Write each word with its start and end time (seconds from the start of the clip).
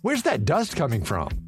Where's 0.00 0.22
that 0.22 0.44
dust 0.44 0.76
coming 0.76 1.02
from? 1.02 1.47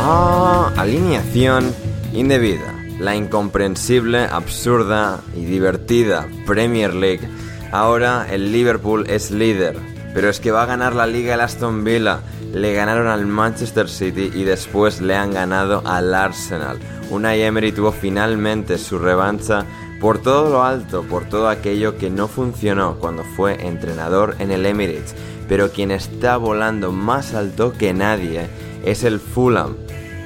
Bienvenidos 0.00 0.78
a 0.78 0.80
Alineación 0.80 1.74
Indebida, 2.14 2.74
la 2.98 3.14
incomprensible, 3.14 4.24
absurda 4.24 5.20
y 5.36 5.44
divertida 5.44 6.26
Premier 6.46 6.94
League. 6.94 7.28
Ahora 7.70 8.26
el 8.30 8.50
Liverpool 8.50 9.04
es 9.08 9.30
líder, 9.30 9.76
pero 10.14 10.30
es 10.30 10.40
que 10.40 10.52
va 10.52 10.62
a 10.62 10.66
ganar 10.66 10.94
la 10.94 11.06
liga 11.06 11.34
el 11.34 11.42
Aston 11.42 11.84
Villa. 11.84 12.20
Le 12.54 12.72
ganaron 12.72 13.08
al 13.08 13.26
Manchester 13.26 13.90
City 13.90 14.30
y 14.34 14.44
después 14.44 15.02
le 15.02 15.16
han 15.16 15.34
ganado 15.34 15.82
al 15.84 16.14
Arsenal. 16.14 16.78
Unai 17.10 17.42
Emery 17.42 17.72
tuvo 17.72 17.92
finalmente 17.92 18.78
su 18.78 18.98
revancha 18.98 19.66
por 20.00 20.22
todo 20.22 20.48
lo 20.48 20.64
alto, 20.64 21.02
por 21.02 21.28
todo 21.28 21.48
aquello 21.50 21.98
que 21.98 22.08
no 22.08 22.26
funcionó 22.26 22.96
cuando 22.96 23.22
fue 23.22 23.66
entrenador 23.66 24.34
en 24.38 24.50
el 24.50 24.64
Emirates. 24.64 25.14
Pero 25.46 25.70
quien 25.70 25.90
está 25.90 26.38
volando 26.38 26.90
más 26.90 27.34
alto 27.34 27.72
que 27.72 27.92
nadie 27.92 28.48
es 28.84 29.04
el 29.04 29.20
Fulham. 29.20 29.76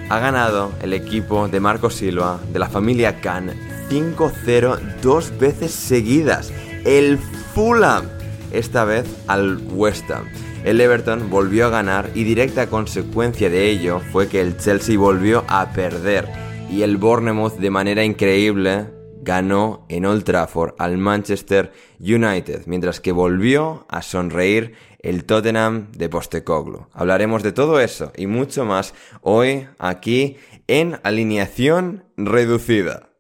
Ha 0.09 0.19
ganado 0.19 0.73
el 0.83 0.93
equipo 0.93 1.49
de 1.49 1.61
Marco 1.61 1.91
Silva, 1.91 2.41
de 2.53 2.59
la 2.59 2.69
familia 2.69 3.21
Khan, 3.21 3.53
5-0 3.89 4.79
dos 5.01 5.37
veces 5.39 5.73
seguidas. 5.73 6.53
El 6.85 7.19
Fulham, 7.55 8.05
esta 8.53 8.85
vez 8.85 9.07
al 9.27 9.59
West 9.73 10.11
Ham. 10.11 10.25
El 10.65 10.81
Everton 10.81 11.31
volvió 11.31 11.67
a 11.67 11.71
ganar 11.71 12.11
y 12.15 12.25
directa 12.25 12.69
consecuencia 12.69 13.51
de 13.51 13.71
ello 13.71 14.01
fue 14.13 14.29
que 14.29 14.41
el 14.41 14.57
Chelsea 14.57 14.99
volvió 14.99 15.45
a 15.49 15.73
perder 15.73 16.29
y 16.71 16.83
el 16.83 16.97
Bournemouth 16.97 17.59
de 17.59 17.71
manera 17.71 18.05
increíble 18.05 18.87
ganó 19.23 19.87
en 19.89 20.07
Old 20.07 20.25
Trafford 20.25 20.75
al 20.79 20.99
Manchester 20.99 21.73
United, 21.99 22.63
mientras 22.67 23.01
que 23.01 23.13
volvió 23.13 23.87
a 23.89 24.03
sonreír 24.03 24.75
el 25.05 25.27
Tottenham 25.27 25.93
de 25.93 26.09
Postecoglou. 26.09 26.89
Hablaremos 26.93 27.43
de 27.43 27.53
todo 27.53 27.79
eso 27.79 28.11
y 28.17 28.27
mucho 28.27 28.65
más 28.65 28.95
hoy 29.21 29.69
aquí 29.79 30.39
en 30.67 30.99
alineación 31.03 32.05
reducida. 32.17 33.11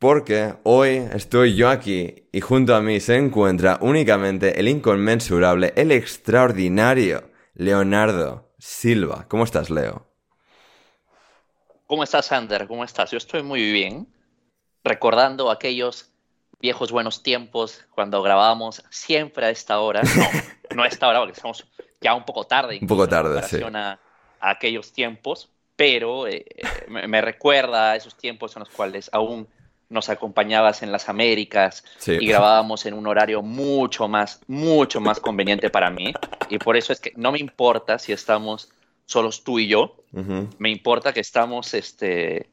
Porque 0.00 0.54
hoy 0.64 1.06
estoy 1.12 1.54
yo 1.54 1.68
aquí 1.68 2.28
y 2.32 2.40
junto 2.40 2.74
a 2.74 2.80
mí 2.80 2.98
se 3.00 3.16
encuentra 3.16 3.78
únicamente 3.80 4.58
el 4.58 4.66
inconmensurable, 4.66 5.72
el 5.76 5.92
extraordinario 5.92 7.30
Leonardo 7.54 8.52
Silva. 8.58 9.26
¿Cómo 9.28 9.44
estás, 9.44 9.70
Leo? 9.70 10.08
¿Cómo 11.86 12.02
estás, 12.02 12.32
Ander? 12.32 12.66
¿Cómo 12.66 12.82
estás? 12.82 13.10
Yo 13.10 13.18
estoy 13.18 13.42
muy 13.42 13.70
bien, 13.70 14.08
recordando 14.82 15.50
aquellos 15.50 16.09
viejos 16.60 16.92
buenos 16.92 17.22
tiempos 17.22 17.84
cuando 17.94 18.22
grabábamos 18.22 18.82
siempre 18.90 19.46
a 19.46 19.50
esta 19.50 19.80
hora. 19.80 20.02
No, 20.02 20.10
no 20.76 20.82
a 20.82 20.86
esta 20.86 21.08
hora, 21.08 21.18
porque 21.20 21.32
estamos 21.32 21.66
ya 22.00 22.14
un 22.14 22.24
poco 22.24 22.44
tarde. 22.44 22.78
Un 22.80 22.86
poco 22.88 23.04
en 23.04 23.10
tarde, 23.10 23.28
comparación 23.30 23.72
sí. 23.72 23.76
A, 23.78 23.98
a 24.40 24.50
aquellos 24.50 24.92
tiempos, 24.92 25.50
pero 25.76 26.26
eh, 26.26 26.44
me, 26.88 27.06
me 27.08 27.20
recuerda 27.20 27.92
a 27.92 27.96
esos 27.96 28.16
tiempos 28.16 28.54
en 28.56 28.60
los 28.60 28.68
cuales 28.70 29.08
aún 29.12 29.48
nos 29.88 30.08
acompañabas 30.08 30.82
en 30.84 30.92
las 30.92 31.08
Américas 31.08 31.82
Sí. 31.98 32.12
y 32.20 32.26
grabábamos 32.26 32.86
en 32.86 32.94
un 32.94 33.06
horario 33.08 33.42
mucho 33.42 34.06
más, 34.06 34.40
mucho 34.46 35.00
más 35.00 35.18
conveniente 35.18 35.68
para 35.68 35.90
mí. 35.90 36.12
Y 36.48 36.58
por 36.58 36.76
eso 36.76 36.92
es 36.92 37.00
que 37.00 37.12
no 37.16 37.32
me 37.32 37.38
importa 37.40 37.98
si 37.98 38.12
estamos 38.12 38.70
solos 39.06 39.42
tú 39.42 39.58
y 39.58 39.66
yo, 39.66 39.96
Ujú. 40.12 40.48
me 40.58 40.70
importa 40.70 41.12
que 41.12 41.18
estamos 41.18 41.74
este, 41.74 42.48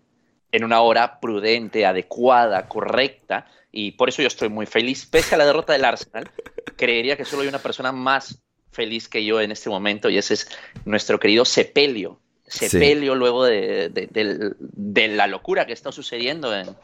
en 0.51 0.63
una 0.63 0.81
hora 0.81 1.19
prudente, 1.19 1.85
adecuada, 1.85 2.67
correcta, 2.67 3.47
y 3.71 3.91
por 3.91 4.09
eso 4.09 4.21
yo 4.21 4.27
estoy 4.27 4.49
muy 4.49 4.65
feliz. 4.65 5.05
Pese 5.05 5.35
a 5.35 5.37
la 5.37 5.45
derrota 5.45 5.73
del 5.73 5.85
Arsenal, 5.85 6.29
creería 6.75 7.17
que 7.17 7.25
solo 7.25 7.41
hay 7.43 7.47
una 7.47 7.59
persona 7.59 7.91
más 7.91 8.39
feliz 8.71 9.07
que 9.09 9.23
yo 9.25 9.41
en 9.41 9.51
este 9.51 9.69
momento, 9.69 10.09
y 10.09 10.17
ese 10.17 10.35
es 10.35 10.49
nuestro 10.85 11.19
querido 11.19 11.45
Sepelio. 11.45 12.19
Sepelio, 12.45 13.13
luego 13.15 13.43
de, 13.45 13.89
de- 13.89 14.07
del- 14.07 14.55
de 14.59 15.07
la 15.09 15.27
locura 15.27 15.65
que 15.65 15.73
está 15.73 15.91
sucediendo 15.91 16.55
en- 16.55 16.75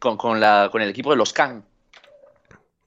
con, 0.00 0.16
con 0.16 0.40
la- 0.40 0.68
con 0.72 0.82
el 0.82 0.90
equipo 0.90 1.10
de 1.10 1.16
los 1.16 1.32
Can. 1.32 1.64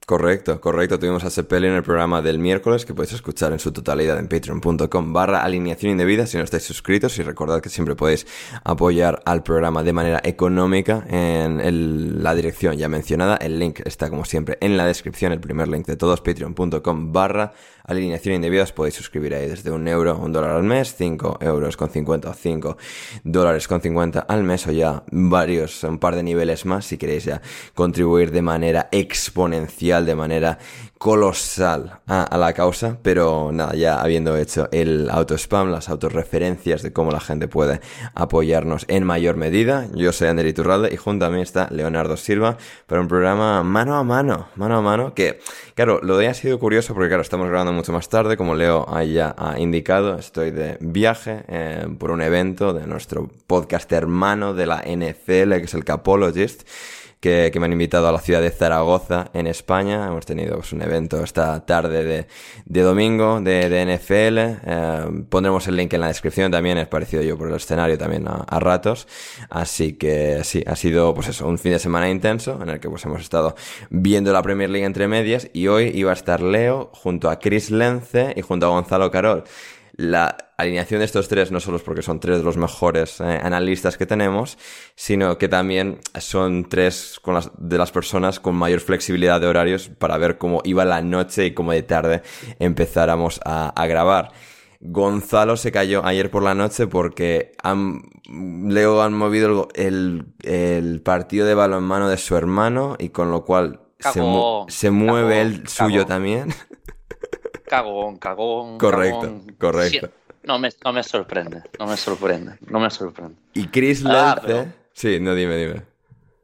Correcto, 0.06 0.62
correcto. 0.62 1.00
Tuvimos 1.00 1.24
a 1.24 1.32
Sepeli 1.32 1.66
en 1.66 1.74
el 1.74 1.82
programa 1.82 2.22
del 2.22 2.38
miércoles 2.38 2.86
que 2.86 2.94
podéis 2.94 3.14
escuchar 3.14 3.54
en 3.54 3.60
su 3.60 3.72
totalidad 3.72 4.20
en 4.20 4.28
patreon.com 4.28 5.14
barra 5.14 5.44
alineación 5.44 5.94
indebida 5.94 6.28
si 6.28 6.38
no 6.38 6.44
estáis 6.44 6.62
suscritos 6.62 7.18
y 7.18 7.24
recordad 7.24 7.60
que 7.60 7.70
siempre 7.70 7.96
podéis 7.96 8.28
apoyar 8.64 9.24
al 9.26 9.42
programa 9.42 9.82
de 9.82 9.94
manera 9.94 10.22
económica 10.24 11.04
en 11.10 12.22
la 12.22 12.36
dirección 12.36 12.78
ya 12.78 12.88
mencionada. 12.88 13.36
El 13.38 13.58
link 13.58 13.80
está 13.84 14.12
como 14.12 14.26
siempre 14.26 14.60
en 14.62 14.78
la 14.78 14.86
descripción, 14.86 15.32
el 15.32 15.40
primer 15.40 15.70
link 15.70 15.88
de 15.88 15.96
todos, 15.96 16.22
patreon.com 16.22 17.12
barra 17.12 17.54
indebida. 17.88 18.64
Os 18.64 18.72
podéis 18.72 18.96
suscribir 18.96 19.34
ahí 19.36 19.48
desde 19.48 19.72
un 19.72 19.88
euro, 19.88 20.18
un 20.18 20.32
dólar 20.32 20.52
al 20.52 20.64
mes, 20.64 20.96
cinco 20.96 21.38
euros 21.42 21.78
con 21.78 21.90
cincuenta 21.90 22.30
o 22.30 22.34
cinco 22.34 22.78
dólares 23.24 23.68
con 23.68 23.82
cincuenta 23.82 24.20
al 24.20 24.44
mes 24.44 24.68
o 24.68 24.72
ya 24.72 25.04
varios, 25.12 25.84
un 25.84 26.00
par 26.00 26.16
de 26.16 26.24
niveles 26.24 26.66
más 26.66 26.86
si 26.86 26.98
queréis 26.98 27.26
ya 27.26 27.42
contribuir 27.74 28.32
de 28.32 28.42
manera 28.42 28.90
exponencial 28.92 30.06
de 30.06 30.16
manera 30.16 30.58
colosal 31.06 32.00
a, 32.08 32.36
la 32.36 32.54
causa, 32.54 32.98
pero 33.04 33.52
nada, 33.52 33.76
ya 33.76 34.02
habiendo 34.02 34.36
hecho 34.36 34.68
el 34.72 35.08
auto-spam, 35.12 35.70
las 35.70 35.88
autorreferencias 35.88 36.82
de 36.82 36.94
cómo 36.94 37.12
la 37.12 37.20
gente 37.20 37.48
puede 37.48 37.80
apoyarnos 38.16 38.86
en 38.88 39.04
mayor 39.04 39.36
medida, 39.36 39.88
yo 39.94 40.12
soy 40.12 40.30
Ander 40.30 40.48
Iturralde 40.48 40.92
y 40.92 40.98
junto 40.98 41.26
a 41.26 41.30
mí 41.30 41.44
está 41.44 41.68
Leonardo 41.70 42.18
Silva 42.18 42.58
para 42.88 43.02
un 43.02 43.08
programa 43.08 43.62
mano 43.62 43.98
a 43.98 44.04
mano, 44.04 44.48
mano 44.56 44.78
a 44.78 44.82
mano, 44.82 45.14
que 45.14 45.40
claro, 45.76 46.00
lo 46.02 46.18
de 46.18 46.28
ha 46.28 46.34
sido 46.34 46.58
curioso 46.58 46.96
porque 46.96 47.10
claro, 47.10 47.22
estamos 47.22 47.50
grabando 47.50 47.72
mucho 47.72 47.94
más 47.94 48.10
tarde, 48.10 48.36
como 48.36 48.56
Leo 48.56 48.88
ya 49.04 49.36
ha 49.38 49.60
indicado, 49.60 50.18
estoy 50.18 50.50
de 50.50 50.80
viaje 50.80 51.44
eh, 51.48 51.86
por 52.00 52.10
un 52.10 52.24
evento 52.24 52.74
de 52.74 52.88
nuestro 52.88 53.30
podcast 53.46 53.92
hermano 53.92 54.56
de 54.56 54.66
la 54.66 54.78
NFL, 54.78 55.52
que 55.58 55.66
es 55.66 55.74
el 55.76 55.86
Capologist, 55.86 56.68
que, 57.26 57.60
me 57.60 57.66
han 57.66 57.72
invitado 57.72 58.08
a 58.08 58.12
la 58.12 58.20
ciudad 58.20 58.40
de 58.40 58.52
Zaragoza, 58.52 59.32
en 59.34 59.48
España. 59.48 60.06
Hemos 60.06 60.28
tenido 60.28 60.58
pues, 60.58 60.74
un 60.74 60.84
evento 60.84 61.24
esta 61.24 61.66
tarde 61.66 62.04
de, 62.04 62.28
de 62.66 62.82
domingo 62.82 63.42
de, 63.42 63.68
de 63.68 63.96
NFL. 63.96 64.38
Eh, 64.38 65.26
pondremos 65.28 65.68
el 65.68 65.76
link 65.76 65.92
en 65.94 66.02
la 66.02 66.08
descripción 66.08 66.52
también. 66.52 66.78
Es 66.78 66.88
parecido 66.88 67.24
yo 67.24 67.36
por 67.36 67.48
el 67.48 67.56
escenario 67.56 67.98
también 67.98 68.28
a, 68.28 68.46
a, 68.48 68.60
ratos. 68.60 69.08
Así 69.50 69.94
que 69.94 70.44
sí, 70.44 70.64
ha 70.68 70.76
sido 70.76 71.16
pues 71.16 71.30
eso, 71.30 71.48
un 71.48 71.58
fin 71.58 71.72
de 71.72 71.80
semana 71.80 72.10
intenso 72.12 72.60
en 72.62 72.70
el 72.70 72.80
que 72.80 72.90
pues 72.90 73.04
hemos 73.06 73.22
estado 73.22 73.56
viendo 73.90 74.32
la 74.32 74.44
Premier 74.44 74.70
League 74.70 74.86
entre 74.86 75.08
medias 75.08 75.50
y 75.52 75.66
hoy 75.68 75.92
iba 75.96 76.12
a 76.12 76.14
estar 76.14 76.42
Leo 76.42 76.92
junto 76.94 77.32
a 77.32 77.40
Chris 77.40 77.72
Lence 77.72 78.34
y 78.36 78.42
junto 78.42 78.68
a 78.68 78.70
Gonzalo 78.70 79.10
Carol 79.10 79.46
la 79.98 80.36
alineación 80.58 81.00
de 81.00 81.06
estos 81.06 81.28
tres 81.28 81.52
no 81.52 81.60
solo 81.60 81.78
es 81.78 81.84
porque 81.84 82.02
son 82.02 82.20
tres 82.20 82.40
de 82.40 82.44
los 82.44 82.58
mejores 82.58 83.22
eh, 83.22 83.40
analistas 83.42 83.98
que 83.98 84.06
tenemos, 84.06 84.58
sino 84.96 85.38
que 85.38 85.48
también 85.48 86.00
son 86.20 86.68
tres 86.68 87.20
con 87.22 87.36
las, 87.36 87.52
de 87.58 87.78
las 87.78 87.92
personas 87.92 88.40
con 88.40 88.56
mayor 88.56 88.82
flexibilidad 88.82 89.40
de 89.40 89.48
horarios 89.48 89.90
para 89.90 90.18
ver 90.18 90.38
cómo 90.38 90.62
iba 90.66 90.84
la 90.84 91.02
noche 91.02 91.46
y 91.46 91.54
cómo 91.54 91.72
de 91.72 91.84
tarde 91.84 92.24
empezáramos 92.60 93.40
a, 93.46 93.86
grabar. 93.88 94.32
Gonzalo 94.82 95.56
se 95.56 95.72
cayó 95.72 96.06
ayer 96.06 96.30
por 96.30 96.44
la 96.44 96.56
noche 96.56 96.88
porque 96.88 97.54
han, 97.64 98.02
Leo 98.28 99.02
han 99.02 99.14
movido 99.14 99.70
el, 99.76 100.26
el, 100.44 101.02
partido 101.02 101.46
de 101.46 101.56
balonmano 101.56 102.10
de 102.10 102.18
su 102.18 102.36
hermano 102.36 102.96
y 103.00 103.10
con 103.10 103.32
lo 103.32 103.46
cual 103.46 103.80
se, 104.68 104.92
mueve 104.92 105.42
el 105.42 105.68
suyo 105.68 106.06
también. 106.06 106.50
cagón, 107.68 108.18
cagón. 108.18 108.78
Correcto, 108.78 109.42
correcto. 109.60 110.10
no, 110.44 110.60
me, 110.60 110.70
no 110.84 110.94
me 110.94 111.04
sorprende, 111.04 111.64
no 111.80 111.88
me 111.88 111.98
sorprende, 111.98 112.58
no 112.68 112.80
me 112.80 112.90
sorprende. 112.90 113.36
Y 113.54 113.68
Chris 113.68 114.04
ah, 114.06 114.42
Sí, 114.94 115.20
no, 115.20 115.36
dime, 115.36 115.58
dime. 115.58 115.82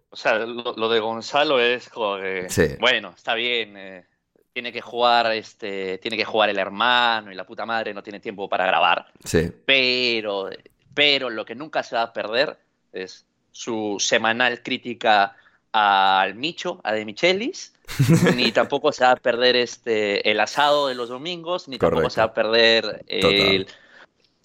O 0.09 0.15
sea, 0.15 0.39
lo, 0.39 0.89
de 0.89 0.99
Gonzalo 0.99 1.59
es 1.61 1.87
como 1.87 2.17
que... 2.17 2.77
Bueno, 2.81 3.13
está 3.15 3.33
bien, 3.33 3.77
eh, 3.77 4.05
tiene 4.53 4.73
que 4.73 4.81
jugar 4.81 5.31
este 5.31 5.97
tiene 5.99 6.17
que 6.17 6.25
jugar 6.25 6.49
el 6.49 6.59
hermano 6.59 7.31
y 7.31 7.35
la 7.35 7.45
puta 7.45 7.65
madre 7.65 7.93
no 7.93 8.03
tiene 8.03 8.19
tiempo 8.19 8.49
para 8.49 8.65
grabar 8.65 9.07
sí 9.23 9.51
pero 9.65 10.49
pero 10.93 11.29
lo 11.29 11.45
que 11.45 11.55
nunca 11.55 11.83
se 11.83 11.95
va 11.95 12.01
a 12.01 12.13
perder 12.13 12.57
es 12.91 13.25
su 13.51 13.97
semanal 13.99 14.61
crítica 14.61 15.35
al 15.71 16.35
Micho, 16.35 16.81
a 16.83 16.93
De 16.93 17.05
Michelis, 17.05 17.73
ni 18.35 18.51
tampoco 18.51 18.91
se 18.91 19.03
va 19.03 19.11
a 19.11 19.15
perder 19.15 19.55
este, 19.55 20.29
el 20.29 20.39
asado 20.39 20.87
de 20.87 20.95
los 20.95 21.09
domingos, 21.09 21.67
ni 21.67 21.77
tampoco 21.77 22.09
se 22.09 22.21
va 22.21 22.25
a 22.27 22.33
perder 22.33 23.03
el, 23.07 23.67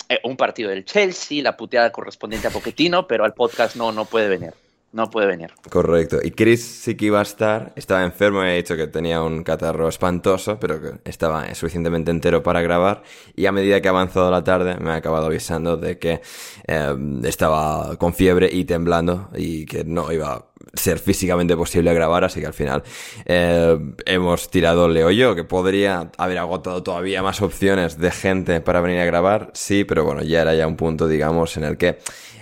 eh, 0.09 0.21
un 0.25 0.37
partido 0.37 0.71
del 0.71 0.85
Chelsea, 0.85 1.43
la 1.43 1.57
puteada 1.57 1.91
correspondiente 1.93 2.49
a 2.49 2.51
Poquetino, 2.51 3.07
pero 3.07 3.25
al 3.25 3.35
podcast 3.35 3.77
no, 3.77 3.93
no 3.93 4.05
puede 4.05 4.29
venir 4.29 4.55
no 4.93 5.11
puede 5.11 5.27
venir. 5.27 5.53
Correcto. 5.69 6.19
Y 6.23 6.31
Chris 6.31 6.65
sí 6.65 6.95
que 6.95 7.07
iba 7.07 7.19
a 7.19 7.23
estar, 7.23 7.73
estaba 7.77 8.03
enfermo, 8.03 8.43
he 8.43 8.57
dicho 8.57 8.77
que 8.77 8.87
tenía 8.87 9.23
un 9.23 9.43
catarro 9.43 9.89
espantoso, 9.89 10.59
pero 10.59 10.81
que 10.81 10.93
estaba 11.05 11.55
suficientemente 11.55 12.11
entero 12.11 12.43
para 12.43 12.63
grabar. 12.63 13.03
Y 13.35 13.47
a 13.47 13.53
medida 13.53 13.81
que 13.83 13.89
ha 13.89 13.91
avanzado 13.91 14.31
la 14.31 14.43
tarde, 14.43 14.77
me 14.81 14.91
ha 14.91 14.95
acabado 14.95 15.27
avisando 15.27 15.77
de 15.77 15.99
que 15.99 16.23
eh, 16.67 16.97
estaba 17.25 17.97
con 17.97 18.15
fiebre 18.15 18.49
y 18.51 18.65
temblando 18.65 19.29
y 19.37 19.67
que 19.67 19.85
no 19.85 20.11
iba 20.13 20.33
a 20.33 20.47
ser 20.73 20.99
físicamente 20.99 21.57
posible 21.57 21.93
grabar, 21.93 22.25
así 22.25 22.41
que 22.41 22.47
al 22.47 22.55
final 22.55 22.83
eh, 23.27 23.79
hemos 24.07 24.51
tirado 24.51 24.89
Leo 24.89 25.11
yo, 25.11 25.35
que 25.35 25.45
podría 25.45 26.11
haber 26.17 26.39
agotado 26.39 26.83
todavía 26.83 27.23
más 27.23 27.43
opciones 27.43 27.99
de 27.99 28.11
gente 28.11 28.61
para 28.61 28.81
venir 28.81 29.01
a 29.01 29.05
grabar, 29.05 29.51
sí, 29.53 29.85
pero 29.85 30.05
bueno, 30.05 30.23
ya 30.23 30.43
era 30.43 30.55
ya 30.55 30.67
un 30.67 30.77
punto, 30.77 31.07
digamos, 31.07 31.57
en 31.57 31.65
el 31.65 31.77
que... 31.77 31.99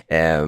Eh, 0.07 0.45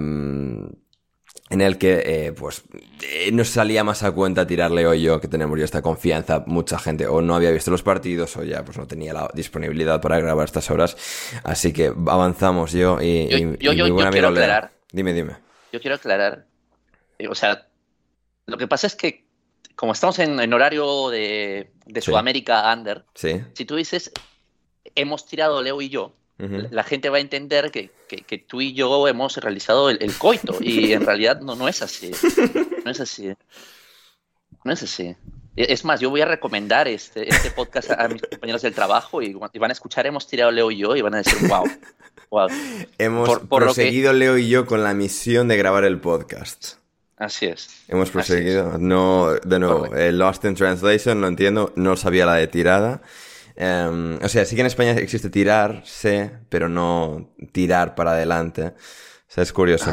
en 1.49 1.61
el 1.61 1.77
que 1.77 2.03
eh, 2.05 2.33
pues 2.33 2.63
eh, 3.01 3.31
nos 3.31 3.49
salía 3.49 3.83
más 3.83 4.03
a 4.03 4.11
cuenta 4.11 4.45
tirarle 4.45 4.85
hoy 4.85 5.01
yo 5.01 5.21
que 5.21 5.27
tenemos 5.27 5.57
ya 5.57 5.65
esta 5.65 5.81
confianza 5.81 6.43
mucha 6.45 6.77
gente 6.77 7.07
o 7.07 7.21
no 7.21 7.35
había 7.35 7.51
visto 7.51 7.71
los 7.71 7.83
partidos 7.83 8.35
o 8.37 8.43
ya 8.43 8.63
pues 8.65 8.77
no 8.77 8.87
tenía 8.87 9.13
la 9.13 9.29
disponibilidad 9.33 10.01
para 10.01 10.19
grabar 10.19 10.45
estas 10.45 10.69
horas. 10.69 10.97
Así 11.43 11.71
que 11.71 11.87
avanzamos 11.87 12.73
yo 12.73 13.01
y, 13.01 13.57
yo, 13.59 13.73
yo, 13.73 13.95
quiero 14.09 14.29
aclarar. 14.29 14.71
Dime 14.91 15.13
dime. 15.13 15.37
Yo 15.71 15.79
quiero 15.79 15.95
aclarar 15.95 16.45
o 17.29 17.35
sea 17.35 17.67
lo 18.45 18.57
que 18.57 18.67
pasa 18.67 18.87
es 18.87 18.95
que 18.95 19.25
como 19.75 19.93
estamos 19.93 20.19
en, 20.19 20.53
horario 20.53 21.09
de, 21.09 21.71
de 21.85 22.01
Sudamérica 22.01 22.73
under 22.73 23.05
sí. 23.15 23.41
si 23.53 23.65
tú 23.65 23.75
dices 23.75 24.11
hemos 24.95 25.25
tirado 25.25 25.61
Leo 25.61 25.81
y 25.81 25.89
yo 25.89 26.13
la 26.37 26.83
gente 26.83 27.09
va 27.09 27.17
a 27.17 27.21
entender 27.21 27.71
que, 27.71 27.89
que, 28.07 28.37
tú 28.37 28.61
y 28.61 28.73
yo 28.73 29.07
hemos 29.07 29.37
realizado 29.37 29.89
el, 29.89 30.13
coito 30.17 30.57
y 30.61 30.93
en 30.93 31.05
realidad 31.05 31.41
no, 31.41 31.55
no 31.55 31.67
es 31.67 31.81
así. 31.81 32.11
No 32.85 32.91
es 32.91 32.99
así. 32.99 33.33
No 34.63 34.71
es 34.71 34.83
así. 34.83 35.15
E, 35.55 35.73
es 35.73 35.83
más, 35.83 35.99
yo 35.99 36.09
voy 36.09 36.21
a 36.21 36.25
recomendar 36.25 36.87
este, 36.87 37.27
este 37.27 37.51
podcast 37.51 37.91
a, 37.91 38.07
mis 38.07 38.21
compañeros 38.21 38.61
del 38.61 38.73
trabajo 38.73 39.21
y, 39.21 39.33
van 39.33 39.71
a 39.71 39.73
escuchar 39.73 40.05
Hemos 40.05 40.27
tirado 40.27 40.51
Leo 40.51 40.69
y 40.69 40.77
yo 40.77 40.95
y 40.95 41.01
van 41.01 41.15
a 41.15 41.17
decir, 41.17 41.47
wow. 41.49 41.65
wow. 42.29 42.47
Hemos 42.97 43.39
proseguido 43.39 44.13
Leo 44.13 44.37
y 44.37 44.47
yo 44.47 44.65
con 44.65 44.83
la 44.83 44.93
misión 44.93 45.47
de 45.47 45.57
grabar 45.57 45.83
el 45.85 45.99
podcast. 45.99 46.75
Así 47.17 47.47
es. 47.47 47.83
Hemos 47.87 48.11
proseguido. 48.11 48.77
No, 48.77 49.33
de 49.33 49.59
nuevo, 49.59 49.95
el 49.95 50.19
Lost 50.19 50.45
in 50.45 50.53
Translation, 50.53 51.19
lo 51.19 51.27
entiendo, 51.27 51.73
no 51.75 51.97
sabía 51.97 52.27
la 52.27 52.35
de 52.35 52.47
tirada. 52.47 53.01
Em, 53.57 54.19
o 54.21 54.29
sea, 54.29 54.45
sí 54.45 54.55
que 54.55 54.61
en 54.61 54.67
España 54.67 54.91
existe 54.91 55.29
tirar, 55.31 55.81
sé, 55.83 56.31
pero 56.49 56.69
no 56.69 57.33
tirar 57.51 57.95
para 57.95 58.11
adelante. 58.11 58.67
O 58.67 59.29
sea, 59.29 59.43
es 59.43 59.51
curioso. 59.51 59.91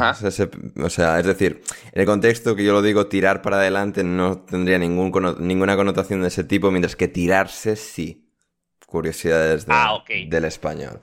O 0.77 0.89
sea, 0.89 1.19
es 1.19 1.25
decir, 1.25 1.61
en 1.91 2.01
el 2.01 2.05
contexto 2.05 2.55
que 2.55 2.63
yo 2.63 2.73
lo 2.73 2.81
digo, 2.81 3.07
tirar 3.07 3.41
para 3.41 3.57
adelante 3.57 4.03
no 4.03 4.39
tendría 4.39 4.77
ningún, 4.77 5.11
ninguna 5.39 5.75
connotación 5.75 6.21
de 6.21 6.27
ese 6.27 6.43
tipo, 6.43 6.71
mientras 6.71 6.95
que 6.95 7.07
tirarse 7.07 7.75
sí. 7.75 8.21
Curiosidades 8.85 9.65
ah, 9.67 9.97
del 10.29 10.45
español. 10.45 11.01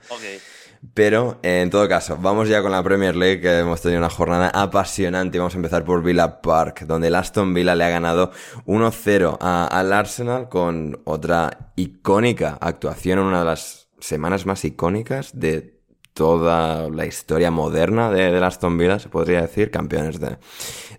Pero, 0.93 1.39
en 1.43 1.69
todo 1.69 1.87
caso, 1.87 2.17
vamos 2.21 2.49
ya 2.49 2.61
con 2.61 2.71
la 2.71 2.83
Premier 2.83 3.15
League, 3.15 3.39
que 3.39 3.59
hemos 3.59 3.81
tenido 3.81 3.99
una 3.99 4.09
jornada 4.09 4.49
apasionante. 4.49 5.37
Vamos 5.37 5.53
a 5.53 5.57
empezar 5.57 5.85
por 5.85 6.03
Villa 6.03 6.41
Park, 6.41 6.81
donde 6.85 7.07
el 7.07 7.15
Aston 7.15 7.53
Villa 7.53 7.73
le 7.73 7.85
ha 7.85 7.89
ganado 7.89 8.31
1-0 8.65 9.37
al 9.39 9.93
Arsenal 9.93 10.49
con 10.49 11.01
otra 11.05 11.71
icónica 11.77 12.57
actuación 12.59 13.19
en 13.19 13.25
una 13.25 13.39
de 13.39 13.45
las 13.45 13.87
semanas 13.99 14.45
más 14.45 14.65
icónicas 14.65 15.31
de 15.39 15.81
toda 16.13 16.89
la 16.89 17.05
historia 17.05 17.49
moderna 17.49 18.11
de, 18.11 18.37
Aston 18.43 18.77
Villa, 18.77 18.99
se 18.99 19.09
podría 19.09 19.41
decir, 19.41 19.71
campeones 19.71 20.19
de, 20.19 20.37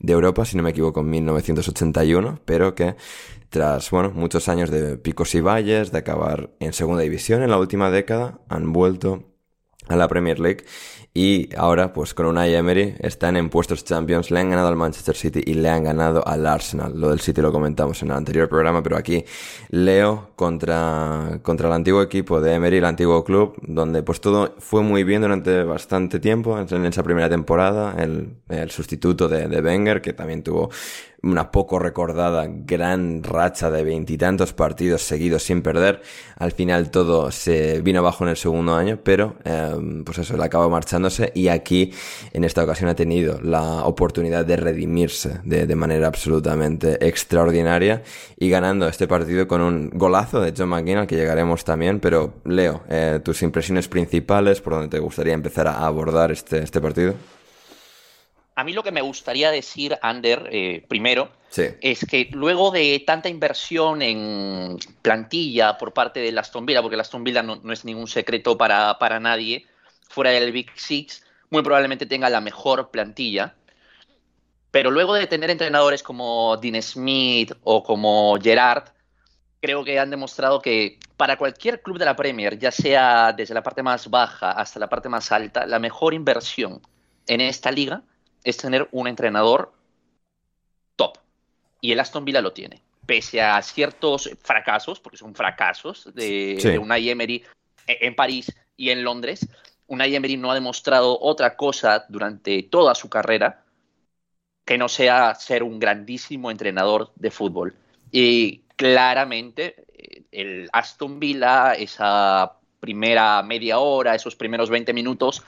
de 0.01 0.13
Europa, 0.13 0.45
si 0.45 0.57
no 0.57 0.63
me 0.63 0.71
equivoco, 0.71 1.01
en 1.01 1.11
1981, 1.11 2.41
pero 2.45 2.75
que 2.75 2.97
tras, 3.51 3.91
bueno, 3.91 4.11
muchos 4.13 4.49
años 4.49 4.71
de 4.71 4.97
picos 4.97 5.35
y 5.35 5.41
valles, 5.41 5.93
de 5.93 5.99
acabar 5.99 6.51
en 6.59 6.73
segunda 6.73 7.03
división 7.03 7.43
en 7.43 7.51
la 7.51 7.59
última 7.59 7.91
década, 7.91 8.41
han 8.49 8.73
vuelto 8.73 9.34
a 9.89 9.97
la 9.97 10.09
Premier 10.09 10.39
League 10.41 10.65
y 11.17 11.49
ahora 11.57 11.93
pues 11.93 12.13
con 12.13 12.27
Unai 12.27 12.55
Emery 12.55 12.97
están 12.99 13.37
en 13.37 13.49
puestos 13.49 13.85
Champions, 13.85 14.33
le 14.33 14.41
han 14.41 14.51
ganado 14.51 14.67
al 14.67 14.75
Manchester 14.75 15.15
City 15.15 15.41
y 15.47 15.55
le 15.55 15.69
han 15.69 15.85
ganado 15.85 16.27
al 16.27 16.45
Arsenal. 16.45 16.93
Lo 16.99 17.11
del 17.11 17.21
City 17.21 17.41
lo 17.41 17.53
comentamos 17.53 18.03
en 18.03 18.11
el 18.11 18.17
anterior 18.17 18.49
programa, 18.49 18.83
pero 18.83 18.97
aquí 18.97 19.25
Leo 19.71 20.31
contra, 20.35 21.39
contra 21.43 21.69
el 21.69 21.75
antiguo 21.75 22.03
equipo 22.03 22.41
de 22.41 22.55
Emery, 22.55 22.79
el 22.79 22.85
antiguo 22.85 23.23
club, 23.23 23.55
donde 23.63 24.03
pues 24.03 24.21
todo 24.21 24.57
fue 24.59 24.83
muy 24.83 25.05
bien 25.05 25.23
durante 25.23 25.63
bastante 25.63 26.19
tiempo 26.19 26.59
en 26.59 26.85
esa 26.85 27.05
primera 27.05 27.29
temporada, 27.29 27.95
el, 27.97 28.35
el 28.49 28.71
sustituto 28.73 29.29
de, 29.29 29.47
de 29.47 29.61
Wenger 29.61 30.03
que 30.03 30.15
también 30.15 30.43
tuvo 30.43 30.71
una 31.25 31.51
poco 31.51 31.79
recordada 31.79 32.47
gran 32.49 33.23
racha 33.23 33.71
de 33.71 33.83
veintitantos 33.83 34.53
partidos 34.53 35.03
seguidos 35.03 35.43
sin 35.43 35.63
perder. 35.63 36.03
Al 36.39 36.53
final 36.53 36.91
todo 36.91 37.31
se 37.31 37.81
vino 37.81 38.01
abajo 38.01 38.25
en 38.25 38.31
el 38.31 38.37
segundo 38.37 38.75
año, 38.75 38.99
pero 39.03 39.37
em, 39.45 40.05
pues 40.05 40.19
eso, 40.19 40.37
le 40.37 40.45
acabó 40.45 40.69
marchándose 40.71 41.33
y 41.35 41.49
aquí 41.49 41.93
en 42.33 42.45
esta 42.45 42.63
ocasión 42.63 42.91
ha 42.91 42.95
tenido 42.95 43.41
la 43.41 43.85
oportunidad 43.85 44.45
de 44.45 44.57
redimirse 44.57 45.41
de, 45.45 45.67
de 45.67 45.77
manera 45.77 46.07
absolutamente 46.07 47.07
extraordinaria 47.07 48.03
y 48.37 48.49
ganando 48.49 48.89
este 48.89 49.09
partido 49.09 49.49
con 49.49 49.61
un 49.61 49.91
golazo 49.91 50.41
de 50.41 50.53
John 50.57 50.69
McGinn 50.69 50.99
al 50.99 51.07
que 51.07 51.17
llegaremos 51.17 51.65
también. 51.65 52.01
Pero 52.01 52.35
Leo, 52.45 52.83
eh, 52.89 53.21
tus 53.23 53.43
impresiones 53.43 53.89
principales, 53.89 54.61
por 54.61 54.75
donde 54.75 54.89
te 54.89 54.99
gustaría 54.99 55.35
empezar 55.35 55.67
a 55.69 55.87
abordar 55.87 56.31
este, 56.31 56.63
este 56.63 56.81
partido. 56.81 57.15
A 58.57 58.63
mí 58.63 58.73
lo 58.73 58.85
que 58.85 58.93
me 58.93 59.01
gustaría 59.01 59.51
decir, 59.51 59.99
Ander, 60.01 60.49
eh, 60.53 60.85
primero, 60.89 61.33
es 61.57 62.05
que 62.05 62.29
luego 62.33 62.71
de 62.71 63.03
tanta 63.05 63.29
inversión 63.29 64.01
en 64.01 64.79
plantilla 65.03 65.77
por 65.77 65.93
parte 65.93 66.21
de 66.21 66.39
Aston 66.39 66.65
Villa, 66.65 66.81
porque 66.81 66.95
el 66.95 67.01
Aston 67.01 67.25
Villa 67.25 67.43
no, 67.43 67.61
es 67.73 67.85
ningún 67.85 68.07
secreto 68.07 68.57
para, 68.57 68.99
para 68.99 69.19
nadie, 69.19 69.67
fuera 70.09 70.31
del 70.31 70.53
Big 70.53 70.71
Six, 70.77 71.25
muy 71.51 71.63
probablemente 71.63 72.07
tenga 72.07 72.31
la 72.31 72.41
mejor 72.41 72.91
plantilla. 72.91 73.55
Pero 74.71 74.91
luego 74.91 75.15
de 75.15 75.27
tener 75.27 75.51
entrenadores 75.51 76.03
como 76.03 76.57
Dean 76.57 76.81
Smith 76.81 77.53
o 77.63 77.83
como 77.83 78.39
Gerard, 78.41 78.85
creo 79.61 79.85
que 79.85 79.99
han 79.99 80.11
demostrado 80.11 80.61
que 80.61 80.99
para 81.17 81.39
cualquier 81.39 81.83
club 81.83 81.99
de 81.99 82.05
la 82.05 82.17
Premier, 82.17 82.59
ya 82.59 82.71
sea 82.71 83.33
desde 83.33 83.55
la 83.55 83.63
parte 83.63 83.83
más 83.83 84.11
baja 84.11 84.53
hasta 84.53 84.79
la 84.79 84.89
parte 84.89 85.09
más 85.09 85.33
alta, 85.33 85.67
la 85.67 85.79
mejor 85.79 86.15
inversión 86.15 86.81
en 87.27 87.41
esta 87.41 87.71
liga 87.71 88.03
es 88.45 88.57
tener 88.59 88.89
un 88.93 89.09
entrenador 89.09 89.73
top. 90.97 91.19
Y 91.81 91.93
el 91.93 92.01
Aston 92.01 92.25
Villa 92.25 92.41
lo 92.41 92.53
tiene. 92.53 92.81
Pese 93.07 93.43
a 93.43 93.61
ciertos 93.63 94.31
fracasos, 94.41 95.01
porque 95.01 95.19
son 95.19 95.35
fracasos 95.35 96.15
de, 96.15 96.79
una 96.81 96.99
Emery 96.99 97.43
en 97.87 98.15
París 98.15 98.55
y 98.77 98.91
en 98.91 99.05
Londres, 99.05 99.47
Unai 99.87 100.15
Emery 100.15 100.37
no 100.37 100.51
ha 100.51 100.55
demostrado 100.55 101.19
otra 101.21 101.57
cosa 101.57 102.07
durante 102.09 102.63
toda 102.63 102.95
su 102.95 103.09
carrera 103.09 103.65
que 104.65 104.79
no 104.79 104.89
sea 104.89 105.35
ser 105.35 105.63
un 105.63 105.79
grandísimo 105.79 106.51
entrenador 106.51 107.13
de 107.17 107.31
fútbol. 107.31 107.75
Y 108.11 108.63
claramente 108.77 109.85
eh, 109.93 110.23
el 110.33 110.71
Aston 110.73 111.21
Villa, 111.21 111.75
esa 111.75 112.55
primera 112.81 113.43
media 113.43 113.79
hora, 113.79 114.15
esos 114.15 114.37
primeros 114.37 114.71
20 114.71 114.93
minutos, 114.95 115.43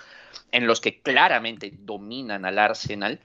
en 0.53 0.67
los 0.67 0.81
que 0.81 1.01
claramente 1.01 1.73
dominan 1.79 2.45
al 2.45 2.59
Arsenal, 2.59 3.21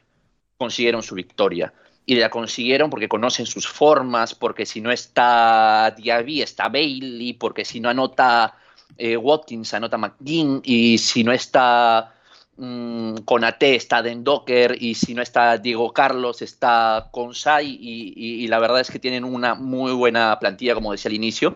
consiguieron 0.57 1.03
su 1.03 1.15
victoria. 1.15 1.73
Y 2.05 2.15
la 2.15 2.29
consiguieron 2.29 2.89
porque 2.89 3.07
conocen 3.07 3.45
sus 3.45 3.67
formas, 3.67 4.35
porque 4.35 4.65
si 4.65 4.81
no 4.81 4.91
está 4.91 5.93
Diaby, 5.95 6.41
está 6.41 6.67
Bailey, 6.67 7.33
porque 7.33 7.63
si 7.63 7.79
no 7.79 7.89
anota 7.89 8.55
eh, 8.97 9.17
Watkins, 9.17 9.73
anota 9.73 9.97
McGinn, 9.97 10.61
y 10.63 10.97
si 10.97 11.23
no 11.23 11.31
está 11.31 12.13
mm, 12.57 13.17
Conate, 13.25 13.75
está 13.75 14.01
Den 14.01 14.23
Docker, 14.23 14.75
y 14.79 14.95
si 14.95 15.13
no 15.13 15.21
está 15.21 15.57
Diego 15.57 15.93
Carlos, 15.93 16.41
está 16.41 17.09
Consai, 17.11 17.67
y, 17.79 18.13
y, 18.15 18.47
la 18.47 18.59
verdad 18.59 18.81
es 18.81 18.91
que 18.91 18.99
tienen 18.99 19.23
una 19.23 19.55
muy 19.55 19.93
buena 19.93 20.37
plantilla, 20.39 20.73
como 20.73 20.91
decía 20.91 21.09
al 21.09 21.15
inicio, 21.15 21.55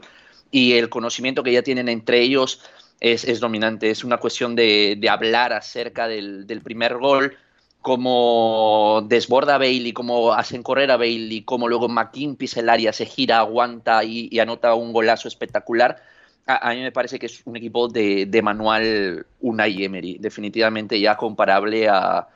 y 0.52 0.74
el 0.74 0.90
conocimiento 0.90 1.44
que 1.44 1.52
ya 1.52 1.64
tienen 1.64 1.90
entre 1.90 2.22
ellos 2.22 2.62
es, 3.00 3.40
dominante. 3.40 3.90
Es 3.90 4.04
una 4.04 4.18
cuestión 4.18 4.56
de, 4.56 5.00
hablar 5.10 5.54
acerca 5.54 6.08
del, 6.08 6.62
primer 6.64 6.98
gol, 6.98 7.38
cómo 7.82 9.04
desborda 9.08 9.56
a 9.56 9.58
Bailey, 9.60 9.94
cómo 9.94 10.34
hacen 10.34 10.64
correr 10.64 10.92
a 10.92 10.98
Bailey, 10.98 11.44
cómo 11.44 11.68
luego 11.68 11.88
McKean 11.88 12.36
pisa 12.36 12.60
el 12.60 12.70
área, 12.70 12.94
se 12.94 13.06
gira, 13.06 13.40
aguanta 13.40 14.04
y, 14.04 14.40
anota 14.40 14.74
un 14.74 14.94
golazo 14.94 15.28
espectacular. 15.28 16.02
A, 16.48 16.74
mí 16.76 16.82
me 16.82 16.92
parece 16.92 17.18
que 17.18 17.26
es 17.26 17.42
un 17.46 17.56
equipo 17.56 17.88
de, 17.88 18.28
de 18.28 18.42
manual 18.42 19.26
Unai 19.40 19.84
Emery, 19.84 20.18
definitivamente 20.20 21.00
ya 21.00 21.18
comparable 21.18 21.90
a, 21.90 22.28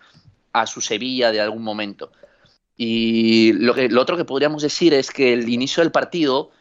a 0.54 0.66
su 0.66 0.82
Sevilla 0.82 1.32
de 1.32 1.42
algún 1.42 1.64
momento. 1.64 2.12
Y 2.76 3.54
lo, 3.54 3.74
que, 3.74 3.90
lo 3.90 4.02
otro 4.02 4.16
que 4.18 4.26
podríamos 4.26 4.62
decir 4.62 4.94
es 4.94 5.12
que 5.12 5.34
el 5.34 5.50
inicio 5.50 5.84
del 5.84 5.92
partido 5.92 6.52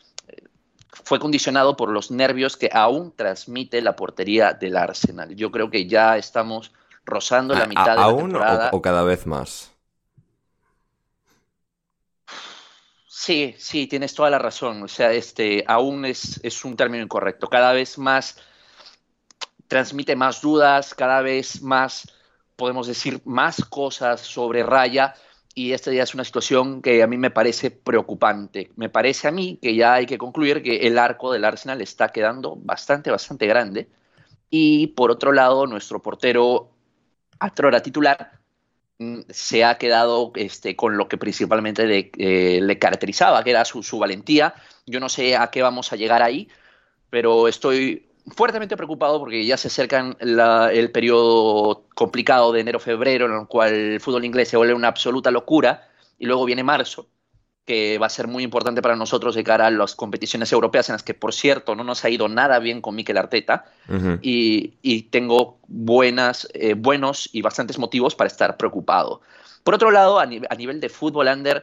fue 1.08 1.18
condicionado 1.18 1.74
por 1.74 1.88
los 1.88 2.10
nervios 2.10 2.58
que 2.58 2.68
aún 2.70 3.14
transmite 3.16 3.80
la 3.80 3.96
portería 3.96 4.52
del 4.52 4.76
Arsenal. 4.76 5.34
Yo 5.34 5.50
creo 5.50 5.70
que 5.70 5.86
ya 5.86 6.18
estamos 6.18 6.70
rozando 7.06 7.54
la 7.54 7.64
mitad 7.64 7.92
de 7.92 7.96
la 7.96 8.02
¿Aún 8.02 8.36
O, 8.36 8.68
o 8.72 8.82
cada 8.82 9.02
vez 9.04 9.26
más? 9.26 9.72
Sí, 13.06 13.54
sí, 13.56 13.86
tienes 13.86 14.12
toda 14.12 14.28
la 14.28 14.38
razón. 14.38 14.82
O 14.82 14.88
sea, 14.88 15.10
este, 15.12 15.64
aún 15.66 16.04
es, 16.04 16.40
es 16.42 16.62
un 16.66 16.76
término 16.76 17.02
incorrecto. 17.02 17.48
Cada 17.48 17.72
vez 17.72 17.96
más 17.96 18.36
transmite 19.66 20.14
más 20.14 20.42
dudas, 20.42 20.94
cada 20.94 21.22
vez 21.22 21.62
más, 21.62 22.12
podemos 22.54 22.86
decir, 22.86 23.22
más 23.24 23.64
cosas 23.64 24.20
sobre 24.20 24.62
Raya 24.62 25.14
y 25.58 25.72
esta 25.72 25.92
ya 25.92 26.04
es 26.04 26.14
una 26.14 26.22
situación 26.22 26.82
que 26.82 27.02
a 27.02 27.08
mí 27.08 27.16
me 27.16 27.32
parece 27.32 27.72
preocupante. 27.72 28.70
Me 28.76 28.88
parece 28.88 29.26
a 29.26 29.32
mí 29.32 29.58
que 29.60 29.74
ya 29.74 29.94
hay 29.94 30.06
que 30.06 30.16
concluir 30.16 30.62
que 30.62 30.86
el 30.86 30.96
arco 30.98 31.32
del 31.32 31.44
Arsenal 31.44 31.80
está 31.80 32.10
quedando 32.10 32.54
bastante, 32.54 33.10
bastante 33.10 33.48
grande. 33.48 33.88
Y 34.50 34.88
por 34.88 35.10
otro 35.10 35.32
lado, 35.32 35.66
nuestro 35.66 36.00
portero, 36.00 36.70
Atrora 37.40 37.82
titular, 37.82 38.38
mm, 38.98 39.22
se 39.30 39.64
ha 39.64 39.78
quedado 39.78 40.30
este, 40.36 40.76
con 40.76 40.96
lo 40.96 41.08
que 41.08 41.18
principalmente 41.18 42.12
eh, 42.18 42.60
le, 42.62 42.78
caracterizaba, 42.78 43.42
que 43.42 43.50
era 43.50 43.64
su, 43.64 43.82
su 43.82 43.98
valentía. 43.98 44.54
Yo 44.86 45.00
no 45.00 45.08
sé 45.08 45.36
a 45.36 45.50
qué 45.50 45.62
vamos 45.62 45.92
a 45.92 45.96
llegar 45.96 46.22
ahí, 46.22 46.48
pero 47.10 47.48
estoy 47.48 48.07
fuertemente 48.30 48.76
preocupado 48.76 49.18
porque 49.18 49.44
ya 49.44 49.56
se 49.56 49.68
acercan 49.68 50.16
el 50.20 50.90
periodo 50.90 51.84
complicado 51.94 52.52
de 52.52 52.60
enero-febrero 52.60 53.26
en 53.26 53.40
el 53.40 53.46
cual 53.46 53.72
el 53.72 54.00
fútbol 54.00 54.24
inglés 54.24 54.48
se 54.48 54.56
vuelve 54.56 54.74
una 54.74 54.88
absoluta 54.88 55.30
locura 55.30 55.88
y 56.18 56.26
luego 56.26 56.44
viene 56.44 56.62
marzo 56.62 57.08
que 57.68 57.98
va 57.98 58.06
a 58.06 58.08
ser 58.08 58.28
muy 58.28 58.44
importante 58.44 58.80
para 58.80 58.96
nosotros 58.96 59.34
de 59.34 59.44
cara 59.44 59.66
a 59.66 59.70
las 59.70 59.94
competiciones 59.94 60.50
europeas 60.52 60.88
en 60.88 60.94
las 60.94 61.02
que, 61.02 61.12
por 61.12 61.34
cierto, 61.34 61.74
no 61.74 61.84
nos 61.84 62.02
ha 62.02 62.08
ido 62.08 62.26
nada 62.26 62.58
bien 62.60 62.80
con 62.80 62.94
Mikel 62.94 63.18
Arteta 63.18 63.66
y, 64.22 65.02
tengo 65.10 65.58
buenas, 65.66 66.48
eh, 66.54 66.72
buenos 66.72 67.28
y 67.30 67.42
bastantes 67.42 67.78
motivos 67.78 68.14
para 68.14 68.28
estar 68.28 68.56
preocupado. 68.56 69.20
Por 69.64 69.74
otro 69.74 69.90
lado, 69.90 70.18
a, 70.18 70.22
a 70.22 70.54
nivel 70.54 70.80
de 70.80 70.88
fútbol 70.88 71.28
under, 71.28 71.62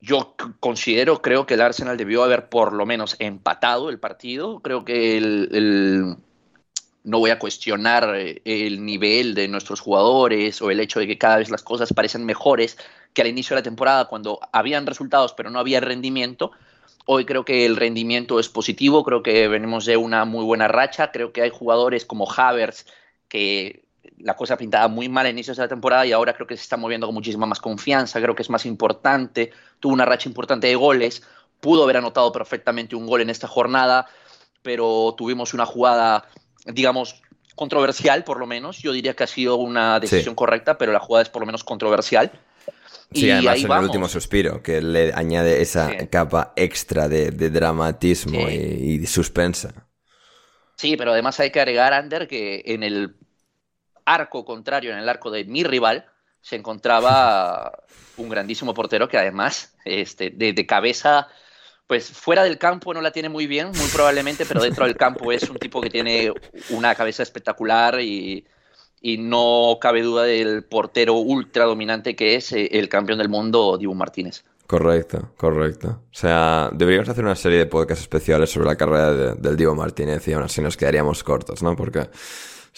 yo 0.00 0.34
considero, 0.60 1.20
creo 1.22 1.46
que 1.46 1.54
el 1.54 1.60
Arsenal 1.60 1.96
debió 1.96 2.22
haber 2.22 2.48
por 2.48 2.72
lo 2.72 2.86
menos 2.86 3.16
empatado 3.18 3.90
el 3.90 3.98
partido. 3.98 4.60
Creo 4.60 4.84
que 4.84 5.16
el, 5.16 6.16
no 7.02 7.18
voy 7.18 7.30
a 7.30 7.38
cuestionar 7.38 8.14
eh, 8.16 8.40
el 8.44 8.84
nivel 8.84 9.34
de 9.34 9.48
nuestros 9.48 9.80
jugadores 9.80 10.62
o 10.62 10.70
el 10.70 10.80
hecho 10.80 11.00
de 11.00 11.06
que 11.06 11.18
cada 11.18 11.38
vez 11.38 11.50
las 11.50 11.62
cosas 11.62 11.92
parecen 11.92 12.24
mejores 12.24 12.78
que 13.12 13.22
al 13.22 13.28
inicio 13.28 13.54
de 13.54 13.60
la 13.60 13.64
temporada 13.64 14.04
cuando 14.04 14.38
habían 14.52 14.86
resultados 14.86 15.32
pero 15.32 15.50
no 15.50 15.58
había 15.58 15.80
rendimiento. 15.80 16.52
Hoy 17.06 17.24
creo 17.24 17.44
que 17.44 17.64
el 17.66 17.76
rendimiento 17.76 18.38
es 18.38 18.48
positivo, 18.48 19.02
creo 19.02 19.22
que 19.22 19.48
venimos 19.48 19.86
de 19.86 19.96
una 19.96 20.26
muy 20.26 20.44
buena 20.44 20.68
racha, 20.68 21.10
creo 21.10 21.32
que 21.32 21.42
hay 21.42 21.50
jugadores 21.50 22.04
como 22.04 22.30
Havers 22.30 22.86
que 23.28 23.87
la 24.18 24.34
cosa 24.34 24.56
pintaba 24.56 24.88
muy 24.88 25.08
mal 25.08 25.26
a 25.26 25.30
inicios 25.30 25.56
de 25.56 25.62
la 25.62 25.68
temporada 25.68 26.06
y 26.06 26.12
ahora 26.12 26.34
creo 26.34 26.46
que 26.46 26.56
se 26.56 26.62
está 26.62 26.76
moviendo 26.76 27.06
con 27.06 27.14
muchísima 27.14 27.46
más 27.46 27.60
confianza, 27.60 28.20
creo 28.20 28.34
que 28.34 28.42
es 28.42 28.50
más 28.50 28.66
importante, 28.66 29.52
tuvo 29.80 29.92
una 29.92 30.04
racha 30.04 30.28
importante 30.28 30.66
de 30.66 30.74
goles, 30.74 31.22
pudo 31.60 31.84
haber 31.84 31.98
anotado 31.98 32.32
perfectamente 32.32 32.96
un 32.96 33.06
gol 33.06 33.20
en 33.20 33.30
esta 33.30 33.48
jornada, 33.48 34.06
pero 34.62 35.14
tuvimos 35.16 35.54
una 35.54 35.66
jugada, 35.66 36.28
digamos, 36.66 37.22
controversial 37.54 38.24
por 38.24 38.38
lo 38.38 38.46
menos, 38.46 38.78
yo 38.78 38.92
diría 38.92 39.14
que 39.14 39.24
ha 39.24 39.28
sido 39.28 39.56
una 39.56 40.00
decisión 40.00 40.34
correcta, 40.34 40.78
pero 40.78 40.92
la 40.92 41.00
jugada 41.00 41.22
es 41.22 41.28
por 41.28 41.40
lo 41.40 41.46
menos 41.46 41.64
controversial. 41.64 42.30
Sí, 43.12 43.26
y 43.26 43.30
además 43.30 43.64
en 43.64 43.72
el 43.72 43.84
último 43.84 44.08
suspiro, 44.08 44.62
que 44.62 44.82
le 44.82 45.12
añade 45.14 45.62
esa 45.62 45.90
capa 46.10 46.52
extra 46.56 47.08
de, 47.08 47.30
dramatismo 47.30 48.48
y, 48.50 49.00
y 49.02 49.06
suspensa. 49.06 49.88
Sí, 50.76 50.96
pero 50.96 51.12
además 51.12 51.40
hay 51.40 51.50
que 51.50 51.60
agregar, 51.60 51.92
Ander, 51.92 52.28
que 52.28 52.62
en 52.66 52.84
el 52.84 53.16
arco 54.14 54.44
contrario, 54.44 54.92
en 54.92 54.98
el 54.98 55.08
arco 55.08 55.30
de 55.30 55.44
mi 55.44 55.64
rival, 55.64 56.06
se 56.40 56.56
encontraba 56.56 57.84
un 58.16 58.28
grandísimo 58.28 58.74
portero 58.74 59.08
que 59.08 59.18
además 59.18 59.74
este, 59.84 60.30
de, 60.30 60.66
cabeza, 60.66 61.28
pues 61.86 62.10
fuera 62.10 62.42
del 62.42 62.58
campo 62.58 62.92
no 62.94 63.00
la 63.00 63.10
tiene 63.10 63.28
muy 63.28 63.46
bien, 63.46 63.68
muy 63.68 63.88
probablemente, 63.92 64.44
pero 64.46 64.62
dentro 64.62 64.84
del 64.84 64.96
campo 64.96 65.32
es 65.32 65.48
un 65.48 65.56
tipo 65.56 65.80
que 65.80 65.90
tiene 65.90 66.32
una 66.70 66.94
cabeza 66.94 67.22
espectacular 67.22 68.00
y, 68.00 68.44
no 69.00 69.78
cabe 69.80 70.02
duda 70.02 70.24
del 70.24 70.64
portero 70.64 71.14
ultra 71.14 71.64
dominante 71.64 72.16
que 72.16 72.34
es 72.34 72.50
eh, 72.52 72.68
el 72.72 72.88
campeón 72.88 73.18
del 73.18 73.28
mundo, 73.28 73.78
Dibu 73.78 73.94
Martínez. 73.94 74.44
Correcto, 74.66 75.30
correcto. 75.36 75.88
O 75.88 76.14
sea, 76.14 76.68
deberíamos 76.72 77.08
hacer 77.08 77.24
una 77.24 77.36
serie 77.36 77.58
de 77.58 77.66
podcasts 77.66 78.02
especiales 78.02 78.50
sobre 78.50 78.66
la 78.66 78.76
carrera 78.76 79.34
del 79.34 79.56
Divo 79.56 79.74
Martínez 79.74 80.28
y 80.28 80.34
aún 80.34 80.42
así 80.42 80.60
nos 80.60 80.76
quedaríamos 80.76 81.24
cortos, 81.24 81.62
¿no? 81.62 81.74
Porque 81.74 82.10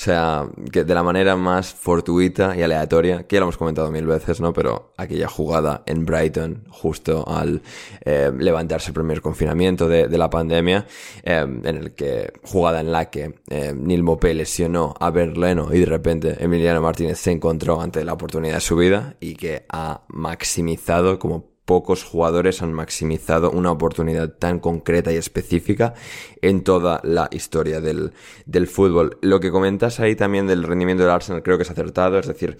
O 0.00 0.02
sea, 0.02 0.48
que 0.72 0.84
de 0.84 0.94
la 0.94 1.02
manera 1.02 1.36
más 1.36 1.74
fortuita 1.74 2.56
y 2.56 2.62
aleatoria, 2.62 3.26
que 3.26 3.36
ya 3.36 3.40
lo 3.40 3.44
hemos 3.44 3.58
comentado 3.58 3.90
mil 3.90 4.06
veces, 4.06 4.40
¿no? 4.40 4.50
Pero 4.54 4.94
aquella 4.96 5.28
jugada 5.28 5.82
en 5.84 6.06
Brighton, 6.06 6.64
justo 6.70 7.28
al 7.28 7.60
eh, 8.06 8.32
levantarse 8.34 8.88
el 8.88 8.94
primer 8.94 9.20
confinamiento 9.20 9.88
de, 9.88 10.08
la 10.16 10.30
pandemia, 10.30 10.86
eh, 11.22 11.40
en 11.40 11.66
el 11.66 11.92
que, 11.92 12.32
jugada 12.44 12.80
en 12.80 12.92
la 12.92 13.10
que 13.10 13.40
eh, 13.50 13.74
Neil 13.76 14.02
Mopé 14.02 14.32
lesionó 14.32 14.94
a 14.98 15.10
Berleno 15.10 15.68
y 15.70 15.80
de 15.80 15.86
repente 15.86 16.34
Emiliano 16.42 16.80
Martínez 16.80 17.18
se 17.18 17.32
encontró 17.32 17.82
ante 17.82 18.02
la 18.02 18.14
oportunidad 18.14 18.54
de 18.54 18.60
su 18.62 18.76
vida 18.76 19.16
y 19.20 19.34
que 19.34 19.66
ha 19.68 20.04
maximizado 20.08 21.18
como 21.18 21.49
pocos 21.70 22.02
jugadores 22.02 22.62
han 22.62 22.72
maximizado 22.72 23.52
una 23.52 23.70
oportunidad 23.70 24.28
tan 24.28 24.58
concreta 24.58 25.12
y 25.12 25.16
específica 25.16 25.94
en 26.42 26.64
toda 26.64 27.00
la 27.04 27.28
historia 27.30 27.80
del, 27.80 28.10
fútbol. 28.66 29.18
Lo 29.20 29.38
que 29.38 29.52
comentas 29.52 30.00
ahí 30.00 30.16
también 30.16 30.48
del 30.48 30.64
rendimiento 30.64 31.04
del 31.04 31.12
Arsenal 31.12 31.44
creo 31.44 31.58
que 31.58 31.62
es 31.62 31.70
acertado, 31.70 32.18
es 32.18 32.26
decir, 32.26 32.58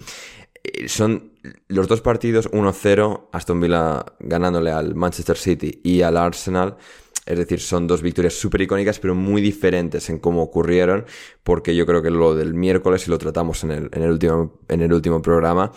eh, 0.63 0.87
son 0.87 1.33
los 1.67 1.89
dos 1.89 1.99
partidos 1.99 2.49
1-0, 2.53 3.27
Aston 3.33 3.59
Villa 3.59 4.05
ganándole 4.21 4.71
al 4.71 4.95
Manchester 4.95 5.35
City 5.35 5.81
y 5.83 6.03
al 6.03 6.15
Arsenal. 6.15 6.77
Es 7.25 7.37
decir, 7.37 7.59
son 7.59 7.87
dos 7.87 8.01
victorias 8.01 8.33
súper 8.33 8.61
icónicas, 8.61 8.97
pero 8.99 9.13
muy 9.13 9.41
diferentes 9.41 10.09
en 10.09 10.19
cómo 10.19 10.41
ocurrieron, 10.41 11.05
porque 11.43 11.75
yo 11.75 11.85
creo 11.85 12.01
que 12.01 12.09
lo 12.09 12.33
del 12.33 12.53
miércoles, 12.53 13.07
y 13.07 13.11
lo 13.11 13.17
tratamos 13.17 13.63
en 13.65 13.71
el, 13.71 13.89
en 13.91 14.03
el, 14.03 14.11
último, 14.11 14.59
en 14.69 14.81
el 14.81 14.93
último 14.93 15.21
programa, 15.21 15.71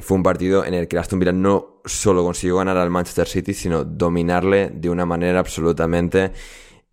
fue 0.00 0.16
un 0.16 0.22
partido 0.22 0.64
en 0.64 0.74
el 0.74 0.88
que 0.88 0.98
Aston 0.98 1.18
Villa 1.18 1.32
no 1.32 1.80
solo 1.84 2.22
consiguió 2.22 2.56
ganar 2.56 2.76
al 2.76 2.90
Manchester 2.90 3.26
City, 3.26 3.54
sino 3.54 3.84
dominarle 3.84 4.70
de 4.72 4.90
una 4.90 5.06
manera 5.06 5.40
absolutamente 5.40 6.32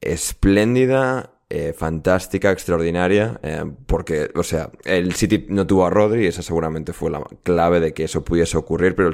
espléndida, 0.02 1.34
eh, 1.52 1.74
fantástica, 1.74 2.52
extraordinaria, 2.52 3.40
eh, 3.42 3.64
porque, 3.88 4.30
o 4.36 4.44
sea, 4.44 4.70
el 4.86 5.14
City 5.14 5.48
no 5.50 5.66
tuvo 5.66 5.86
a 5.86 5.90
Rodri 5.90 6.24
y 6.24 6.28
esa 6.28 6.44
seguramente 6.44 6.94
fue 6.94 7.10
la 7.10 7.24
clave 7.44 7.80
de 7.80 7.94
que 7.94 8.04
eso 8.04 8.24
pudiese 8.24 8.58
ocurrir, 8.58 8.96
pero 8.96 9.12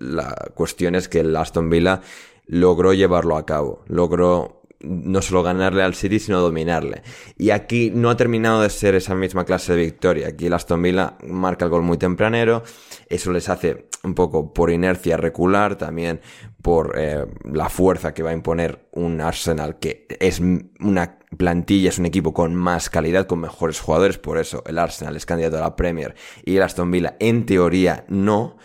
la 0.00 0.34
cuestión 0.54 0.96
es 0.96 1.08
que 1.08 1.20
el 1.20 1.36
Aston 1.36 1.70
Villa 1.70 2.00
logró 2.46 2.94
llevarlo 2.94 3.36
a 3.36 3.46
cabo, 3.46 3.84
logró 3.86 4.57
no 4.80 5.22
solo 5.22 5.42
ganarle 5.42 5.82
al 5.82 5.94
City, 5.94 6.18
sino 6.18 6.40
dominarle. 6.40 7.02
Y 7.36 7.50
aquí 7.50 7.90
no 7.92 8.10
ha 8.10 8.16
terminado 8.16 8.62
de 8.62 8.70
ser 8.70 8.94
esa 8.94 9.14
misma 9.14 9.44
clase 9.44 9.74
de 9.74 9.84
victoria. 9.84 10.28
Aquí 10.28 10.46
el 10.46 10.52
Aston 10.52 10.82
Villa 10.82 11.16
marca 11.26 11.64
el 11.64 11.70
gol 11.70 11.82
muy 11.82 11.98
tempranero, 11.98 12.62
eso 13.08 13.32
les 13.32 13.48
hace 13.48 13.88
un 14.04 14.14
poco 14.14 14.52
por 14.52 14.70
inercia 14.70 15.16
recular, 15.16 15.76
también 15.76 16.20
por 16.62 16.94
eh, 16.96 17.26
la 17.44 17.68
fuerza 17.68 18.14
que 18.14 18.22
va 18.22 18.30
a 18.30 18.34
imponer 18.34 18.88
un 18.92 19.20
Arsenal 19.20 19.78
que 19.78 20.06
es 20.20 20.40
una 20.40 21.18
plantilla, 21.36 21.88
es 21.88 21.98
un 21.98 22.06
equipo 22.06 22.32
con 22.32 22.54
más 22.54 22.90
calidad, 22.90 23.26
con 23.26 23.40
mejores 23.40 23.80
jugadores, 23.80 24.18
por 24.18 24.38
eso 24.38 24.62
el 24.66 24.78
Arsenal 24.78 25.16
es 25.16 25.26
candidato 25.26 25.58
a 25.58 25.60
la 25.60 25.76
Premier 25.76 26.14
y 26.44 26.56
el 26.56 26.62
Aston 26.62 26.90
Villa 26.90 27.16
en 27.18 27.46
teoría 27.46 28.04
no. 28.08 28.56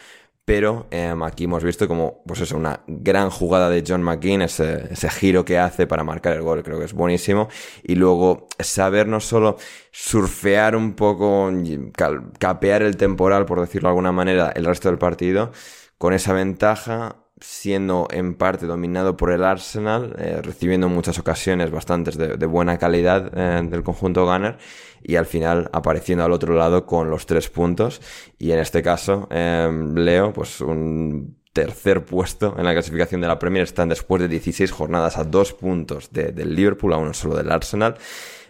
Pero 0.45 0.87
em, 0.91 1.23
aquí 1.23 1.45
hemos 1.45 1.63
visto 1.63 1.87
como, 1.87 2.21
pues 2.27 2.41
eso, 2.41 2.57
una 2.57 2.81
gran 2.87 3.29
jugada 3.29 3.69
de 3.69 3.81
John 3.87 4.03
McKean, 4.03 4.41
ese, 4.41 4.89
ese, 4.91 5.09
giro 5.09 5.45
que 5.45 5.57
hace 5.57 5.87
para 5.87 6.03
marcar 6.03 6.33
el 6.33 6.41
gol, 6.41 6.63
creo 6.63 6.79
que 6.79 6.85
es 6.85 6.93
buenísimo. 6.93 7.47
Y 7.81 7.95
luego 7.95 8.47
saber 8.59 9.07
no 9.07 9.21
solo 9.21 9.57
surfear 9.91 10.75
un 10.75 10.95
poco, 10.95 11.49
capear 12.39 12.81
el 12.81 12.97
temporal, 12.97 13.45
por 13.45 13.61
decirlo 13.61 13.87
de 13.87 13.91
alguna 13.91 14.11
manera, 14.11 14.51
el 14.53 14.65
resto 14.65 14.89
del 14.89 14.97
partido, 14.97 15.51
con 15.97 16.13
esa 16.13 16.33
ventaja, 16.33 17.15
siendo 17.39 18.07
en 18.11 18.35
parte 18.35 18.65
dominado 18.65 19.17
por 19.17 19.31
el 19.31 19.43
Arsenal, 19.43 20.15
eh, 20.17 20.41
recibiendo 20.41 20.87
en 20.87 20.93
muchas 20.93 21.19
ocasiones 21.19 21.71
bastantes 21.71 22.17
de, 22.17 22.45
buena 22.45 22.77
calidad 22.77 23.31
eh, 23.33 23.61
del 23.69 23.83
conjunto 23.83 24.25
Gunner 24.25 24.57
y 25.03 25.15
al 25.15 25.25
final 25.25 25.69
apareciendo 25.73 26.23
al 26.23 26.31
otro 26.31 26.55
lado 26.55 26.85
con 26.85 27.09
los 27.09 27.25
tres 27.25 27.49
puntos. 27.49 28.01
Y 28.37 28.51
en 28.51 28.59
este 28.59 28.81
caso 28.81 29.27
eh, 29.31 29.69
Leo 29.95 30.33
pues 30.33 30.61
un 30.61 31.37
tercer 31.53 32.03
puesto 32.03 32.55
en 32.57 32.65
la 32.65 32.73
clasificación 32.73 33.21
de 33.21 33.27
la 33.27 33.39
Premier. 33.39 33.63
Están 33.63 33.89
después 33.89 34.21
de 34.21 34.27
16 34.27 34.71
jornadas 34.71 35.17
a 35.17 35.23
dos 35.23 35.53
puntos 35.53 36.11
del 36.11 36.55
Liverpool 36.55 36.93
a 36.93 36.97
uno 36.97 37.13
solo 37.13 37.35
del 37.35 37.51
Arsenal. 37.51 37.95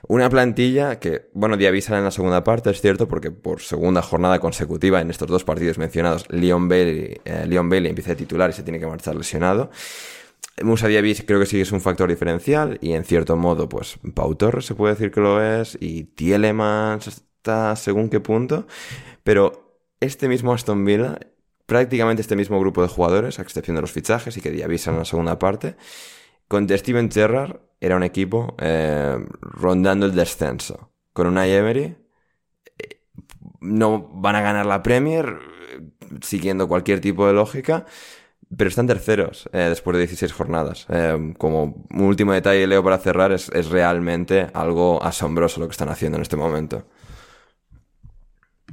Una 0.08 0.30
plantilla 0.30 1.00
que, 1.00 1.30
bueno, 1.34 1.56
Diavisa 1.56 1.98
en 1.98 2.04
la 2.04 2.12
segunda 2.12 2.44
parte, 2.44 2.70
es 2.70 2.82
cierto, 2.82 3.08
porque 3.08 3.32
por 3.32 3.62
segunda 3.62 4.02
jornada 4.02 4.40
consecutiva 4.40 5.00
en 5.00 5.10
estos 5.10 5.30
dos 5.30 5.46
partidos 5.46 5.78
mencionados, 5.78 6.26
Leon 6.30 6.68
Bailey, 6.68 7.22
eh, 7.24 7.46
Leon 7.48 7.70
Bailey 7.70 7.90
empieza 7.90 8.12
a 8.12 8.16
titular 8.16 8.50
y 8.50 8.54
se 8.54 8.64
tiene 8.64 8.80
que 8.80 8.88
marchar 8.88 9.16
lesionado. 9.16 9.70
Musa 10.62 10.88
Diaby 10.88 11.16
creo 11.26 11.40
que 11.40 11.46
sí 11.46 11.60
es 11.60 11.72
un 11.72 11.82
factor 11.82 12.10
diferencial 12.10 12.78
y 12.82 12.94
en 12.94 13.04
cierto 13.04 13.36
modo, 13.36 13.68
pues 13.68 13.98
Pau 14.14 14.38
se 14.62 14.76
puede 14.76 14.94
decir 14.94 15.12
que 15.12 15.22
lo 15.22 15.42
es 15.42 15.78
y 15.80 16.04
Tielemans 16.04 17.08
está 17.08 17.76
según 17.76 18.10
qué 18.10 18.20
punto, 18.20 18.68
pero 19.24 19.80
este 20.00 20.28
mismo 20.28 20.54
Aston 20.54 20.86
Villa, 20.86 21.18
prácticamente 21.66 22.22
este 22.22 22.36
mismo 22.36 22.60
grupo 22.60 22.82
de 22.82 22.88
jugadores, 22.88 23.40
a 23.40 23.42
excepción 23.42 23.76
de 23.76 23.82
los 23.82 23.92
fichajes 23.92 24.38
y 24.38 24.42
que 24.42 24.52
Diavisa 24.52 24.92
en 24.92 24.98
la 24.98 25.06
segunda 25.06 25.40
parte, 25.40 25.76
con 26.48 26.70
Steven 26.70 27.10
Gerrard 27.10 27.60
era 27.82 27.96
un 27.96 28.04
equipo 28.04 28.56
eh, 28.60 29.18
rondando 29.42 30.06
el 30.06 30.14
descenso. 30.14 30.92
Con 31.14 31.28
una 31.28 31.48
Emery 31.48 31.96
eh, 32.78 33.02
no 33.60 34.10
van 34.14 34.36
a 34.36 34.42
ganar 34.42 34.66
la 34.66 34.84
Premier 34.84 35.40
siguiendo 36.22 36.68
cualquier 36.68 37.02
tipo 37.02 37.26
de 37.28 37.34
lógica, 37.34 37.86
pero 38.58 38.70
están 38.70 38.88
terceros 38.88 39.50
eh, 39.54 39.60
después 39.70 39.94
de 39.94 40.00
16 40.00 40.32
jornadas. 40.34 40.88
como 41.38 41.86
un 41.90 42.02
último 42.02 42.34
detalle, 42.34 42.68
Leo, 42.68 42.84
para 42.84 42.98
cerrar, 42.98 43.32
es, 43.32 43.50
realmente 43.70 44.48
algo 44.54 45.02
asombroso 45.04 45.60
lo 45.60 45.68
que 45.68 45.72
están 45.72 45.90
haciendo 45.90 46.18
en 46.18 46.22
este 46.22 46.36
momento. 46.36 46.84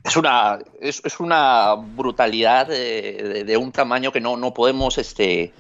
Es 0.04 0.16
una, 0.16 0.58
es, 0.80 1.20
una 1.20 1.74
brutalidad 1.74 2.68
de, 2.68 3.56
un 3.60 3.70
tamaño 3.72 4.12
que 4.12 4.20
no, 4.20 4.36
no 4.36 4.54
podemos 4.54 4.96
este, 4.98 5.52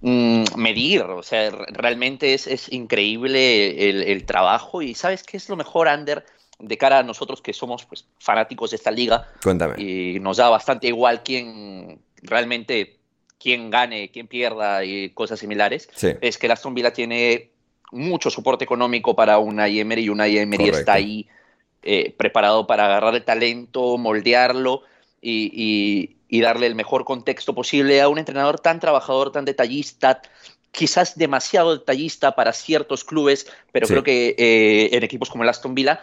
Mm, 0.00 0.44
medir. 0.56 1.02
O 1.02 1.22
sea, 1.22 1.50
realmente 1.50 2.34
es, 2.34 2.72
increíble 2.72 3.90
el, 4.12 4.24
trabajo. 4.24 4.82
Y 4.82 4.94
¿sabes 4.94 5.22
qué 5.22 5.36
es 5.36 5.48
lo 5.48 5.56
mejor, 5.56 5.88
Ander? 5.88 6.24
De 6.58 6.78
cara 6.78 6.98
a 7.00 7.02
nosotros 7.02 7.42
que 7.42 7.52
somos 7.52 7.84
pues, 7.84 8.06
fanáticos 8.18 8.70
de 8.70 8.76
esta 8.76 8.90
liga. 8.90 9.28
Cuéntame. 9.42 9.80
Y 9.80 10.18
nos 10.20 10.38
da 10.38 10.48
bastante 10.48 10.88
igual 10.88 11.22
quién 11.22 12.00
realmente 12.22 12.98
quién 13.38 13.70
gane, 13.70 14.10
quién 14.10 14.26
pierda 14.26 14.84
y 14.84 15.10
cosas 15.10 15.40
similares. 15.40 15.88
Es 16.20 16.38
que 16.38 16.48
la 16.48 16.54
Aston 16.54 16.74
Villa 16.74 16.92
tiene 16.92 17.50
mucho 17.92 18.30
soporte 18.30 18.64
económico 18.64 19.14
para 19.14 19.38
una 19.38 19.68
Emery 19.68 20.04
y 20.04 20.08
una 20.08 20.26
Emery 20.26 20.68
está 20.70 20.94
ahí 20.94 21.28
eh, 21.82 22.14
preparado 22.16 22.66
para 22.66 22.86
agarrar 22.86 23.14
el 23.14 23.24
talento, 23.24 23.96
moldearlo 23.96 24.82
y, 25.20 26.16
y 26.28 26.40
darle 26.40 26.66
el 26.66 26.74
mejor 26.74 27.04
contexto 27.04 27.54
posible 27.54 28.00
a 28.00 28.08
un 28.08 28.18
entrenador 28.18 28.58
tan 28.60 28.80
trabajador, 28.80 29.32
tan 29.32 29.44
detallista, 29.44 30.20
quizás 30.72 31.16
demasiado 31.16 31.78
detallista 31.78 32.34
para 32.34 32.52
ciertos 32.52 33.04
clubes, 33.04 33.46
pero 33.72 33.86
creo 33.86 34.02
que 34.02 34.34
eh, 34.36 34.90
en 34.92 35.02
equipos 35.02 35.30
como 35.30 35.42
el 35.42 35.48
Aston 35.48 35.74
Villa 35.74 36.02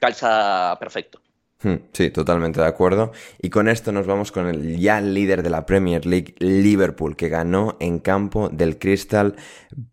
calza 0.00 0.76
perfecto. 0.80 1.20
Hmm, 1.62 1.74
sí, 1.92 2.10
totalmente 2.10 2.60
de 2.60 2.66
acuerdo. 2.66 3.12
Y 3.40 3.50
con 3.50 3.68
esto 3.68 3.90
nos 3.90 4.06
vamos 4.06 4.30
con 4.30 4.46
el 4.46 4.78
ya 4.78 5.00
líder 5.00 5.42
de 5.42 5.50
la 5.50 5.66
Premier 5.66 6.06
League, 6.06 6.34
Liverpool, 6.38 7.16
que 7.16 7.28
ganó 7.28 7.76
en 7.80 7.98
campo 7.98 8.48
del 8.48 8.78
Crystal 8.78 9.34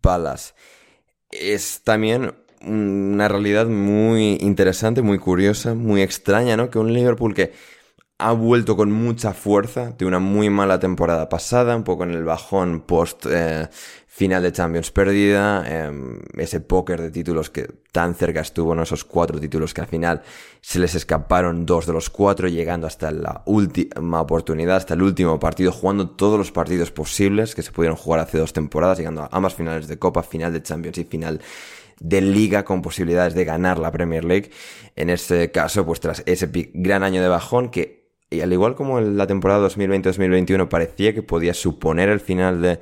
Palace. 0.00 0.54
Es 1.30 1.82
también 1.82 2.34
una 2.62 3.28
realidad 3.28 3.66
muy 3.66 4.38
interesante, 4.40 5.02
muy 5.02 5.18
curiosa, 5.18 5.74
muy 5.74 6.02
extraña, 6.02 6.56
¿no? 6.56 6.70
Que 6.70 6.78
un 6.78 6.92
Liverpool 6.92 7.34
que 7.34 7.52
ha 8.18 8.32
vuelto 8.32 8.76
con 8.76 8.92
mucha 8.92 9.34
fuerza 9.34 9.90
de 9.98 10.06
una 10.06 10.18
muy 10.20 10.48
mala 10.50 10.78
temporada 10.80 11.28
pasada, 11.28 11.76
un 11.76 11.84
poco 11.84 12.04
en 12.04 12.12
el 12.12 12.24
bajón 12.24 12.80
post 12.80 13.26
eh, 13.28 13.68
final 14.16 14.42
de 14.42 14.50
Champions 14.50 14.90
perdida, 14.92 15.62
em, 15.68 16.20
ese 16.38 16.62
póker 16.62 17.02
de 17.02 17.10
títulos 17.10 17.50
que 17.50 17.68
tan 17.92 18.14
cerca 18.14 18.40
estuvo, 18.40 18.74
¿no? 18.74 18.82
esos 18.82 19.04
cuatro 19.04 19.38
títulos 19.38 19.74
que 19.74 19.82
al 19.82 19.88
final 19.88 20.22
se 20.62 20.78
les 20.78 20.94
escaparon 20.94 21.66
dos 21.66 21.84
de 21.84 21.92
los 21.92 22.08
cuatro, 22.08 22.48
llegando 22.48 22.86
hasta 22.86 23.10
la 23.10 23.42
última 23.44 24.22
oportunidad, 24.22 24.76
hasta 24.76 24.94
el 24.94 25.02
último 25.02 25.38
partido, 25.38 25.70
jugando 25.70 26.08
todos 26.08 26.38
los 26.38 26.50
partidos 26.50 26.90
posibles 26.90 27.54
que 27.54 27.60
se 27.60 27.72
pudieron 27.72 27.98
jugar 27.98 28.20
hace 28.20 28.38
dos 28.38 28.54
temporadas, 28.54 28.96
llegando 28.96 29.20
a 29.20 29.28
ambas 29.32 29.54
finales 29.54 29.86
de 29.86 29.98
Copa, 29.98 30.22
final 30.22 30.50
de 30.50 30.62
Champions 30.62 30.96
y 30.96 31.04
final 31.04 31.42
de 32.00 32.22
liga 32.22 32.64
con 32.64 32.80
posibilidades 32.80 33.34
de 33.34 33.44
ganar 33.44 33.78
la 33.78 33.92
Premier 33.92 34.24
League. 34.24 34.50
En 34.94 35.10
este 35.10 35.50
caso, 35.50 35.84
pues 35.84 36.00
tras 36.00 36.22
ese 36.24 36.48
gran 36.72 37.02
año 37.02 37.20
de 37.20 37.28
bajón 37.28 37.68
que 37.68 38.06
y 38.30 38.40
al 38.40 38.52
igual 38.52 38.74
como 38.74 38.98
en 38.98 39.16
la 39.16 39.26
temporada 39.26 39.68
2020-2021 39.68 40.68
parecía 40.68 41.14
que 41.14 41.22
podía 41.22 41.54
suponer 41.54 42.08
el 42.08 42.18
final 42.18 42.60
de 42.60 42.80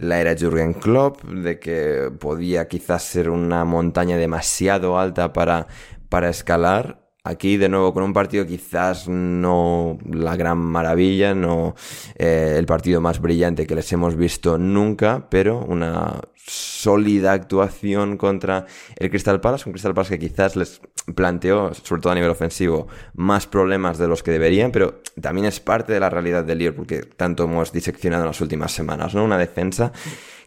la 0.00 0.18
era 0.20 0.34
Jürgen 0.34 0.74
Klopp, 0.74 1.22
de 1.24 1.58
que 1.58 2.10
podía 2.18 2.68
quizás 2.68 3.02
ser 3.02 3.28
una 3.30 3.64
montaña 3.64 4.16
demasiado 4.16 4.98
alta 4.98 5.32
para, 5.32 5.66
para 6.08 6.30
escalar, 6.30 6.99
Aquí 7.22 7.58
de 7.58 7.68
nuevo 7.68 7.92
con 7.92 8.02
un 8.02 8.14
partido 8.14 8.46
quizás 8.46 9.06
no 9.06 9.98
la 10.10 10.36
gran 10.36 10.58
maravilla, 10.58 11.34
no 11.34 11.74
eh, 12.16 12.54
el 12.56 12.64
partido 12.64 13.02
más 13.02 13.20
brillante 13.20 13.66
que 13.66 13.74
les 13.74 13.92
hemos 13.92 14.16
visto 14.16 14.56
nunca, 14.56 15.26
pero 15.28 15.58
una 15.58 16.20
sólida 16.46 17.32
actuación 17.32 18.16
contra 18.16 18.66
el 18.96 19.10
Crystal 19.10 19.40
Palace, 19.40 19.68
un 19.68 19.72
Crystal 19.72 19.92
Palace 19.92 20.18
que 20.18 20.28
quizás 20.28 20.56
les 20.56 20.80
planteó, 21.14 21.74
sobre 21.74 22.00
todo 22.00 22.12
a 22.12 22.14
nivel 22.14 22.30
ofensivo, 22.30 22.88
más 23.14 23.46
problemas 23.46 23.98
de 23.98 24.08
los 24.08 24.22
que 24.22 24.30
deberían, 24.30 24.72
pero 24.72 25.02
también 25.20 25.46
es 25.46 25.60
parte 25.60 25.92
de 25.92 26.00
la 26.00 26.08
realidad 26.08 26.44
del 26.44 26.58
Liverpool 26.58 26.86
que 26.86 27.02
tanto 27.02 27.44
hemos 27.44 27.70
diseccionado 27.70 28.22
en 28.22 28.28
las 28.28 28.40
últimas 28.40 28.72
semanas, 28.72 29.14
¿no? 29.14 29.24
Una 29.24 29.38
defensa 29.38 29.92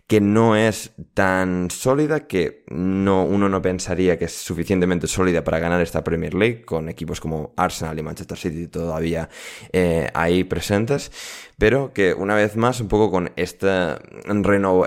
que 0.08 0.20
no 0.20 0.56
es 0.56 0.92
tan 1.14 1.72
sólida, 1.72 2.28
que 2.28 2.66
no, 2.68 3.24
uno 3.24 3.48
no 3.48 3.62
pensaría 3.62 4.18
que 4.18 4.26
es 4.26 4.34
suficientemente 4.34 5.08
sólida 5.08 5.44
para 5.44 5.60
ganar 5.60 5.82
esta 5.82 6.04
Premier 6.04 6.34
League, 6.34 6.66
con 6.66 6.90
equipos 6.90 7.22
como 7.22 7.54
Arsenal 7.56 7.98
y 7.98 8.04
Manchester 8.04 8.38
City 8.38 8.68
todavía 8.68 9.30
eh, 9.72 10.10
ahí 10.14 10.44
presentes, 10.44 11.12
pero 11.58 11.94
que 11.94 12.14
una 12.14 12.36
vez 12.36 12.58
más, 12.58 12.82
un 12.82 12.90
poco 12.90 13.12
con 13.12 13.32
este, 13.38 13.70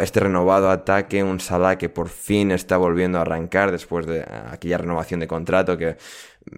este 0.00 0.20
renovado 0.20 0.70
ataque, 0.70 1.22
un 1.22 1.40
Salah 1.40 1.78
que 1.78 1.88
por 1.88 2.08
fin 2.08 2.50
está 2.50 2.76
volviendo 2.76 3.18
a 3.18 3.22
arrancar 3.22 3.72
después 3.72 4.06
de 4.06 4.22
aquella 4.50 4.78
renovación 4.78 5.20
de 5.20 5.26
contrato 5.26 5.78
que 5.78 5.96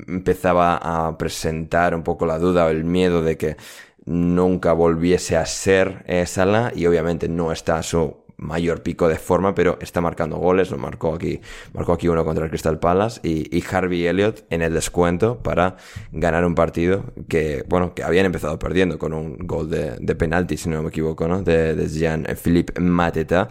empezaba 0.09 0.77
a 0.77 1.17
presentar 1.17 1.95
un 1.95 2.03
poco 2.03 2.27
la 2.27 2.39
duda 2.39 2.67
o 2.67 2.69
el 2.71 2.85
miedo 2.85 3.23
de 3.23 3.37
que 3.37 3.57
nunca 4.05 4.73
volviese 4.73 5.37
a 5.37 5.47
ser 5.47 6.05
eh, 6.09 6.27
y 6.75 6.87
obviamente 6.87 7.29
no 7.29 7.53
está 7.53 7.79
a 7.79 7.83
su 7.83 8.28
mayor 8.39 8.83
pico 8.83 9.09
de 9.09 9.17
forma, 9.17 9.55
pero 9.55 9.79
está 9.81 10.01
marcando 10.01 10.37
goles, 10.37 10.71
lo 10.71 10.79
marcó 10.79 11.15
aquí, 11.15 11.41
marcó 11.75 11.93
aquí 11.93 12.09
uno 12.09 12.25
contra 12.25 12.45
el 12.45 12.51
Crystal 12.51 12.79
Palace 12.79 13.21
y, 13.23 13.63
Harvey 13.69 14.07
Elliott 14.07 14.45
en 14.49 14.63
el 14.63 14.73
descuento 14.73 15.43
para 15.43 15.77
ganar 16.13 16.45
un 16.47 16.55
partido 16.55 17.05
que, 17.29 17.65
bueno, 17.69 17.93
que 17.95 18.03
habían 18.03 18.25
empezado 18.25 18.59
perdiendo 18.59 18.99
con 18.99 19.13
un 19.13 19.37
gol 19.39 19.69
de, 19.69 19.97
de 19.99 20.15
penalti, 20.15 20.57
si 20.57 20.69
no 20.69 20.83
me 20.83 20.89
equivoco, 20.89 21.29
¿no? 21.29 21.43
De, 21.43 21.75
de 21.75 21.89
Jean-Philippe 21.89 22.81
Mateta. 22.81 23.49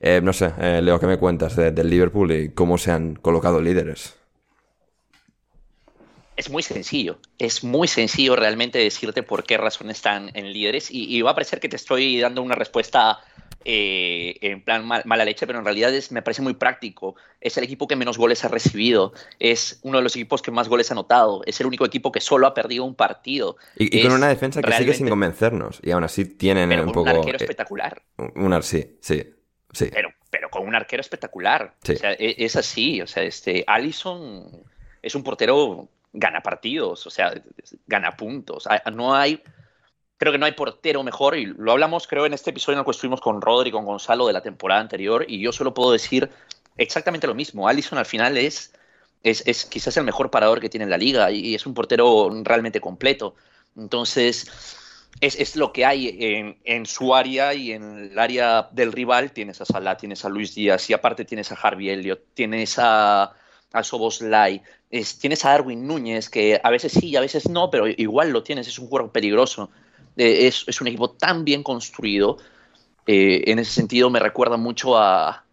Eh, 0.00 0.20
no 0.22 0.32
sé, 0.32 0.52
eh, 0.58 0.80
Leo, 0.82 0.98
¿qué 0.98 1.06
me 1.06 1.18
cuentas 1.18 1.54
del 1.54 1.88
Liverpool 1.88 2.32
y 2.32 2.48
cómo 2.48 2.78
se 2.78 2.90
han 2.90 3.14
colocado 3.14 3.60
líderes? 3.60 4.16
Es 6.36 6.48
muy 6.48 6.62
sencillo, 6.62 7.18
es 7.38 7.62
muy 7.62 7.86
sencillo 7.86 8.34
realmente 8.34 8.78
decirte 8.78 9.22
por 9.22 9.44
qué 9.44 9.58
razón 9.58 9.90
están 9.90 10.30
en 10.32 10.50
líderes 10.54 10.90
y, 10.90 11.14
y 11.14 11.20
va 11.20 11.32
a 11.32 11.34
parecer 11.34 11.60
que 11.60 11.68
te 11.68 11.76
estoy 11.76 12.18
dando 12.18 12.40
una 12.40 12.54
respuesta 12.54 13.18
eh, 13.64 14.36
en 14.40 14.62
plan 14.62 14.86
mala 14.86 15.24
leche, 15.24 15.46
pero 15.46 15.58
en 15.58 15.64
realidad 15.64 15.94
es, 15.94 16.12
me 16.12 16.22
parece 16.22 16.40
muy 16.40 16.54
práctico. 16.54 17.16
Es 17.40 17.58
el 17.58 17.64
equipo 17.64 17.86
que 17.86 17.96
menos 17.96 18.16
goles 18.16 18.44
ha 18.44 18.48
recibido, 18.48 19.12
es 19.38 19.80
uno 19.82 19.98
de 19.98 20.04
los 20.04 20.16
equipos 20.16 20.40
que 20.42 20.50
más 20.50 20.68
goles 20.68 20.90
ha 20.90 20.94
anotado, 20.94 21.42
es 21.44 21.60
el 21.60 21.66
único 21.66 21.84
equipo 21.84 22.10
que 22.10 22.20
solo 22.20 22.46
ha 22.46 22.54
perdido 22.54 22.84
un 22.84 22.94
partido. 22.94 23.56
Y, 23.76 24.02
con 24.02 24.12
una 24.12 24.28
defensa 24.28 24.62
que 24.62 24.72
sigue 24.72 24.94
sin 24.94 25.08
convencernos, 25.08 25.80
y 25.82 25.90
aún 25.90 26.04
así 26.04 26.24
tienen 26.24 26.70
un 26.80 26.86
poco... 26.86 27.02
Un 27.02 27.08
arquero 27.08 27.38
eh, 27.38 27.42
espectacular. 27.42 28.02
Un, 28.16 28.62
sí, 28.62 28.98
sí, 29.00 29.22
sí. 29.72 29.90
Pero, 29.92 30.10
pero 30.30 30.48
con 30.48 30.66
un 30.66 30.74
arquero 30.74 31.00
espectacular. 31.00 31.74
O 31.82 31.96
sea, 31.96 32.12
es, 32.12 32.34
es, 32.38 32.56
así, 32.56 33.02
o 33.02 33.06
sea, 33.06 33.22
este, 33.22 33.64
Allison 33.66 34.64
es 35.02 35.14
un 35.14 35.22
portero 35.22 35.88
gana 36.12 36.40
partidos, 36.40 37.06
o 37.06 37.10
sea, 37.10 37.32
gana 37.86 38.16
puntos. 38.16 38.68
No 38.92 39.14
hay 39.14 39.42
creo 40.20 40.32
que 40.32 40.38
no 40.38 40.44
hay 40.44 40.52
portero 40.52 41.02
mejor, 41.02 41.34
y 41.38 41.46
lo 41.46 41.72
hablamos 41.72 42.06
creo 42.06 42.26
en 42.26 42.34
este 42.34 42.50
episodio 42.50 42.74
en 42.74 42.80
el 42.80 42.84
que 42.84 42.90
estuvimos 42.90 43.22
con 43.22 43.40
Rodri 43.40 43.70
con 43.70 43.86
Gonzalo 43.86 44.26
de 44.26 44.34
la 44.34 44.42
temporada 44.42 44.82
anterior, 44.82 45.24
y 45.26 45.40
yo 45.40 45.50
solo 45.50 45.72
puedo 45.72 45.92
decir 45.92 46.28
exactamente 46.76 47.26
lo 47.26 47.34
mismo. 47.34 47.66
Allison 47.66 47.96
al 47.96 48.04
final 48.04 48.36
es, 48.36 48.74
es, 49.22 49.64
quizás 49.64 49.96
el 49.96 50.04
mejor 50.04 50.30
parador 50.30 50.60
que 50.60 50.68
tiene 50.68 50.84
la 50.84 50.98
liga 50.98 51.30
y 51.30 51.54
es 51.54 51.64
un 51.64 51.72
portero 51.72 52.28
realmente 52.44 52.82
completo. 52.82 53.34
Entonces, 53.74 54.46
es, 55.22 55.56
lo 55.56 55.72
que 55.72 55.86
hay 55.86 56.58
en, 56.64 56.84
su 56.84 57.14
área 57.14 57.54
y 57.54 57.72
en 57.72 58.10
el 58.10 58.18
área 58.18 58.68
del 58.72 58.92
rival. 58.92 59.32
Tienes 59.32 59.62
a 59.62 59.64
Salah, 59.64 59.96
tienes 59.96 60.26
a 60.26 60.28
Luis 60.28 60.54
Díaz 60.54 60.90
y 60.90 60.92
aparte 60.92 61.24
tienes 61.24 61.50
a 61.50 61.54
Harvey 61.54 61.88
Elliott, 61.88 62.20
tienes 62.34 62.78
a, 62.78 63.32
a 63.72 63.82
Soboslai, 63.82 64.62
tienes 65.18 65.46
a 65.46 65.50
Darwin 65.50 65.86
Núñez, 65.86 66.28
que 66.28 66.60
a 66.62 66.68
veces 66.68 66.92
sí 66.92 67.08
y 67.08 67.16
a 67.16 67.20
veces 67.20 67.48
no, 67.48 67.70
pero 67.70 67.88
igual 67.88 68.32
lo 68.32 68.42
tienes, 68.42 68.68
es 68.68 68.78
un 68.78 68.88
jugador 68.88 69.12
peligroso. 69.12 69.70
Eh, 70.22 70.48
es, 70.48 70.80
un 70.82 70.86
equipo 70.86 71.12
tan 71.12 71.46
bien 71.46 71.62
construido. 71.62 72.36
Eh, 73.06 73.42
en 73.46 73.58
ese 73.58 73.72
sentido 73.72 74.10
me 74.10 74.20
recuerda 74.20 74.58
mucho 74.58 74.98
a... 74.98 75.46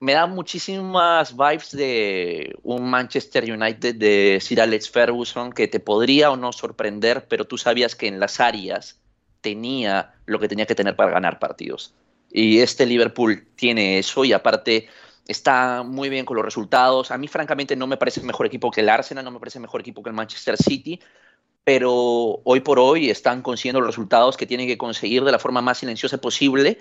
Me 0.00 0.14
da 0.14 0.26
muchísimas 0.26 1.36
vibes 1.36 1.70
de 1.70 2.56
un 2.64 2.90
Manchester 2.90 3.44
United 3.44 3.94
de 3.94 4.38
Sir 4.40 4.60
Alex 4.60 4.90
Ferguson 4.90 5.52
que 5.52 5.68
te 5.68 5.78
podría 5.78 6.32
o 6.32 6.36
no 6.36 6.52
sorprender, 6.52 7.28
pero 7.28 7.44
tú 7.44 7.56
sabías 7.56 7.94
que 7.94 8.08
en 8.08 8.18
las 8.18 8.40
áreas 8.40 8.98
tenía 9.40 10.16
lo 10.26 10.40
que 10.40 10.48
tenía 10.48 10.66
que 10.66 10.74
tener 10.74 10.96
para 10.96 11.12
ganar 11.12 11.38
partidos. 11.38 11.94
Y 12.32 12.58
este 12.58 12.86
Liverpool 12.86 13.46
tiene 13.54 14.00
eso 14.00 14.24
y 14.24 14.32
aparte 14.32 14.88
está 15.28 15.84
muy 15.84 16.08
bien 16.08 16.24
con 16.24 16.36
los 16.36 16.44
resultados. 16.44 17.12
A 17.12 17.18
mí 17.18 17.28
francamente 17.28 17.76
no 17.76 17.86
me 17.86 17.98
parece 17.98 18.20
mejor 18.22 18.46
equipo 18.46 18.72
que 18.72 18.80
el 18.80 18.88
Arsenal, 18.88 19.24
no 19.24 19.30
me 19.30 19.38
parece 19.38 19.60
mejor 19.60 19.80
equipo 19.80 20.02
que 20.02 20.10
el 20.10 20.16
Manchester 20.16 20.56
City, 20.56 20.98
pero 21.64 22.40
hoy 22.44 22.60
por 22.60 22.78
hoy 22.78 23.10
están 23.10 23.42
consiguiendo 23.42 23.80
los 23.80 23.88
resultados 23.88 24.36
que 24.36 24.46
tienen 24.46 24.66
que 24.66 24.78
conseguir 24.78 25.24
de 25.24 25.32
la 25.32 25.38
forma 25.38 25.62
más 25.62 25.78
silenciosa 25.78 26.18
posible. 26.18 26.80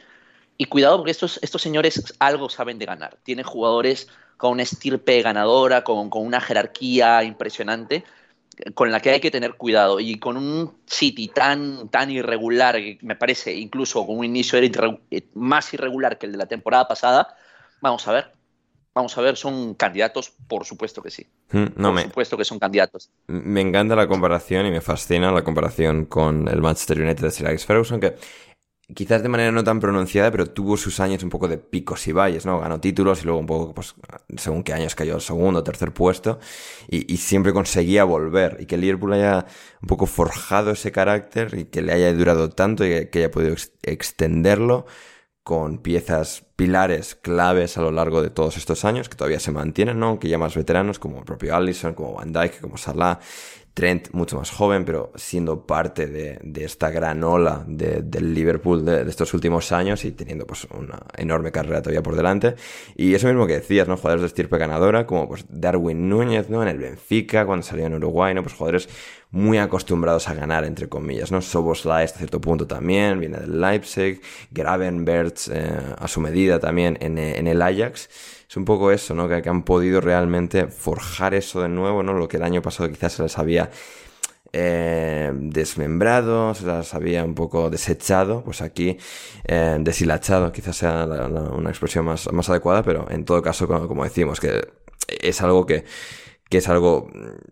Y 0.57 0.65
cuidado 0.65 0.97
porque 0.97 1.11
estos, 1.11 1.39
estos 1.41 1.61
señores 1.61 2.13
algo 2.19 2.49
saben 2.49 2.77
de 2.79 2.85
ganar. 2.85 3.17
Tienen 3.23 3.45
jugadores 3.45 4.07
con 4.37 4.53
una 4.53 4.63
estirpe 4.63 5.21
ganadora, 5.21 5.83
con, 5.83 6.09
con 6.09 6.25
una 6.25 6.41
jerarquía 6.41 7.23
impresionante, 7.23 8.03
con 8.73 8.91
la 8.91 8.99
que 8.99 9.11
hay 9.11 9.19
que 9.19 9.31
tener 9.31 9.55
cuidado. 9.55 9.99
Y 9.99 10.19
con 10.19 10.37
un 10.37 10.77
City 10.87 11.27
tan, 11.27 11.89
tan 11.89 12.11
irregular, 12.11 12.79
me 13.01 13.15
parece 13.15 13.53
incluso 13.53 14.05
con 14.05 14.17
un 14.17 14.25
inicio 14.25 14.59
más 15.35 15.73
irregular 15.73 16.17
que 16.17 16.25
el 16.25 16.33
de 16.33 16.37
la 16.39 16.47
temporada 16.47 16.87
pasada, 16.87 17.35
vamos 17.81 18.07
a 18.07 18.13
ver. 18.13 18.40
Vamos 18.93 19.17
a 19.17 19.21
ver, 19.21 19.37
son 19.37 19.73
candidatos, 19.75 20.33
por 20.47 20.65
supuesto 20.65 21.01
que 21.01 21.11
sí. 21.11 21.25
Mm, 21.51 21.65
no, 21.77 21.93
por 21.93 22.01
supuesto 22.01 22.37
que 22.37 22.43
son 22.43 22.59
candidatos. 22.59 23.09
Me 23.27 23.61
encanta 23.61 23.95
la 23.95 24.07
comparación 24.07 24.65
y 24.65 24.71
me 24.71 24.81
fascina 24.81 25.31
la 25.31 25.43
comparación 25.43 26.05
con 26.05 26.47
el 26.49 26.61
Manchester 26.61 27.01
United 27.01 27.23
de 27.23 27.31
Sir 27.31 27.47
Alex 27.47 27.65
Ferguson, 27.65 28.01
que 28.01 28.15
quizás 28.93 29.23
de 29.23 29.29
manera 29.29 29.51
no 29.51 29.63
tan 29.63 29.79
pronunciada, 29.79 30.31
pero 30.31 30.47
tuvo 30.47 30.77
sus 30.77 30.99
años 30.99 31.23
un 31.23 31.29
poco 31.29 31.47
de 31.47 31.57
picos 31.57 32.07
y 32.07 32.11
valles, 32.11 32.45
¿no? 32.45 32.59
Ganó 32.59 32.79
títulos 32.79 33.21
y 33.21 33.25
luego 33.25 33.39
un 33.39 33.45
poco, 33.45 33.73
pues, 33.73 33.95
según 34.37 34.63
qué 34.63 34.73
años 34.73 34.95
cayó 34.95 35.15
al 35.15 35.21
segundo 35.21 35.59
o 35.59 35.63
tercer 35.63 35.93
puesto, 35.93 36.39
y, 36.89 37.17
siempre 37.17 37.53
conseguía 37.53 38.03
volver, 38.03 38.57
y 38.59 38.65
que 38.65 38.75
el 38.75 38.81
Liverpool 38.81 39.13
haya 39.13 39.45
un 39.81 39.87
poco 39.87 40.05
forjado 40.05 40.71
ese 40.71 40.91
carácter 40.91 41.57
y 41.57 41.65
que 41.65 41.81
le 41.81 41.93
haya 41.93 42.13
durado 42.13 42.49
tanto 42.49 42.85
y 42.85 43.07
que, 43.07 43.19
haya 43.19 43.31
podido 43.31 43.55
extenderlo 43.83 44.85
con 45.43 45.79
piezas 45.79 46.45
pilares 46.55 47.15
claves 47.15 47.77
a 47.77 47.81
lo 47.81 47.91
largo 47.91 48.21
de 48.21 48.29
todos 48.29 48.57
estos 48.57 48.85
años 48.85 49.09
que 49.09 49.15
todavía 49.15 49.39
se 49.39 49.51
mantienen, 49.51 49.99
¿no? 49.99 50.07
Aunque 50.09 50.29
ya 50.29 50.37
más 50.37 50.55
veteranos 50.55 50.99
como 50.99 51.19
el 51.19 51.25
propio 51.25 51.55
Allison, 51.55 51.93
como 51.93 52.13
Van 52.13 52.31
Dijk, 52.31 52.61
como 52.61 52.77
Salah, 52.77 53.19
Trent 53.73 54.09
mucho 54.11 54.37
más 54.37 54.51
joven, 54.51 54.83
pero 54.83 55.11
siendo 55.15 55.65
parte 55.65 56.07
de, 56.07 56.39
de 56.43 56.65
esta 56.65 56.91
gran 56.91 57.23
ola 57.23 57.63
de, 57.65 58.01
del 58.01 58.33
Liverpool 58.33 58.83
de, 58.83 59.05
de, 59.05 59.09
estos 59.09 59.33
últimos 59.33 59.71
años 59.71 60.03
y 60.03 60.11
teniendo 60.11 60.45
pues 60.45 60.67
una 60.77 60.99
enorme 61.15 61.51
carrera 61.53 61.81
todavía 61.81 62.03
por 62.03 62.15
delante. 62.15 62.55
Y 62.95 63.13
eso 63.13 63.27
mismo 63.27 63.47
que 63.47 63.53
decías, 63.53 63.87
¿no? 63.87 63.95
Jugadores 63.95 64.21
de 64.21 64.27
estirpe 64.27 64.57
ganadora, 64.57 65.05
como 65.05 65.27
pues 65.29 65.45
Darwin 65.47 66.09
Núñez, 66.09 66.49
¿no? 66.49 66.61
En 66.61 66.67
el 66.67 66.79
Benfica, 66.79 67.45
cuando 67.45 67.65
salió 67.65 67.85
en 67.85 67.93
Uruguay, 67.93 68.33
¿no? 68.33 68.43
Pues 68.43 68.55
jugadores 68.55 68.89
muy 69.31 69.57
acostumbrados 69.57 70.27
a 70.27 70.33
ganar, 70.33 70.65
entre 70.65 70.89
comillas, 70.89 71.31
¿no? 71.31 71.41
Soboslai 71.41 72.03
hasta 72.03 72.17
cierto 72.17 72.41
punto 72.41 72.67
también, 72.67 73.21
viene 73.21 73.37
del 73.37 73.61
Leipzig, 73.61 74.21
Gravenberts 74.51 75.47
eh, 75.47 75.79
a 75.97 76.07
su 76.09 76.19
medida 76.19 76.59
también 76.59 76.97
en, 76.99 77.17
en 77.17 77.47
el 77.47 77.61
Ajax 77.61 78.09
es 78.51 78.57
un 78.57 78.65
poco 78.65 78.91
eso, 78.91 79.15
¿no? 79.15 79.29
Que, 79.29 79.41
han 79.47 79.63
podido 79.63 80.01
realmente 80.01 80.67
forjar 80.67 81.33
eso 81.33 81.61
de 81.61 81.69
nuevo, 81.69 82.03
¿no? 82.03 82.11
Lo 82.11 82.27
que 82.27 82.35
el 82.35 82.43
año 82.43 82.61
pasado 82.61 82.89
quizás 82.89 83.13
se 83.13 83.23
les 83.23 83.37
había 83.37 83.71
eh, 84.51 85.31
desmembrado, 85.33 86.53
se 86.53 86.65
las 86.65 86.93
había 86.93 87.23
un 87.23 87.33
poco 87.33 87.69
desechado, 87.69 88.43
pues 88.43 88.61
aquí 88.61 88.97
eh, 89.45 89.77
deshilachado, 89.79 90.51
quizás 90.51 90.75
sea 90.75 91.05
una 91.05 91.69
expresión 91.69 92.03
más, 92.03 92.29
más 92.33 92.49
adecuada, 92.49 92.83
pero 92.83 93.09
en 93.09 93.23
todo 93.23 93.41
caso, 93.41 93.69
como 93.69 94.03
decimos, 94.03 94.41
que 94.41 94.67
es 95.07 95.41
algo 95.41 95.65
que 95.65 95.85
que 96.51 96.57
es 96.57 96.67
algo 96.67 97.09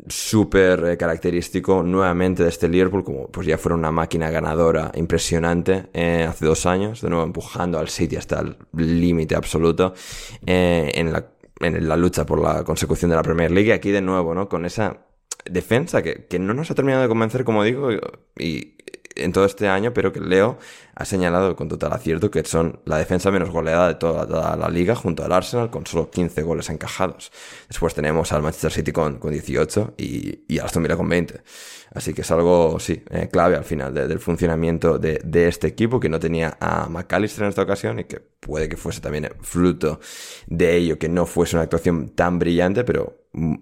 súper 0.09 0.83
eh, 0.83 0.97
característico 0.97 1.81
nuevamente 1.83 2.43
de 2.43 2.49
este 2.49 2.67
Liverpool, 2.67 3.05
como 3.05 3.27
pues 3.29 3.47
ya 3.47 3.57
fuera 3.57 3.75
una 3.75 3.93
máquina 3.93 4.29
ganadora 4.29 4.91
impresionante 4.93 5.85
eh, 5.93 6.25
hace 6.27 6.45
dos 6.45 6.65
años, 6.65 7.01
de 7.01 7.09
nuevo 7.09 7.23
empujando 7.23 7.79
al 7.79 7.87
City 7.87 8.17
hasta 8.17 8.41
el 8.41 8.57
límite 8.73 9.35
absoluto 9.35 9.93
eh, 10.45 10.91
en, 10.95 11.13
la, 11.13 11.27
en 11.61 11.87
la 11.87 11.95
lucha 11.95 12.25
por 12.25 12.41
la 12.41 12.65
consecución 12.65 13.09
de 13.09 13.15
la 13.15 13.23
Premier 13.23 13.51
League, 13.51 13.71
aquí 13.71 13.89
de 13.89 14.01
nuevo, 14.01 14.35
¿no? 14.35 14.49
Con 14.49 14.65
esa 14.65 14.97
defensa 15.49 16.01
que, 16.01 16.25
que 16.25 16.37
no 16.37 16.53
nos 16.53 16.69
ha 16.69 16.75
terminado 16.75 17.03
de 17.03 17.07
convencer, 17.07 17.45
como 17.45 17.63
digo, 17.63 17.91
y 18.37 18.75
en 19.19 19.31
todo 19.31 19.45
este 19.45 19.67
año, 19.67 19.93
pero 19.93 20.11
que 20.11 20.19
Leo 20.19 20.57
ha 20.95 21.05
señalado 21.05 21.55
con 21.55 21.69
total 21.69 21.93
acierto 21.93 22.29
que 22.29 22.43
son 22.43 22.79
la 22.85 22.97
defensa 22.97 23.31
menos 23.31 23.49
goleada 23.49 23.87
de 23.87 23.95
toda, 23.95 24.55
la 24.55 24.69
liga, 24.69 24.95
junto 24.95 25.23
al 25.23 25.31
Arsenal, 25.31 25.69
con 25.69 25.85
solo 25.85 26.09
15 26.09 26.41
goles 26.43 26.69
encajados. 26.69 27.31
Después 27.67 27.93
tenemos 27.93 28.31
al 28.31 28.41
Manchester 28.41 28.71
City 28.71 28.91
con, 28.91 29.17
con 29.17 29.31
18 29.31 29.93
y, 29.97 30.43
y 30.47 30.59
Aston 30.59 30.83
Villa 30.83 30.97
con 30.97 31.07
20. 31.07 31.41
Así 31.93 32.13
que 32.13 32.21
es 32.21 32.31
algo, 32.31 32.79
sí, 32.79 33.01
eh, 33.09 33.29
clave 33.31 33.55
al 33.55 33.63
final 33.63 33.93
del 33.93 34.19
funcionamiento 34.19 34.99
de, 34.99 35.19
de, 35.23 35.47
este 35.47 35.67
equipo, 35.67 35.99
que 35.99 36.09
no 36.09 36.19
tenía 36.19 36.55
a 36.59 36.87
McAllister 36.87 37.43
en 37.43 37.49
esta 37.49 37.63
ocasión 37.63 37.99
y 37.99 38.03
que 38.03 38.19
puede 38.19 38.69
que 38.69 38.77
fuese 38.77 39.01
también 39.01 39.29
fruto 39.41 39.99
de 40.47 40.75
ello, 40.75 40.99
que 40.99 41.09
no 41.09 41.25
fuese 41.25 41.55
una 41.55 41.63
actuación 41.63 42.09
tan 42.09 42.37
brillante, 42.37 42.83
pero 42.83 43.19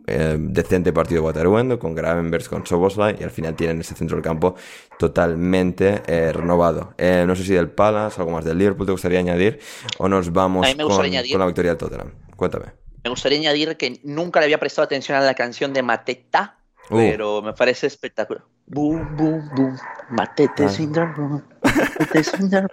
eh, 0.07 0.37
decente 0.39 0.93
partido 0.93 1.23
Waterwendo 1.23 1.79
con 1.79 1.95
Gravenbergs, 1.95 2.49
con 2.49 2.65
Soboslai 2.65 3.17
y 3.19 3.23
al 3.23 3.31
final 3.31 3.55
tienen 3.55 3.81
ese 3.81 3.95
centro 3.95 4.17
del 4.17 4.23
campo 4.23 4.55
totalmente 4.97 6.01
eh, 6.07 6.31
renovado. 6.33 6.93
Eh, 6.97 7.23
no 7.27 7.35
sé 7.35 7.43
si 7.43 7.53
del 7.53 7.69
Palace, 7.69 8.19
algo 8.19 8.31
más 8.31 8.45
del 8.45 8.57
Liverpool 8.57 8.85
te 8.85 8.91
gustaría 8.91 9.19
añadir 9.19 9.59
o 9.97 10.07
nos 10.07 10.31
vamos 10.31 10.67
con, 10.67 10.87
con, 10.87 11.39
la 11.39 11.45
victoria 11.45 11.71
del 11.71 11.77
Tottenham. 11.77 12.11
Cuéntame. 12.35 12.65
Me 13.03 13.09
gustaría 13.09 13.39
añadir 13.39 13.77
que 13.77 13.99
nunca 14.03 14.39
le 14.39 14.45
había 14.45 14.59
prestado 14.59 14.85
atención 14.85 15.17
a 15.17 15.21
la 15.21 15.33
canción 15.33 15.73
de 15.73 15.83
Mateta 15.83 16.57
Uh. 16.89 16.97
Pero 16.97 17.41
me 17.41 17.53
parece 17.53 17.87
espectacular. 17.87 18.43
Boom, 18.65 19.15
boom, 19.17 19.49
boom. 19.55 19.77
Matete 20.09 20.65
ah. 20.65 20.69
sin 20.69 20.91
Matete 20.91 22.23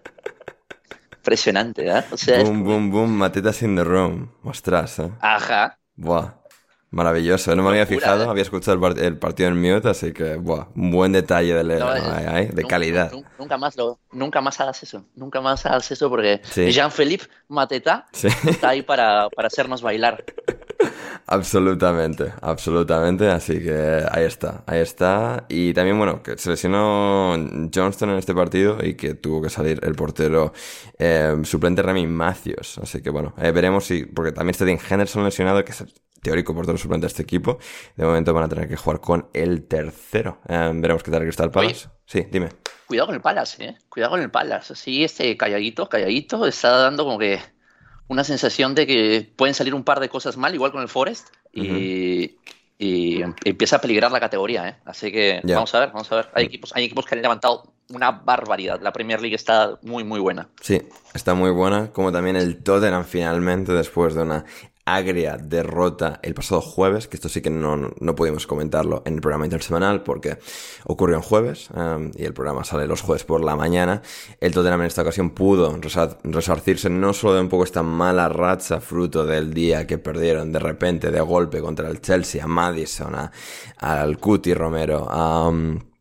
Impresionante, 1.17 1.89
¿eh? 1.89 2.05
O 2.13 2.17
sea, 2.17 2.43
boom, 2.43 2.63
boom, 2.65 2.91
boom. 2.91 3.11
Matete 3.11 3.53
sin 3.53 3.77
the 3.77 3.83
Ostras, 4.43 4.99
¿eh? 5.01 5.11
Ajá. 5.21 5.79
Buah. 5.97 6.35
Maravilloso, 6.95 7.57
no 7.57 7.65
me 7.65 7.71
había 7.71 7.87
fijado, 7.87 8.23
¿eh? 8.23 8.29
había 8.29 8.45
escuchado 8.45 8.87
el, 8.87 9.19
partido 9.19 9.49
en 9.49 9.61
mute, 9.61 9.89
así 9.89 10.13
que, 10.13 10.37
buah, 10.37 10.69
un 10.77 10.93
buen 10.93 11.11
detalle 11.11 11.53
de, 11.53 11.65
de 12.53 12.65
calidad. 12.65 13.11
Nunca, 13.37 13.59
más 13.59 13.77
lo, 13.77 13.99
nunca 14.13 14.41
más 14.41 14.61
hagas 14.61 14.81
eso, 14.85 15.05
nunca 15.17 15.41
más 15.41 15.67
hagas 15.67 15.91
eso 15.91 16.09
porque 16.09 16.41
Jean-Philippe 16.55 17.25
Mateta 17.49 18.07
está 18.13 18.69
ahí 18.69 18.83
para, 18.83 19.29
para 19.31 19.49
hacernos 19.49 19.83
bailar. 19.83 20.25
Absolutamente, 21.27 22.35
absolutamente. 22.43 23.29
Así 23.29 23.59
que 23.59 24.05
ahí 24.11 24.25
está, 24.25 24.63
ahí 24.67 24.81
está. 24.81 25.47
Y 25.49 25.73
también, 25.73 25.97
bueno, 25.97 26.23
que 26.23 26.37
se 26.37 26.51
lesionó 26.51 27.35
Johnston 27.75 28.11
en 28.11 28.19
este 28.19 28.35
partido 28.35 28.77
y 28.83 28.95
que 28.95 29.15
tuvo 29.15 29.41
que 29.41 29.49
salir 29.49 29.81
el 29.83 29.95
portero 29.95 30.53
eh, 30.99 31.35
suplente 31.45 31.81
Remy 31.81 32.07
Matthews. 32.07 32.79
Así 32.79 33.01
que 33.01 33.09
bueno, 33.09 33.33
eh, 33.39 33.53
veremos 33.53 33.87
si, 33.87 34.05
porque 34.05 34.33
también 34.33 34.51
está 34.51 34.67
Dean 34.67 34.79
Henderson 34.79 35.25
lesionado, 35.25 35.65
que 35.65 35.73
es 35.73 35.83
teórico 36.25 36.55
portero 36.55 36.77
suplente 36.77 37.05
de 37.05 37.09
este 37.09 37.23
equipo. 37.23 37.59
De 37.95 38.05
momento 38.05 38.35
van 38.35 38.45
a 38.45 38.49
tener 38.49 38.69
que 38.69 38.77
jugar 38.77 39.01
con 39.01 39.29
el 39.33 39.69
tercero. 39.69 40.41
Eh, 40.49 40.73
veremos 40.75 41.05
qué 41.05 41.13
tal 41.13 41.23
Crystal 41.23 41.53
Palace. 41.53 41.89
sí, 42.07 42.27
dime. 42.29 42.49
Cuidado 42.87 43.07
con 43.07 43.15
el 43.15 43.21
Palace, 43.21 43.65
eh. 43.65 43.77
Cuidado 43.89 44.13
con 44.13 44.21
el 44.21 44.31
Palace. 44.31 44.75
Sí, 44.75 45.05
este 45.05 45.37
calladito, 45.37 45.89
calladito, 45.89 46.47
está 46.47 46.71
dando 46.71 47.05
como 47.05 47.19
que 47.19 47.39
una 48.09 48.25
sensación 48.25 48.75
de 48.75 48.87
que 48.87 49.33
pueden 49.37 49.55
salir 49.55 49.75
un 49.75 49.85
par 49.85 50.01
de 50.01 50.09
cosas 50.09 50.37
mal, 50.37 50.55
igual 50.55 50.73
con 50.73 50.83
el 50.83 50.89
Forest, 50.89 51.29
y, 51.53 52.37
empieza 52.79 53.77
a 53.77 53.81
peligrar 53.81 54.11
la 54.11 54.21
categoría. 54.21 54.69
¿eh? 54.69 54.77
Así 54.85 55.13
que 55.13 55.41
vamos 55.45 55.75
a 55.75 55.81
ver, 55.81 55.89
vamos 55.91 56.11
a 56.13 56.17
ver. 56.17 56.29
Hay 56.35 56.45
equipos, 56.47 56.73
hay 56.75 56.85
equipos 56.85 57.07
que 57.07 57.15
han 57.15 57.23
levantado 57.23 57.73
una 57.91 58.11
barbaridad. 58.11 58.81
La 58.83 58.93
Premier 58.93 59.21
League 59.21 59.37
está 59.37 59.79
muy, 59.83 60.05
muy 60.05 60.21
buena. 60.21 60.49
Sí, 60.61 60.83
está 61.15 61.35
muy 61.35 61.51
buena, 61.51 61.93
como 61.93 62.13
también 62.13 62.37
el 62.37 62.63
Tottenham 62.63 63.05
finalmente, 63.05 63.73
después 63.73 64.15
de 64.15 64.23
una 64.23 64.45
agria 64.85 65.39
derrota 65.39 66.21
el 66.23 66.35
pasado 66.35 66.61
jueves, 66.61 67.09
que 67.09 67.17
esto 67.17 67.29
sí 67.29 67.41
que 67.41 67.51
no, 67.51 67.77
no 67.77 68.15
pudimos 68.15 68.47
comentarlo 68.47 69.03
en 69.07 69.15
el 69.15 69.21
programa 69.21 69.47
intersemanal 69.47 70.03
porque 70.03 70.39
ocurrió 70.85 71.17
en 71.17 71.23
jueves 71.23 71.69
um, 71.71 72.11
y 72.15 72.25
el 72.25 72.35
programa 72.35 72.65
sale 72.65 72.87
los 72.87 73.01
jueves 73.01 73.25
por 73.25 73.43
la 73.43 73.57
mañana. 73.57 74.03
El 74.41 74.53
Tottenham 74.53 74.81
en 74.81 74.87
esta 74.87 75.03
ocasión 75.03 75.31
pudo 75.31 75.79
resarcirse 76.25 76.91
no 76.91 77.13
solo 77.13 77.35
de 77.35 77.41
un 77.41 77.49
poco 77.49 77.65
esta 77.65 77.83
mala 77.83 78.29
racha 78.29 78.81
fruto 78.81 79.25
del 79.25 79.55
día 79.55 79.87
que 79.87 79.99
perdieron 79.99 80.53
de 80.53 80.59
repente 80.59 81.11
de 81.11 81.21
golpe 81.21 81.61
contra 81.61 81.89
el 81.89 82.01
Chelsea, 82.01 82.45
a 82.45 82.47
Madison, 82.47 83.15
a, 83.15 83.33
al 83.79 84.19
Cuti 84.19 84.55
Romero, 84.55 85.11
a... 85.11 85.49
Um, 85.49 85.94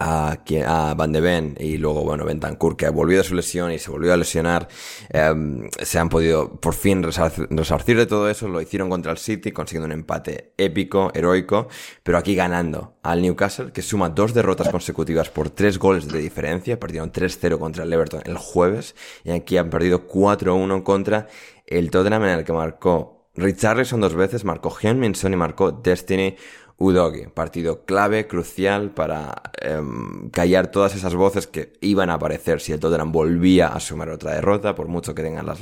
a, 0.00 0.38
a 0.66 0.94
Van 0.94 1.12
de 1.12 1.20
Ven 1.20 1.56
y 1.60 1.76
luego, 1.76 2.02
bueno, 2.02 2.24
Bentancur, 2.24 2.76
que 2.76 2.88
volvió 2.88 3.18
de 3.18 3.24
su 3.24 3.34
lesión 3.34 3.70
y 3.70 3.78
se 3.78 3.90
volvió 3.90 4.14
a 4.14 4.16
lesionar, 4.16 4.66
em, 5.10 5.68
se 5.82 5.98
han 5.98 6.08
podido 6.08 6.58
por 6.58 6.74
fin 6.74 7.02
resarcir 7.02 7.96
de 7.96 8.06
todo 8.06 8.30
eso, 8.30 8.48
lo 8.48 8.62
hicieron 8.62 8.88
contra 8.88 9.12
el 9.12 9.18
City, 9.18 9.52
consiguiendo 9.52 9.86
un 9.86 9.92
empate 9.92 10.54
épico, 10.56 11.12
heroico, 11.14 11.68
pero 12.02 12.16
aquí 12.16 12.34
ganando 12.34 12.94
al 13.02 13.20
Newcastle, 13.20 13.72
que 13.72 13.82
suma 13.82 14.08
dos 14.08 14.32
derrotas 14.32 14.70
consecutivas 14.70 15.28
por 15.28 15.50
tres 15.50 15.78
goles 15.78 16.08
de 16.08 16.18
diferencia, 16.18 16.80
perdieron 16.80 17.12
3-0 17.12 17.58
contra 17.58 17.84
el 17.84 17.92
Everton 17.92 18.22
el 18.24 18.38
jueves, 18.38 18.96
y 19.22 19.32
aquí 19.32 19.58
han 19.58 19.68
perdido 19.68 20.08
4-1 20.08 20.82
contra. 20.82 21.28
El 21.66 21.90
Tottenham 21.90 22.24
en 22.24 22.30
el 22.30 22.44
que 22.44 22.52
marcó 22.52 23.20
Richarlison 23.34 24.00
dos 24.00 24.14
veces, 24.14 24.44
marcó 24.44 24.76
Henminson 24.80 25.32
y 25.32 25.36
marcó 25.36 25.70
Destiny 25.72 26.36
Udogi, 26.80 27.26
partido 27.26 27.84
clave, 27.84 28.26
crucial 28.26 28.90
para 28.90 29.42
em, 29.60 30.30
callar 30.30 30.70
todas 30.70 30.96
esas 30.96 31.14
voces 31.14 31.46
que 31.46 31.74
iban 31.82 32.08
a 32.08 32.14
aparecer 32.14 32.58
si 32.62 32.72
el 32.72 32.80
Tottenham 32.80 33.12
volvía 33.12 33.68
a 33.68 33.80
sumar 33.80 34.08
otra 34.08 34.32
derrota, 34.32 34.74
por 34.74 34.88
mucho 34.88 35.14
que 35.14 35.22
tengan 35.22 35.44
las, 35.44 35.58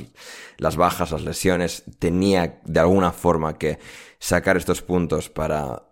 las 0.57 0.77
bajas, 0.77 1.11
las 1.11 1.23
lesiones, 1.23 1.83
tenía 1.99 2.61
de 2.63 2.79
alguna 2.79 3.11
forma 3.11 3.57
que 3.57 3.79
sacar 4.17 4.55
estos 4.55 4.81
puntos 4.81 5.29
para 5.29 5.83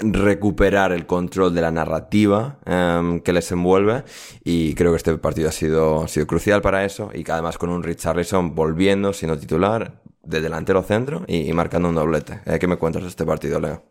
recuperar 0.00 0.92
el 0.92 1.04
control 1.04 1.54
de 1.54 1.60
la 1.60 1.70
narrativa 1.70 2.58
em, 2.64 3.20
que 3.20 3.34
les 3.34 3.52
envuelve 3.52 4.04
y 4.42 4.74
creo 4.74 4.92
que 4.92 4.96
este 4.96 5.18
partido 5.18 5.50
ha 5.50 5.52
sido, 5.52 6.08
sido 6.08 6.26
crucial 6.26 6.62
para 6.62 6.86
eso 6.86 7.10
y 7.12 7.24
que 7.24 7.32
además 7.32 7.58
con 7.58 7.68
un 7.68 7.82
Richarlison 7.82 8.54
volviendo 8.54 9.12
siendo 9.12 9.38
titular 9.38 10.00
de 10.22 10.40
delantero 10.40 10.82
centro 10.82 11.24
y, 11.26 11.52
marcando 11.52 11.90
un 11.90 11.94
doblete. 11.94 12.40
Eh, 12.46 12.58
¿Qué 12.58 12.66
me 12.66 12.76
cuentas 12.76 13.02
de 13.02 13.08
este 13.08 13.26
partido, 13.26 13.60
Leo? 13.60 13.82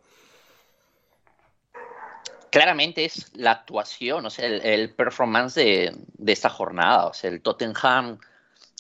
Claramente 2.52 3.06
es 3.06 3.32
la 3.34 3.52
actuación, 3.52 4.26
o 4.26 4.30
el, 4.38 4.90
performance 4.92 5.56
de, 5.56 5.96
esta 6.28 6.50
jornada. 6.50 7.08
O 7.08 7.14
sea, 7.14 7.32
el 7.32 7.42
Tottenham 7.42 8.20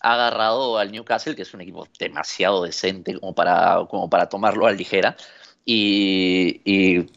ha 0.03 0.13
agarrado 0.13 0.77
al 0.77 0.91
Newcastle, 0.91 1.35
que 1.35 1.43
es 1.43 1.53
un 1.53 1.61
equipo 1.61 1.87
demasiado 1.97 2.63
decente 2.63 3.19
como 3.19 3.33
para, 3.33 3.85
como 3.89 4.09
para 4.09 4.29
tomarlo 4.29 4.67
a 4.67 4.71
ligera. 4.71 5.15
Y, 5.65 7.07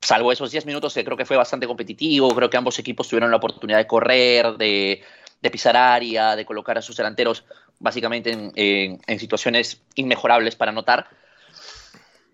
salvo 0.00 0.32
esos 0.32 0.50
10 0.50 0.66
minutos 0.66 0.92
que 0.92 1.04
creo 1.04 1.16
que 1.16 1.24
fue 1.24 1.36
bastante 1.36 1.66
competitivo, 1.66 2.34
creo 2.34 2.50
que 2.50 2.58
ambos 2.58 2.78
equipos 2.78 3.08
tuvieron 3.08 3.30
la 3.30 3.38
oportunidad 3.38 3.78
de 3.78 3.86
correr, 3.86 4.56
de, 4.58 5.02
pisar 5.50 5.76
área, 5.76 6.36
de 6.36 6.44
colocar 6.44 6.76
a 6.76 6.82
sus 6.82 6.96
delanteros 6.96 7.44
básicamente 7.78 8.32
en 8.32 9.18
situaciones 9.18 9.80
inmejorables 9.94 10.56
para 10.56 10.72
anotar. 10.72 11.06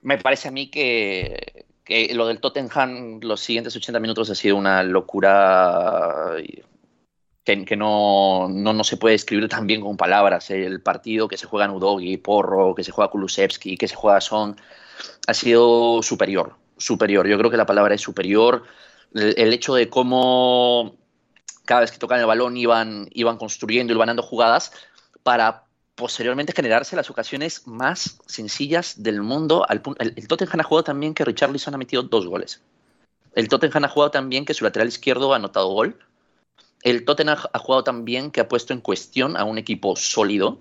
Me 0.03 0.17
parece 0.19 0.49
a 0.49 0.51
mí 0.51 0.69
que, 0.69 1.67
lo 2.15 2.27
del 2.27 2.41
Tottenham 2.41 3.21
los 3.23 3.41
siguientes 3.41 3.75
80 3.75 3.99
minutos 4.01 4.31
ha 4.31 4.35
sido 4.35 4.57
una 4.57 4.83
locura 4.83 6.37
que, 7.45 7.77
no, 7.77 8.49
no, 8.49 8.85
se 8.85 8.97
puede 8.97 9.15
describir 9.15 9.49
tan 9.49 9.67
bien 9.67 9.81
con 9.81 9.97
palabras. 9.97 10.51
El 10.51 10.83
partido 10.83 11.29
que 11.29 11.37
se 11.37 11.47
juega 11.47 11.65
en 11.67 11.73
Udogi, 11.73 12.17
Porro, 12.17 12.75
que 12.75 12.85
se 12.85 12.93
juega 12.93 13.11
Kulusevski, 13.11 13.77
que 13.77 13.89
se 13.89 13.97
juega 13.97 14.21
Son, 14.21 14.57
ha 15.27 15.35
sido 15.35 16.03
superior, 16.03 16.57
superior. 16.77 17.27
Yo 17.27 17.39
creo 17.39 17.51
que 17.51 17.57
la 17.57 17.67
palabra 17.67 17.95
es 17.95 18.01
superior. 18.01 18.65
El, 19.15 19.53
hecho 19.53 19.75
de 19.75 19.89
cómo 19.89 20.95
cada 21.65 21.81
vez 21.81 21.91
que 21.91 21.99
tocan 21.99 22.21
el 22.21 22.27
balón 22.27 22.57
iban, 22.57 23.09
iban 23.13 23.37
construyendo 23.37 23.93
y 23.93 23.97
iban 23.97 24.07
dando 24.07 24.23
jugadas 24.23 24.73
para 25.23 25.65
posteriormente 26.01 26.55
generarse 26.55 26.97
las 26.97 27.11
ocasiones 27.11 27.67
más 27.67 28.19
sencillas 28.25 29.03
del 29.03 29.21
mundo. 29.21 29.67
el, 29.69 30.27
Tottenham 30.27 30.61
ha 30.61 30.65
jugado 30.65 30.85
también 30.85 31.13
que 31.13 31.27
Richarlison 31.27 31.75
ha 31.75 31.79
metido 31.79 32.03
dos 32.03 32.27
goles. 32.27 32.63
El 33.35 33.49
Tottenham 33.49 33.85
ha 33.85 33.89
jugado 33.89 34.11
también 34.11 34.47
que 34.47 34.55
su 34.55 34.65
lateral 34.65 34.89
izquierdo 34.89 35.35
ha 35.35 35.37
anotado 35.37 35.69
gol. 35.69 35.99
El 36.83 37.05
Tottenham 37.05 37.37
ha 37.53 37.59
jugado 37.59 37.85
también 37.85 38.31
que 38.31 38.41
ha 38.41 38.49
puesto 38.49 38.73
en 38.73 38.81
cuestión 38.81 39.37
a 39.37 39.45
un 39.45 39.59
equipo 39.59 39.95
sólido. 39.95 40.61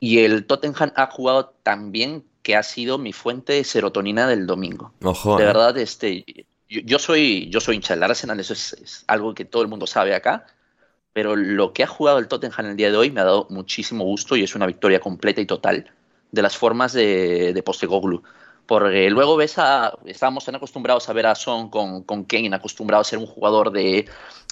Y 0.00 0.18
el 0.18 0.44
Tottenham 0.44 0.90
ha 0.96 1.06
jugado 1.06 1.54
también 1.62 2.24
que 2.42 2.56
ha 2.56 2.64
sido 2.64 2.98
mi 2.98 3.12
fuente 3.12 3.52
de 3.52 3.62
serotonina 3.62 4.26
del 4.26 4.44
domingo. 4.44 4.92
de 4.98 5.08
eh. 5.08 5.46
verdad, 5.46 5.78
este, 5.78 6.24
yo, 6.68 6.98
soy, 6.98 7.48
yo 7.48 7.60
soy 7.60 7.76
hincha 7.76 7.94
del 7.94 8.02
Arsenal, 8.02 8.40
eso 8.40 8.54
es 8.54 9.04
algo 9.06 9.34
que 9.34 9.44
todo 9.44 9.62
el 9.62 9.68
mundo 9.68 9.86
sabe 9.86 10.16
acá 10.16 10.46
pero 11.14 11.36
lo 11.36 11.72
que 11.72 11.84
ha 11.84 11.86
jugado 11.86 12.18
el 12.18 12.28
Tottenham 12.28 12.66
el 12.66 12.76
día 12.76 12.90
de 12.90 12.96
hoy 12.98 13.10
me 13.12 13.20
ha 13.20 13.24
dado 13.24 13.46
muchísimo 13.48 14.04
gusto 14.04 14.36
y 14.36 14.42
es 14.42 14.54
una 14.56 14.66
victoria 14.66 15.00
completa 15.00 15.40
y 15.40 15.46
total 15.46 15.90
de 16.32 16.42
las 16.42 16.56
formas 16.58 16.92
de, 16.92 17.52
de 17.54 17.62
Postegoglu. 17.62 18.22
Porque 18.66 19.08
luego 19.10 19.36
ves 19.36 19.58
a. 19.58 19.96
Estábamos 20.06 20.44
tan 20.44 20.56
acostumbrados 20.56 21.08
a 21.08 21.12
ver 21.12 21.26
a 21.26 21.34
Son 21.36 21.70
con, 21.70 22.02
con 22.02 22.24
Kane, 22.24 22.54
acostumbrado 22.54 23.02
a 23.02 23.04
ser 23.04 23.20
un 23.20 23.26
jugador 23.26 23.70
de, 23.70 24.06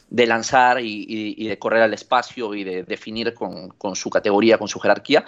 de 0.08 0.26
lanzar 0.26 0.78
y, 0.80 1.48
de 1.48 1.58
correr 1.58 1.82
al 1.82 1.94
espacio 1.94 2.54
y 2.54 2.62
de 2.62 2.84
definir 2.84 3.34
con, 3.34 3.70
con, 3.70 3.96
su 3.96 4.08
categoría, 4.08 4.58
con 4.58 4.68
su 4.68 4.78
jerarquía. 4.78 5.24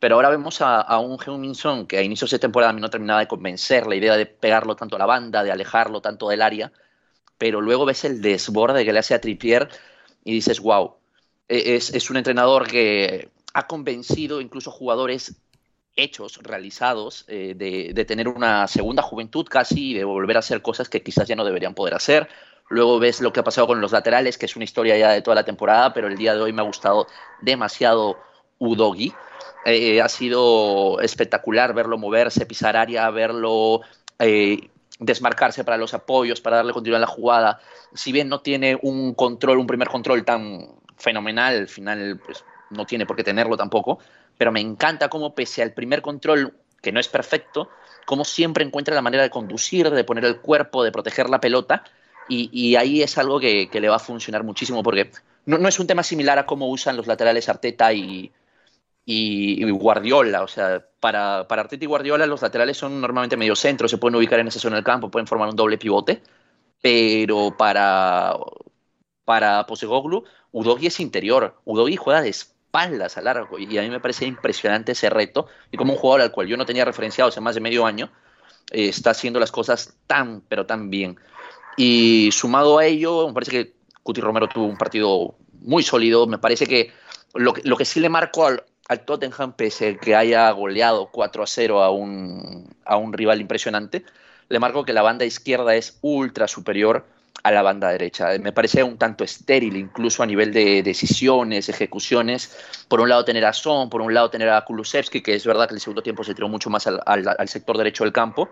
Pero 0.00 0.16
ahora 0.16 0.30
vemos 0.30 0.60
a, 0.62 0.80
a 0.80 0.98
un 0.98 1.18
heung 1.24 1.54
Son 1.54 1.86
que 1.86 1.98
a 1.98 2.02
inicios 2.02 2.30
de 2.32 2.40
temporada 2.40 2.70
a 2.70 2.74
mí 2.74 2.80
no 2.80 2.90
terminaba 2.90 3.20
de 3.20 3.28
convencer 3.28 3.86
la 3.86 3.94
idea 3.94 4.16
de 4.16 4.26
pegarlo 4.26 4.74
tanto 4.74 4.96
a 4.96 4.98
la 4.98 5.06
banda, 5.06 5.44
de 5.44 5.52
alejarlo 5.52 6.00
tanto 6.00 6.28
del 6.28 6.42
área 6.42 6.72
pero 7.42 7.60
luego 7.60 7.84
ves 7.84 8.04
el 8.04 8.22
desborde 8.22 8.84
que 8.84 8.92
le 8.92 9.00
hace 9.00 9.14
a 9.14 9.20
Trippier 9.20 9.68
y 10.24 10.32
dices, 10.32 10.60
wow, 10.60 10.94
e, 11.48 11.76
es, 11.76 11.94
es 11.94 12.10
un 12.10 12.16
entrenador 12.16 12.66
que 12.66 13.30
ha 13.54 13.66
convencido 13.66 14.40
incluso 14.40 14.70
jugadores 14.70 15.36
hechos, 15.94 16.38
realizados, 16.42 17.24
eh, 17.28 17.54
de, 17.56 17.92
de, 17.92 18.04
tener 18.04 18.28
una 18.28 18.66
segunda 18.66 19.02
juventud 19.02 19.46
casi 19.46 19.90
y 19.90 19.94
de 19.94 20.04
volver 20.04 20.36
a 20.36 20.40
hacer 20.40 20.62
cosas 20.62 20.88
que 20.88 21.02
quizás 21.02 21.28
ya 21.28 21.36
no 21.36 21.44
deberían 21.44 21.74
poder 21.74 21.94
hacer. 21.94 22.28
Luego 22.68 22.98
ves 22.98 23.20
lo 23.20 23.32
que 23.32 23.40
ha 23.40 23.44
pasado 23.44 23.66
con 23.66 23.80
los 23.80 23.92
laterales, 23.92 24.38
que 24.38 24.46
es 24.46 24.56
una 24.56 24.64
historia 24.64 24.96
ya 24.96 25.10
de 25.10 25.20
toda 25.20 25.34
la 25.34 25.44
temporada, 25.44 25.92
pero 25.92 26.08
el 26.08 26.16
día 26.16 26.34
de 26.34 26.40
hoy 26.40 26.52
me 26.54 26.62
ha 26.62 26.64
gustado 26.64 27.06
demasiado 27.42 28.18
Udogi. 28.58 29.12
Eh, 29.66 30.00
ha 30.00 30.08
sido 30.08 30.98
espectacular 31.00 31.74
verlo 31.74 31.98
moverse, 31.98 32.46
pisar 32.46 32.76
área, 32.76 33.10
verlo 33.10 33.82
eh, 34.18 34.70
desmarcarse 35.04 35.64
para 35.64 35.76
los 35.76 35.94
apoyos, 35.94 36.40
para 36.40 36.56
darle 36.56 36.72
continuidad 36.72 37.02
a 37.02 37.06
la 37.06 37.12
jugada. 37.12 37.60
Si 37.94 38.12
bien 38.12 38.28
no 38.28 38.40
tiene 38.40 38.78
un 38.82 39.14
control, 39.14 39.58
un 39.58 39.66
primer 39.66 39.88
control 39.88 40.24
tan 40.24 40.68
fenomenal, 40.96 41.56
al 41.56 41.68
final 41.68 42.20
pues, 42.24 42.44
no 42.70 42.86
tiene 42.86 43.06
por 43.06 43.16
qué 43.16 43.24
tenerlo 43.24 43.56
tampoco, 43.56 43.98
pero 44.38 44.52
me 44.52 44.60
encanta 44.60 45.08
cómo 45.08 45.34
pese 45.34 45.62
al 45.62 45.72
primer 45.72 46.02
control, 46.02 46.54
que 46.80 46.92
no 46.92 47.00
es 47.00 47.08
perfecto, 47.08 47.68
cómo 48.06 48.24
siempre 48.24 48.64
encuentra 48.64 48.94
la 48.94 49.02
manera 49.02 49.22
de 49.22 49.30
conducir, 49.30 49.90
de 49.90 50.04
poner 50.04 50.24
el 50.24 50.40
cuerpo, 50.40 50.82
de 50.82 50.92
proteger 50.92 51.28
la 51.28 51.40
pelota, 51.40 51.84
y, 52.28 52.76
ahí 52.76 53.02
es 53.02 53.18
algo 53.18 53.38
que, 53.38 53.68
que, 53.68 53.78
le 53.78 53.90
va 53.90 53.96
a 53.96 53.98
funcionar 53.98 54.42
muchísimo, 54.42 54.82
porque 54.82 55.10
no, 55.44 55.58
no, 55.58 55.68
es 55.68 55.78
un 55.78 55.86
tema 55.86 56.02
similar 56.02 56.38
a 56.38 56.46
cómo 56.46 56.70
usan 56.70 56.96
los 56.96 57.06
laterales 57.06 57.50
Arteta 57.50 57.92
y, 57.92 58.32
y, 59.04 59.68
Guardiola, 59.70 60.42
o 60.42 60.48
sea, 60.48 60.84
para, 61.00 61.46
para, 61.48 61.62
Arteta 61.62 61.84
y 61.84 61.88
Guardiola 61.88 62.26
los 62.26 62.42
laterales 62.42 62.76
son 62.76 63.00
normalmente 63.00 63.36
medio 63.36 63.56
centro, 63.56 63.88
se 63.88 63.98
pueden 63.98 64.16
ubicar 64.16 64.38
en 64.38 64.48
esa 64.48 64.60
zona 64.60 64.76
del 64.76 64.84
campo, 64.84 65.10
pueden 65.10 65.26
formar 65.26 65.48
un 65.48 65.56
doble 65.56 65.78
pivote, 65.78 66.22
pero 66.80 67.54
para, 67.56 68.36
para 69.24 69.66
Posegoglu, 69.66 70.24
Udogi 70.52 70.86
es 70.86 71.00
interior, 71.00 71.56
Udogi 71.64 71.96
juega 71.96 72.22
de 72.22 72.28
espaldas 72.28 73.16
a 73.16 73.22
largo 73.22 73.58
y 73.58 73.76
a 73.78 73.82
mí 73.82 73.90
me 73.90 74.00
parece 74.00 74.26
impresionante 74.26 74.92
ese 74.92 75.10
reto 75.10 75.46
y 75.70 75.76
como 75.76 75.94
un 75.94 75.98
jugador 75.98 76.22
al 76.22 76.32
cual 76.32 76.46
yo 76.46 76.56
no 76.56 76.66
tenía 76.66 76.84
referenciado 76.84 77.28
hace 77.28 77.40
más 77.40 77.54
de 77.54 77.60
medio 77.60 77.84
año, 77.84 78.10
eh, 78.70 78.88
está 78.88 79.10
haciendo 79.10 79.40
las 79.40 79.50
cosas 79.50 79.96
tan, 80.06 80.42
pero 80.42 80.66
tan 80.66 80.90
bien. 80.90 81.18
Y 81.76 82.30
sumado 82.32 82.78
a 82.78 82.86
ello, 82.86 83.26
me 83.26 83.34
parece 83.34 83.50
que 83.50 83.74
Cuti 84.02 84.20
Romero 84.20 84.48
tuvo 84.48 84.66
un 84.66 84.76
partido 84.76 85.34
muy 85.60 85.82
sólido, 85.82 86.26
me 86.26 86.38
parece 86.38 86.66
que 86.66 86.92
lo 87.34 87.52
que, 87.54 87.62
lo 87.64 87.76
que 87.76 87.84
sí 87.84 87.98
le 88.00 88.08
marcó 88.08 88.46
al, 88.46 88.64
al 88.92 89.04
Tottenham, 89.04 89.52
pese 89.54 89.88
a 89.88 89.96
que 89.98 90.14
haya 90.14 90.50
goleado 90.50 91.08
4 91.10 91.42
a 91.42 91.46
0 91.46 91.82
a 91.82 91.90
un, 91.90 92.68
a 92.84 92.96
un 92.96 93.12
rival 93.12 93.40
impresionante, 93.40 94.04
le 94.48 94.58
marco 94.58 94.84
que 94.84 94.92
la 94.92 95.02
banda 95.02 95.24
izquierda 95.24 95.74
es 95.74 95.98
ultra 96.02 96.46
superior 96.46 97.04
a 97.42 97.50
la 97.50 97.62
banda 97.62 97.88
derecha. 97.88 98.28
Me 98.38 98.52
parece 98.52 98.82
un 98.82 98.98
tanto 98.98 99.24
estéril, 99.24 99.76
incluso 99.76 100.22
a 100.22 100.26
nivel 100.26 100.52
de 100.52 100.82
decisiones, 100.82 101.68
ejecuciones. 101.68 102.56
Por 102.88 103.00
un 103.00 103.08
lado 103.08 103.24
tener 103.24 103.44
a 103.44 103.52
Son, 103.52 103.88
por 103.90 104.02
un 104.02 104.14
lado 104.14 104.30
tener 104.30 104.48
a 104.50 104.64
Kulusevski, 104.64 105.22
que 105.22 105.34
es 105.34 105.44
verdad 105.44 105.68
que 105.68 105.74
el 105.74 105.80
segundo 105.80 106.02
tiempo 106.02 106.22
se 106.22 106.34
tiró 106.34 106.48
mucho 106.48 106.70
más 106.70 106.86
al, 106.86 107.00
al, 107.06 107.26
al 107.36 107.48
sector 107.48 107.78
derecho 107.78 108.04
del 108.04 108.12
campo. 108.12 108.50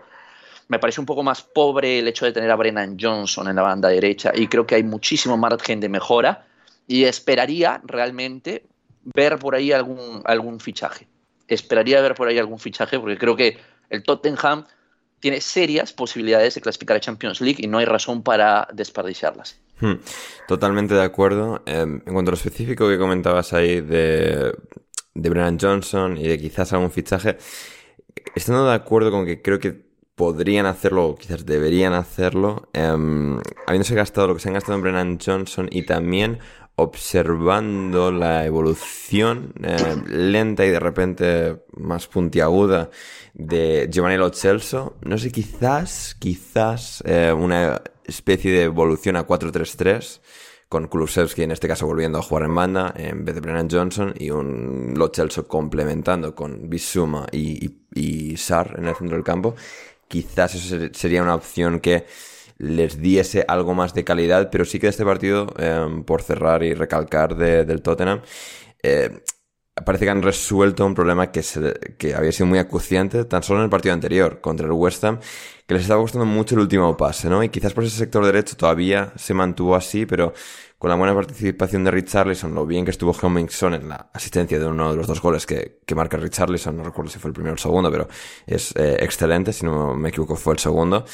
Me 0.67 0.79
parece 0.79 0.99
un 0.99 1.05
poco 1.05 1.23
más 1.23 1.41
pobre 1.41 1.99
el 1.99 2.07
hecho 2.07 2.25
de 2.25 2.31
tener 2.31 2.49
a 2.49 2.55
Brennan 2.55 2.97
Johnson 2.99 3.47
en 3.47 3.55
la 3.55 3.61
banda 3.61 3.89
derecha 3.89 4.31
y 4.33 4.47
creo 4.47 4.65
que 4.65 4.75
hay 4.75 4.83
muchísimo 4.83 5.37
margen 5.37 5.79
de 5.79 5.89
mejora 5.89 6.45
y 6.87 7.03
esperaría 7.03 7.81
realmente 7.83 8.63
ver 9.03 9.39
por 9.39 9.55
ahí 9.55 9.71
algún, 9.71 10.21
algún 10.25 10.59
fichaje. 10.59 11.07
Esperaría 11.47 12.01
ver 12.01 12.15
por 12.15 12.27
ahí 12.27 12.37
algún 12.37 12.59
fichaje 12.59 12.99
porque 12.99 13.17
creo 13.17 13.35
que 13.35 13.57
el 13.89 14.03
Tottenham 14.03 14.65
tiene 15.19 15.39
serias 15.39 15.93
posibilidades 15.93 16.55
de 16.55 16.61
clasificar 16.61 16.97
a 16.97 16.99
Champions 16.99 17.41
League 17.41 17.59
y 17.59 17.67
no 17.67 17.77
hay 17.77 17.85
razón 17.85 18.23
para 18.23 18.67
desperdiciarlas. 18.73 19.59
Hmm, 19.79 19.95
totalmente 20.47 20.93
de 20.93 21.03
acuerdo. 21.03 21.61
Eh, 21.65 21.81
en 21.81 21.99
cuanto 21.99 22.29
a 22.29 22.33
lo 22.33 22.37
específico 22.37 22.89
que 22.89 22.97
comentabas 22.97 23.53
ahí 23.53 23.81
de, 23.81 24.53
de 25.13 25.29
Brennan 25.29 25.59
Johnson 25.59 26.17
y 26.17 26.27
de 26.27 26.39
quizás 26.39 26.73
algún 26.73 26.91
fichaje, 26.91 27.37
estando 28.35 28.67
de 28.67 28.73
acuerdo 28.73 29.11
con 29.11 29.25
que 29.25 29.41
creo 29.41 29.59
que 29.59 29.91
podrían 30.15 30.65
hacerlo 30.65 31.07
o 31.07 31.15
quizás 31.15 31.45
deberían 31.45 31.93
hacerlo, 31.93 32.69
eh, 32.73 32.81
habiéndose 33.67 33.95
gastado 33.95 34.27
lo 34.27 34.35
que 34.35 34.39
se 34.39 34.49
han 34.49 34.53
gastado 34.53 34.75
en 34.75 34.81
Brennan 34.83 35.19
Johnson 35.23 35.67
y 35.71 35.83
también 35.83 36.39
observando 36.75 38.11
la 38.11 38.45
evolución 38.45 39.53
eh, 39.63 39.95
lenta 40.07 40.65
y 40.65 40.69
de 40.69 40.79
repente 40.79 41.63
más 41.77 42.07
puntiaguda 42.07 42.89
de 43.33 43.87
Giovanni 43.91 44.17
Lo 44.17 44.31
Celso. 44.31 44.95
No 45.01 45.17
sé, 45.17 45.31
quizás, 45.31 46.15
quizás 46.19 47.03
eh, 47.05 47.33
una 47.33 47.81
especie 48.05 48.51
de 48.51 48.63
evolución 48.63 49.15
a 49.15 49.27
4-3-3 49.27 50.21
con 50.67 50.87
Kulusevski 50.87 51.43
en 51.43 51.51
este 51.51 51.67
caso 51.67 51.85
volviendo 51.85 52.17
a 52.17 52.21
jugar 52.21 52.45
en 52.45 52.55
banda 52.55 52.93
en 52.95 53.25
vez 53.25 53.35
de 53.35 53.41
Brennan 53.41 53.69
Johnson 53.69 54.13
y 54.17 54.29
un 54.29 54.93
Lo 54.95 55.11
Celso 55.13 55.47
complementando 55.47 56.33
con 56.33 56.69
Bisuma 56.69 57.27
y, 57.31 57.65
y, 57.65 58.31
y 58.31 58.37
Sar 58.37 58.75
en 58.77 58.87
el 58.87 58.95
centro 58.95 59.17
del 59.17 59.25
campo. 59.25 59.55
Quizás 60.07 60.55
eso 60.55 60.77
sería 60.93 61.23
una 61.23 61.35
opción 61.35 61.79
que 61.79 62.05
les 62.61 63.01
diese 63.01 63.43
algo 63.47 63.73
más 63.73 63.93
de 63.93 64.03
calidad, 64.03 64.49
pero 64.51 64.65
sí 64.65 64.79
que 64.79 64.87
este 64.87 65.03
partido, 65.03 65.47
eh, 65.57 66.03
por 66.05 66.21
cerrar 66.21 66.63
y 66.63 66.73
recalcar 66.73 67.35
de, 67.35 67.65
del 67.65 67.81
Tottenham, 67.81 68.21
eh, 68.83 69.23
parece 69.83 70.05
que 70.05 70.11
han 70.11 70.21
resuelto 70.21 70.85
un 70.85 70.93
problema 70.93 71.31
que, 71.31 71.41
se, 71.41 71.73
que 71.97 72.13
había 72.13 72.31
sido 72.31 72.45
muy 72.45 72.59
acuciante 72.59 73.25
tan 73.25 73.41
solo 73.41 73.59
en 73.59 73.65
el 73.65 73.69
partido 73.71 73.93
anterior 73.93 74.41
contra 74.41 74.67
el 74.67 74.73
West 74.73 75.03
Ham, 75.03 75.19
que 75.65 75.73
les 75.73 75.83
estaba 75.83 76.01
gustando 76.01 76.25
mucho 76.25 76.53
el 76.55 76.61
último 76.61 76.95
pase, 76.97 77.29
¿no? 77.29 77.43
Y 77.43 77.49
quizás 77.49 77.73
por 77.73 77.83
ese 77.83 77.97
sector 77.97 78.23
derecho 78.25 78.55
todavía 78.55 79.11
se 79.15 79.33
mantuvo 79.33 79.75
así, 79.75 80.05
pero 80.05 80.33
con 80.81 80.89
la 80.89 80.95
buena 80.95 81.13
participación 81.13 81.83
de 81.83 81.91
Richarlison, 81.91 82.55
lo 82.55 82.65
bien 82.65 82.85
que 82.85 82.89
estuvo 82.89 83.15
Hummingson 83.21 83.75
en 83.75 83.87
la 83.87 84.09
asistencia 84.13 84.57
de 84.57 84.65
uno 84.65 84.89
de 84.89 84.97
los 84.97 85.05
dos 85.05 85.21
goles 85.21 85.45
que, 85.45 85.81
que 85.85 85.93
marca 85.93 86.17
Richarlison, 86.17 86.75
no 86.75 86.83
recuerdo 86.83 87.11
si 87.11 87.19
fue 87.19 87.29
el 87.29 87.35
primero 87.35 87.53
o 87.53 87.53
el 87.53 87.59
segundo, 87.59 87.91
pero 87.91 88.07
es 88.47 88.75
eh, 88.75 88.97
excelente, 88.99 89.53
si 89.53 89.63
no 89.63 89.93
me 89.93 90.09
equivoco 90.09 90.35
fue 90.35 90.53
el 90.53 90.59
segundo. 90.59 91.05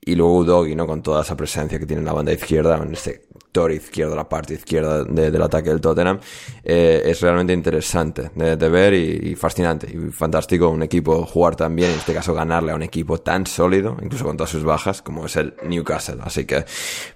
Y 0.00 0.16
luego 0.16 0.38
Udogi, 0.38 0.74
¿no? 0.74 0.88
Con 0.88 1.02
toda 1.02 1.22
esa 1.22 1.36
presencia 1.36 1.78
que 1.78 1.86
tiene 1.86 2.00
en 2.00 2.06
la 2.06 2.14
banda 2.14 2.32
izquierda, 2.32 2.76
en 2.82 2.94
este 2.94 3.28
sector 3.52 3.70
izquierdo, 3.70 4.16
la 4.16 4.26
parte 4.26 4.54
izquierda 4.54 5.04
de, 5.04 5.30
del 5.30 5.42
ataque 5.42 5.68
del 5.68 5.80
Tottenham, 5.82 6.18
eh, 6.64 7.02
es 7.04 7.20
realmente 7.20 7.52
interesante 7.52 8.30
de, 8.34 8.56
de 8.56 8.68
ver 8.70 8.94
y, 8.94 9.30
y, 9.30 9.34
fascinante. 9.34 9.88
Y 9.92 10.10
fantástico 10.10 10.70
un 10.70 10.82
equipo 10.82 11.26
jugar 11.26 11.54
tan 11.54 11.76
bien, 11.76 11.90
en 11.90 11.98
este 11.98 12.14
caso 12.14 12.32
ganarle 12.32 12.72
a 12.72 12.74
un 12.74 12.82
equipo 12.82 13.18
tan 13.18 13.46
sólido, 13.46 13.98
incluso 14.00 14.24
con 14.24 14.38
todas 14.38 14.48
sus 14.48 14.64
bajas, 14.64 15.02
como 15.02 15.26
es 15.26 15.36
el 15.36 15.54
Newcastle. 15.64 16.16
Así 16.22 16.46
que 16.46 16.64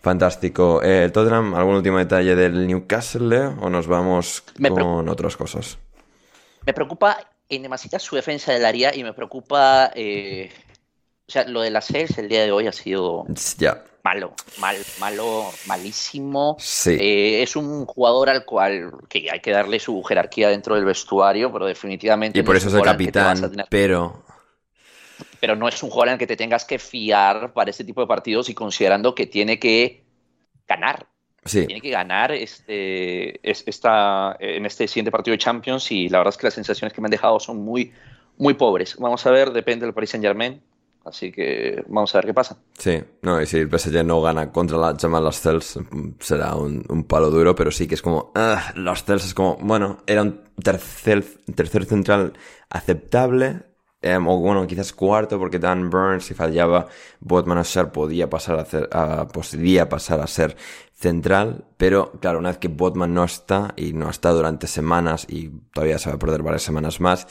fantástico. 0.03 0.83
Eh, 0.83 1.05
el 1.05 1.13
Tottenham, 1.13 1.55
¿algún 1.55 1.77
último 1.77 1.97
detalle 1.97 2.37
del 2.37 2.67
Newcastle, 2.67 3.29
Leo? 3.29 3.57
¿O 3.63 3.71
nos 3.71 3.87
vamos 3.87 4.45
me 4.59 4.69
con 4.69 5.09
otras 5.09 5.39
cosas? 5.39 5.79
Me 6.67 6.75
preocupa 6.75 7.17
en 7.49 7.63
demasiada 7.63 7.99
su 7.99 8.15
defensa 8.15 8.53
del 8.53 8.67
área 8.67 8.95
y 8.95 9.03
me 9.03 9.15
preocupa... 9.15 9.91
Eh 9.95 10.51
o 11.29 11.33
sea, 11.33 11.45
lo 11.49 11.61
de 11.61 11.71
las 11.71 11.87
series 11.87 12.17
el 12.19 12.29
día 12.29 12.45
de 12.45 12.53
hoy 12.53 12.69
ha 12.69 12.73
sido 12.73 13.27
yeah. 13.59 13.83
malo, 14.05 14.33
mal, 14.61 14.77
malo, 15.01 15.51
malísimo. 15.67 16.57
Sí. 16.61 16.97
Eh, 17.01 17.43
es 17.43 17.57
un 17.57 17.85
jugador 17.85 18.31
al 18.31 18.45
cual 18.45 18.93
que 19.09 19.29
hay 19.31 19.41
que 19.41 19.51
darle 19.51 19.81
su 19.81 20.01
jerarquía 20.05 20.51
dentro 20.51 20.77
del 20.77 20.85
vestuario, 20.85 21.53
pero 21.53 21.67
definitivamente. 21.67 22.39
Y 22.39 22.43
por 22.43 22.55
no 22.55 22.59
eso 22.59 22.69
es 22.69 22.75
el 22.75 22.83
capitán, 22.83 23.51
tener... 23.51 23.67
pero. 23.69 24.23
Pero 25.41 25.57
no 25.57 25.67
es 25.67 25.83
un 25.83 25.91
jugador 25.91 26.09
en 26.09 26.13
el 26.13 26.19
que 26.19 26.27
te 26.29 26.37
tengas 26.37 26.65
que 26.65 26.79
fiar 26.79 27.53
para 27.53 27.71
este 27.71 27.85
tipo 27.85 28.01
de 28.01 28.07
partidos 28.07 28.49
y 28.49 28.55
considerando 28.55 29.15
que 29.15 29.27
tiene 29.27 29.59
que 29.59 30.05
ganar. 30.69 31.07
Sí. 31.45 31.67
Tiene 31.67 31.81
que 31.81 31.91
ganar 31.91 32.33
este, 32.33 33.41
esta, 33.49 34.37
en 34.39 34.67
este 34.67 34.87
siguiente 34.89 35.11
partido 35.11 35.33
de 35.33 35.39
Champions 35.39 35.91
y 35.91 36.09
la 36.09 36.19
verdad 36.19 36.35
es 36.35 36.39
que 36.39 36.47
las 36.47 36.55
sensaciones 36.55 36.93
que 36.93 37.01
me 37.01 37.07
han 37.07 37.13
dejado 37.13 37.39
son 37.41 37.59
muy, 37.65 37.93
muy 38.37 38.55
pobres. 38.55 38.97
Vamos 38.99 39.25
a 39.27 39.31
ver, 39.31 39.53
depende 39.53 39.87
del 39.87 39.95
Paris 39.95 40.11
Saint 40.11 40.25
Germain 40.25 40.61
Así 41.07 41.31
que 41.31 41.85
vamos 41.87 42.13
a 42.13 42.19
ver 42.19 42.27
qué 42.27 42.35
pasa. 42.35 42.59
Sí, 42.77 43.01
no, 43.23 43.41
y 43.41 43.47
si 43.47 43.59
el 43.59 43.71
PSG 43.71 44.05
no 44.05 44.21
gana 44.21 44.51
contra 44.51 44.77
la 44.77 44.97
Jamal 45.01 45.23
Los 45.23 45.41
Cels, 45.41 45.79
será 46.19 46.57
un, 46.57 47.05
palo 47.05 47.31
duro, 47.31 47.55
pero 47.55 47.71
sí 47.71 47.87
que 47.87 47.95
es 47.95 48.03
como, 48.03 48.33
uh, 48.35 48.57
Los 48.75 49.05
Cels 49.05 49.25
es 49.25 49.33
como, 49.33 49.57
bueno, 49.61 49.99
era 50.09 50.23
un 50.23 50.41
tercer, 50.61 51.25
tercer 51.55 51.85
central 51.85 52.33
aceptable, 52.71 53.63
eh, 54.03 54.17
o 54.17 54.41
bueno, 54.41 54.67
quizás 54.67 54.93
cuarto, 54.93 55.39
porque 55.39 55.61
Dan 55.61 55.91
Burns, 55.91 56.25
si 56.25 56.35
fallaba, 56.35 56.89
Botman 57.21 57.59
Asher 57.59 57.93
podía 57.93 58.29
pasar 58.29 58.59
a, 58.59 58.63
hacer, 58.63 58.89
a, 58.91 59.29
podía 59.29 59.89
pasar 59.89 60.21
a 60.21 60.27
ser 60.27 60.57
central, 60.93 61.67
pero 61.77 62.11
claro, 62.21 62.41
una 62.41 62.49
vez 62.49 62.59
que 62.59 62.67
Botman 62.67 63.15
no 63.15 63.23
está, 63.23 63.75
y 63.77 63.93
no 63.93 64.11
está 64.11 64.33
durante 64.33 64.67
semanas, 64.67 65.25
y 65.29 65.51
todavía 65.73 66.01
se 66.01 66.09
va 66.09 66.17
a 66.17 66.19
perder 66.19 66.43
varias 66.43 66.63
semanas 66.63 67.01
más, 67.01 67.29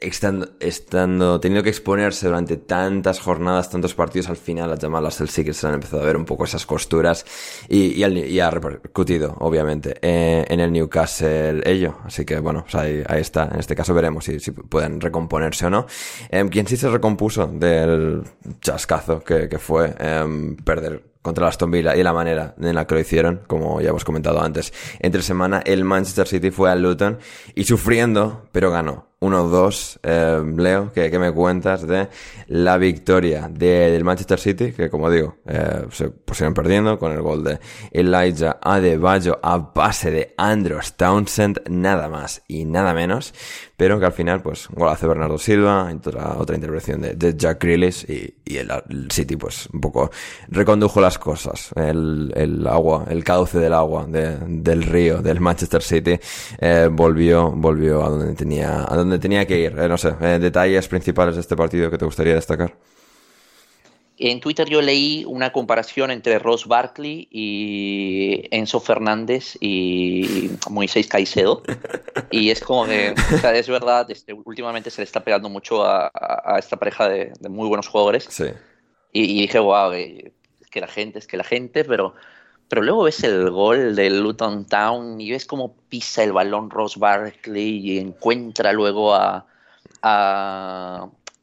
estando, 0.00 0.48
estando, 0.60 1.40
teniendo 1.40 1.62
que 1.62 1.70
exponerse 1.70 2.26
durante 2.26 2.56
tantas 2.56 3.20
jornadas, 3.20 3.70
tantos 3.70 3.94
partidos, 3.94 4.28
al 4.28 4.36
final 4.36 4.70
las 4.70 4.78
llamadas 4.78 5.18
del 5.18 5.28
sí 5.28 5.52
se 5.52 5.66
han 5.66 5.74
empezado 5.74 6.02
a 6.02 6.06
ver 6.06 6.16
un 6.16 6.24
poco 6.24 6.44
esas 6.44 6.66
costuras 6.66 7.24
y, 7.68 7.92
y, 7.94 8.04
al, 8.04 8.16
y 8.18 8.38
ha 8.40 8.50
repercutido, 8.50 9.34
obviamente, 9.40 9.96
eh, 10.02 10.44
en 10.48 10.60
el 10.60 10.72
Newcastle 10.72 11.62
ello. 11.64 11.98
Así 12.04 12.24
que 12.24 12.38
bueno, 12.38 12.62
pues 12.62 12.74
ahí, 12.74 13.02
ahí, 13.08 13.20
está. 13.20 13.48
En 13.52 13.60
este 13.60 13.74
caso 13.74 13.94
veremos 13.94 14.24
si, 14.24 14.40
si 14.40 14.50
pueden 14.52 15.00
recomponerse 15.00 15.66
o 15.66 15.70
no. 15.70 15.86
Eh, 16.30 16.46
quien 16.50 16.66
sí 16.66 16.76
se 16.76 16.88
recompuso 16.88 17.46
del 17.46 18.22
chascazo 18.60 19.20
que, 19.20 19.48
que 19.48 19.58
fue 19.58 19.94
eh, 19.98 20.56
perder 20.64 21.12
contra 21.22 21.44
la 21.44 21.50
Aston 21.50 21.70
Villa 21.70 21.96
y 21.96 22.02
la 22.02 22.12
manera 22.12 22.54
en 22.60 22.74
la 22.74 22.86
que 22.86 22.94
lo 22.94 23.00
hicieron, 23.00 23.42
como 23.46 23.80
ya 23.80 23.90
hemos 23.90 24.04
comentado 24.04 24.42
antes. 24.42 24.72
Entre 24.98 25.22
semana 25.22 25.62
el 25.64 25.84
Manchester 25.84 26.26
City 26.26 26.50
fue 26.50 26.70
al 26.70 26.82
Luton 26.82 27.18
y 27.54 27.64
sufriendo, 27.64 28.44
pero 28.52 28.70
ganó. 28.70 29.11
1-2, 29.22 30.00
eh, 30.02 30.42
Leo, 30.56 30.92
¿qué, 30.92 31.16
me 31.16 31.32
cuentas 31.32 31.86
de 31.86 32.08
la 32.48 32.76
victoria 32.76 33.48
del 33.48 34.02
Manchester 34.02 34.40
City? 34.40 34.72
Que 34.72 34.90
como 34.90 35.08
digo, 35.08 35.36
eh, 35.46 35.86
se 35.92 36.08
pusieron 36.10 36.54
perdiendo 36.54 36.98
con 36.98 37.12
el 37.12 37.22
gol 37.22 37.44
de 37.44 37.60
Elijah 37.92 38.58
Adebayo 38.60 39.38
a 39.40 39.58
base 39.58 40.10
de 40.10 40.34
Andros 40.36 40.96
Townsend, 40.96 41.62
nada 41.68 42.08
más 42.08 42.42
y 42.48 42.64
nada 42.64 42.94
menos 42.94 43.32
pero 43.76 43.98
que 43.98 44.06
al 44.06 44.12
final, 44.12 44.42
pues, 44.42 44.68
gol 44.68 44.88
hace 44.88 45.06
Bernardo 45.06 45.38
Silva, 45.38 45.90
otra, 45.92 46.36
otra 46.38 46.54
intervención 46.54 47.00
de, 47.00 47.34
Jack 47.36 47.62
Grealish 47.62 48.04
y, 48.08 48.56
el, 48.56 48.70
City, 49.10 49.36
pues, 49.36 49.68
un 49.72 49.80
poco 49.80 50.10
recondujo 50.48 51.00
las 51.00 51.18
cosas. 51.18 51.70
El, 51.74 52.66
agua, 52.68 53.06
el 53.08 53.24
cauce 53.24 53.58
del 53.58 53.72
agua 53.72 54.06
del 54.08 54.82
río 54.82 55.22
del 55.22 55.40
Manchester 55.40 55.82
City 55.82 56.18
eh, 56.58 56.88
volvió, 56.90 57.50
volvió 57.50 58.04
a 58.04 58.10
donde 58.10 58.34
tenía, 58.34 58.84
a 58.88 58.96
donde 58.96 59.18
tenía 59.18 59.46
que 59.46 59.58
ir. 59.58 59.78
Eh, 59.78 59.88
no 59.88 59.98
sé, 59.98 60.14
eh, 60.20 60.38
detalles 60.40 60.88
principales 60.88 61.34
de 61.34 61.40
este 61.40 61.56
partido 61.56 61.90
que 61.90 61.98
te 61.98 62.04
gustaría 62.04 62.34
destacar. 62.34 62.74
En 64.30 64.38
Twitter 64.38 64.68
yo 64.68 64.80
leí 64.80 65.24
una 65.26 65.52
comparación 65.52 66.12
entre 66.12 66.38
Ross 66.38 66.68
Barkley 66.68 67.26
y 67.30 68.46
Enzo 68.52 68.78
Fernández 68.78 69.56
y 69.60 70.48
Moisés 70.70 71.08
Caicedo. 71.08 71.62
Y 72.30 72.50
es 72.50 72.60
como 72.60 72.86
que, 72.86 73.14
o 73.34 73.38
sea, 73.38 73.52
es 73.54 73.68
verdad, 73.68 74.08
este, 74.10 74.32
últimamente 74.32 74.90
se 74.90 75.00
le 75.00 75.06
está 75.06 75.24
pegando 75.24 75.48
mucho 75.48 75.84
a, 75.84 76.10
esta 76.56 76.76
pareja 76.76 77.08
de, 77.08 77.32
muy 77.48 77.66
buenos 77.66 77.88
jugadores. 77.88 78.28
Sí. 78.30 78.46
Y, 79.12 79.42
dije, 79.42 79.58
wow, 79.58 79.92
es 79.92 80.32
que 80.70 80.80
la 80.80 80.86
gente, 80.86 81.18
es 81.18 81.26
que 81.26 81.36
la 81.36 81.44
gente, 81.44 81.84
pero, 81.84 82.14
pero 82.68 82.82
luego 82.82 83.02
ves 83.02 83.24
el 83.24 83.50
gol 83.50 83.96
del 83.96 84.20
Luton 84.20 84.66
Town 84.66 85.20
y 85.20 85.32
ves 85.32 85.46
cómo 85.46 85.74
pisa 85.88 86.22
el 86.22 86.32
balón 86.32 86.70
Ross 86.70 86.96
Barkley 86.96 87.90
y 87.90 87.98
encuentra 87.98 88.72
luego 88.72 89.14
a 89.14 89.46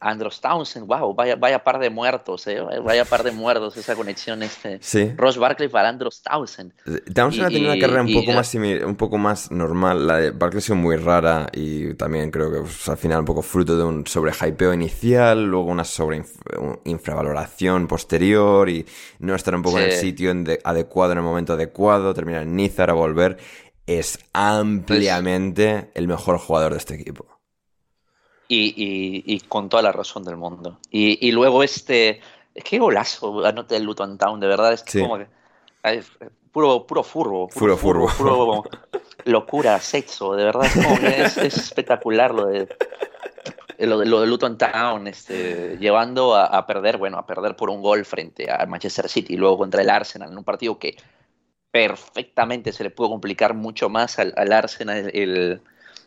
Andros 0.00 0.40
Townsend, 0.40 0.86
wow, 0.86 1.14
vaya, 1.14 1.36
vaya 1.36 1.62
par 1.62 1.78
de 1.78 1.90
muertos, 1.90 2.46
eh, 2.46 2.60
vaya 2.82 3.04
par 3.04 3.22
de 3.22 3.32
muertos 3.32 3.76
esa 3.76 3.94
conexión 3.94 4.42
este. 4.42 4.78
Sí. 4.80 5.12
Ross 5.16 5.36
Barkley 5.36 5.68
para 5.68 5.90
Andros 5.90 6.22
Townsend. 6.22 6.72
Townsend 7.14 7.44
ha 7.44 7.48
tenido 7.48 7.70
una 7.70 7.80
carrera 7.80 8.02
un 8.02 8.14
poco, 8.14 8.32
más 8.32 8.54
un 8.54 8.96
poco 8.96 9.18
más 9.18 9.50
normal, 9.50 10.06
la 10.06 10.16
de 10.16 10.30
Barkley 10.30 10.58
ha 10.58 10.62
sido 10.62 10.76
muy 10.76 10.96
rara 10.96 11.48
y 11.52 11.94
también 11.94 12.30
creo 12.30 12.50
que 12.50 12.60
pues, 12.60 12.88
al 12.88 12.96
final 12.96 13.20
un 13.20 13.24
poco 13.26 13.42
fruto 13.42 13.76
de 13.76 13.84
un 13.84 14.06
sobrehypeo 14.06 14.72
inicial, 14.72 15.44
luego 15.44 15.70
una 15.70 15.84
sobre 15.84 16.24
infravaloración 16.84 17.86
posterior 17.86 18.70
y 18.70 18.86
no 19.18 19.34
estar 19.34 19.54
un 19.54 19.62
poco 19.62 19.78
en 19.78 19.84
el 19.84 19.92
sitio 19.92 20.32
adecuado 20.64 21.12
en 21.12 21.18
el 21.18 21.24
momento 21.24 21.52
adecuado, 21.52 22.14
terminar 22.14 22.42
en 22.42 22.56
Nizar 22.56 22.88
a 22.88 22.94
volver, 22.94 23.36
es 23.86 24.16
pues 24.16 24.30
ampliamente 24.32 25.90
el 25.94 26.08
mejor 26.08 26.38
jugador 26.38 26.72
de 26.72 26.78
este 26.78 26.94
equipo 26.94 27.39
y, 28.50 29.40
con 29.48 29.68
toda 29.68 29.82
la 29.82 29.92
razón 29.92 30.24
del 30.24 30.36
mundo. 30.36 30.78
Y, 30.90 31.30
luego 31.32 31.62
este, 31.62 32.20
qué 32.64 32.78
golazo 32.78 33.44
anoté 33.46 33.76
el 33.76 33.84
Luton 33.84 34.18
Town, 34.18 34.40
de 34.40 34.46
verdad, 34.46 34.72
es 34.72 34.84
como 34.84 35.18
que 35.18 35.26
puro, 36.50 36.86
puro 36.86 37.02
furbo. 37.02 37.48
Puro, 37.48 37.76
furbo. 37.76 38.08
Puro, 38.16 38.64
locura, 39.24 39.78
sexo, 39.80 40.34
de 40.34 40.44
verdad, 40.44 40.66
es, 41.04 41.36
espectacular 41.36 42.34
lo 42.34 42.46
de 42.46 42.68
lo 43.78 43.98
de, 43.98 44.06
lo 44.06 44.20
de 44.20 44.26
Luton 44.26 44.58
Town, 44.58 45.06
este, 45.06 45.78
llevando 45.78 46.36
a, 46.36 46.66
perder, 46.66 46.98
bueno, 46.98 47.16
a 47.16 47.24
perder 47.24 47.56
por 47.56 47.70
un 47.70 47.80
gol 47.80 48.04
frente 48.04 48.50
al 48.50 48.68
Manchester 48.68 49.08
City 49.08 49.34
y 49.34 49.36
luego 49.38 49.56
contra 49.56 49.80
el 49.80 49.88
Arsenal, 49.88 50.30
en 50.30 50.36
un 50.36 50.44
partido 50.44 50.78
que 50.78 50.96
perfectamente 51.70 52.72
se 52.72 52.82
le 52.84 52.90
pudo 52.90 53.08
complicar 53.08 53.54
mucho 53.54 53.88
más 53.88 54.18
al, 54.18 54.52
Arsenal 54.52 55.10
el, 55.14 55.62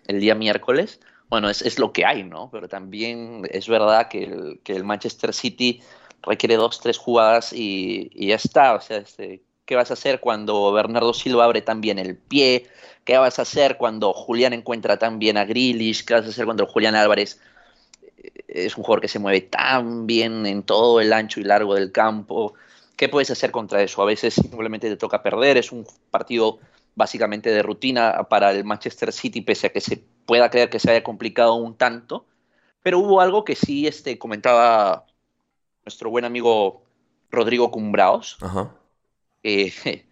el, 0.05 0.19
día 0.19 0.35
miércoles 0.35 0.99
bueno, 1.34 1.49
es, 1.49 1.79
lo 1.79 1.91
que 1.91 2.05
hay, 2.05 2.23
¿no? 2.23 2.51
Pero 2.51 2.69
también 2.69 3.41
es 3.49 3.67
verdad 3.67 4.07
que 4.07 4.59
el, 4.67 4.84
Manchester 4.84 5.34
City 5.34 5.81
requiere 6.21 6.57
dos, 6.57 6.79
tres 6.79 6.99
jugadas 6.99 7.53
y, 7.53 8.11
ya 8.27 8.36
está. 8.36 8.75
O 8.75 8.81
sea, 8.81 8.97
este, 8.97 9.41
¿qué 9.65 9.75
vas 9.75 9.89
a 9.89 9.95
hacer 9.95 10.19
cuando 10.19 10.71
Bernardo 10.71 11.11
Silva 11.11 11.45
abre 11.45 11.63
también 11.63 11.97
el 11.97 12.15
pie? 12.15 12.67
¿Qué 13.03 13.17
vas 13.17 13.39
a 13.39 13.41
hacer 13.41 13.77
cuando 13.77 14.13
Julián 14.13 14.53
encuentra 14.53 14.99
tan 14.99 15.17
bien 15.17 15.38
a 15.38 15.45
Grealish? 15.45 16.05
¿Qué 16.05 16.13
vas 16.13 16.27
a 16.27 16.29
hacer 16.29 16.45
cuando 16.45 16.67
Julián 16.67 16.93
Álvarez 16.93 17.41
eh, 18.15 18.31
es 18.47 18.77
un 18.77 18.84
jugador 18.84 19.01
que 19.01 19.07
se 19.07 19.17
mueve 19.17 19.41
tan 19.41 20.05
bien 20.05 20.45
en 20.45 20.61
todo 20.61 21.01
el 21.01 21.11
ancho 21.13 21.39
y 21.39 21.45
largo 21.45 21.73
del 21.73 21.91
campo? 21.91 22.53
¿Qué 22.95 23.09
puedes 23.09 23.31
hacer 23.31 23.49
contra 23.49 23.81
eso? 23.81 24.03
A 24.03 24.05
veces 24.05 24.36
simplemente 24.36 24.88
te 24.88 24.97
toca 24.97 25.23
perder, 25.23 25.57
es 25.57 25.71
un 25.71 25.84
partido 26.11 26.59
básicamente 26.93 27.49
de 27.49 27.63
rutina 27.63 28.27
para 28.29 28.51
el 28.51 28.63
Manchester 28.65 29.11
City, 29.11 29.41
pese 29.41 29.65
a 29.65 29.69
que 29.71 29.81
se 29.81 30.03
pueda 30.26 30.49
creer 30.49 30.69
que 30.69 30.80
se 30.80 30.91
haya 30.91 31.03
complicado 31.03 31.55
un 31.55 31.76
tanto. 31.76 32.26
Pero 32.82 32.99
hubo 32.99 33.21
algo 33.21 33.45
que 33.45 33.55
sí 33.55 33.88
este, 33.88 34.17
comentaba 34.17 35.05
nuestro 35.86 36.09
buen 36.09 36.26
amigo 36.26 36.84
Rodrigo 37.32 37.71
Cumbraos, 37.71 38.38
eh, 39.41 39.74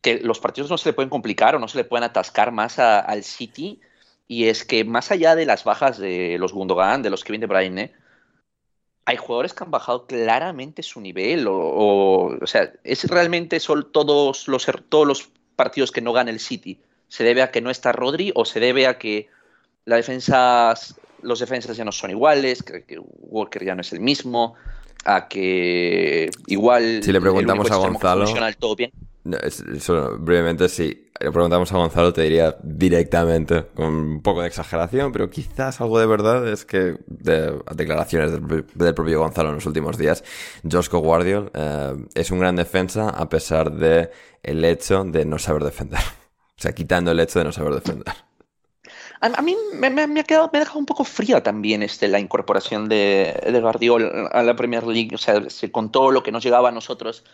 que 0.00 0.20
los 0.20 0.38
partidos 0.38 0.70
no 0.70 0.78
se 0.78 0.88
le 0.88 0.92
pueden 0.92 1.10
complicar 1.10 1.54
o 1.54 1.58
no 1.58 1.68
se 1.68 1.78
le 1.78 1.84
pueden 1.84 2.04
atascar 2.04 2.52
más 2.52 2.78
al 2.78 3.24
City, 3.24 3.80
y 4.28 4.46
es 4.46 4.64
que 4.64 4.84
más 4.84 5.10
allá 5.10 5.34
de 5.34 5.44
las 5.44 5.64
bajas 5.64 5.98
de 5.98 6.36
los 6.38 6.52
Gundogan, 6.52 7.02
de 7.02 7.10
los 7.10 7.24
Kevin 7.24 7.40
De 7.40 7.46
Bruyne, 7.46 7.92
hay 9.04 9.16
jugadores 9.16 9.54
que 9.54 9.64
han 9.64 9.72
bajado 9.72 10.06
claramente 10.06 10.82
su 10.82 11.00
nivel, 11.00 11.48
o, 11.48 12.38
o, 12.40 12.46
sea, 12.46 12.72
es 12.84 13.04
realmente 13.10 13.58
son 13.58 13.90
todos 13.90 14.46
los, 14.46 14.66
todos 14.88 15.06
los 15.06 15.30
partidos 15.56 15.90
que 15.90 16.00
no 16.00 16.12
gana 16.12 16.30
el 16.30 16.40
City? 16.40 16.80
¿Se 17.10 17.24
debe 17.24 17.42
a 17.42 17.50
que 17.50 17.60
no 17.60 17.70
está 17.70 17.90
Rodri 17.90 18.30
o 18.36 18.44
se 18.44 18.60
debe 18.60 18.86
a 18.86 18.96
que 18.96 19.28
la 19.84 19.96
defensa, 19.96 20.72
los 21.22 21.40
defensas 21.40 21.76
ya 21.76 21.84
no 21.84 21.90
son 21.90 22.12
iguales, 22.12 22.62
que, 22.62 22.84
Walker 23.00 23.64
ya 23.64 23.74
no 23.74 23.80
es 23.80 23.92
el 23.92 23.98
mismo, 23.98 24.54
a 25.04 25.26
que 25.26 26.30
igual... 26.46 27.02
Si 27.02 27.10
le 27.10 27.20
preguntamos 27.20 27.68
a 27.68 27.76
Gonzalo... 27.76 28.26
Todo 28.58 28.76
bien? 28.76 28.92
brevemente, 30.20 30.68
si 30.68 31.10
le 31.18 31.32
preguntamos 31.32 31.72
a 31.72 31.78
Gonzalo, 31.78 32.12
te 32.12 32.22
diría 32.22 32.56
directamente, 32.62 33.66
con 33.74 33.92
un 33.92 34.22
poco 34.22 34.42
de 34.42 34.46
exageración, 34.46 35.10
pero 35.10 35.28
quizás 35.28 35.80
algo 35.80 35.98
de 35.98 36.06
verdad 36.06 36.46
es 36.46 36.64
que, 36.64 36.96
de 37.08 37.58
declaraciones 37.74 38.30
del, 38.32 38.94
propio 38.94 39.18
Gonzalo 39.18 39.48
en 39.48 39.56
los 39.56 39.66
últimos 39.66 39.98
días, 39.98 40.22
Josco 40.70 41.00
Guardiol 41.00 41.50
eh, 41.54 41.96
es 42.14 42.30
un 42.30 42.38
gran 42.38 42.54
defensa 42.54 43.10
a 43.10 43.28
pesar 43.28 43.72
de 43.72 44.10
el 44.44 44.64
hecho 44.64 45.02
de 45.02 45.24
no 45.24 45.40
saber 45.40 45.64
defender. 45.64 46.00
O 46.60 46.62
sea, 46.62 46.72
quitando 46.72 47.10
el 47.10 47.20
hecho 47.20 47.38
de 47.38 47.46
no 47.46 47.52
saber 47.52 47.72
defender. 47.72 48.14
A, 49.22 49.40
mí 49.40 49.56
me, 49.72 49.86
ha 49.86 50.24
quedado, 50.24 50.50
me 50.52 50.58
ha 50.58 50.60
dejado 50.60 50.78
un 50.78 50.84
poco 50.84 51.04
fría 51.04 51.42
también 51.42 51.82
este, 51.82 52.06
la 52.06 52.20
incorporación 52.20 52.86
de, 52.86 53.34
de 53.50 53.60
Guardiol 53.62 54.28
a 54.30 54.42
la 54.42 54.54
Premier 54.56 54.86
League. 54.86 55.14
O 55.14 55.18
sea, 55.18 55.42
con 55.72 55.90
todo 55.90 56.10
lo 56.10 56.22
que 56.22 56.32
nos 56.32 56.44
llegaba 56.44 56.68
a 56.68 56.72
nosotros 56.72 57.24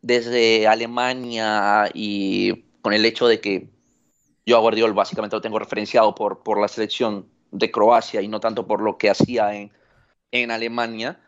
desde 0.00 0.66
Alemania 0.66 1.90
y 1.92 2.64
con 2.80 2.94
el 2.94 3.04
hecho 3.04 3.28
de 3.28 3.42
que 3.42 3.68
yo 4.46 4.56
a 4.56 4.60
Guardiol 4.60 4.94
básicamente 4.94 5.36
lo 5.36 5.42
tengo 5.42 5.58
referenciado 5.58 6.14
por, 6.14 6.42
por 6.42 6.58
la 6.58 6.68
selección 6.68 7.26
de 7.50 7.70
Croacia 7.70 8.22
y 8.22 8.28
no 8.28 8.40
tanto 8.40 8.66
por 8.66 8.80
lo 8.80 8.96
que 8.96 9.10
hacía 9.10 9.54
en, 9.54 9.70
en 10.30 10.50
Alemania, 10.50 11.20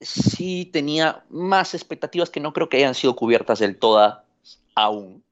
sí 0.00 0.68
tenía 0.72 1.24
más 1.30 1.74
expectativas 1.74 2.30
que 2.30 2.40
no 2.40 2.52
creo 2.52 2.68
que 2.68 2.78
hayan 2.78 2.96
sido 2.96 3.14
cubiertas 3.14 3.60
del 3.60 3.78
todo 3.78 4.24
aún. 4.74 5.23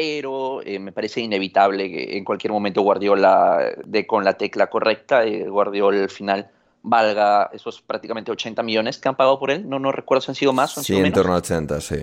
Pero 0.00 0.62
eh, 0.62 0.78
me 0.78 0.92
parece 0.92 1.20
inevitable 1.20 1.90
que 1.90 2.16
en 2.16 2.24
cualquier 2.24 2.54
momento 2.54 2.80
Guardiola 2.80 3.74
de 3.84 4.06
con 4.06 4.24
la 4.24 4.32
tecla 4.32 4.68
correcta, 4.68 5.26
eh, 5.26 5.46
Guardiola 5.46 6.02
al 6.02 6.08
final 6.08 6.50
valga 6.80 7.50
esos 7.52 7.82
prácticamente 7.82 8.30
80 8.30 8.62
millones 8.62 8.96
que 8.96 9.10
han 9.10 9.16
pagado 9.16 9.38
por 9.38 9.50
él. 9.50 9.68
No, 9.68 9.78
no 9.78 9.92
recuerdo 9.92 10.22
si 10.22 10.30
han 10.30 10.36
sido 10.36 10.54
más 10.54 10.74
o 10.74 10.80
han 10.80 10.84
sí, 10.84 10.96
en 10.96 11.12
torno 11.12 11.34
a 11.34 11.36
80, 11.36 11.82
sí. 11.82 11.96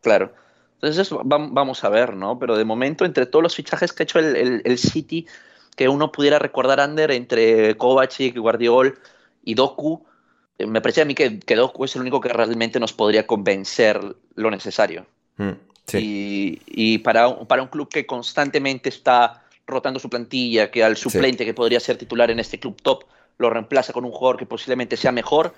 Claro. 0.00 0.34
Entonces 0.74 1.10
vamos 1.24 1.82
a 1.82 1.88
ver, 1.88 2.14
¿no? 2.14 2.38
Pero 2.38 2.56
de 2.56 2.64
momento, 2.64 3.04
entre 3.04 3.26
todos 3.26 3.42
los 3.42 3.56
fichajes 3.56 3.92
que 3.92 4.04
ha 4.04 4.04
hecho 4.04 4.20
el, 4.20 4.78
City, 4.78 5.26
que 5.74 5.88
uno 5.88 6.12
pudiera 6.12 6.38
recordar, 6.38 6.78
Ander, 6.78 7.10
entre 7.10 7.76
Kovacic, 7.76 8.38
Guardiol 8.38 8.96
y 9.42 9.54
Doku, 9.54 10.06
eh, 10.58 10.66
me 10.66 10.80
parece 10.80 11.02
a 11.02 11.06
mí 11.06 11.16
que, 11.16 11.40
que, 11.40 11.56
Doku 11.56 11.86
es 11.86 11.96
el 11.96 12.02
único 12.02 12.20
que 12.20 12.28
realmente 12.28 12.78
nos 12.78 12.92
podría 12.92 13.26
convencer 13.26 14.00
lo 14.36 14.50
necesario. 14.52 15.06
Mm, 15.38 15.52
sí. 15.86 16.60
Y, 16.66 16.98
para, 16.98 17.46
para 17.46 17.62
un 17.62 17.68
club 17.68 17.88
que 17.88 18.06
constantemente 18.06 18.88
está 18.88 19.42
rotando 19.66 19.98
su 19.98 20.08
plantilla, 20.08 20.70
que 20.70 20.84
al 20.84 20.96
suplente 20.96 21.44
que 21.44 21.54
podría 21.54 21.80
ser 21.80 21.96
titular 21.98 22.30
en 22.30 22.38
este 22.38 22.58
club 22.58 22.80
top 22.80 23.04
lo 23.38 23.50
reemplaza 23.50 23.92
con 23.92 24.04
un 24.04 24.12
jugador 24.12 24.36
que 24.36 24.46
posiblemente 24.46 24.96
sea 24.96 25.12
mejor. 25.12 25.54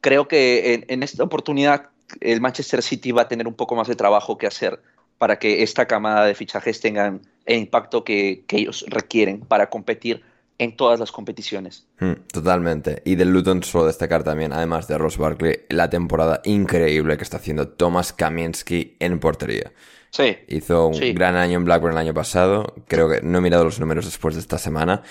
Creo 0.00 0.26
que 0.26 0.84
en, 0.88 1.02
esta 1.02 1.22
oportunidad 1.22 1.90
el 2.20 2.40
Manchester 2.40 2.82
City 2.82 3.12
va 3.12 3.22
a 3.22 3.28
tener 3.28 3.46
un 3.46 3.54
poco 3.54 3.76
más 3.76 3.88
de 3.88 3.94
trabajo 3.94 4.36
que 4.36 4.46
hacer 4.46 4.80
para 5.18 5.38
que 5.38 5.62
esta 5.62 5.86
camada 5.86 6.26
de 6.26 6.34
fichajes 6.34 6.80
tengan 6.80 7.22
el 7.46 7.60
impacto 7.60 8.02
que, 8.02 8.44
ellos 8.48 8.84
requieren 8.88 9.40
para 9.40 9.70
competir 9.70 10.24
en 10.58 10.76
todas 10.76 11.00
las 11.00 11.12
competiciones. 11.12 11.86
Mm, 11.98 12.12
totalmente. 12.32 13.02
Y 13.04 13.16
del 13.16 13.32
Luton 13.32 13.62
solo 13.62 13.86
destacar 13.86 14.22
también, 14.22 14.52
además 14.52 14.88
de 14.88 14.98
Ross 14.98 15.18
Barkley, 15.18 15.60
la 15.68 15.90
temporada 15.90 16.40
increíble 16.44 17.16
que 17.16 17.24
está 17.24 17.38
haciendo 17.38 17.68
Thomas 17.68 18.12
Kamienski 18.12 18.96
en 19.00 19.18
portería. 19.18 19.72
Sí. 20.10 20.36
Hizo 20.48 20.88
un 20.88 21.14
gran 21.14 21.36
año 21.36 21.56
en 21.56 21.64
Blackburn 21.64 21.94
el 21.94 21.98
año 21.98 22.14
pasado. 22.14 22.74
Creo 22.86 23.08
que 23.08 23.22
no 23.22 23.38
he 23.38 23.40
mirado 23.40 23.64
los 23.64 23.80
números 23.80 24.04
después 24.04 24.34
de 24.34 24.40
esta 24.40 24.58
semana, 24.58 25.02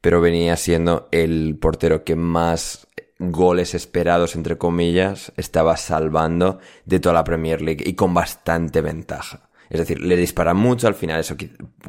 pero 0.00 0.20
venía 0.20 0.56
siendo 0.56 1.08
el 1.12 1.56
portero 1.60 2.04
que 2.04 2.16
más 2.16 2.88
goles 3.18 3.74
esperados, 3.74 4.36
entre 4.36 4.58
comillas, 4.58 5.32
estaba 5.36 5.76
salvando 5.76 6.58
de 6.84 7.00
toda 7.00 7.14
la 7.14 7.24
Premier 7.24 7.62
League 7.62 7.84
y 7.86 7.94
con 7.94 8.14
bastante 8.14 8.80
ventaja. 8.80 9.48
Es 9.70 9.80
decir, 9.80 10.00
le 10.00 10.16
dispara 10.16 10.54
mucho, 10.54 10.86
al 10.86 10.94
final 10.94 11.20
eso 11.20 11.36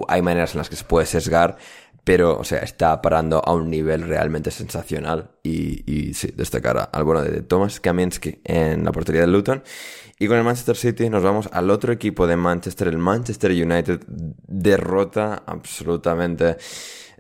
hay 0.08 0.22
maneras 0.22 0.54
en 0.54 0.58
las 0.60 0.70
que 0.70 0.76
se 0.76 0.84
puede 0.84 1.06
sesgar, 1.06 1.58
pero, 2.04 2.38
o 2.38 2.44
sea, 2.44 2.60
está 2.60 3.02
parando 3.02 3.42
a 3.44 3.54
un 3.54 3.70
nivel 3.70 4.04
realmente 4.04 4.52
sensacional. 4.52 5.32
Y, 5.44 5.84
y 5.92 6.14
sí, 6.14 6.32
destacar 6.36 6.90
al 6.92 7.04
bueno 7.04 7.22
de 7.22 7.42
Thomas 7.42 7.80
Kaminsky 7.80 8.40
en 8.44 8.84
la 8.84 8.92
portería 8.92 9.22
del 9.22 9.32
Luton. 9.32 9.64
Y 10.22 10.28
con 10.28 10.38
el 10.38 10.44
Manchester 10.44 10.76
City 10.76 11.10
nos 11.10 11.24
vamos 11.24 11.50
al 11.54 11.70
otro 11.70 11.94
equipo 11.94 12.28
de 12.28 12.36
Manchester, 12.36 12.90
el 12.90 12.98
Manchester 12.98 13.52
United, 13.52 14.02
derrota 14.08 15.44
absolutamente 15.46 16.58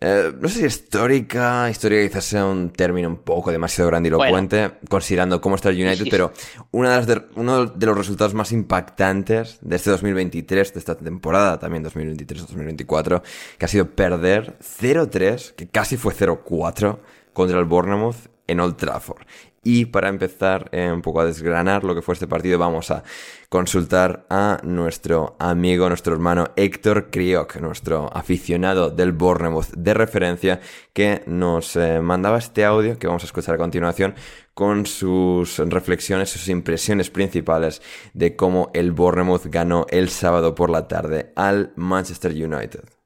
eh, 0.02 0.32
no 0.39 0.47
sé 0.47 0.60
si 0.60 0.66
histórica, 0.66 1.70
histórica 1.70 2.08
quizás 2.08 2.24
sea 2.24 2.45
un 2.45 2.70
término 2.70 3.10
un 3.10 3.18
poco 3.18 3.52
demasiado 3.52 3.89
grandilocuente, 3.89 4.72
considerando 4.88 5.41
cómo 5.41 5.56
está 5.56 5.70
el 5.70 5.86
United, 5.86 6.08
pero 6.12 6.32
una 6.72 7.02
de 7.02 7.22
uno 7.36 7.66
de 7.66 7.86
los 7.86 7.97
resultados 7.97 8.34
más 8.34 8.54
impactantes 8.54 9.60
de 9.62 9.76
este 9.76 9.89
2023, 9.89 10.74
de 10.74 10.80
esta 10.80 10.95
temporada 10.95 11.60
también 11.60 11.84
2023-2024, 11.84 13.22
que 13.58 13.66
ha 13.66 13.68
sido 13.68 13.89
perder 13.89 14.58
0-3, 14.60 15.56
que 15.56 15.68
casi 15.68 15.97
fue 15.97 16.14
0-4 16.14 17.00
contra 17.34 17.60
el 17.60 17.66
Bournemouth 17.66 18.30
en 18.47 18.60
Old 18.62 18.78
Trafford. 18.78 19.22
Y 19.64 19.86
para 19.86 20.10
empezar 20.10 20.70
eh, 20.72 20.91
un 20.91 21.01
poco 21.01 21.22
a 21.22 21.26
desgranar 21.26 21.84
lo 21.84 21.93
que 21.93 22.01
fue 22.01 22.14
este 22.14 22.28
partido, 22.28 22.57
vamos 22.57 22.91
a 22.91 23.03
consultar 23.49 24.26
a 24.30 24.60
nuestro 24.64 25.36
amigo, 25.39 25.89
nuestro 25.89 26.14
hermano 26.14 26.51
Héctor 26.55 27.10
Crioc, 27.12 27.57
nuestro 27.57 28.10
aficionado 28.16 28.89
del 28.89 29.12
Bournemouth 29.12 29.72
de 29.76 29.93
referencia, 29.93 30.62
que 30.93 31.24
nos 31.26 31.76
eh, 31.76 31.99
mandaba 32.01 32.38
este 32.38 32.64
audio 32.64 32.97
que 32.97 33.07
vamos 33.07 33.24
a 33.24 33.28
escuchar 33.28 33.55
a 33.55 33.57
continuación 33.57 34.16
con 34.53 34.86
sus 34.86 35.57
reflexiones, 35.57 36.30
sus 36.30 36.47
impresiones 36.49 37.10
principales 37.10 37.82
de 38.14 38.36
cómo 38.36 38.72
el 38.74 38.91
Bournemouth 38.91 39.45
ganó 39.45 39.86
el 39.89 40.10
sábado 40.10 40.55
por 40.55 40.70
la 40.70 40.88
tarde 40.88 41.32
al 41.36 41.72
Manchester 41.76 42.32
United. 42.32 42.99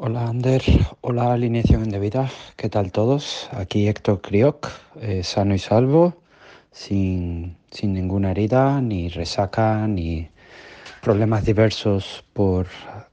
Hola 0.00 0.28
Ander, 0.28 0.62
hola 1.00 1.32
alineación 1.32 1.82
indebida, 1.82 2.30
¿qué 2.54 2.68
tal 2.68 2.92
todos? 2.92 3.48
Aquí 3.50 3.88
Héctor 3.88 4.20
Crioc, 4.20 4.68
eh, 5.00 5.24
sano 5.24 5.56
y 5.56 5.58
salvo, 5.58 6.22
sin, 6.70 7.56
ninguna 7.82 8.30
herida, 8.30 8.80
ni 8.80 9.08
resaca, 9.08 9.88
ni 9.88 10.28
problemas 11.02 11.44
diversos 11.44 12.24
por 12.32 12.68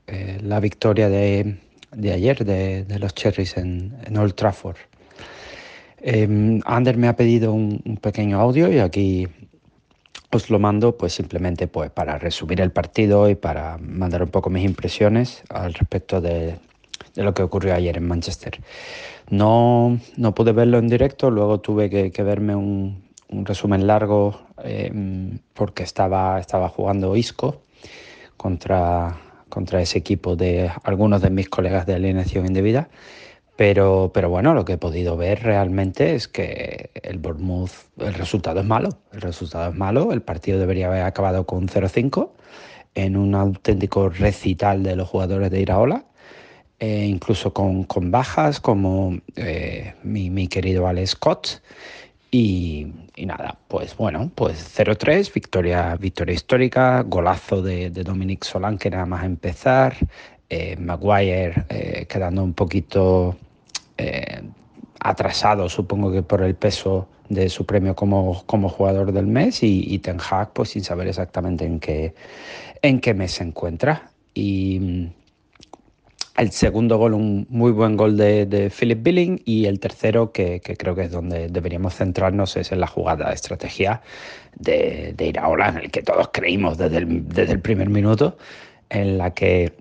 eh, 0.05 0.37
la 0.43 0.59
victoria 0.59 1.09
de, 1.09 1.57
ayer 2.03 2.45
de, 2.45 2.99
los 2.99 3.15
Cherries 3.15 3.57
en, 3.57 4.15
Old 4.15 4.35
Trafford. 4.35 4.77
Em, 5.97 6.61
Ander 6.65 6.97
me 6.97 7.07
ha 7.07 7.15
pedido 7.15 7.51
un, 7.51 7.81
un, 7.83 7.97
pequeño 7.97 8.39
audio 8.39 8.71
y 8.71 8.77
aquí 8.77 9.27
os 10.31 10.51
lo 10.51 10.59
mando 10.59 10.95
pues 10.95 11.13
simplemente 11.13 11.65
pues 11.65 11.89
para 11.89 12.19
resumir 12.19 12.61
el 12.61 12.71
partido 12.71 13.27
y 13.27 13.33
para 13.33 13.79
mandar 13.79 14.21
un 14.21 14.29
poco 14.29 14.51
mis 14.51 14.63
impresiones 14.63 15.41
al 15.49 15.73
respecto 15.73 16.21
de, 16.21 16.59
de 17.15 17.23
lo 17.23 17.33
que 17.33 17.43
ocurrió 17.43 17.73
ayer 17.73 17.97
en 17.97 18.07
Manchester. 18.07 18.59
No, 19.29 19.99
no 20.17 20.35
pude 20.35 20.51
verlo 20.51 20.77
en 20.77 20.87
directo, 20.87 21.31
luego 21.31 21.59
tuve 21.59 21.89
que, 21.89 22.23
verme 22.23 22.55
un, 22.55 23.03
resumen 23.29 23.87
largo 23.87 24.39
em, 24.63 25.39
porque 25.53 25.83
estaba, 25.83 26.39
estaba 26.39 26.69
jugando 26.69 27.15
Isco 27.15 27.61
contra, 28.37 29.17
contra 29.49 29.81
ese 29.81 29.97
equipo 29.97 30.35
de 30.35 30.71
algunos 30.83 31.21
de 31.21 31.29
mis 31.29 31.49
colegas 31.49 31.85
de 31.85 31.95
alineación 31.95 32.45
indebida. 32.45 32.89
Pero, 33.55 34.11
pero 34.13 34.29
bueno, 34.29 34.53
lo 34.53 34.65
que 34.65 34.73
he 34.73 34.77
podido 34.77 35.15
ver 35.15 35.43
realmente 35.43 36.13
es 36.13 36.27
que 36.27 36.89
el 37.01 37.19
Bournemouth, 37.19 37.71
el 37.97 38.13
resultado 38.13 38.59
es 38.59 38.65
malo. 38.65 38.89
El 39.13 39.21
resultado 39.21 39.69
es 39.69 39.75
malo. 39.75 40.11
El 40.11 40.21
partido 40.21 40.59
debería 40.59 40.87
haber 40.87 41.03
acabado 41.03 41.45
con 41.45 41.69
0-5 41.69 42.31
en 42.95 43.15
un 43.15 43.33
auténtico 43.33 44.09
recital 44.09 44.83
de 44.83 44.97
los 44.97 45.07
jugadores 45.07 45.51
de 45.51 45.61
Iraola. 45.61 46.03
Eh, 46.79 47.05
incluso 47.05 47.53
con, 47.53 47.85
bajas 48.11 48.59
como 48.59 49.17
eh, 49.37 49.93
mi, 50.03 50.47
querido 50.47 50.87
Alex 50.87 51.11
Scott. 51.11 51.47
Y, 52.31 52.87
nada, 53.17 53.57
pues 53.69 53.95
bueno, 53.95 54.29
pues 54.35 54.77
0-3, 54.77 55.31
victoria, 55.33 55.95
victoria 55.95 56.33
histórica, 56.35 57.01
golazo 57.03 57.61
de, 57.61 57.89
de 57.91 58.03
Dominic 58.03 58.43
Solán 58.43 58.77
que 58.77 58.89
nada 58.89 59.05
más 59.05 59.23
empezar, 59.23 59.95
eh, 60.49 60.75
Maguire 60.75 62.05
quedando 62.09 62.43
un 62.43 62.53
poquito 62.53 63.37
atrasado, 64.99 65.69
supongo 65.69 66.11
que 66.11 66.23
por 66.23 66.41
el 66.41 66.55
peso 66.55 67.07
de 67.29 67.47
su 67.47 67.65
premio 67.65 67.95
como, 67.95 68.43
como 68.45 68.67
jugador 68.67 69.13
del 69.13 69.27
mes 69.27 69.63
y, 69.63 69.85
y, 69.87 69.99
Ten 69.99 70.17
Hag 70.19 70.51
pues 70.51 70.69
sin 70.69 70.83
saber 70.83 71.07
exactamente 71.07 71.63
en 71.65 71.79
qué, 71.79 72.13
en 72.81 72.99
qué 72.99 73.13
mes 73.13 73.31
se 73.31 73.43
encuentra. 73.45 74.11
Y, 74.33 75.09
el 76.37 76.51
segundo 76.51 76.97
gol, 76.97 77.13
un 77.13 77.47
muy 77.49 77.71
buen 77.71 77.95
gol 77.95 78.17
de, 78.17 78.71
Philip 78.77 79.01
Billing. 79.01 79.41
Y 79.45 79.65
el 79.65 79.79
tercero, 79.79 80.31
que, 80.31 80.61
creo 80.61 80.95
que 80.95 81.03
es 81.03 81.11
donde 81.11 81.47
deberíamos 81.47 81.95
centrarnos, 81.95 82.57
es 82.57 82.71
en 82.71 82.79
la 82.79 82.87
jugada 82.87 83.29
de 83.29 83.35
estrategia 83.35 84.01
de, 84.55 85.13
de 85.15 85.27
Iraola, 85.27 85.69
en 85.69 85.77
el 85.77 85.91
que 85.91 86.01
todos 86.01 86.29
creímos 86.33 86.77
desde 86.77 86.97
el, 86.97 87.59
primer 87.61 87.89
minuto, 87.89 88.37
en 88.89 89.17
la 89.17 89.33
que 89.33 89.73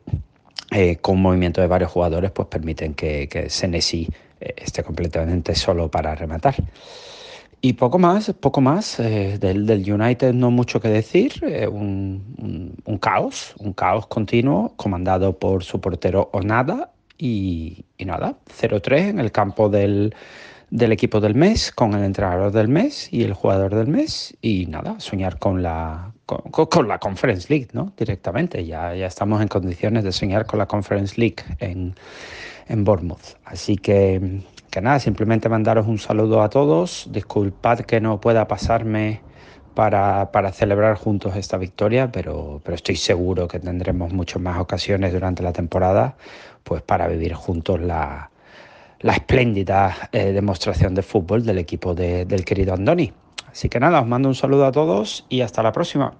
eh, 0.70 0.96
con 0.96 1.20
movimiento 1.20 1.60
de 1.60 1.66
varios 1.66 1.90
jugadores 1.90 2.30
pues 2.30 2.48
permiten 2.48 2.94
que, 2.94 3.28
que 3.28 3.50
Senesi 3.50 4.08
eh, 4.40 4.54
esté 4.56 4.82
completamente 4.82 5.54
solo 5.54 5.90
para 5.90 6.14
rematar. 6.14 6.54
Y 7.64 7.72
poco 7.72 7.98
más, 7.98 8.30
poco 8.40 8.60
más. 8.60 9.00
Eh, 9.00 9.38
del, 9.40 9.64
del, 9.64 9.90
United 9.90 10.34
no 10.34 10.50
mucho 10.50 10.82
que 10.82 10.88
decir. 10.88 11.32
Eh, 11.40 11.66
un, 11.66 12.76
un, 12.84 12.98
caos, 12.98 13.54
un 13.58 13.72
caos 13.72 14.06
continuo, 14.06 14.74
comandado 14.76 15.38
por 15.38 15.64
su 15.64 15.80
portero 15.80 16.28
Onada. 16.34 16.92
Y, 17.16 17.86
y 17.96 18.04
nada, 18.04 18.36
0-3 18.60 19.08
en 19.08 19.18
el 19.18 19.32
campo 19.32 19.70
del, 19.70 20.14
del, 20.68 20.92
equipo 20.92 21.20
del 21.20 21.34
mes, 21.34 21.72
con 21.72 21.94
el 21.94 22.04
entrenador 22.04 22.52
del 22.52 22.68
mes 22.68 23.10
y 23.10 23.22
el 23.22 23.32
jugador 23.32 23.74
del 23.74 23.86
mes. 23.86 24.36
Y 24.42 24.66
nada, 24.66 25.00
soñar 25.00 25.38
con 25.38 25.62
la, 25.62 26.12
con, 26.26 26.42
con 26.66 26.86
la 26.86 26.98
Conference 26.98 27.46
League, 27.48 27.68
¿no? 27.72 27.94
Directamente. 27.96 28.66
Ya, 28.66 28.94
ya 28.94 29.06
estamos 29.06 29.40
en 29.40 29.48
condiciones 29.48 30.04
de 30.04 30.12
soñar 30.12 30.44
con 30.44 30.58
la 30.58 30.66
Conference 30.66 31.18
League 31.18 31.42
en, 31.60 31.94
en 32.68 32.84
Bournemouth. 32.84 33.38
Así 33.46 33.76
que 33.76 34.42
que 34.74 34.80
nada, 34.80 34.98
simplemente 34.98 35.48
mandaros 35.48 35.86
un 35.86 35.98
saludo 35.98 36.42
a 36.42 36.50
todos. 36.50 37.06
Disculpad 37.12 37.82
que 37.82 38.00
no 38.00 38.20
pueda 38.20 38.48
pasarme 38.48 39.20
para, 39.72 40.28
celebrar 40.52 40.96
juntos 40.96 41.36
esta 41.36 41.58
victoria, 41.58 42.10
pero, 42.10 42.60
pero 42.64 42.74
estoy 42.74 42.96
seguro 42.96 43.46
que 43.46 43.60
tendremos 43.60 44.12
muchas 44.12 44.42
más 44.42 44.58
ocasiones 44.58 45.12
durante 45.12 45.44
la 45.44 45.52
temporada 45.52 46.16
pues 46.64 46.82
para 46.82 47.06
vivir 47.06 47.34
juntos 47.34 47.80
la, 47.80 48.32
espléndida 48.98 50.08
eh, 50.10 50.32
demostración 50.32 50.96
de 50.96 51.02
fútbol 51.02 51.46
del 51.46 51.58
equipo 51.58 51.94
del 51.94 52.44
querido 52.44 52.74
Andoni. 52.74 53.12
Así 53.52 53.68
que 53.68 53.78
nada, 53.78 54.00
os 54.00 54.08
mando 54.08 54.28
un 54.28 54.34
saludo 54.34 54.66
a 54.66 54.72
todos 54.72 55.24
y 55.28 55.42
hasta 55.42 55.62
la 55.62 55.70
próxima. 55.70 56.16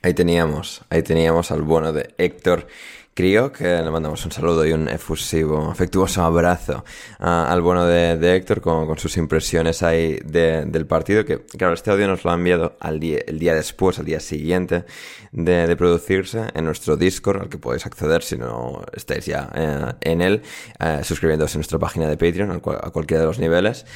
Ahí 0.00 0.14
teníamos, 0.14 0.82
ahí 0.90 1.02
teníamos 1.02 1.50
al 1.50 1.62
bueno 1.62 1.92
de 1.92 2.14
Héctor 2.18 2.68
Crío, 3.14 3.52
que 3.52 3.64
le 3.64 3.90
mandamos 3.92 4.24
un 4.24 4.32
saludo 4.32 4.66
y 4.66 4.72
un 4.72 4.88
efusivo, 4.88 5.70
afectuoso 5.70 6.22
abrazo 6.24 6.84
al 7.20 7.60
bueno 7.62 7.86
de, 7.86 8.34
Héctor 8.34 8.60
con, 8.60 8.98
sus 8.98 9.16
impresiones 9.16 9.84
ahí 9.84 10.18
del 10.24 10.86
partido, 10.86 11.24
que 11.24 11.38
claro, 11.56 11.74
este 11.74 11.92
audio 11.92 12.08
nos 12.08 12.24
lo 12.24 12.32
ha 12.32 12.34
enviado 12.34 12.76
el 12.82 12.98
día 13.38 13.54
después, 13.54 14.00
al 14.00 14.04
día 14.04 14.18
siguiente 14.18 14.84
de, 15.30 15.76
producirse 15.76 16.46
en 16.54 16.64
nuestro 16.64 16.96
Discord, 16.96 17.42
al 17.42 17.48
que 17.48 17.58
podéis 17.58 17.86
acceder 17.86 18.24
si 18.24 18.36
no 18.36 18.84
estáis 18.92 19.26
ya 19.26 19.48
eh, 19.54 19.92
en 20.00 20.20
él, 20.20 20.42
eh, 20.80 21.00
suscribiéndose 21.04 21.56
a 21.56 21.58
nuestra 21.58 21.78
página 21.78 22.08
de 22.08 22.16
Patreon 22.16 22.50
a 22.50 22.90
cualquiera 22.90 23.20
de 23.20 23.26
los 23.26 23.38
niveles. 23.38 23.86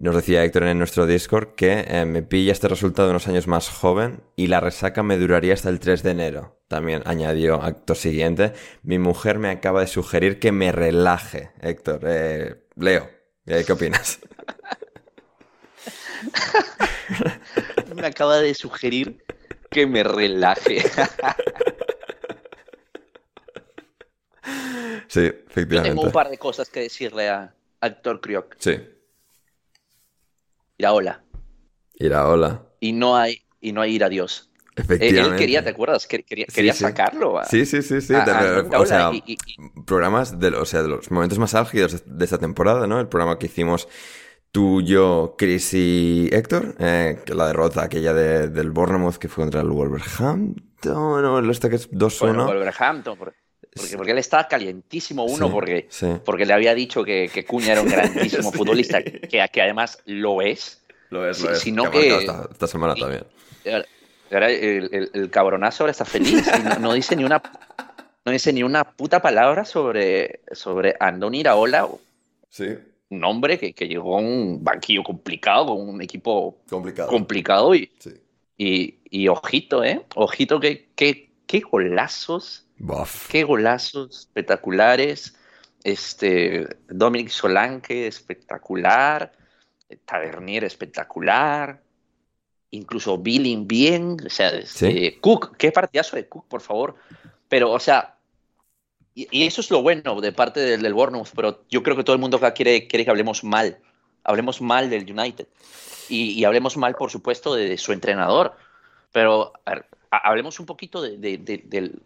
Nos 0.00 0.14
decía 0.14 0.44
Héctor 0.44 0.62
en 0.62 0.78
nuestro 0.78 1.06
Discord 1.06 1.56
que 1.56 1.84
eh, 1.88 2.04
me 2.04 2.22
pilla 2.22 2.52
este 2.52 2.68
resultado 2.68 3.10
unos 3.10 3.26
años 3.26 3.48
más 3.48 3.68
joven 3.68 4.22
y 4.36 4.46
la 4.46 4.60
resaca 4.60 5.02
me 5.02 5.18
duraría 5.18 5.54
hasta 5.54 5.70
el 5.70 5.80
3 5.80 6.04
de 6.04 6.10
enero. 6.12 6.62
También 6.68 7.02
añadió 7.04 7.60
acto 7.60 7.96
siguiente, 7.96 8.52
mi 8.84 9.00
mujer 9.00 9.40
me 9.40 9.50
acaba 9.50 9.80
de 9.80 9.88
sugerir 9.88 10.38
que 10.38 10.52
me 10.52 10.70
relaje. 10.70 11.50
Héctor, 11.60 12.02
eh, 12.06 12.62
Leo, 12.76 13.10
eh, 13.44 13.64
¿qué 13.66 13.72
opinas? 13.72 14.20
me 17.96 18.06
acaba 18.06 18.38
de 18.38 18.54
sugerir 18.54 19.24
que 19.68 19.84
me 19.84 20.04
relaje. 20.04 20.80
sí, 25.08 25.24
efectivamente. 25.48 25.90
tengo 25.90 26.02
un 26.02 26.12
par 26.12 26.30
de 26.30 26.38
cosas 26.38 26.70
que 26.70 26.78
decirle 26.82 27.28
a, 27.28 27.52
Héctor 27.80 28.20
Crioc. 28.20 28.54
Sí. 28.58 28.78
Iraola. 30.78 31.22
Iraola. 31.94 32.62
Y 32.80 32.92
no 32.92 33.16
hay, 33.16 33.42
y 33.60 33.72
no 33.72 33.80
hay 33.80 33.94
ir 33.94 34.04
a 34.04 34.08
Dios. 34.08 34.50
Efectivamente. 34.76 35.34
él 35.34 35.36
quería, 35.36 35.64
¿te 35.64 35.70
acuerdas? 35.70 36.06
Que- 36.06 36.22
Quería, 36.22 36.46
Sí, 36.48 36.54
quería 36.54 36.72
sí. 36.72 36.84
sacarlo. 36.84 37.38
a- 37.40 37.44
Sí, 37.46 37.66
sí, 37.66 37.82
sí, 37.82 38.00
sí. 38.00 38.14
a- 38.14 38.24
te- 38.24 38.30
a 38.30 38.36
o 38.36 38.66
Iraola 38.68 38.86
sea, 38.86 39.10
y- 39.12 39.24
y- 39.26 39.36
programas 39.84 40.38
de, 40.38 40.48
o 40.50 40.64
sea, 40.64 40.82
de 40.82 40.88
los 40.88 41.10
momentos 41.10 41.38
más 41.40 41.54
álgidos 41.56 42.04
de, 42.06 42.24
esta 42.24 42.38
temporada, 42.38 42.86
¿no? 42.86 43.00
El 43.00 43.08
programa 43.08 43.40
que 43.40 43.46
hicimos 43.46 43.88
tú, 44.52 44.80
yo, 44.82 45.34
Chris 45.36 45.74
y 45.74 46.28
Héctor, 46.32 46.76
eh, 46.78 47.18
que 47.26 47.34
la 47.34 47.48
derrota 47.48 47.82
aquella 47.82 48.14
de- 48.14 48.48
del 48.48 48.70
Bournemouth 48.70 49.16
que 49.16 49.26
fue 49.28 49.42
contra 49.42 49.62
el 49.62 49.68
Wolverhampton, 49.70 51.24
o 51.24 51.38
el 51.40 51.50
este 51.50 51.68
que 51.70 51.76
es 51.76 51.88
2-1. 51.90 52.44
Bueno, 52.44 52.46
Wolverhampton, 52.46 53.18
por- 53.18 53.34
porque, 53.74 53.96
porque 53.96 54.12
él 54.12 54.18
estaba 54.18 54.48
calientísimo, 54.48 55.24
uno, 55.24 55.46
Sí, 55.46 55.52
porque, 55.52 55.86
sí. 55.90 56.06
porque 56.24 56.46
le 56.46 56.52
había 56.54 56.74
dicho 56.74 57.04
que, 57.04 57.30
que 57.32 57.44
Cuña 57.44 57.72
era 57.72 57.82
un 57.82 57.88
grandísimo 57.90 58.50
futbolista, 58.52 59.02
que, 59.02 59.20
que 59.52 59.62
además 59.62 60.02
lo 60.06 60.42
es. 60.42 60.82
Lo 61.10 61.28
es, 61.28 61.36
Sí, 61.38 61.44
lo 61.44 61.50
es. 61.52 61.58
sino 61.60 61.90
que- 61.90 62.10
marcado 62.10 62.20
Esta, 62.20 62.48
esta 62.52 62.66
semana 62.66 62.94
también. 62.94 63.24
Ahora 64.30 64.50
el, 64.50 64.88
el- 64.92 65.10
el 65.14 65.30
cabronazo 65.30 65.84
ahora 65.84 65.92
está 65.92 66.04
feliz 66.04 66.46
y 66.58 66.62
no, 66.62 66.74
no 66.78 66.92
dice 66.92 67.16
ni 67.16 67.24
una 67.24 67.42
no 68.24 68.32
dice 68.32 68.52
ni 68.52 68.62
una 68.62 68.84
puta 68.84 69.22
palabra 69.22 69.64
sobre, 69.64 70.40
sobre 70.52 70.94
Andoni 71.00 71.40
Iraola, 71.40 71.88
Sí, 72.50 72.66
un 73.08 73.24
hombre 73.24 73.58
que, 73.58 73.72
que 73.72 73.88
llegó 73.88 74.18
a 74.18 74.20
un 74.20 74.62
banquillo 74.62 75.02
complicado, 75.02 75.66
con 75.66 75.88
un 75.88 76.02
equipo 76.02 76.58
complicado. 76.68 77.08
complicado 77.08 77.74
y, 77.74 77.90
sí. 77.98 78.10
y, 78.58 78.98
y 79.08 79.28
ojito, 79.28 79.82
¿eh? 79.82 80.02
Ojito 80.14 80.60
que, 80.60 80.88
que, 80.94 81.30
qué 81.46 81.60
golazos 81.60 82.66
Buf. 82.78 83.28
Qué 83.28 83.44
golazos 83.44 84.20
espectaculares. 84.20 85.34
Este, 85.84 86.66
Dominic 86.88 87.28
Solanke, 87.28 88.06
espectacular. 88.06 89.32
Tavernier, 90.04 90.64
espectacular. 90.64 91.82
Incluso 92.70 93.18
Billing, 93.18 93.66
bien. 93.66 94.16
O 94.24 94.30
sea, 94.30 94.50
este, 94.50 95.18
Cook, 95.20 95.56
qué 95.56 95.72
partidazo 95.72 96.16
de 96.16 96.28
Cook, 96.28 96.46
por 96.48 96.60
favor. 96.60 96.96
Pero, 97.48 97.70
o 97.72 97.80
sea, 97.80 98.16
y, 99.14 99.26
y 99.30 99.46
eso 99.46 99.60
es 99.62 99.70
lo 99.70 99.82
bueno 99.82 100.20
de 100.20 100.32
parte 100.32 100.60
del, 100.60 100.82
del 100.82 100.92
Bournemouth, 100.94 101.30
pero 101.34 101.64
yo 101.70 101.82
creo 101.82 101.96
que 101.96 102.04
todo 102.04 102.14
el 102.14 102.20
mundo 102.20 102.36
acá 102.36 102.52
quiere, 102.52 102.86
quiere 102.86 103.04
que 103.04 103.10
hablemos 103.10 103.42
mal. 103.42 103.78
Hablemos 104.24 104.60
mal 104.60 104.90
del 104.90 105.10
United. 105.10 105.46
Y, 106.10 106.32
y 106.32 106.44
hablemos 106.44 106.76
mal, 106.76 106.94
por 106.94 107.10
supuesto, 107.10 107.54
de, 107.54 107.68
de 107.68 107.78
su 107.78 107.92
entrenador. 107.92 108.54
Pero 109.12 109.54
a 109.64 109.74
ver, 109.74 109.86
ha- 110.10 110.28
hablemos 110.28 110.60
un 110.60 110.66
poquito 110.66 111.00
de- 111.00 111.16
del, 111.16 112.02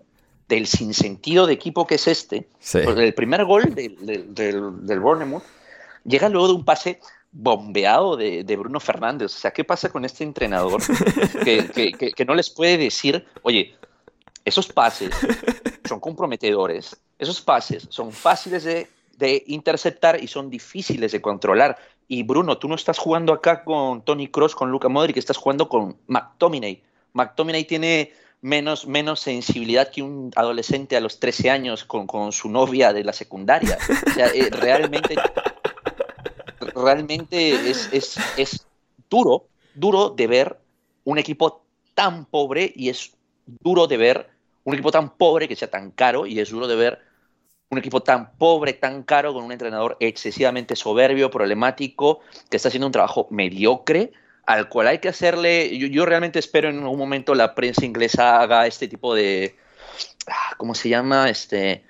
del 0.53 0.66
sinsentido 0.66 1.46
de 1.46 1.55
equipo 1.55 1.86
que 1.86 1.94
es 1.94 2.07
este. 2.07 2.46
Sí. 2.61 2.78
El 2.78 3.14
primer 3.14 3.44
gol 3.46 3.74
del, 3.74 3.96
del, 4.05 4.34
del, 4.34 4.86
del 4.86 5.00
Bournemouth 5.00 5.42
llega 6.05 6.28
luego 6.28 6.48
de 6.48 6.55
un 6.55 6.64
pase 6.64 7.00
bombeado 7.32 8.16
de, 8.18 8.44
de 8.44 8.57
Bruno 8.57 8.78
Fernández. 8.78 9.34
O 9.34 9.38
sea, 9.38 9.50
¿qué 9.50 9.64
pasa 9.64 9.88
con 9.88 10.05
este 10.05 10.24
entrenador 10.24 10.82
que, 11.44 11.68
que- 11.68 11.92
que- 11.92 12.12
que 12.12 12.24
no 12.26 12.34
les 12.34 12.50
puede 12.50 12.76
decir, 12.76 13.24
oye, 13.42 13.74
esos 14.44 14.68
pases 14.68 15.11
son 15.88 16.00
comprometedores, 16.00 16.96
esos 17.18 17.40
pases 17.40 17.86
son 17.88 18.12
fáciles 18.12 18.64
de, 18.64 18.88
de 19.16 19.42
interceptar 19.46 20.22
y 20.22 20.26
son 20.28 20.50
difíciles 20.50 21.12
de 21.12 21.20
controlar. 21.22 21.78
Y 22.09 22.24
Bruno, 22.24 22.59
tú 22.59 22.68
no 22.68 22.74
estás 22.74 22.98
jugando 22.98 23.32
acá 23.32 23.64
con 23.64 24.03
Tony 24.05 24.28
Cross, 24.28 24.55
con 24.55 24.70
Luca 24.70 24.88
Modric, 24.90 25.16
estás 25.16 25.38
jugando 25.38 25.68
con 25.68 25.96
McTominay. 26.09 26.82
McTominay 27.14 27.64
tiene 27.64 28.12
menos, 28.43 28.86
menos 28.86 29.20
sensibilidad 29.20 29.90
que 29.90 30.03
un 30.03 30.30
adolescente 30.36 30.97
a 30.97 31.01
los 31.01 31.18
13 31.18 31.49
años 31.49 31.84
con, 31.84 32.07
con 32.07 32.32
su 32.32 32.51
novia 32.51 32.93
de 32.93 33.05
la 33.05 33.12
secundaria. 33.12 33.78
O 34.07 34.11
sea, 34.11 34.26
eh, 34.26 34.51
realmente, 34.51 35.14
realmente 36.74 37.70
es, 37.70 37.88
es, 37.93 38.18
es 38.36 38.66
duro, 39.09 39.47
duro 39.74 40.11
de 40.11 40.26
ver 40.26 40.59
un 41.05 41.18
equipo 41.18 41.64
tan 41.95 42.26
pobre 42.26 42.72
y 42.74 42.90
es 42.90 43.12
duro 43.47 43.86
de 43.86 43.97
ver 43.97 44.30
un 44.64 44.74
equipo 44.74 44.90
tan 44.90 45.16
pobre 45.16 45.49
que 45.49 45.57
sea 45.57 45.70
tan 45.70 45.90
caro 45.90 46.26
y 46.26 46.38
es 46.38 46.51
duro 46.51 46.66
de 46.66 46.76
ver 46.76 46.99
un 47.70 47.78
equipo 47.78 48.03
tan 48.03 48.32
pobre, 48.36 48.74
tan 48.74 49.03
caro, 49.03 49.32
con 49.32 49.45
un 49.45 49.53
entrenador 49.53 49.97
excesivamente 49.99 50.76
soberbio, 50.76 51.30
problemático, 51.30 52.20
que 52.51 52.59
está 52.59 52.68
haciendo 52.68 52.86
un 52.86 52.93
trabajo 52.93 53.28
mediocre, 53.30 54.12
al 54.47 54.68
cual 54.68 54.88
hay 54.88 54.99
que 54.99 55.09
hacerle, 55.09 55.76
yo, 55.78 55.86
yo 55.86 56.05
realmente 56.07 56.38
espero 56.38 56.68
en 56.68 56.80
algún 56.80 56.99
momento 56.99 57.34
la 57.34 57.55
prensa 57.55 57.84
inglesa 57.84 58.40
haga 58.40 58.66
este 58.66 58.88
tipo 58.88 59.14
de, 59.14 59.55
ah, 60.26 60.55
¿cómo 60.57 60.74
se 60.74 60.88
llama? 60.88 61.28
Este, 61.30 61.84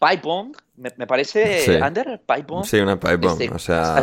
pipe 0.00 0.22
bomb, 0.22 0.54
me, 0.76 0.92
me 0.96 1.06
parece, 1.08 1.60
Sí. 1.60 1.74
Ander, 1.74 2.20
pipe 2.24 2.42
bomb. 2.46 2.64
Sí, 2.64 2.78
una 2.78 2.98
pipe 2.98 3.16
bomb. 3.16 3.40
Este, 3.42 3.54
o 3.54 3.58
sea. 3.58 3.96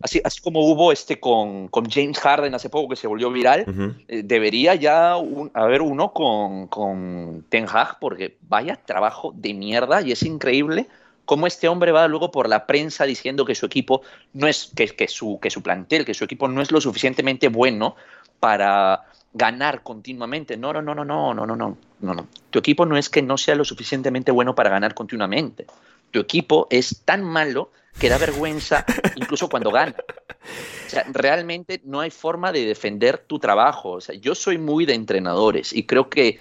así, 0.00 0.20
así, 0.24 0.40
como 0.40 0.60
hubo 0.66 0.90
este 0.92 1.20
con, 1.20 1.68
con 1.68 1.88
James 1.90 2.18
Harden 2.18 2.54
hace 2.54 2.70
poco 2.70 2.88
que 2.88 2.96
se 2.96 3.06
volvió 3.06 3.30
viral, 3.30 3.66
eh, 4.08 4.22
debería 4.24 4.74
ya 4.74 5.16
un- 5.16 5.50
haber 5.54 5.82
uno 5.82 6.12
con, 6.12 6.68
con 6.68 7.44
Ten 7.50 7.66
Hag, 7.70 7.98
porque 8.00 8.38
vaya 8.48 8.76
trabajo 8.84 9.32
de 9.36 9.52
mierda 9.54 10.00
y 10.00 10.12
es 10.12 10.22
increíble 10.22 10.88
cómo 11.24 11.46
este 11.46 11.68
hombre 11.68 11.92
va 11.92 12.08
luego 12.08 12.30
por 12.30 12.48
la 12.48 12.66
prensa 12.66 13.04
diciendo 13.04 13.44
que 13.44 13.54
su 13.54 13.66
equipo 13.66 14.02
no 14.32 14.46
es, 14.46 14.72
que, 14.74 14.86
que, 14.88 15.08
su, 15.08 15.38
que 15.40 15.50
su 15.50 15.62
plantel, 15.62 16.04
que 16.04 16.14
su 16.14 16.24
equipo 16.24 16.48
no 16.48 16.62
es 16.62 16.70
lo 16.70 16.80
suficientemente 16.80 17.48
bueno 17.48 17.96
para 18.40 19.04
ganar 19.32 19.82
continuamente. 19.82 20.56
No, 20.56 20.72
no, 20.72 20.82
no, 20.82 20.94
no, 20.94 21.04
no, 21.04 21.34
no, 21.34 21.46
no, 21.46 21.56
no, 21.56 21.76
no, 22.00 22.14
no. 22.14 22.26
Tu 22.50 22.58
equipo 22.58 22.86
no 22.86 22.96
es 22.96 23.08
que 23.08 23.22
no 23.22 23.38
sea 23.38 23.54
lo 23.54 23.64
suficientemente 23.64 24.32
bueno 24.32 24.54
para 24.54 24.70
ganar 24.70 24.94
continuamente. 24.94 25.66
Tu 26.10 26.20
equipo 26.20 26.66
es 26.70 27.02
tan 27.04 27.22
malo 27.22 27.70
que 27.98 28.08
da 28.08 28.18
vergüenza 28.18 28.84
incluso 29.16 29.48
cuando 29.48 29.70
gana. 29.70 29.96
O 30.86 30.90
sea, 30.90 31.04
realmente 31.12 31.80
no 31.84 32.00
hay 32.00 32.10
forma 32.10 32.52
de 32.52 32.66
defender 32.66 33.18
tu 33.18 33.38
trabajo. 33.38 33.92
O 33.92 34.00
sea, 34.00 34.14
yo 34.14 34.34
soy 34.34 34.58
muy 34.58 34.84
de 34.86 34.94
entrenadores 34.94 35.72
y 35.72 35.86
creo 35.86 36.10
que 36.10 36.40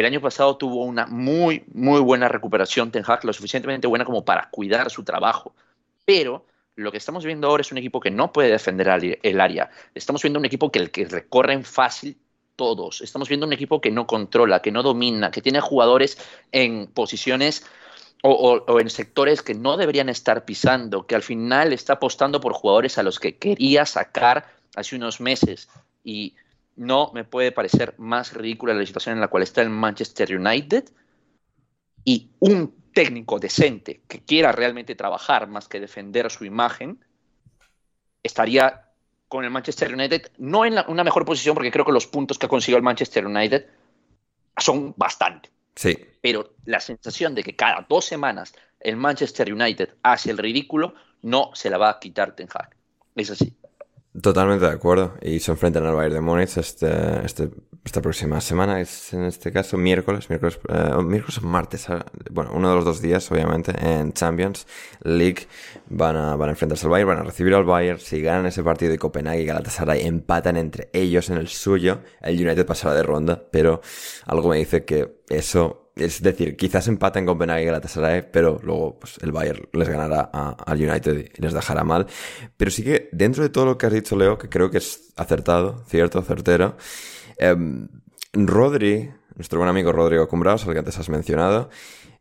el 0.00 0.06
año 0.06 0.20
pasado 0.20 0.56
tuvo 0.56 0.84
una 0.84 1.06
muy, 1.06 1.64
muy 1.72 2.00
buena 2.00 2.28
recuperación 2.28 2.90
Ten 2.90 3.04
Hag, 3.06 3.24
lo 3.24 3.32
suficientemente 3.32 3.86
buena 3.86 4.04
como 4.04 4.24
para 4.24 4.48
cuidar 4.50 4.90
su 4.90 5.04
trabajo. 5.04 5.54
Pero 6.04 6.44
lo 6.76 6.90
que 6.90 6.98
estamos 6.98 7.24
viendo 7.24 7.46
ahora 7.46 7.60
es 7.60 7.70
un 7.70 7.78
equipo 7.78 8.00
que 8.00 8.10
no 8.10 8.32
puede 8.32 8.50
defender 8.50 9.18
el 9.22 9.40
área. 9.40 9.70
Estamos 9.94 10.22
viendo 10.22 10.38
un 10.40 10.44
equipo 10.44 10.72
que, 10.72 10.80
el 10.80 10.90
que 10.90 11.04
recorren 11.04 11.64
fácil 11.64 12.16
todos. 12.56 13.00
Estamos 13.02 13.28
viendo 13.28 13.46
un 13.46 13.52
equipo 13.52 13.80
que 13.80 13.90
no 13.90 14.06
controla, 14.06 14.60
que 14.62 14.72
no 14.72 14.82
domina, 14.82 15.30
que 15.30 15.42
tiene 15.42 15.60
jugadores 15.60 16.18
en 16.50 16.88
posiciones 16.88 17.64
o- 18.22 18.64
o 18.66 18.80
en 18.80 18.90
sectores 18.90 19.42
que 19.42 19.54
no 19.54 19.76
deberían 19.76 20.08
estar 20.08 20.44
pisando, 20.44 21.06
que 21.06 21.14
al 21.14 21.22
final 21.22 21.72
está 21.72 21.94
apostando 21.94 22.40
por 22.40 22.52
jugadores 22.54 22.96
a 22.98 23.02
los 23.02 23.20
que 23.20 23.36
quería 23.36 23.86
sacar 23.86 24.46
hace 24.74 24.96
unos 24.96 25.20
meses. 25.20 25.68
Y 26.02 26.34
no 26.76 27.10
me 27.14 27.24
puede 27.24 27.52
parecer 27.52 27.94
más 27.98 28.32
ridícula 28.32 28.74
la 28.74 28.84
situación 28.84 29.14
en 29.14 29.20
la 29.20 29.28
cual 29.28 29.42
está 29.42 29.62
el 29.62 29.70
Manchester 29.70 30.36
United 30.36 30.84
y 32.04 32.30
un 32.40 32.74
técnico 32.92 33.38
decente 33.38 34.02
que 34.08 34.24
quiera 34.24 34.52
realmente 34.52 34.94
trabajar 34.94 35.48
más 35.48 35.68
que 35.68 35.80
defender 35.80 36.30
su 36.30 36.44
imagen, 36.44 37.04
estaría 38.22 38.90
con 39.28 39.44
el 39.44 39.50
Manchester 39.50 39.92
United, 39.92 40.30
no 40.38 40.64
en 40.64 40.76
la- 40.76 40.84
una 40.88 41.02
mejor 41.02 41.24
posición, 41.24 41.54
porque 41.54 41.70
creo 41.70 41.84
que 41.84 41.92
los 41.92 42.06
puntos 42.06 42.38
que 42.38 42.46
ha 42.46 42.48
conseguido 42.48 42.76
el 42.78 42.84
Manchester 42.84 43.26
United 43.26 43.66
son 44.58 44.94
bastante 44.96 45.50
Sí. 45.74 45.98
pero 46.20 46.54
la 46.66 46.78
sensación 46.78 47.34
de 47.34 47.42
que 47.42 47.56
cada 47.56 47.84
dos 47.88 48.04
semanas 48.04 48.54
el 48.78 48.96
Manchester 48.96 49.52
United 49.52 49.94
hace 50.02 50.30
el 50.30 50.38
ridículo 50.38 50.94
no 51.22 51.50
se 51.54 51.68
la 51.68 51.78
va 51.78 51.90
a 51.90 51.98
quitar 51.98 52.36
Ten 52.36 52.48
Hag. 52.54 52.76
Es 53.16 53.30
así. 53.30 53.56
Totalmente 54.22 54.64
de 54.66 54.70
acuerdo. 54.72 55.14
Y 55.22 55.40
se 55.40 55.50
enfrentan 55.50 55.84
al 55.86 55.94
Bayern 55.96 56.14
de 56.14 56.20
Múnich 56.20 56.56
este, 56.56 57.24
este- 57.24 57.50
esta 57.84 58.00
próxima 58.00 58.40
semana, 58.40 58.80
es 58.80 59.12
en 59.12 59.24
este 59.24 59.52
caso 59.52 59.76
miércoles, 59.76 60.30
miércoles, 60.30 60.58
eh, 60.70 61.02
miércoles 61.02 61.36
o 61.38 61.42
martes, 61.46 61.90
ah, 61.90 62.06
bueno, 62.30 62.52
uno 62.54 62.70
de 62.70 62.76
los 62.76 62.84
dos 62.86 63.02
días, 63.02 63.30
obviamente, 63.30 63.72
en 63.78 64.14
Champions 64.14 64.66
League 65.02 65.48
van 65.90 66.16
a, 66.16 66.36
van 66.36 66.48
a 66.48 66.52
enfrentarse 66.52 66.86
al 66.86 66.92
Bayern, 66.92 67.08
van 67.08 67.18
a 67.18 67.22
recibir 67.24 67.52
al 67.54 67.64
Bayern. 67.64 67.98
Si 67.98 68.22
ganan 68.22 68.46
ese 68.46 68.62
partido 68.62 68.94
y 68.94 68.98
Copenhague 68.98 69.42
y 69.42 69.46
Galatasaray 69.46 70.06
empatan 70.06 70.56
entre 70.56 70.88
ellos 70.94 71.28
en 71.28 71.36
el 71.36 71.48
suyo, 71.48 72.00
el 72.22 72.40
United 72.40 72.64
pasará 72.64 72.94
de 72.94 73.02
ronda, 73.02 73.42
pero 73.50 73.82
algo 74.26 74.48
me 74.48 74.56
dice 74.56 74.84
que 74.86 75.18
eso 75.28 75.83
es 75.96 76.22
decir, 76.22 76.56
quizás 76.56 76.88
empaten 76.88 77.24
Copenhague 77.24 77.62
y 77.62 77.66
Galatasaray, 77.66 78.28
pero 78.32 78.60
luego 78.62 78.98
pues, 78.98 79.18
el 79.22 79.30
Bayern 79.30 79.68
les 79.72 79.88
ganará 79.88 80.22
al 80.22 80.80
United 80.80 81.30
y 81.36 81.40
les 81.40 81.52
dejará 81.52 81.84
mal. 81.84 82.06
Pero 82.56 82.70
sí 82.70 82.82
que 82.82 83.08
dentro 83.12 83.42
de 83.42 83.48
todo 83.48 83.64
lo 83.64 83.78
que 83.78 83.86
has 83.86 83.92
dicho, 83.92 84.16
Leo, 84.16 84.36
que 84.36 84.48
creo 84.48 84.70
que 84.70 84.78
es 84.78 85.12
acertado, 85.16 85.84
cierto, 85.86 86.20
certero, 86.22 86.76
em, 87.38 87.88
Rodri, 88.32 89.10
nuestro 89.36 89.58
buen 89.58 89.68
amigo 89.68 89.92
Rodrigo 89.92 90.26
Cumbraos, 90.28 90.66
al 90.66 90.72
que 90.72 90.80
antes 90.80 90.98
has 90.98 91.08
mencionado, 91.08 91.70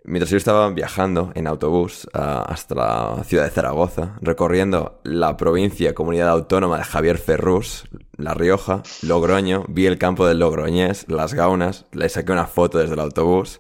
mientras 0.04 0.30
yo 0.30 0.38
estaba 0.38 0.70
viajando 0.70 1.32
en 1.36 1.47
autobús 1.47 2.10
ah, 2.14 2.45
hasta 2.47 2.76
la 2.76 3.24
ciudad 3.24 3.45
de 3.45 3.49
Zaragoza, 3.49 4.18
recorriendo 4.22 4.99
la 5.04 5.38
provincia, 5.38 5.93
comunidad 5.93 6.30
autónoma 6.30 6.78
de 6.78 6.84
Javier 6.84 7.18
Ferrús, 7.18 7.86
La 8.18 8.34
Rioja, 8.34 8.84
Logroño, 9.01 9.66
vi 9.68 9.86
el 9.86 9.97
campo 9.97 10.28
del 10.28 10.39
Logroñés, 10.39 11.06
las 11.08 11.34
gaunas, 11.34 11.86
le 11.91 12.10
saqué 12.10 12.32
una 12.32 12.47
foto 12.47 12.80
desde 12.80 12.93
el 12.93 12.99
autobús. 12.99 13.60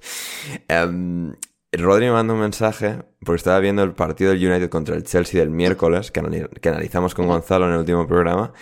Em, 0.67 1.33
Rodri 1.71 2.05
me 2.05 2.11
mandó 2.11 2.33
un 2.33 2.41
mensaje 2.41 2.99
porque 3.25 3.37
estaba 3.37 3.59
viendo 3.59 3.83
el 3.83 3.93
partido 3.93 4.31
del 4.31 4.45
United 4.45 4.69
contra 4.69 4.95
el 4.95 5.03
Chelsea 5.03 5.39
del 5.39 5.49
miércoles, 5.49 6.11
que, 6.11 6.49
que 6.61 6.69
analizamos 6.69 7.15
con 7.15 7.27
Gonzalo 7.27 7.65
en 7.65 7.73
el 7.73 7.79
último 7.79 8.05
programa, 8.07 8.53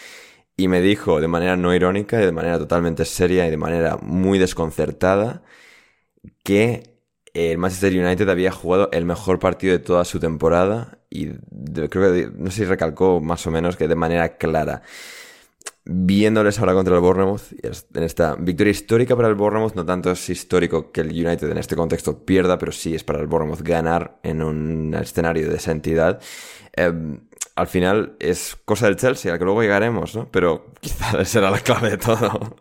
y 0.56 0.68
me 0.68 0.82
dijo 0.82 1.20
de 1.20 1.28
manera 1.28 1.58
no 1.58 1.74
irónica 1.74 2.22
y 2.22 2.26
de 2.26 2.32
manera 2.32 2.60
totalmente 2.60 3.06
seria 3.06 3.48
y 3.48 3.50
de 3.50 3.58
manera 3.58 3.98
muy 3.98 4.38
desconcertada 4.38 5.42
que 6.44 6.91
el 7.34 7.58
Manchester 7.58 7.94
United 7.94 8.28
había 8.30 8.52
jugado 8.52 8.90
el 8.92 9.06
mejor 9.06 9.40
partido 9.40 9.74
de 9.74 9.80
toda 9.80 10.06
su 10.06 10.20
temporada 10.20 11.00
y 11.10 11.30
creo 11.90 12.14
que, 12.14 12.30
no 12.36 12.52
sé 12.52 12.58
si 12.58 12.66
recalcó 12.66 13.20
más 13.22 13.46
o 13.48 13.52
menos 13.52 13.76
que 13.76 13.88
de 13.88 13.96
manera 13.96 14.38
clara 14.38 14.82
viéndoles 15.84 16.60
ahora 16.60 16.74
contra 16.74 16.96
el 16.96 17.02
Bournemouth, 17.02 17.42
en 17.64 18.04
esta 18.04 18.36
victoria 18.36 18.72
histórica 18.72 19.16
para 19.16 19.28
el 19.28 19.36
Bournemouth, 19.36 19.74
no 19.74 19.86
tanto 19.86 20.12
es 20.12 20.30
histórico 20.30 20.92
que 20.92 21.02
el 21.02 21.10
United 21.10 21.50
en 21.50 21.58
este 21.58 21.76
contexto 21.76 22.24
pierda, 22.24 22.58
pero 22.58 22.72
sí 22.72 22.94
es 22.94 23.04
para 23.04 23.20
el 23.20 23.28
Bournemouth 23.28 23.62
ganar 23.62 24.20
en 24.24 24.44
un 24.44 24.94
escenario 24.94 25.50
de 25.50 25.56
esa 25.56 25.72
entidad. 25.72 26.22
Em, 26.74 27.22
al 27.56 27.68
final 27.68 28.16
es 28.20 28.56
cosa 28.66 28.86
del 28.86 28.96
Chelsea, 28.96 29.32
al 29.34 29.40
que 29.40 29.46
luego 29.46 29.62
llegaremos, 29.62 30.16
¿no? 30.16 30.30
Pero 30.32 30.66
quizás 30.82 31.28
será 31.28 31.50
la 31.50 31.60
clave 31.60 31.92
de 31.92 31.98
todo. 31.98 32.56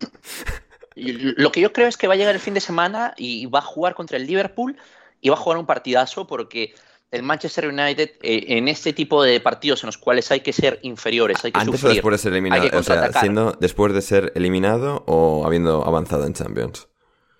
Lo 1.00 1.52
que 1.52 1.60
yo 1.60 1.72
creo 1.72 1.88
es 1.88 1.96
que 1.96 2.06
va 2.06 2.14
a 2.14 2.16
llegar 2.16 2.34
el 2.34 2.40
fin 2.40 2.54
de 2.54 2.60
semana 2.60 3.14
y 3.16 3.46
va 3.46 3.60
a 3.60 3.62
jugar 3.62 3.94
contra 3.94 4.16
el 4.16 4.26
Liverpool 4.26 4.76
y 5.20 5.28
va 5.28 5.34
a 5.34 5.38
jugar 5.38 5.58
un 5.58 5.66
partidazo 5.66 6.26
porque 6.26 6.74
el 7.10 7.22
Manchester 7.22 7.68
United 7.68 8.10
eh, 8.22 8.44
en 8.48 8.68
este 8.68 8.92
tipo 8.92 9.22
de 9.22 9.40
partidos 9.40 9.82
en 9.82 9.88
los 9.88 9.98
cuales 9.98 10.30
hay 10.30 10.40
que 10.40 10.52
ser 10.52 10.78
inferiores, 10.82 11.44
hay 11.44 11.52
que 11.52 11.58
Antes 11.58 11.82
o 11.82 11.88
después 11.88 12.12
de 12.12 12.18
ser 12.18 12.32
eliminado, 12.32 12.78
o 12.78 12.82
sea, 12.82 13.12
siendo 13.12 13.52
después 13.58 13.92
de 13.92 14.02
ser 14.02 14.32
eliminado 14.36 15.04
o 15.06 15.44
habiendo 15.44 15.84
avanzado 15.84 16.26
en 16.26 16.34
Champions. 16.34 16.88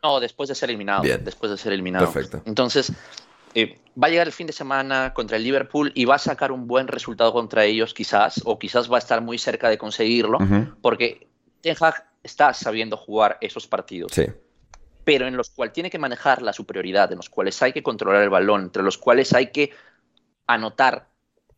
No, 0.03 0.19
después 0.19 0.49
de 0.49 0.55
ser 0.55 0.71
eliminado. 0.71 1.03
Después 1.03 1.53
de 1.53 1.59
ser 1.59 1.73
eliminado. 1.73 2.11
Perfecto. 2.11 2.43
Entonces, 2.47 2.93
eh, 3.55 3.79
va 4.03 4.07
a 4.07 4.11
llegar 4.11 4.27
el 4.27 4.33
fin 4.33 4.47
de 4.47 4.53
semana 4.53 5.13
contra 5.13 5.37
el 5.37 5.45
Liverpool 5.45 5.93
y 5.95 6.05
va 6.05 6.15
a 6.15 6.19
sacar 6.19 6.53
un 6.53 6.67
buen 6.67 6.89
resultado 6.89 7.33
contra 7.33 7.65
ellos, 7.65 7.95
quizás, 7.95 8.41
o 8.45 8.59
quizás 8.59 8.91
va 8.91 8.97
a 8.97 8.99
estar 8.99 9.21
muy 9.21 9.39
cerca 9.39 9.69
de 9.69 9.77
conseguirlo, 9.77 10.39
porque 10.81 11.29
Ten 11.61 11.77
Hag 11.79 12.10
está 12.23 12.53
sabiendo 12.55 12.97
jugar 12.97 13.39
esos 13.41 13.66
partidos. 13.66 14.12
Sí 14.12 14.27
pero 15.05 15.27
en 15.27 15.37
los 15.37 15.51
cuales 15.51 15.73
tiene 15.73 15.91
que 15.91 15.99
manejar 15.99 16.43
la 16.43 16.53
superioridad, 16.53 17.11
en 17.11 17.16
los 17.16 17.31
cuales 17.31 17.61
hay 17.62 17.73
que 17.73 17.83
controlar 17.83 18.23
el 18.23 18.31
balón, 18.31 18.62
entre 18.62 18.83
los 18.83 18.99
cuales 18.99 19.33
hay 19.33 19.51
que 19.51 19.71
anotar 20.47 21.09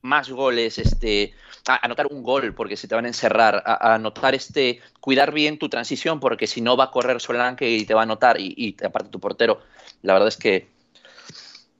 más 0.02 0.30
goles, 0.30 0.78
este, 0.78 1.32
anotar 1.66 2.06
un 2.06 2.22
gol 2.22 2.54
porque 2.54 2.76
se 2.76 2.88
te 2.88 2.94
van 2.94 3.04
a 3.04 3.08
encerrar, 3.08 3.62
a, 3.64 3.94
anotar 3.94 4.34
este, 4.34 4.80
cuidar 5.00 5.32
bien 5.32 5.58
tu 5.58 5.68
transición 5.68 6.18
porque 6.18 6.46
si 6.46 6.60
no 6.60 6.76
va 6.76 6.84
a 6.84 6.90
correr 6.90 7.20
Solanke 7.20 7.70
y 7.70 7.84
te 7.84 7.94
va 7.94 8.00
a 8.00 8.04
anotar 8.04 8.40
y, 8.40 8.54
y 8.56 8.84
aparte 8.84 9.10
tu 9.10 9.20
portero, 9.20 9.60
la 10.02 10.14
verdad 10.14 10.28
es 10.28 10.36
que 10.36 10.68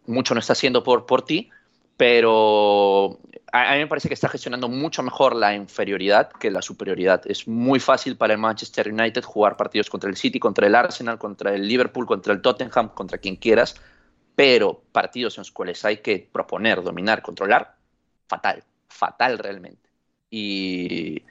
mucho 0.07 0.35
no 0.35 0.41
está 0.41 0.53
haciendo 0.53 0.83
por, 0.85 1.07
por 1.07 1.25
ti, 1.25 1.51
pero 2.03 3.21
a, 3.53 3.75
mí 3.75 3.79
me 3.79 3.87
parece 3.87 4.09
que 4.09 4.15
está 4.15 4.29
gestionando 4.29 4.69
mucho 4.69 5.05
mejor 5.05 5.37
la 5.37 5.55
inferioridad 5.55 6.33
que 6.33 6.51
la 6.51 6.61
superioridad. 6.61 7.23
Es 7.27 7.47
muy 7.47 7.79
fácil 7.79 8.17
para 8.17 8.33
el 8.33 8.41
Manchester 8.41 8.93
United 8.93 9.23
jugar 9.23 9.57
partidos 9.57 9.89
contra 9.89 10.11
el 10.11 10.17
City, 10.17 10.41
contra 10.41 10.67
el 10.67 10.75
Arsenal, 10.75 11.17
contra 11.17 11.55
el 11.55 11.69
Liverpool, 11.69 12.05
contra 12.05 12.33
el 12.33 12.43
Tottenham, 12.43 12.89
contra 12.89 13.19
quien 13.19 13.37
quieras, 13.37 13.77
pero 14.35 14.83
partidos 14.91 15.39
en 15.39 15.43
los 15.43 15.53
cuales 15.53 15.85
hay 15.85 15.99
que 15.99 16.29
proponer, 16.33 16.83
dominar, 16.83 17.23
controlar, 17.23 17.77
fatal, 18.27 18.65
fatal 18.89 19.39
realmente. 19.39 19.89
Y, 20.29 21.23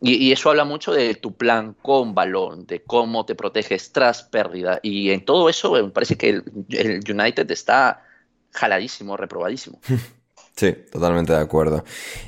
y, 0.00 0.32
eso 0.32 0.50
habla 0.50 0.64
mucho 0.64 0.92
de 0.92 1.14
tu 1.14 1.36
plan 1.36 1.76
con 1.80 2.12
balón, 2.12 2.66
de 2.66 2.82
cómo 2.82 3.24
te 3.24 3.36
proteges 3.36 3.92
tras 3.92 4.24
pérdida. 4.24 4.80
Y 4.82 5.10
en 5.10 5.24
todo 5.24 5.48
eso 5.48 5.70
me 5.70 5.90
parece 5.90 6.18
que 6.18 6.42
el 6.70 7.04
United 7.08 7.48
está 7.52 8.02
jaladísimo, 8.52 9.16
reprobadísimo. 9.16 9.80
Sí, 10.58 10.74
totalmente 10.90 11.32
de 11.32 11.38
acuerdo. 11.38 11.84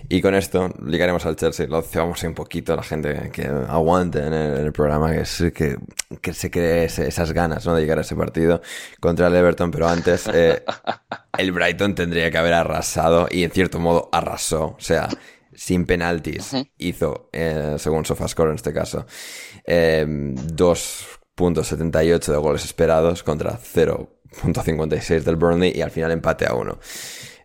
Y 0.09 0.23
con 0.23 0.37
esto 0.37 0.73
ligaremos 0.87 1.27
al 1.27 1.35
Chelsea. 1.35 1.67
Lo 1.67 1.83
cebamos 1.83 2.23
un 2.23 2.35
poquito 2.35 2.73
a 2.73 2.77
la 2.77 2.85
gente 2.85 3.29
que 3.33 3.47
aguante 3.47 4.25
en 4.25 4.33
el, 4.33 4.73
programa, 4.73 5.11
que, 5.11 5.25
que, 5.53 5.77
que, 6.21 6.33
se 6.33 6.49
cree 6.49 6.85
esas 6.85 7.33
ganas 7.33 7.67
¿no? 7.67 7.75
de 7.75 7.81
llegar 7.81 7.99
a 7.99 8.03
ese 8.03 8.15
partido 8.15 8.63
contra 9.01 9.27
el 9.27 9.35
Everton. 9.35 9.73
Pero 9.73 9.89
antes, 9.89 10.29
eh, 10.33 10.63
el 11.39 11.51
Brighton 11.51 11.97
tendría 11.97 12.31
que 12.31 12.39
haber 12.39 12.55
arrasado 12.55 13.27
y 13.29 13.43
en 13.43 13.51
cierto 13.51 13.81
modo 13.81 14.09
arrasó. 14.13 14.77
O 14.79 14.81
sea, 14.81 15.09
sin 15.53 15.85
penaltis 15.85 16.53
hizo, 16.79 17.31
eh, 17.33 17.75
según 17.79 18.05
Sofascore 18.05 18.51
en 18.51 18.57
este 18.57 18.73
caso, 18.73 19.07
eh, 19.65 20.07
2.78 20.07 22.31
de 22.31 22.37
goles 22.37 22.65
esperados 22.65 23.25
contra 23.25 23.57
0.56 24.33 25.23
del 25.23 25.37
Burnley 25.37 25.73
y 25.75 25.83
al 25.83 25.91
final 25.91 26.11
empate 26.11 26.47
a 26.47 26.55
1. 26.55 26.79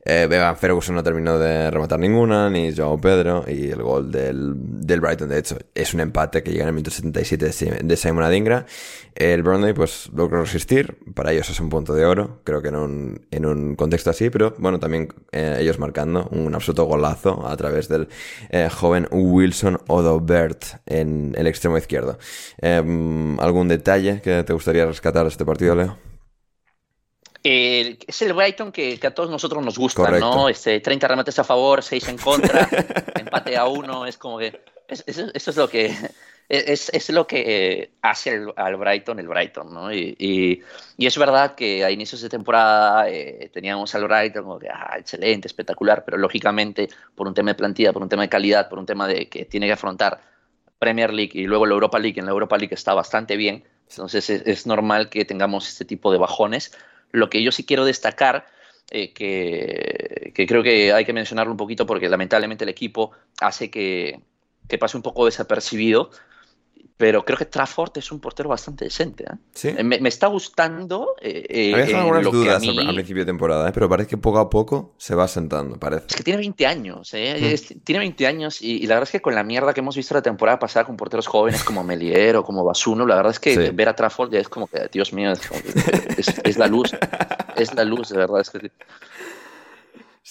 Eh, 0.08 0.30
Ferguson 0.60 0.94
no 0.94 1.02
terminó 1.02 1.40
de 1.40 1.72
rematar 1.72 2.00
ninguna, 2.00 2.48
ni 2.48 2.72
Joao 2.76 3.02
Pedro, 3.02 3.44
y 3.48 3.72
el 3.72 3.82
gol 3.82 4.12
del, 4.12 4.54
del 4.56 5.02
Brighton, 5.02 5.28
de 5.28 5.40
hecho, 5.40 5.58
es 5.74 5.96
un 5.96 6.00
empate 6.00 6.44
que 6.44 6.52
llega 6.52 6.62
en 6.62 6.68
el 6.68 6.76
minuto 6.76 6.92
77 6.92 7.84
de 7.84 7.98
Simon 7.98 8.24
Adingra. 8.24 8.68
El 9.16 9.42
Burnley, 9.42 9.74
pues, 9.74 10.12
logró 10.14 10.42
resistir, 10.42 11.00
para 11.16 11.32
ellos 11.32 11.50
es 11.50 11.60
un 11.60 11.70
punto 11.70 11.96
de 11.96 12.06
oro, 12.06 12.42
creo 12.44 12.62
que 12.62 12.68
en 12.68 12.76
un, 12.76 13.26
en 13.32 13.48
un 13.48 13.76
contexto 13.76 14.12
así, 14.12 14.30
pero 14.30 14.54
bueno, 14.60 14.80
también 14.80 15.08
eh, 15.32 15.58
ellos 15.60 15.80
marcando 15.80 16.28
un 16.32 16.54
absoluto 16.54 16.84
golazo 16.84 17.48
a 17.48 17.58
través 17.58 17.90
del 17.90 18.08
eh, 18.52 18.70
joven 18.70 19.08
Wilson 19.10 19.80
Odobert 19.88 20.66
en 20.86 21.34
el 21.36 21.48
extremo 21.48 21.80
izquierdo. 21.80 22.20
Em, 22.60 23.40
¿Algún 23.40 23.70
detalle 23.70 24.22
que 24.22 24.44
te 24.44 24.54
gustaría 24.54 24.86
rescatar 24.86 25.24
de 25.24 25.30
este 25.30 25.46
partido, 25.46 25.74
Leo? 25.74 26.15
Es 27.46 28.22
el 28.22 28.34
Brighton 28.34 28.72
que, 28.72 29.00
a 29.04 29.12
todos 29.12 29.30
nosotros 29.30 29.64
nos 29.64 29.78
gusta, 29.78 30.10
¿no? 30.12 30.50
Este, 30.50 30.80
30 30.80 31.08
remates 31.08 31.38
a 31.40 31.44
favor, 31.44 31.84
6 31.84 32.08
en 32.08 32.18
contra, 32.18 32.68
empate 33.16 33.56
a 33.58 33.66
1, 33.66 34.06
es 34.08 34.18
como 34.18 34.40
que... 34.40 34.62
eso 34.88 35.32
es 35.34 35.56
lo 35.58 35.70
que... 35.70 35.94
Es, 36.48 36.90
es 36.94 37.10
lo 37.10 37.26
que 37.26 37.94
hace 38.04 38.40
al 38.56 38.76
Brighton 38.76 39.20
el 39.20 39.28
Brighton, 39.28 39.74
¿no? 39.74 39.92
Y, 39.92 40.16
y, 40.98 41.06
es 41.06 41.18
verdad 41.18 41.56
que 41.56 41.84
a 41.84 41.90
inicios 41.90 42.22
de 42.22 42.30
temporada 42.30 43.10
eh, 43.10 43.50
teníamos 43.52 43.96
al 43.96 44.04
Brighton 44.04 44.44
como 44.44 44.60
que, 44.60 44.70
ah, 44.70 44.96
excelente, 45.00 45.48
espectacular, 45.48 46.06
pero 46.06 46.18
lógicamente 46.18 46.88
por 47.16 47.28
un 47.28 47.34
tema 47.34 47.52
de 47.52 47.56
plantilla, 47.56 47.94
por 47.94 48.04
un 48.04 48.10
tema 48.10 48.22
de 48.22 48.30
calidad, 48.30 48.70
por 48.70 48.78
un 48.78 48.86
tema 48.86 49.08
de 49.08 49.28
que 49.28 49.46
tiene 49.46 49.66
que 49.66 49.74
afrontar 49.74 50.22
Premier 50.78 51.12
League 51.12 51.32
y 51.34 51.48
luego 51.48 51.66
la 51.66 51.74
Europa 51.74 51.98
League, 51.98 52.20
en 52.20 52.26
la 52.26 52.32
Europa 52.32 52.58
League 52.60 52.76
está 52.76 52.94
bastante 52.94 53.38
bien, 53.38 53.64
entonces 53.90 54.30
es, 54.30 54.44
es 54.46 54.68
normal 54.68 55.10
que 55.10 55.26
tengamos 55.26 55.68
este 55.68 55.84
tipo 55.84 56.12
de 56.12 56.20
bajones, 56.20 56.78
lo 57.16 57.30
que 57.30 57.42
yo 57.42 57.52
sí 57.52 57.66
quiero 57.66 57.86
destacar, 57.86 58.46
eh, 58.92 59.14
que, 59.14 60.46
creo 60.48 60.62
que 60.62 60.94
hay 60.94 61.06
que 61.06 61.14
mencionarlo 61.14 61.52
un 61.52 61.58
poquito 61.58 61.86
porque 61.86 62.10
lamentablemente 62.10 62.64
el 62.64 62.70
equipo 62.70 63.12
hace 63.40 63.72
que, 63.72 64.20
que 64.68 64.78
pase 64.78 64.98
un 64.98 65.04
poco 65.04 65.26
desapercibido, 65.26 66.12
pero 66.98 67.26
creo 67.26 67.38
que 67.38 67.46
Trafford 67.46 67.98
es 67.98 68.12
un 68.12 68.20
portero 68.20 68.48
bastante 68.50 68.86
decente. 68.86 69.26
¿eh? 69.26 69.76
eh 69.78 69.84
me, 69.84 69.98
está 70.08 70.28
gustando. 70.28 71.16
Eh, 71.22 71.74
Había 71.74 72.00
algunas 72.00 72.24
dudas 72.24 72.64
al 72.64 72.94
principio 72.94 73.24
de 73.24 73.26
temporada, 73.26 73.72
pero 73.74 73.90
parece 73.90 74.10
que 74.10 74.18
poco 74.18 74.40
a 74.40 74.50
poco 74.50 74.94
se 74.98 75.14
va 75.14 75.28
sentando, 75.28 75.78
parece. 75.78 76.06
Es 76.10 76.16
que 76.16 76.24
tiene 76.24 76.38
20 76.38 76.66
años, 76.66 77.12
hmm. 77.12 77.80
tiene 77.84 78.00
20 78.00 78.28
años 78.28 78.62
y, 78.62 78.88
la 78.88 78.96
verdad 78.96 79.10
es 79.10 79.12
que 79.12 79.22
con 79.22 79.36
la 79.36 79.44
mierda 79.44 79.74
que 79.74 79.82
hemos 79.82 79.96
visto 79.98 80.14
la 80.14 80.22
temporada 80.22 80.58
pasada 80.58 80.86
con 80.86 80.96
porteros 80.96 81.28
jóvenes 81.28 81.64
como 81.64 81.84
Melier 81.84 82.38
o 82.38 82.44
como 82.44 82.64
Basuno, 82.64 83.06
la 83.06 83.16
verdad 83.16 83.32
es 83.32 83.40
que 83.40 83.72
ver 83.72 83.90
a 83.90 83.96
Trafford 83.96 84.32
ya 84.32 84.40
es 84.40 84.48
como 84.48 84.68
que, 84.68 84.88
Dios 84.92 85.12
mío, 85.12 85.34
es, 85.34 86.58
la 86.58 86.68
luz, 86.68 86.92
es 87.58 87.74
la 87.76 87.84
luz, 87.84 88.10
de 88.10 88.18
verdad. 88.18 88.40
Es 88.40 88.50
que, 88.50 88.72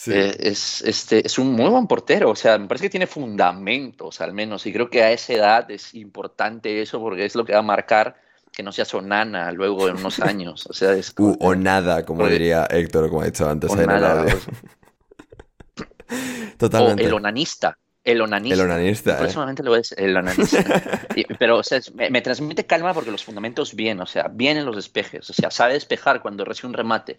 eh, 0.07 0.37
es, 0.41 0.83
este, 0.83 1.25
es 1.25 1.39
un 1.39 1.53
muy 1.53 1.71
buen 1.71 1.87
portero, 1.87 2.31
o 2.31 2.37
sea, 2.37 2.59
me 2.59 2.67
parece 2.67 2.87
que 2.87 2.91
tiene 2.91 3.07
fundamentos 3.07 4.21
al 4.21 4.33
menos, 4.33 4.67
y 4.67 4.73
creo 4.73 4.91
que 4.91 5.03
a 5.03 5.13
esa 5.13 5.33
edad 5.33 5.71
es 5.71 5.95
importante 5.95 6.83
eso 6.83 7.01
porque 7.01 7.25
es 7.25 7.35
lo 7.35 7.45
que 7.45 7.53
va 7.53 7.61
a 7.61 7.63
marcar 7.63 8.17
que 8.53 8.63
no 8.63 8.73
sea 8.73 8.85
Sonana 8.85 9.51
luego 9.53 9.89
en 9.89 9.97
unos 9.97 10.21
años. 10.21 10.67
O, 10.69 10.73
sea, 10.73 10.93
es 10.93 11.15
uh, 11.19 11.37
o 11.41 11.55
nada, 11.55 12.05
como 12.05 12.27
diría 12.27 12.67
Héctor, 12.71 13.09
como 13.09 13.23
ha 13.23 13.27
dicho 13.27 13.49
antes. 13.49 13.73
en 13.73 13.89
el 13.89 13.89
Totalmente. 16.59 17.05
O 17.05 17.07
el 17.07 17.15
onanista. 17.15 17.79
El 18.05 18.21
onanista. 18.21 18.55
El 18.55 18.61
onanista. 18.61 19.19
Próximamente 19.19 19.63
lo 19.63 19.75
es 19.77 19.93
el 19.93 20.17
onanista. 20.17 20.63
pero 21.39 21.59
o 21.59 21.63
sea, 21.63 21.81
me, 21.95 22.21
transmite 22.21 22.67
calma 22.67 22.93
porque 22.93 23.11
los 23.11 23.25
fundamentos 23.25 23.75
bien, 23.75 24.01
o 24.01 24.07
sea, 24.07 24.29
bien 24.29 24.59
en 24.59 24.67
los 24.67 24.77
despejes. 24.77 25.31
O 25.31 25.33
sea, 25.33 25.51
sabe 25.51 25.73
despejar 25.73 26.21
cuando 26.21 26.45
recibe 26.45 26.69
un 26.69 26.75
remate. 26.75 27.19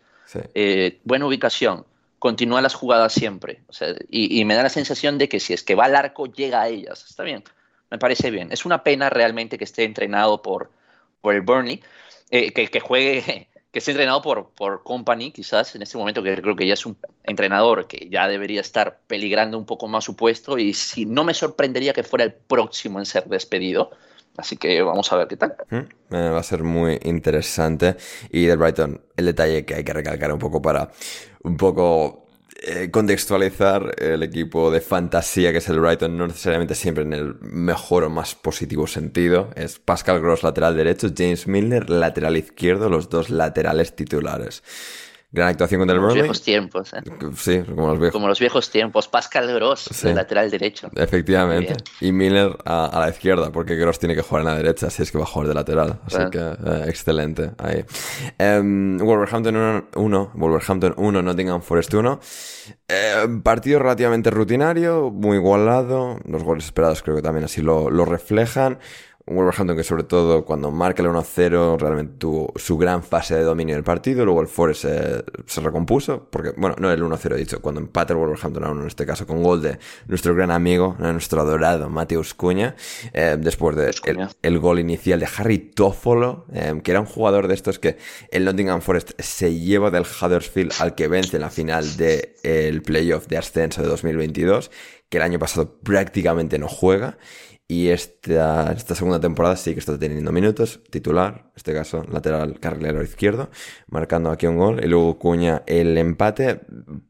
Eh, 0.53 0.99
buena 1.03 1.25
ubicación 1.25 1.85
continúa 2.25 2.59
las 2.59 2.73
jugadas 2.73 3.13
siempre. 3.13 3.61
y, 4.09 4.43
me 4.45 4.55
da 4.55 4.63
la 4.63 4.69
sensación 4.69 5.19
de 5.19 5.29
que 5.29 5.39
si 5.39 5.53
es 5.53 5.61
que 5.61 5.75
va 5.75 5.85
al 5.85 5.95
arco, 5.95 6.25
llega 6.25 6.63
a 6.63 6.67
ellas. 6.69 7.05
Está 7.07 7.21
bien, 7.21 7.43
me 7.91 7.99
parece 7.99 8.31
bien. 8.31 8.51
Es 8.51 8.65
una 8.65 8.81
pena 8.81 9.11
realmente 9.11 9.59
que 9.59 9.63
esté 9.63 9.83
entrenado 9.83 10.41
por, 10.41 10.71
por 11.21 11.35
el 11.35 11.41
Burnley, 11.41 11.83
eh, 12.31 12.51
que, 12.51 12.79
juegue, 12.79 13.47
que 13.71 13.77
esté 13.77 13.91
entrenado 13.91 14.23
por, 14.23 14.49
por 14.55 14.81
Company, 14.81 15.29
quizás 15.29 15.75
en 15.75 15.83
este 15.83 15.99
momento, 15.99 16.23
que 16.23 16.41
creo 16.41 16.55
que 16.55 16.65
ya 16.65 16.73
es 16.73 16.87
un 16.87 16.97
entrenador 17.25 17.85
que 17.85 18.09
ya 18.09 18.27
debería 18.27 18.61
estar 18.61 19.01
peligrando 19.05 19.59
un 19.59 19.67
poco 19.67 19.87
más 19.87 20.03
su 20.03 20.15
puesto. 20.15 20.57
Y 20.57 20.73
si 20.73 21.05
no 21.05 21.25
me 21.25 21.35
sorprendería 21.35 21.93
que 21.93 22.01
fuera 22.01 22.25
el 22.25 22.33
próximo 22.33 22.97
en 22.97 23.05
ser 23.05 23.25
despedido. 23.25 23.91
Así 24.35 24.57
que 24.57 24.81
vamos 24.81 25.13
a 25.13 25.17
ver 25.17 25.27
qué 25.27 25.37
tal. 25.37 25.55
Mm, 25.69 26.15
eh, 26.15 26.29
va 26.31 26.39
a 26.39 26.43
ser 26.43 26.63
muy 26.63 26.99
interesante. 27.03 27.97
Y 28.31 28.45
del 28.45 28.57
Brighton, 28.57 28.99
el 29.15 29.25
detalle 29.27 29.63
que 29.63 29.75
hay 29.75 29.83
que 29.83 29.93
recalcar 29.93 30.33
un 30.33 30.39
poco 30.39 30.59
para 30.59 30.89
un 31.45 31.57
poco 31.57 32.25
eh, 32.61 32.89
contextualizar 32.89 33.95
el 34.01 34.23
equipo 34.23 34.71
de 34.71 34.81
fantasía 34.81 35.51
que 35.51 35.59
es 35.59 35.69
el 35.69 35.79
Brighton, 35.79 36.17
no 36.17 36.25
necesariamente 36.25 36.73
siempre 36.73 37.03
en 37.03 37.13
el 37.13 37.35
mejor 37.41 38.03
o 38.03 38.09
más 38.09 38.33
positivo 38.33 38.87
sentido. 38.87 39.51
Es 39.55 39.77
Pascal 39.77 40.19
Gross 40.19 40.41
lateral 40.41 40.75
derecho, 40.75 41.09
James 41.15 41.47
Milner 41.47 41.89
lateral 41.89 42.37
izquierdo, 42.37 42.89
los 42.89 43.09
dos 43.09 43.29
laterales 43.29 43.95
titulares. 43.95 44.63
Gran 45.35 45.49
actuación 45.49 45.79
contra 45.81 45.93
el 45.95 45.99
Como 45.99 46.07
los 46.07 46.13
Burnley. 46.13 46.23
viejos 46.23 46.41
tiempos, 46.41 46.93
¿eh? 46.93 47.01
Sí, 47.35 47.59
como 47.75 47.89
los 47.89 47.99
viejos. 47.99 48.13
Como 48.13 48.27
los 48.29 48.39
viejos 48.39 48.69
tiempos. 48.69 49.07
Pascal 49.09 49.53
Gross, 49.53 49.89
Sí. 49.91 50.07
de 50.07 50.13
lateral 50.15 50.49
derecho. 50.49 50.89
Efectivamente. 50.95 51.75
Y 51.99 52.13
Miller 52.13 52.57
a, 52.63 52.85
a 52.85 52.99
la 53.01 53.09
izquierda, 53.09 53.51
porque 53.51 53.75
Gross 53.75 53.99
tiene 53.99 54.15
que 54.15 54.21
jugar 54.21 54.41
en 54.43 54.47
la 54.47 54.55
derecha, 54.55 54.89
si 54.89 55.03
es 55.03 55.11
que 55.11 55.17
va 55.17 55.25
a 55.25 55.27
jugar 55.27 55.49
de 55.49 55.53
lateral. 55.53 55.99
Así 56.05 56.17
que 56.31 56.39
eh, 56.39 56.83
excelente. 56.87 57.51
Ahí. 57.57 57.83
Em, 58.37 58.97
Wolverhampton 58.97 59.87
1, 59.95 60.31
Wolverhampton 60.35 60.93
1, 60.97 61.21
Nottingham 61.21 61.61
Forest 61.61 61.93
1. 61.93 62.19
Eh, 62.87 63.27
partido 63.43 63.79
relativamente 63.79 64.29
rutinario, 64.29 65.11
muy 65.11 65.37
igualado. 65.37 66.17
Los 66.25 66.43
goles 66.43 66.65
esperados 66.65 67.01
creo 67.03 67.17
que 67.17 67.21
también 67.21 67.43
así 67.45 67.61
lo, 67.61 67.89
lo 67.89 68.05
reflejan. 68.05 68.79
Un 69.27 69.37
Wolverhampton 69.37 69.75
que 69.75 69.83
sobre 69.83 70.03
todo 70.03 70.45
cuando 70.45 70.69
marca 70.69 71.01
el 71.01 71.09
1-0 71.09 71.79
realmente 71.79 72.13
tuvo 72.19 72.53
su 72.57 72.77
gran 72.77 73.01
fase 73.01 73.33
de 73.33 73.41
dominio 73.41 73.73
del 73.73 73.83
partido, 73.83 74.23
luego 74.23 74.39
el 74.41 74.47
Forest 74.47 74.81
se, 74.83 75.23
se 75.47 75.61
recompuso, 75.61 76.27
porque, 76.29 76.53
bueno, 76.57 76.75
no 76.79 76.91
el 76.91 77.01
1-0 77.01 77.33
he 77.33 77.37
dicho, 77.37 77.59
cuando 77.59 77.81
empata 77.81 78.13
el 78.13 78.19
Wolverhampton 78.19 78.63
a 78.63 78.69
1 78.69 78.81
en 78.81 78.87
este 78.87 79.03
caso 79.07 79.25
con 79.25 79.41
gol 79.41 79.63
de 79.63 79.79
nuestro 80.07 80.35
gran 80.35 80.51
amigo, 80.51 80.95
eh, 80.99 81.11
nuestro 81.11 81.41
adorado 81.41 81.89
Mateus 81.89 82.35
Cuña, 82.35 82.75
eh, 83.13 83.35
después 83.39 83.75
de 83.75 83.95
el, 84.43 84.59
gol 84.59 84.77
inicial 84.77 85.19
de 85.19 85.27
Harry 85.37 85.57
Toffolo, 85.57 86.45
eh, 86.53 86.79
que 86.83 86.91
era 86.91 86.99
un 86.99 87.07
jugador 87.07 87.47
de 87.47 87.55
estos 87.55 87.79
que 87.79 87.97
el 88.29 88.45
Nottingham 88.45 88.81
Forest 88.81 89.19
se 89.19 89.55
lleva 89.55 89.89
del 89.89 90.03
Huddersfield 90.03 90.73
al 90.79 90.93
que 90.93 91.07
vence 91.07 91.37
en 91.37 91.41
la 91.41 91.49
final 91.49 91.97
del 91.97 92.83
playoff 92.83 93.25
de 93.25 93.37
ascenso 93.37 93.81
de 93.81 93.87
2022, 93.87 94.69
que 95.09 95.17
el 95.17 95.23
año 95.23 95.39
pasado 95.39 95.79
prácticamente 95.81 96.59
no 96.59 96.67
juega. 96.67 97.17
Y 97.67 97.87
esta, 97.87 98.73
esta 98.73 98.93
segunda 98.93 99.19
temporada 99.19 99.55
sí 99.55 99.73
que 99.73 99.79
está 99.79 99.97
teniendo 99.97 100.31
minutos, 100.31 100.81
titular, 100.91 101.45
en 101.45 101.51
este 101.55 101.73
caso 101.73 102.03
lateral 102.11 102.59
carrilero 102.59 103.01
izquierdo, 103.01 103.49
marcando 103.87 104.29
aquí 104.29 104.45
un 104.45 104.57
gol. 104.57 104.83
Y 104.83 104.87
luego 104.87 105.17
Cuña 105.17 105.63
el 105.65 105.97
empate, 105.97 106.61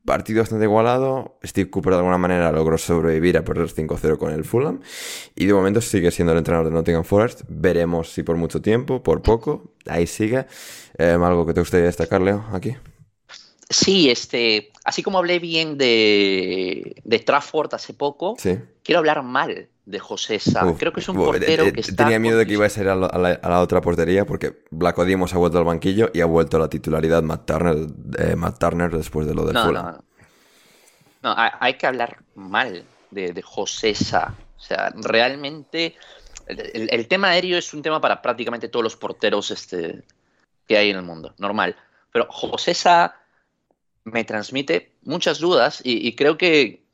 partido 0.05 0.39
bastante 0.41 0.63
igualado. 0.63 1.37
Steve 1.43 1.69
Cooper 1.69 1.91
de 1.93 1.97
alguna 1.97 2.17
manera 2.17 2.53
logró 2.53 2.77
sobrevivir 2.77 3.37
a 3.37 3.43
perder 3.43 3.67
5-0 3.67 4.17
con 4.17 4.31
el 4.31 4.45
Fulham. 4.45 4.79
Y 5.35 5.45
de 5.45 5.53
momento 5.53 5.81
sigue 5.81 6.09
siendo 6.11 6.31
el 6.31 6.37
entrenador 6.37 6.67
de 6.69 6.73
Nottingham 6.73 7.03
Forest. 7.03 7.41
Veremos 7.49 8.13
si 8.13 8.23
por 8.23 8.37
mucho 8.37 8.61
tiempo, 8.61 9.03
por 9.03 9.21
poco. 9.21 9.73
Ahí 9.87 10.07
sigue. 10.07 10.45
Eh, 10.97 11.17
¿Algo 11.21 11.45
que 11.45 11.53
te 11.53 11.59
gustaría 11.59 11.87
destacar, 11.87 12.21
Leo, 12.21 12.45
aquí? 12.53 12.77
Sí, 13.69 14.09
este, 14.09 14.71
así 14.83 15.01
como 15.01 15.17
hablé 15.17 15.39
bien 15.39 15.77
de, 15.77 16.95
de 17.03 17.19
Trafford 17.19 17.73
hace 17.73 17.93
poco, 17.93 18.35
Sí. 18.37 18.57
quiero 18.83 18.99
hablar 18.99 19.23
mal 19.23 19.67
de 19.85 19.99
José 19.99 20.39
Sá. 20.39 20.65
Uf, 20.65 20.79
Creo 20.79 20.93
que 20.93 20.99
es 20.99 21.09
un 21.09 21.15
portero 21.17 21.65
eh, 21.65 21.67
eh, 21.69 21.73
que 21.73 21.81
está 21.81 21.95
Tenía 22.03 22.19
miedo 22.19 22.37
de 22.37 22.45
que 22.45 22.53
iba 22.53 22.65
a 22.65 22.69
ser 22.69 22.89
a 22.89 22.95
la, 22.95 23.07
a 23.07 23.17
la- 23.17 23.39
a 23.41 23.49
la 23.49 23.61
otra 23.61 23.81
portería 23.81 24.25
porque 24.25 24.63
Black 24.71 24.97
Odimos 24.97 25.33
ha 25.33 25.37
vuelto 25.37 25.57
al 25.57 25.63
banquillo 25.63 26.09
y 26.13 26.21
ha 26.21 26.25
vuelto 26.25 26.57
a 26.57 26.59
la 26.61 26.69
titularidad 26.69 27.23
Matt 27.23 27.45
Turner, 27.45 27.87
eh, 28.19 28.35
Matt 28.35 28.59
Turner 28.59 28.91
después 28.91 29.27
de 29.27 29.33
lo 29.35 29.45
del 29.45 29.53
No, 29.53 29.71
no, 29.71 29.83
no. 29.83 30.03
No, 31.23 31.33
hay, 31.37 31.73
que 31.73 31.87
hablar 31.87 32.19
mal 32.35 32.83
de, 33.09 33.33
de 33.33 33.41
José 33.41 33.95
Sá. 33.95 34.35
O 34.57 34.59
sea, 34.59 34.93
realmente 34.95 35.95
el 36.47 37.07
tema 37.07 37.29
aéreo 37.29 37.57
es 37.57 37.73
un 37.73 37.81
tema 37.81 37.99
para 37.99 38.21
prácticamente 38.21 38.69
todos 38.69 38.83
los 38.83 38.95
porteros 38.95 39.49
este, 39.49 40.03
que 40.67 40.77
hay 40.77 40.91
en 40.91 40.97
el 40.97 41.01
mundo, 41.01 41.33
normal. 41.39 41.75
Pero 42.11 42.27
José 42.29 42.75
Sá 42.75 43.15
me 44.05 44.23
transmite 44.23 44.91
muchas 45.03 45.39
dudas 45.39 45.81
y, 45.83 46.15
creo 46.15 46.37
que 46.37 46.85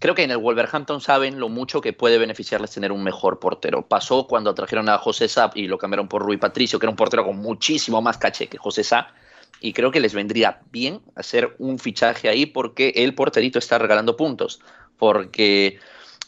creo 0.00 0.14
que 0.16 0.24
en 0.24 0.32
el 0.32 0.38
Wolverhampton 0.38 1.00
saben 1.00 1.38
lo 1.38 1.48
mucho 1.48 1.80
que 1.80 1.92
puede 1.92 2.18
beneficiarles 2.18 2.72
tener 2.72 2.90
un 2.90 3.04
mejor 3.04 3.38
portero. 3.38 3.86
Pasó 3.86 4.26
cuando 4.26 4.52
trajeron 4.52 4.88
a 4.88 4.98
José 4.98 5.28
Sá 5.28 5.52
y 5.54 5.68
lo 5.68 5.78
cambiaron 5.78 6.08
por 6.08 6.22
Rui 6.22 6.36
Patricio, 6.38 6.80
que 6.80 6.86
era 6.86 6.90
un 6.90 6.96
portero 6.96 7.24
con 7.24 7.36
muchísimo 7.36 8.02
más 8.02 8.18
caché 8.18 8.48
que 8.48 8.58
José 8.58 8.82
Sá. 8.82 9.14
Y 9.60 9.72
creo 9.72 9.92
que 9.92 10.00
les 10.00 10.12
vendría 10.12 10.60
bien 10.72 11.00
hacer 11.14 11.54
un 11.58 11.78
fichaje 11.78 12.28
ahí 12.28 12.46
porque 12.46 12.92
el 12.96 13.14
porterito 13.14 13.60
está 13.60 13.78
regalando 13.78 14.16
puntos. 14.16 14.60
Porque 14.98 15.78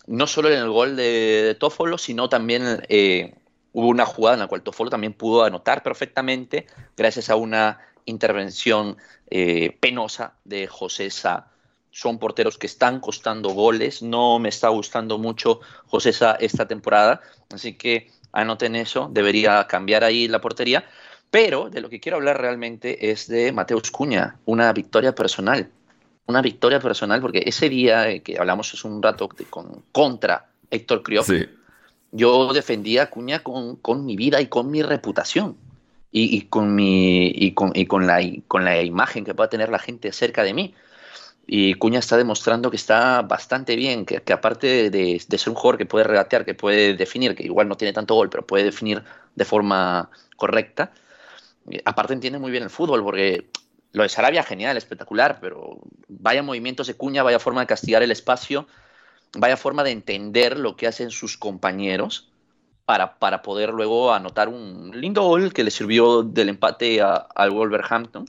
no 0.07 0.29
solo 0.29 0.51
en 0.51 0.59
el 0.59 0.71
gol 0.71 0.95
de, 0.95 1.57
de 1.61 1.99
sino 1.99 2.29
también 2.29 2.85
eh, 2.89 3.35
hubo 3.73 3.89
una 3.89 4.07
jugada 4.07 4.35
en 4.35 4.41
la 4.41 4.47
cual 4.47 4.63
Toffolo 4.63 4.91
también 4.91 5.15
pudo 5.15 5.43
anotar 5.43 5.83
perfectamente 5.83 6.67
gracias 6.97 7.29
a 7.29 7.35
una 7.35 7.81
intervención 8.05 8.97
eh, 9.31 9.77
penosa 9.81 10.35
de 10.45 10.67
José 10.67 11.11
Sá. 11.11 11.49
Son 11.91 12.19
porteros 12.19 12.59
que 12.59 12.67
están 12.67 13.01
costando 13.01 13.51
goles. 13.51 14.03
No 14.03 14.39
me 14.39 14.49
está 14.49 14.69
gustando 14.69 15.19
mucho 15.19 15.61
José 15.87 16.13
Sá 16.13 16.33
esta 16.41 16.67
temporada. 16.67 17.21
Así 17.53 17.75
que 17.75 18.11
anoten 18.33 18.75
eso. 18.77 19.09
Debería 19.13 19.67
cambiar 19.67 20.03
ahí 20.05 20.27
la 20.29 20.41
portería. 20.41 20.85
Pero 21.31 21.71
de 21.71 21.81
lo 21.81 21.89
que 21.89 22.01
quiero 22.01 22.17
hablar 22.17 22.41
realmente 22.41 23.11
es 23.11 23.29
de 23.29 23.53
Mateus 23.53 23.91
Cuña. 23.91 24.37
Una 24.45 24.73
victoria 24.73 25.15
personal. 25.15 25.71
Una 26.27 26.41
victoria 26.43 26.81
personal 26.81 27.21
porque 27.21 27.43
ese 27.45 27.69
día 27.69 28.09
eh, 28.09 28.23
que 28.23 28.39
hablamos 28.39 28.73
hace 28.73 28.87
un 28.89 29.03
rato 29.03 29.29
de- 29.37 29.45
con, 29.45 29.83
contra 29.93 30.49
Héctor 30.71 31.03
Criop, 31.03 31.25
Sí. 31.27 31.45
yo 32.13 32.53
defendía 32.53 33.03
a 33.05 33.11
Cuña 33.11 33.41
con, 33.43 33.77
con 33.77 34.05
mi 34.07 34.17
vida 34.17 34.41
y 34.41 34.47
con 34.47 34.71
mi 34.71 34.83
reputación. 34.83 35.57
Y, 36.17 36.43
con, 36.43 36.77
mi, 36.77 37.27
y, 37.27 37.55
con, 37.55 37.73
y 37.75 37.87
con, 37.87 38.07
la, 38.07 38.21
con 38.47 38.65
la 38.65 38.81
imagen 38.81 39.25
que 39.25 39.35
pueda 39.35 39.51
tener 39.51 39.69
la 39.69 39.81
gente 39.81 40.13
cerca 40.13 40.45
de 40.45 40.55
mí. 40.55 40.73
Y 41.45 41.75
Cuña 41.75 41.99
está 41.99 42.17
demostrando 42.17 42.71
que 42.71 42.77
está 42.77 43.23
bastante 43.23 43.75
bien, 43.75 44.07
que, 44.07 44.33
aparte 44.33 44.91
de, 44.91 45.21
de 45.27 45.39
ser 45.39 45.49
un 45.51 45.57
jugador 45.57 45.77
que 45.77 45.87
puede 45.87 46.05
regatear, 46.05 46.45
que 46.45 46.55
puede 46.55 46.95
definir, 46.95 47.35
que 47.35 47.43
igual 47.43 47.67
no 47.69 47.77
tiene 47.77 47.93
tanto 47.93 48.15
gol, 48.15 48.31
pero 48.31 48.47
puede 48.47 48.63
definir 48.63 49.03
de 49.35 49.45
forma 49.45 50.09
correcta, 50.37 50.93
eh, 51.71 51.83
aparte 51.85 52.13
entiende 52.13 52.39
muy 52.39 52.51
bien 52.51 52.63
el 52.63 52.71
fútbol, 52.71 53.03
porque 53.03 53.49
lo 53.93 54.03
de 54.03 54.09
Sarabia 54.09 54.43
genial, 54.43 54.77
espectacular, 54.77 55.39
pero 55.41 55.81
vaya 56.09 56.43
movimientos 56.43 56.87
de 56.87 56.95
Cuña, 56.95 57.23
vaya 57.23 57.39
forma 57.39 57.61
de 57.63 57.67
castigar 57.67 58.03
el 58.03 58.11
espacio, 58.11 58.67
vaya 59.37 59.57
forma 59.57 59.85
de 59.85 59.91
entender 59.91 60.59
lo 60.59 60.77
que 60.77 60.87
hacen 60.87 61.11
sus 61.11 61.37
compañeros 61.37 62.31
para, 62.85 63.19
para 63.19 63.43
poder 63.43 63.71
luego 63.71 64.13
anotar 64.13 64.49
un 64.49 64.91
lindo 64.95 65.23
gol 65.23 65.53
que 65.53 65.65
le 65.65 65.71
sirvió 65.71 66.23
del 66.23 66.49
empate 66.51 67.01
a- 67.01 67.15
al 67.35 67.51
Wolverhampton. 67.51 68.27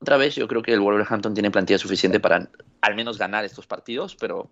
Otra 0.00 0.16
vez, 0.16 0.34
yo 0.34 0.48
creo 0.48 0.62
que 0.62 0.72
el 0.72 0.80
Wolverhampton 0.80 1.34
tiene 1.34 1.50
plantilla 1.50 1.78
suficiente 1.78 2.20
para 2.20 2.48
al 2.80 2.94
menos 2.96 3.18
ganar 3.18 3.44
estos 3.44 3.66
partidos, 3.66 4.16
pero 4.16 4.50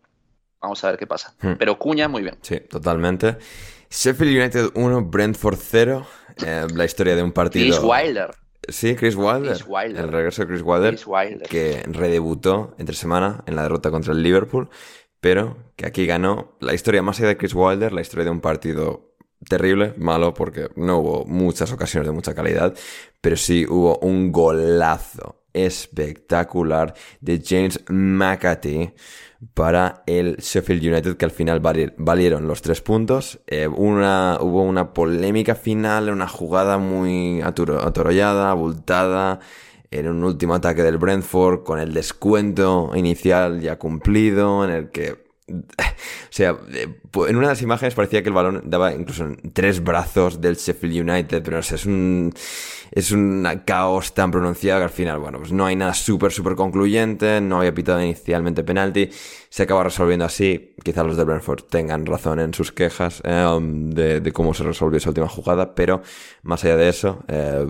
vamos 0.60 0.82
a 0.84 0.90
ver 0.90 0.98
qué 0.98 1.06
pasa. 1.06 1.34
Hmm. 1.40 1.54
Pero 1.58 1.78
Cuña, 1.78 2.06
muy 2.08 2.22
bien. 2.22 2.36
Sí, 2.42 2.60
totalmente. 2.60 3.38
Sheffield 3.90 4.36
United 4.36 4.70
1, 4.74 5.02
Brentford 5.06 5.58
0. 5.58 6.06
Eh, 6.44 6.66
la 6.74 6.84
historia 6.84 7.16
de 7.16 7.22
un 7.22 7.32
partido. 7.32 7.64
Chris 7.64 7.80
Wilder. 7.82 8.30
Sí, 8.68 8.94
Chris 8.96 9.16
Wilder. 9.16 9.52
Chris 9.54 9.64
Wilder. 9.66 10.04
El 10.04 10.12
regreso 10.12 10.42
de 10.42 10.48
Chris 10.48 10.62
Wilder. 10.62 10.90
Chris 10.90 11.06
Wilder. 11.06 11.48
Que 11.48 11.82
redebutó 11.86 12.74
entre 12.78 12.94
semana 12.94 13.42
en 13.46 13.56
la 13.56 13.62
derrota 13.62 13.90
contra 13.90 14.12
el 14.12 14.22
Liverpool. 14.22 14.68
Pero 15.20 15.56
que 15.74 15.86
aquí 15.86 16.04
ganó 16.06 16.52
la 16.60 16.74
historia 16.74 17.00
más 17.02 17.18
allá 17.18 17.28
de 17.28 17.36
Chris 17.38 17.54
Wilder, 17.54 17.92
la 17.92 18.02
historia 18.02 18.24
de 18.26 18.30
un 18.30 18.40
partido 18.40 19.07
terrible, 19.48 19.94
malo, 19.98 20.34
porque 20.34 20.68
no 20.76 20.98
hubo 20.98 21.24
muchas 21.26 21.72
ocasiones 21.72 22.06
de 22.08 22.12
mucha 22.14 22.34
calidad. 22.34 22.74
Pero 23.20 23.36
sí 23.36 23.66
hubo 23.68 23.98
un 23.98 24.32
golazo 24.32 25.42
espectacular 25.52 26.94
de 27.20 27.42
James 27.44 27.80
McAtee 27.88 28.94
para 29.54 30.02
el 30.06 30.36
Sheffield 30.36 30.84
United 30.84 31.16
que 31.16 31.24
al 31.24 31.30
final 31.30 31.60
vali- 31.60 31.92
valieron 31.96 32.46
los 32.46 32.62
tres 32.62 32.80
puntos. 32.80 33.40
Eh, 33.46 33.66
una, 33.68 34.38
hubo 34.40 34.62
una 34.62 34.92
polémica 34.92 35.54
final, 35.54 36.10
una 36.10 36.28
jugada 36.28 36.78
muy 36.78 37.40
atorollada, 37.42 38.50
abultada. 38.50 39.40
En 39.90 40.06
un 40.06 40.22
último 40.22 40.54
ataque 40.54 40.82
del 40.82 40.98
Brentford 40.98 41.62
con 41.62 41.78
el 41.78 41.94
descuento 41.94 42.90
inicial 42.94 43.60
ya 43.62 43.78
cumplido, 43.78 44.62
en 44.64 44.70
el 44.70 44.90
que 44.90 45.26
o 45.48 45.54
sea, 46.30 46.56
eh, 46.74 46.88
en 47.14 47.36
una 47.36 47.48
de 47.48 47.52
las 47.52 47.62
imágenes 47.62 47.94
parecía 47.94 48.22
que 48.22 48.28
el 48.28 48.34
balón 48.34 48.62
daba 48.66 48.92
incluso 48.92 49.24
en 49.24 49.36
tres 49.52 49.82
brazos 49.82 50.40
del 50.40 50.56
Sheffield 50.56 51.10
United, 51.10 51.42
pero 51.42 51.56
no 51.56 51.62
sé, 51.62 51.76
es 51.76 51.86
un, 51.86 52.32
es 52.90 53.12
un 53.12 53.46
caos 53.64 54.14
tan 54.14 54.30
pronunciado 54.30 54.80
que 54.80 54.84
al 54.84 54.90
final, 54.90 55.18
bueno, 55.18 55.38
pues 55.38 55.52
no 55.52 55.64
hay 55.64 55.76
nada 55.76 55.94
súper, 55.94 56.32
súper 56.32 56.54
concluyente, 56.54 57.40
no 57.40 57.58
había 57.58 57.74
pitado 57.74 58.02
inicialmente 58.02 58.62
penalti, 58.62 59.08
se 59.48 59.62
acaba 59.62 59.84
resolviendo 59.84 60.26
así, 60.26 60.74
quizás 60.82 61.06
los 61.06 61.16
de 61.16 61.24
Brentford 61.24 61.64
tengan 61.64 62.04
razón 62.04 62.40
en 62.40 62.52
sus 62.52 62.72
quejas 62.72 63.22
de, 63.22 64.20
de 64.20 64.32
cómo 64.32 64.52
se 64.52 64.64
resolvió 64.64 64.98
esa 64.98 65.10
última 65.10 65.28
jugada, 65.28 65.74
pero 65.74 66.02
más 66.42 66.64
allá 66.64 66.76
de 66.76 66.88
eso, 66.88 67.24
eh, 67.28 67.66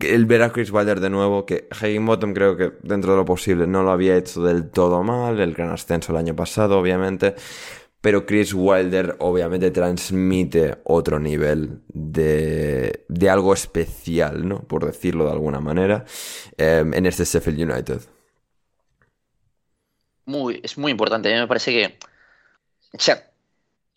el 0.00 0.26
ver 0.26 0.42
a 0.42 0.52
Chris 0.52 0.70
Wilder 0.70 1.00
de 1.00 1.10
nuevo, 1.10 1.46
que 1.46 1.68
Higginbottom 1.70 2.34
creo 2.34 2.56
que 2.56 2.72
dentro 2.82 3.12
de 3.12 3.18
lo 3.18 3.24
posible 3.24 3.66
no 3.66 3.82
lo 3.82 3.90
había 3.90 4.16
hecho 4.16 4.42
del 4.42 4.70
todo 4.70 5.02
mal, 5.02 5.40
el 5.40 5.54
gran 5.54 5.70
ascenso 5.70 6.12
el 6.12 6.18
año 6.18 6.36
pasado, 6.36 6.78
obviamente, 6.78 7.34
pero 8.04 8.26
Chris 8.26 8.52
Wilder 8.52 9.16
obviamente 9.20 9.70
transmite 9.70 10.76
otro 10.84 11.18
nivel 11.18 11.80
de, 11.88 13.06
de 13.08 13.30
algo 13.30 13.54
especial, 13.54 14.46
¿no? 14.46 14.60
Por 14.60 14.84
decirlo 14.84 15.24
de 15.24 15.32
alguna 15.32 15.58
manera, 15.58 16.04
em, 16.58 16.92
en 16.92 17.06
este 17.06 17.24
Sheffield 17.24 17.60
United. 17.62 18.02
Muy, 20.26 20.60
es 20.62 20.76
muy 20.76 20.92
importante. 20.92 21.30
A 21.30 21.34
mí 21.34 21.40
me 21.40 21.48
parece 21.48 21.70
que. 21.72 21.98
O 22.92 23.00
sea, 23.00 23.26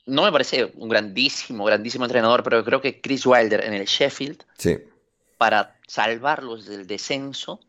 no 0.05 0.23
me 0.23 0.31
parece 0.31 0.71
un 0.75 0.87
grandísimo, 0.87 1.65
grandísimo 1.65 2.05
entrenador, 2.05 2.43
pero 2.43 2.63
creo 2.63 2.79
que 2.79 3.01
Chris 3.01 3.25
Wilder 3.25 3.65
en 3.65 3.73
el 3.73 3.87
Sheffield, 3.87 4.41
Sí, 4.57 4.77
para 5.37 5.75
salvarlos 5.85 6.65
del 6.65 6.87
descenso, 6.87 7.59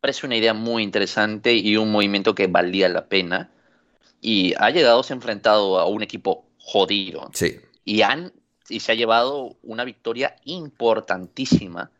parece 0.00 0.24
una 0.24 0.36
idea 0.36 0.54
muy 0.54 0.82
interesante 0.82 1.52
y 1.52 1.76
un 1.76 1.92
movimiento 1.92 2.34
que 2.34 2.46
valía 2.46 2.88
la 2.88 3.06
pena. 3.06 3.50
Y 4.20 4.54
ha 4.58 4.70
llegado, 4.70 5.02
se 5.02 5.12
ha 5.12 5.16
enfrentado 5.16 5.78
a 5.78 5.86
un 5.86 6.02
equipo 6.02 6.44
jodido. 6.58 7.30
sí. 7.34 7.60
y, 7.84 8.02
han, 8.02 8.32
y 8.68 8.80
se 8.80 8.92
ha 8.92 8.94
llevado 8.94 9.56
una 9.62 9.84
victoria 9.84 10.36
importantísima 10.44 11.90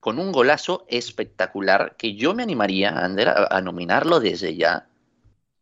con 0.00 0.18
un 0.18 0.30
golazo 0.32 0.86
espectacular 0.88 1.96
que 1.96 2.14
yo 2.14 2.32
me 2.34 2.42
animaría, 2.42 2.90
Ander, 2.90 3.28
a, 3.28 3.48
a 3.50 3.60
nominarlo 3.60 4.20
desde 4.20 4.54
ya 4.56 4.86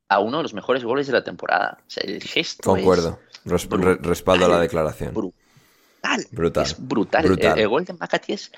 a 0.09 0.21
uno 0.21 0.37
de 0.37 0.43
los 0.43 0.55
mejores 0.55 0.85
goles 0.85 1.07
de 1.07 1.15
la 1.15 1.25
temporada. 1.25 1.79
O 1.81 1.91
sea, 1.91 2.03
el 2.07 2.23
gesto 2.23 2.63
Concuerdo. 2.71 3.19
Res- 3.47 3.69
re- 3.71 3.97
respaldo 3.97 4.45
a 4.45 4.49
la 4.49 4.55
brutal, 4.57 4.63
declaración. 4.69 5.09
es 5.09 5.15
brutal. 5.15 6.27
Brutal. 6.31 6.65
Es 6.67 6.77
brutal. 6.89 7.25
Brutal. 7.25 7.53
El, 7.55 7.59
el 7.61 7.69
gol 7.69 7.85
de 7.87 7.93
McAtee 7.95 8.35
es 8.35 8.53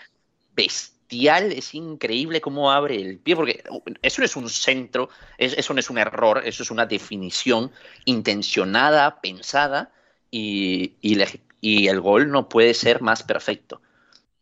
bestial, 1.11 1.53
es 1.53 1.75
increíble 1.75 2.41
cómo 2.41 2.71
abre 2.73 2.97
el 3.01 3.19
pie, 3.19 3.37
porque 3.37 3.63
eso 4.03 4.21
no 4.21 4.25
es 4.25 4.37
un 4.37 4.49
centro, 4.51 5.09
es- 5.39 5.55
eso 5.57 5.73
no 5.73 5.81
es 5.81 5.89
un 5.91 5.99
error, 5.99 6.43
eso 6.45 6.63
es 6.63 6.71
una 6.71 6.85
definición 6.87 7.71
intencionada, 8.05 9.21
pensada, 9.21 9.93
y, 10.31 10.95
y 11.01 11.15
le- 11.15 11.41
y 11.61 11.87
el 11.89 12.01
gol 12.01 12.31
no 12.31 12.49
puede 12.49 12.75
ser 12.75 13.01
más 13.03 13.23
perfecto. 13.23 13.81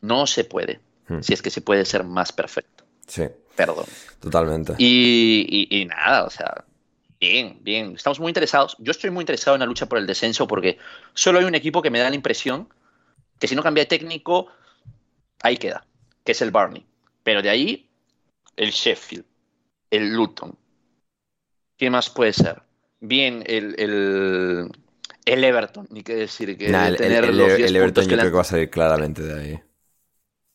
No 0.01 0.25
se 0.27 0.43
puede, 0.43 0.79
Hmm. 1.07 1.21
si 1.21 1.33
es 1.33 1.41
que 1.41 1.51
se 1.51 1.61
puede 1.61 1.85
ser 1.85 2.03
más 2.03 2.31
perfecto. 2.31 2.83
Sí, 3.07 3.23
Perdón. 3.55 3.85
totalmente. 4.19 4.73
Y, 4.79 5.45
y- 5.69 5.81
y 5.81 5.85
nada, 5.85 6.25
o 6.25 6.29
sea, 6.29 6.65
bien, 7.19 7.59
bien. 7.61 7.93
Estamos 7.95 8.19
muy 8.19 8.29
interesados. 8.31 8.75
Yo 8.79 8.91
estoy 8.91 9.11
muy 9.11 9.21
interesado 9.21 9.55
en 9.55 9.59
la 9.61 9.65
lucha 9.67 9.85
por 9.85 9.97
el 9.99 10.07
descenso 10.07 10.47
porque 10.47 10.77
solo 11.13 11.39
hay 11.39 11.45
un 11.45 11.55
equipo 11.55 11.81
que 11.81 11.89
me 11.91 11.99
da 11.99 12.09
la 12.09 12.15
impresión 12.15 12.67
que 13.39 13.47
si 13.47 13.55
no 13.55 13.61
cambia 13.63 13.83
de 13.83 13.87
técnico, 13.87 14.47
ahí 15.43 15.57
queda, 15.57 15.85
que 16.25 16.33
es 16.33 16.41
el 16.41 16.51
Barney. 16.51 16.85
Pero 17.23 17.41
de 17.41 17.49
ahí, 17.49 17.89
el 18.57 18.71
Sheffield, 18.71 19.23
el 19.91 20.13
Luton. 20.13 20.57
¿Quién 21.77 21.91
más 21.93 22.09
puede 22.09 22.33
ser? 22.33 22.61
Bien, 22.99 23.43
el, 23.45 23.75
el, 23.79 24.69
el 25.25 25.43
Everton, 25.43 25.87
ni 25.91 26.03
qué 26.03 26.15
decir, 26.15 26.57
que 26.57 26.69
Nah, 26.69 26.87
el, 26.87 26.97
tener 26.97 27.25
el- 27.25 27.37
los 27.37 27.51
el 27.51 27.57
10 27.57 27.71
Everton 27.71 27.85
puntos 27.87 28.03
yo 28.05 28.09
que 28.09 28.15
creo 28.15 28.21
han- 28.25 28.31
que 28.31 28.35
va 28.35 28.41
a 28.41 28.45
salir 28.45 28.69
claramente 28.69 29.21
de 29.23 29.39
ahí. 29.41 29.59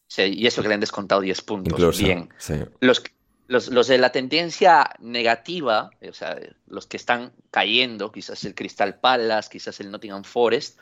Sí, 0.08 0.22
y 0.34 0.46
eso 0.46 0.60
que 0.62 0.68
le 0.68 0.74
han 0.74 0.80
descontado 0.80 1.20
10 1.20 1.40
puntos. 1.42 1.72
Incluso. 1.72 2.02
Bien. 2.02 2.28
Sí. 2.38 2.54
los, 2.80 3.02
los, 3.46 3.68
los 3.68 3.86
de 3.86 3.98
la 3.98 4.10
tendencia 4.10 4.90
negativa, 4.98 5.90
o 6.08 6.12
sea, 6.12 6.36
los 6.66 6.86
que 6.86 6.96
están 6.96 7.32
cayendo, 7.50 8.10
quizás 8.10 8.42
el 8.44 8.54
Crystal 8.56 8.98
Palace, 8.98 9.48
quizás 9.52 9.78
el 9.80 9.90
Nottingham 9.90 10.24
Forest, 10.24 10.78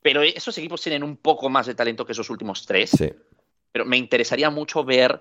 pero 0.00 0.22
esos 0.22 0.56
equipos 0.56 0.80
tienen 0.80 1.02
un 1.02 1.16
poco 1.18 1.50
más 1.50 1.66
de 1.66 1.74
talento 1.74 2.06
que 2.06 2.12
esos 2.12 2.30
últimos 2.30 2.64
tres. 2.64 2.90
Sí. 2.90 3.12
Pero 3.76 3.84
me 3.84 3.96
interesaría 3.98 4.50
mucho 4.50 4.84
ver 4.84 5.20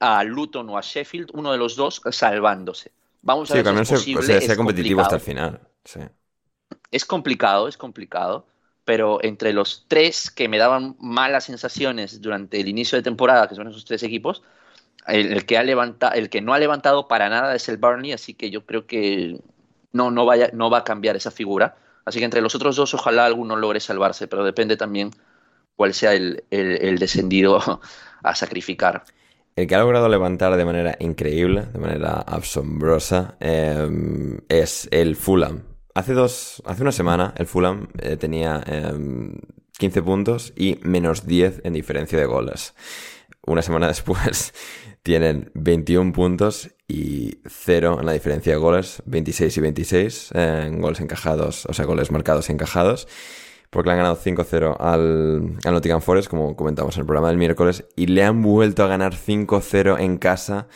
a 0.00 0.22
Luton 0.24 0.68
o 0.70 0.78
a 0.78 0.82
Sheffield, 0.82 1.30
uno 1.34 1.52
de 1.52 1.58
los 1.58 1.76
dos, 1.76 2.00
salvándose. 2.10 2.92
Vamos 3.22 3.50
a 3.50 3.54
Sí, 3.54 3.58
ver 3.58 3.66
si 3.66 3.76
es 3.76 3.84
posible. 3.84 4.22
sea, 4.22 4.38
es 4.38 4.56
competitivo 4.56 5.00
hasta 5.00 5.16
el 5.16 5.20
complicado. 5.20 5.22
final. 5.22 5.60
Sí. 5.84 6.00
Es 6.90 7.04
complicado, 7.04 7.68
es 7.68 7.76
complicado, 7.76 8.46
pero 8.84 9.22
entre 9.22 9.52
los 9.52 9.86
tres 9.88 10.30
que 10.30 10.48
me 10.48 10.58
daban 10.58 10.96
malas 11.00 11.44
sensaciones 11.44 12.20
durante 12.20 12.60
el 12.60 12.68
inicio 12.68 12.96
de 12.96 13.02
temporada, 13.02 13.48
que 13.48 13.54
son 13.54 13.68
esos 13.68 13.84
tres 13.84 14.02
equipos, 14.02 14.42
el, 15.06 15.32
el 15.32 15.46
que, 15.46 15.58
ha 15.58 15.64
levanta, 15.64 16.10
el 16.10 16.30
que 16.30 16.42
no 16.42 16.54
ha 16.54 16.60
levantado 16.60 17.08
para 17.08 17.28
nada 17.30 17.54
es 17.56 17.68
el 17.68 17.78
Burnley, 17.78 18.12
así 18.12 18.34
que 18.34 18.50
yo 18.50 18.66
creo 18.66 18.86
que 18.86 19.40
no, 19.92 20.10
no, 20.10 20.26
vaya, 20.26 20.50
no 20.54 20.70
va 20.70 20.78
a 20.80 20.84
cambiar 20.84 21.16
esa 21.16 21.30
figura. 21.32 21.76
Así 22.04 22.20
que 22.20 22.26
entre 22.26 22.40
los 22.42 22.54
otros 22.54 22.76
dos 22.76 22.94
ojalá 22.94 23.26
alguno 23.26 23.56
logre 23.56 23.80
salvarse, 23.80 24.28
pero 24.28 24.44
depende 24.44 24.76
también 24.76 25.10
cuál 25.76 25.94
sea 25.94 26.14
el, 26.14 26.42
descendido 26.98 27.80
a 28.22 28.34
sacrificar. 28.34 29.04
El 29.54 29.66
que 29.66 29.74
ha 29.74 29.78
logrado 29.78 30.08
levantar 30.08 30.56
de 30.56 30.64
manera 30.64 30.96
increíble, 31.00 31.66
de 31.72 31.78
manera 31.78 32.20
asombrosa, 32.20 33.36
eh, 33.40 33.88
es 34.48 34.88
el 34.90 35.16
Fulham. 35.16 35.62
Hace 35.94 36.12
dos, 36.12 36.62
hace 36.66 36.82
una 36.82 36.92
semana 36.92 37.32
el 37.38 37.46
Fulham 37.46 37.88
eh, 37.98 38.18
tenía 38.18 38.62
eh, 38.66 38.92
15 39.78 40.02
puntos 40.02 40.52
y 40.54 40.78
menos 40.82 41.26
10 41.26 41.62
en 41.64 41.72
diferencia 41.72 42.18
de 42.18 42.26
goles. 42.26 42.74
Una 43.46 43.62
semana 43.62 43.86
después 43.88 44.52
tienen 45.02 45.50
21 45.54 46.12
puntos 46.12 46.70
y 46.88 47.38
0 47.46 47.98
en 48.00 48.06
la 48.06 48.12
diferencia 48.12 48.52
de 48.52 48.58
goles, 48.58 49.02
26 49.06 49.56
y 49.56 49.60
26 49.60 50.32
eh, 50.34 50.64
en 50.66 50.80
goles 50.80 51.00
encajados, 51.00 51.64
o 51.64 51.72
sea, 51.72 51.86
goles 51.86 52.10
marcados 52.10 52.50
y 52.50 52.52
encajados 52.52 53.08
porque 53.76 53.88
le 53.88 53.92
han 53.92 53.98
ganado 53.98 54.16
5-0 54.16 54.74
al, 54.80 55.58
al 55.62 55.74
Nottingham 55.74 56.00
Forest, 56.00 56.30
como 56.30 56.56
comentamos 56.56 56.96
en 56.96 57.02
el 57.02 57.06
programa 57.06 57.28
del 57.28 57.36
miércoles, 57.36 57.84
y 57.94 58.06
le 58.06 58.24
han 58.24 58.40
vuelto 58.40 58.82
a 58.82 58.86
ganar 58.86 59.14
5-0 59.14 60.00
en 60.00 60.16
casa, 60.16 60.66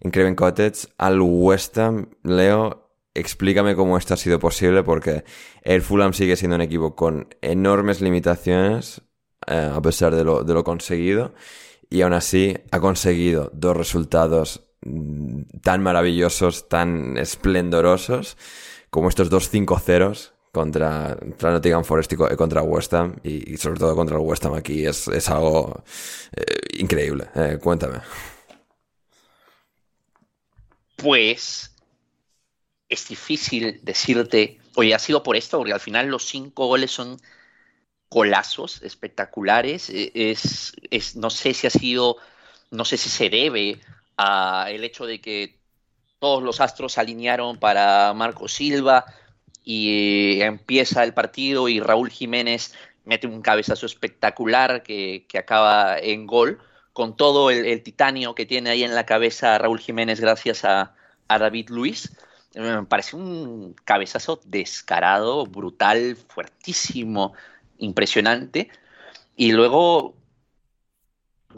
en 0.00 0.10
Craven 0.10 0.34
Cottage, 0.34 0.88
al 0.98 1.20
West 1.20 1.78
Ham. 1.78 2.08
Leo, 2.24 2.90
explícame 3.14 3.76
cómo 3.76 3.96
esto 3.96 4.14
ha 4.14 4.16
sido 4.16 4.40
posible, 4.40 4.82
porque 4.82 5.22
el 5.62 5.82
Fulham 5.82 6.12
sigue 6.14 6.34
siendo 6.34 6.56
un 6.56 6.62
equipo 6.62 6.96
con 6.96 7.28
enormes 7.42 8.00
limitaciones, 8.00 9.02
eh, 9.46 9.70
a 9.72 9.80
pesar 9.80 10.16
de 10.16 10.24
lo, 10.24 10.42
de 10.42 10.52
lo 10.52 10.64
conseguido, 10.64 11.34
y 11.88 12.00
aún 12.00 12.12
así 12.12 12.56
ha 12.72 12.80
conseguido 12.80 13.52
dos 13.54 13.76
resultados 13.76 14.68
mm, 14.82 15.42
tan 15.62 15.80
maravillosos, 15.80 16.68
tan 16.68 17.18
esplendorosos, 17.18 18.36
como 18.90 19.08
estos 19.10 19.30
dos 19.30 19.54
5-0 19.54 20.32
contra, 20.58 21.16
contra 21.18 21.52
Nottingham 21.52 21.84
Forest 21.84 22.12
y 22.12 22.16
co- 22.16 22.36
contra 22.36 22.62
West 22.62 22.92
Ham 22.94 23.16
y, 23.22 23.56
sobre 23.56 23.78
todo 23.80 23.94
contra 23.96 24.16
el 24.16 24.22
West 24.22 24.44
Ham 24.44 24.54
aquí 24.54 24.84
es, 24.86 25.08
es 25.08 25.28
algo 25.28 25.82
eh, 26.36 26.44
increíble. 26.78 27.28
Eh, 27.34 27.58
cuéntame. 27.62 27.98
Pues 30.96 31.70
es 32.88 33.08
difícil 33.08 33.80
decirte, 33.82 34.58
oye, 34.76 34.94
ha 34.94 34.98
sido 34.98 35.22
por 35.22 35.36
esto, 35.36 35.58
porque 35.58 35.72
al 35.72 35.80
final 35.80 36.08
los 36.08 36.24
cinco 36.24 36.66
goles 36.66 36.90
son 36.90 37.18
golazos 38.10 38.82
espectaculares. 38.82 39.90
E- 39.90 40.12
Es, 40.14 40.72
es, 40.90 41.16
no 41.16 41.30
sé 41.30 41.54
si 41.54 41.66
ha 41.66 41.70
sido, 41.70 42.16
no 42.70 42.84
sé 42.84 42.96
si 42.96 43.08
se 43.10 43.28
debe 43.30 43.80
al 44.16 44.82
hecho 44.82 45.06
de 45.06 45.20
que 45.20 45.58
todos 46.18 46.42
los 46.42 46.60
astros 46.60 46.94
se 46.94 47.00
alinearon 47.00 47.58
para 47.58 48.12
Marco 48.14 48.48
Silva 48.48 49.04
y 49.70 50.40
empieza 50.40 51.04
el 51.04 51.12
partido 51.12 51.68
y 51.68 51.78
Raúl 51.78 52.08
Jiménez 52.08 52.72
mete 53.04 53.26
un 53.26 53.42
cabezazo 53.42 53.84
espectacular 53.84 54.82
que, 54.82 55.26
que 55.28 55.36
acaba 55.36 55.98
en 55.98 56.26
gol, 56.26 56.58
con 56.94 57.14
todo 57.18 57.50
el, 57.50 57.82
titanio 57.82 58.34
que 58.34 58.46
tiene 58.46 58.70
ahí 58.70 58.82
en 58.82 58.94
la 58.94 59.04
cabeza 59.04 59.58
Raúl 59.58 59.78
Jiménez 59.78 60.20
gracias 60.20 60.64
a, 60.64 60.94
a 61.28 61.38
David 61.38 61.68
Luis. 61.68 62.16
Eh, 62.54 62.62
Me 62.62 62.82
parece 62.84 63.16
un 63.16 63.74
cabezazo 63.84 64.40
descarado, 64.46 65.44
brutal, 65.44 66.16
fuertísimo, 66.16 67.34
impresionante. 67.76 68.70
Y 69.36 69.52
luego, 69.52 70.14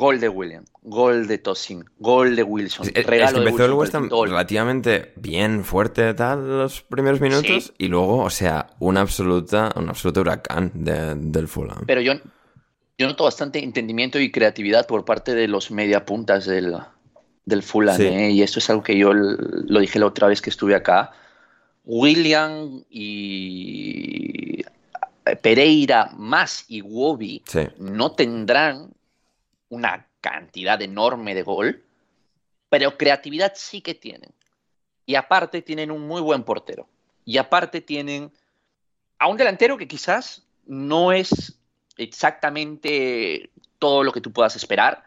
gol 0.01 0.19
de 0.19 0.29
William, 0.29 0.65
gol 0.83 1.27
de 1.27 1.37
Tosin, 1.39 1.85
gol 1.99 2.35
de 2.35 2.43
Wilson. 2.43 2.89
Es 2.95 3.05
regalo 3.07 3.39
que 3.39 3.45
de 3.45 3.51
empezó 3.51 3.67
el 3.67 3.73
West 3.75 3.95
Ham 3.95 4.09
relativamente 4.11 5.13
bien, 5.17 5.63
fuerte, 5.65 6.15
tal, 6.15 6.49
los 6.59 6.81
primeros 6.83 7.21
minutos, 7.21 7.65
Sí. 7.65 7.73
y 7.79 7.89
luego, 7.89 8.25
o 8.25 8.31
sea, 8.31 8.69
una 8.79 9.03
absoluta, 9.03 9.71
un 9.77 9.89
absoluto 9.91 10.23
huracán 10.23 10.71
de- 10.75 11.15
del 11.17 11.47
Fulham. 11.49 11.85
Pero 11.87 12.01
yo, 12.01 12.15
yo 12.99 13.07
noto 13.07 13.25
bastante 13.25 13.63
entendimiento 13.63 14.19
y 14.19 14.31
creatividad 14.31 14.87
por 14.87 15.05
parte 15.05 15.35
de 15.35 15.47
los 15.49 15.71
mediapuntas 15.71 16.47
del, 16.47 16.77
del 17.45 17.63
Fulham, 17.63 17.97
Sí. 17.97 18.05
¿eh? 18.07 18.31
y 18.31 18.43
esto 18.43 18.59
es 18.59 18.71
algo 18.71 18.83
que 18.83 18.97
yo 18.97 19.13
lo 19.13 19.81
dije 19.81 19.99
la 19.99 20.07
otra 20.07 20.29
vez 20.29 20.41
que 20.41 20.51
estuve 20.51 20.75
acá. 20.75 21.13
William 21.85 22.85
y 22.91 24.63
Pereira 25.43 26.11
más 26.17 26.65
Iwobi 26.69 27.43
Sí. 27.47 27.61
no 27.79 28.13
tendrán 28.13 28.91
una 29.71 30.07
cantidad 30.21 30.81
enorme 30.83 31.35
de 31.35 31.43
gol, 31.43 31.83
pero 32.69 32.99
creatividad 32.99 33.53
sí 33.57 33.81
que 33.81 33.95
tienen. 33.95 34.31
Y 35.07 35.15
aparte 35.15 35.63
tienen 35.63 35.91
un 35.91 36.07
muy 36.07 36.21
buen 36.21 36.45
portero. 36.45 36.87
Y 37.25 37.39
aparte 37.39 37.81
tienen 37.81 38.31
a 39.19 39.29
un 39.29 39.37
delantero 39.37 39.79
que 39.79 39.89
quizás 39.89 40.45
no 40.67 41.13
es 41.13 41.59
exactamente 41.97 43.51
todo 43.79 44.05
lo 44.05 44.13
que 44.13 44.21
tú 44.21 44.33
puedas 44.33 44.57
esperar, 44.57 45.05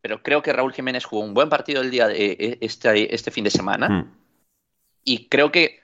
pero 0.00 0.22
creo 0.22 0.42
que 0.42 0.52
Raúl 0.52 0.72
Jiménez 0.72 1.04
jugó 1.04 1.22
un 1.22 1.34
buen 1.34 1.48
partido 1.48 1.82
el 1.82 1.90
día 1.90 2.08
de 2.08 2.32
eh, 2.32 2.58
este, 2.60 3.14
este 3.14 3.30
fin 3.30 3.44
de 3.44 3.50
semana 3.50 3.88
Mm. 3.88 4.12
y 5.04 5.28
creo 5.28 5.50
que 5.50 5.80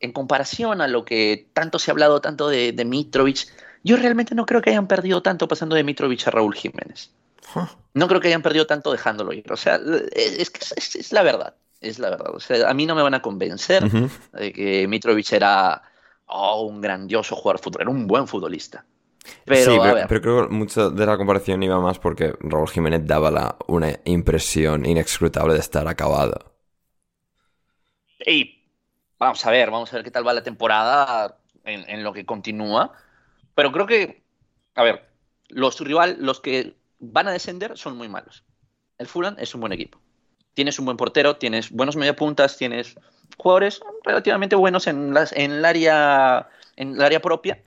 en 0.00 0.12
comparación 0.12 0.80
a 0.80 0.88
lo 0.88 1.04
que 1.04 1.48
tanto 1.52 1.78
se 1.78 1.90
ha 1.90 1.92
hablado 1.92 2.20
tanto 2.20 2.48
de, 2.48 2.72
de 2.72 2.84
Mitrovic, 2.84 3.46
yo 3.82 3.96
realmente 3.96 4.34
no 4.34 4.46
creo 4.46 4.60
que 4.60 4.70
hayan 4.70 4.88
perdido 4.88 5.22
tanto 5.22 5.48
pasando 5.48 5.76
de 5.76 5.84
Mitrovic 5.84 6.26
a 6.26 6.30
Raúl 6.30 6.54
Jiménez. 6.54 7.12
No 7.94 8.08
creo 8.08 8.20
que 8.20 8.28
hayan 8.28 8.42
perdido 8.42 8.66
tanto 8.66 8.92
dejándolo 8.92 9.32
ir. 9.32 9.50
O 9.50 9.56
sea, 9.56 9.80
es, 10.12 10.52
es, 10.76 10.96
es 10.96 11.12
la 11.12 11.22
verdad. 11.22 11.54
Es 11.80 11.98
la 11.98 12.10
verdad. 12.10 12.34
O 12.34 12.40
sea, 12.40 12.68
a 12.68 12.74
mí 12.74 12.86
no 12.86 12.94
me 12.94 13.02
van 13.02 13.14
a 13.14 13.22
convencer 13.22 13.84
de 14.32 14.52
que 14.52 14.86
Mitrovic 14.88 15.32
era 15.32 15.82
oh, 16.26 16.62
un 16.62 16.80
grandioso 16.80 17.36
jugador 17.36 17.58
de 17.58 17.64
fútbol. 17.64 17.82
Era 17.82 17.90
un 17.90 18.06
buen 18.06 18.26
futbolista. 18.26 18.84
Pero, 19.44 19.72
sí, 19.72 19.78
pero, 20.08 20.20
creo 20.20 20.48
que 20.48 20.54
mucho 20.54 20.90
de 20.90 21.06
la 21.06 21.16
comparación 21.16 21.62
iba 21.62 21.80
más 21.80 21.98
porque 21.98 22.34
Raúl 22.40 22.68
Jiménez 22.68 23.02
daba 23.04 23.30
la, 23.30 23.56
una 23.66 23.98
impresión 24.04 24.86
inescrutable 24.86 25.54
de 25.54 25.60
estar 25.60 25.88
acabado. 25.88 26.54
y 28.24 28.62
vamos 29.18 29.44
a 29.44 29.50
ver, 29.50 29.70
vamos 29.70 29.92
a 29.92 29.96
ver 29.96 30.04
qué 30.04 30.12
tal 30.12 30.26
va 30.26 30.32
la 30.32 30.44
temporada 30.44 31.38
en, 31.64 31.88
en 31.88 32.04
lo 32.04 32.12
que 32.12 32.24
continúa. 32.24 32.92
Pero 33.54 33.72
creo 33.72 33.86
que, 33.86 34.22
a 34.74 34.84
ver, 34.84 35.08
los 35.48 35.80
rival, 35.80 36.18
los 36.20 36.40
que 36.40 36.76
van 36.98 37.28
a 37.28 37.32
descender 37.32 37.76
son 37.76 37.96
muy 37.96 38.08
malos. 38.08 38.44
El 38.98 39.06
Fulham 39.06 39.36
es 39.38 39.54
un 39.54 39.60
buen 39.60 39.72
equipo. 39.72 40.00
Tienes 40.54 40.78
un 40.78 40.86
buen 40.86 40.96
portero, 40.96 41.36
tienes 41.36 41.70
buenos 41.70 41.96
mediapuntas, 41.96 42.56
tienes 42.56 42.96
jugadores 43.36 43.80
relativamente 44.04 44.56
buenos 44.56 44.86
en, 44.86 45.12
las, 45.12 45.32
en, 45.32 45.52
el, 45.52 45.64
área, 45.64 46.48
en 46.76 46.94
el 46.94 47.02
área 47.02 47.20
propia. 47.20 47.62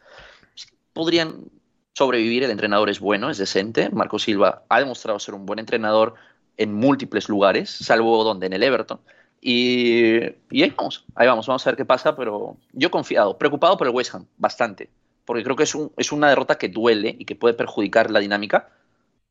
Podrían 0.93 1.45
sobrevivir, 1.93 2.43
el 2.43 2.51
entrenador 2.51 2.89
es 2.89 2.99
bueno, 2.99 3.29
es 3.29 3.37
decente. 3.37 3.89
Marco 3.91 4.17
Silva 4.17 4.63
ha 4.69 4.79
demostrado 4.79 5.19
ser 5.19 5.35
un 5.35 5.45
buen 5.45 5.59
entrenador 5.59 6.15
en 6.57 6.73
múltiples 6.73 7.29
lugares, 7.29 7.69
salvo 7.69 8.23
donde 8.23 8.47
en 8.47 8.53
el 8.53 8.63
Everton. 8.63 8.99
Y, 9.41 10.15
ahí 10.51 10.73
vamos, 10.75 11.05
ahí 11.15 11.27
vamos, 11.27 11.47
vamos 11.47 11.65
a 11.65 11.69
ver 11.69 11.77
qué 11.77 11.85
pasa, 11.85 12.15
pero 12.15 12.57
yo 12.73 12.91
confiado, 12.91 13.37
preocupado 13.37 13.77
por 13.77 13.87
el 13.87 13.93
West 13.93 14.13
Ham, 14.13 14.25
bastante, 14.37 14.89
porque 15.23 15.43
creo 15.43 15.55
que 15.55 15.63
es 15.63 16.11
una 16.11 16.27
derrota 16.27 16.57
que 16.57 16.67
duele 16.67 17.15
y 17.17 17.23
que 17.23 17.35
puede 17.35 17.53
perjudicar 17.53 18.11
la 18.11 18.19
dinámica, 18.19 18.69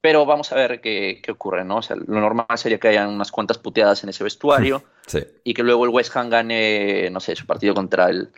pero 0.01 0.25
vamos 0.27 0.53
a 0.53 0.57
ver 0.57 0.81
qué, 0.81 1.21
qué 1.23 1.33
ocurre, 1.33 1.65
¿no? 1.65 1.79
O 1.79 1.83
sea, 1.83 1.97
lo 1.97 2.21
normal 2.21 2.47
sería 2.57 2.79
que 2.79 2.89
hayan 2.89 3.09
unas 3.09 3.33
cuantas 3.33 3.59
puteadas 3.59 4.03
en 4.05 4.11
ese 4.11 4.25
vestuario 4.25 4.83
Sí. 5.07 5.21
y 5.45 5.55
que 5.55 5.63
luego 5.63 5.85
el 5.85 5.91
West 5.91 6.15
Ham 6.17 6.31
gane, 6.31 7.09
no 7.11 7.21
sé, 7.21 7.35
su 7.37 7.47
partido 7.47 7.75
contra 7.75 8.09
el 8.11 8.31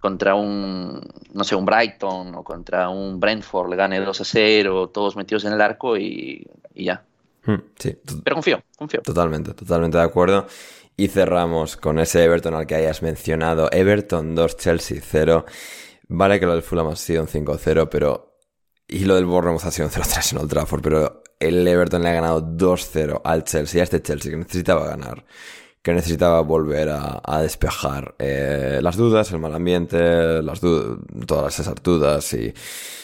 contra 0.00 0.36
un, 0.36 1.00
no 1.32 1.42
sé, 1.44 1.56
un 1.56 1.64
Brighton 1.64 2.32
o 2.36 2.44
contra 2.44 2.88
un 2.88 3.18
Brentford, 3.18 3.68
le 3.70 3.74
gane 3.76 3.98
2 4.00 4.20
a 4.20 4.24
0, 4.24 4.90
todos 4.90 5.16
metidos 5.16 5.44
en 5.44 5.52
el 5.54 5.60
arco 5.60 5.96
y, 5.96 6.46
y 6.74 6.84
ya. 6.84 7.02
Hmm, 7.44 7.56
Sí, 7.76 7.96
Pero 8.22 8.36
confío, 8.36 8.62
confío. 8.76 9.00
totalmente, 9.02 9.54
totalmente 9.54 9.98
de 9.98 10.04
acuerdo. 10.04 10.46
Y 10.96 11.08
cerramos 11.08 11.76
con 11.76 11.98
ese 11.98 12.22
Everton 12.22 12.54
al 12.54 12.66
que 12.66 12.76
hayas 12.76 13.02
mencionado. 13.02 13.68
Everton 13.72 14.34
2, 14.36 14.56
Chelsea 14.56 15.00
0. 15.02 15.44
Vale 16.08 16.38
que 16.38 16.46
lo 16.46 16.52
del 16.52 16.62
Fulham 16.62 16.88
ha 16.88 16.96
sido 16.96 17.22
un 17.22 17.28
5-0, 17.28 17.88
pero... 17.90 18.27
Y 18.88 19.00
lo 19.00 19.16
del 19.16 19.26
Bournemouth 19.26 19.64
ha 19.64 19.70
sido 19.70 19.86
un 19.86 19.92
0-3 19.92 20.32
en 20.32 20.38
Old 20.38 20.50
Trafford, 20.50 20.80
pero 20.80 21.22
el 21.38 21.68
Everton 21.68 22.02
le 22.02 22.08
ha 22.08 22.14
ganado 22.14 22.42
2-0 22.42 23.20
al 23.22 23.44
Chelsea, 23.44 23.82
a 23.82 23.84
este 23.84 24.00
Chelsea 24.00 24.30
que 24.30 24.38
necesitaba 24.38 24.86
ganar, 24.86 25.26
que 25.82 25.92
necesitaba 25.92 26.40
volver 26.40 26.88
a, 26.88 27.42
despejar 27.42 28.14
eh, 28.18 28.80
las 28.82 28.96
dudas, 28.96 29.30
el 29.30 29.40
mal 29.40 29.54
ambiente, 29.54 30.42
las 30.42 30.60
todas 31.26 31.60
esas 31.60 31.74
dudas 31.82 32.32
y, 32.32 32.54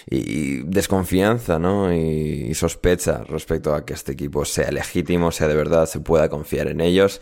y 0.09 0.63
desconfianza, 0.63 1.59
¿no? 1.59 1.93
Y, 1.93 2.47
y 2.49 2.55
sospecha 2.55 3.23
respecto 3.29 3.75
a 3.75 3.85
que 3.85 3.93
este 3.93 4.13
equipo 4.13 4.47
sea 4.47 4.73
legítimo, 4.73 5.31
sea 5.33 5.49
de 5.49 5.55
verdad, 5.55 5.85
se 5.85 6.01
pueda 6.01 6.31
confiar 6.31 6.69
en 6.69 6.81
ellos. 6.81 7.21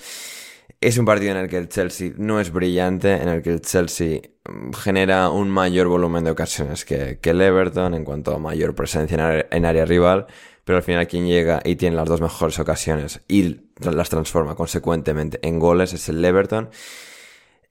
Es 0.83 0.99
un 0.99 1.05
partido 1.05 1.31
en 1.31 1.37
el 1.37 1.49
que 1.49 1.59
el 1.59 1.69
Chelsea 1.69 2.11
no 2.17 2.41
es 2.41 2.51
brillante, 2.51 3.13
en 3.13 3.29
el 3.29 3.41
que 3.41 3.51
el 3.51 3.61
Chelsea 3.61 4.21
mm, 4.45 4.73
genera 4.73 5.31
un 5.31 5.49
mayor 5.49 5.87
volumen 5.87 6.25
de 6.25 6.33
ocasiones 6.33 6.85
que, 6.85 7.21
que 7.21 7.31
el 7.31 7.41
Everton 7.41 7.95
en 7.95 8.05
cuanto 8.05 8.35
a 8.35 8.39
mayor 8.41 8.75
presencia 8.75 9.15
en 9.15 9.47
en 9.49 9.65
área 9.65 9.85
rival, 9.85 10.27
pero 10.65 10.79
al 10.79 10.83
final 10.83 11.07
quien 11.07 11.29
llega 11.29 11.63
y 11.65 11.77
tiene 11.77 11.95
las 11.95 12.09
dos 12.09 12.21
mejores 12.21 12.59
ocasiones 12.59 13.21
y 13.29 13.61
las 13.79 14.11
transforma 14.11 14.57
consecuentemente 14.57 15.39
en 15.43 15.61
goles 15.61 15.93
es 15.93 16.09
el 16.09 16.25
Everton. 16.25 16.71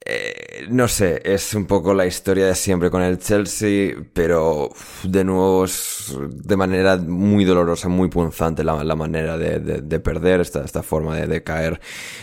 Eh, 0.04 0.66
no 0.70 0.88
sé, 0.88 1.20
es 1.24 1.54
un 1.54 1.66
poco 1.66 1.94
la 1.94 2.06
historia 2.06 2.46
de 2.46 2.54
siempre 2.56 2.90
con 2.90 3.02
el 3.02 3.18
Chelsea, 3.18 3.94
pero 4.12 4.70
de 5.04 5.22
nuevo 5.22 5.64
es 5.64 6.12
de 6.28 6.56
manera 6.56 6.96
muy 6.96 7.44
dolorosa, 7.44 7.88
muy 7.88 8.08
punzante 8.08 8.64
la, 8.64 8.82
la 8.82 8.96
manera 8.96 9.38
de, 9.38 9.60
de- 9.60 9.80
de 9.82 10.00
perder, 10.00 10.40
esta, 10.40 10.64
esta 10.64 10.82
forma 10.82 11.16
de, 11.16 11.42
caer 11.44 11.80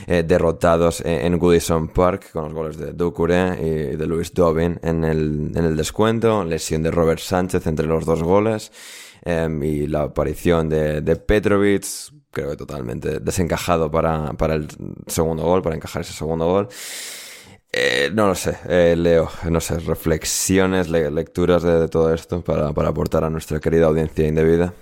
eh, 0.07 0.23
derrotados 0.27 1.01
en, 1.05 1.37
Goodison 1.39 1.87
Park 1.89 2.31
con 2.33 2.45
los 2.45 2.53
goles 2.53 2.77
de 2.77 2.91
Doucouré 2.91 3.57
y 3.61 3.95
de 3.95 4.05
Luis 4.07 4.33
Dobbin 4.33 4.77
en 4.83 5.03
el, 5.05 5.51
en 5.55 5.63
el 5.65 5.77
descuento, 5.77 6.43
lesión 6.43 6.83
de 6.83 6.91
Robert 6.91 7.19
Sánchez 7.21 7.65
entre 7.67 7.85
los 7.87 8.05
dos 8.05 8.21
goles 8.23 8.71
em, 9.23 9.63
y 9.63 9.87
la 9.87 10.03
aparición 10.03 10.67
de, 10.69 11.01
de 11.01 11.15
creo 12.31 12.51
que 12.51 12.57
totalmente 12.57 13.19
desencajado 13.19 13.89
para, 13.89 14.33
para 14.33 14.55
el 14.55 14.67
segundo 15.07 15.43
gol, 15.43 15.61
para 15.61 15.75
encajar 15.75 16.01
ese 16.03 16.13
segundo 16.13 16.45
gol. 16.45 16.67
Eh, 17.71 18.09
no 18.13 18.27
lo 18.27 18.35
sé, 18.35 18.57
eh, 18.67 18.95
Leo, 18.97 19.29
no 19.49 19.61
sé, 19.61 19.79
reflexiones, 19.79 20.89
le- 20.89 21.11
lecturas 21.11 21.61
de, 21.61 21.79
de 21.81 21.87
todo 21.87 22.11
esto 22.13 22.41
para, 22.43 22.73
para 22.73 22.89
aportar 22.89 23.23
a 23.23 23.29
nuestra 23.29 23.59
querida 23.59 23.85
audiencia 23.85 24.27
indebida. 24.27 24.73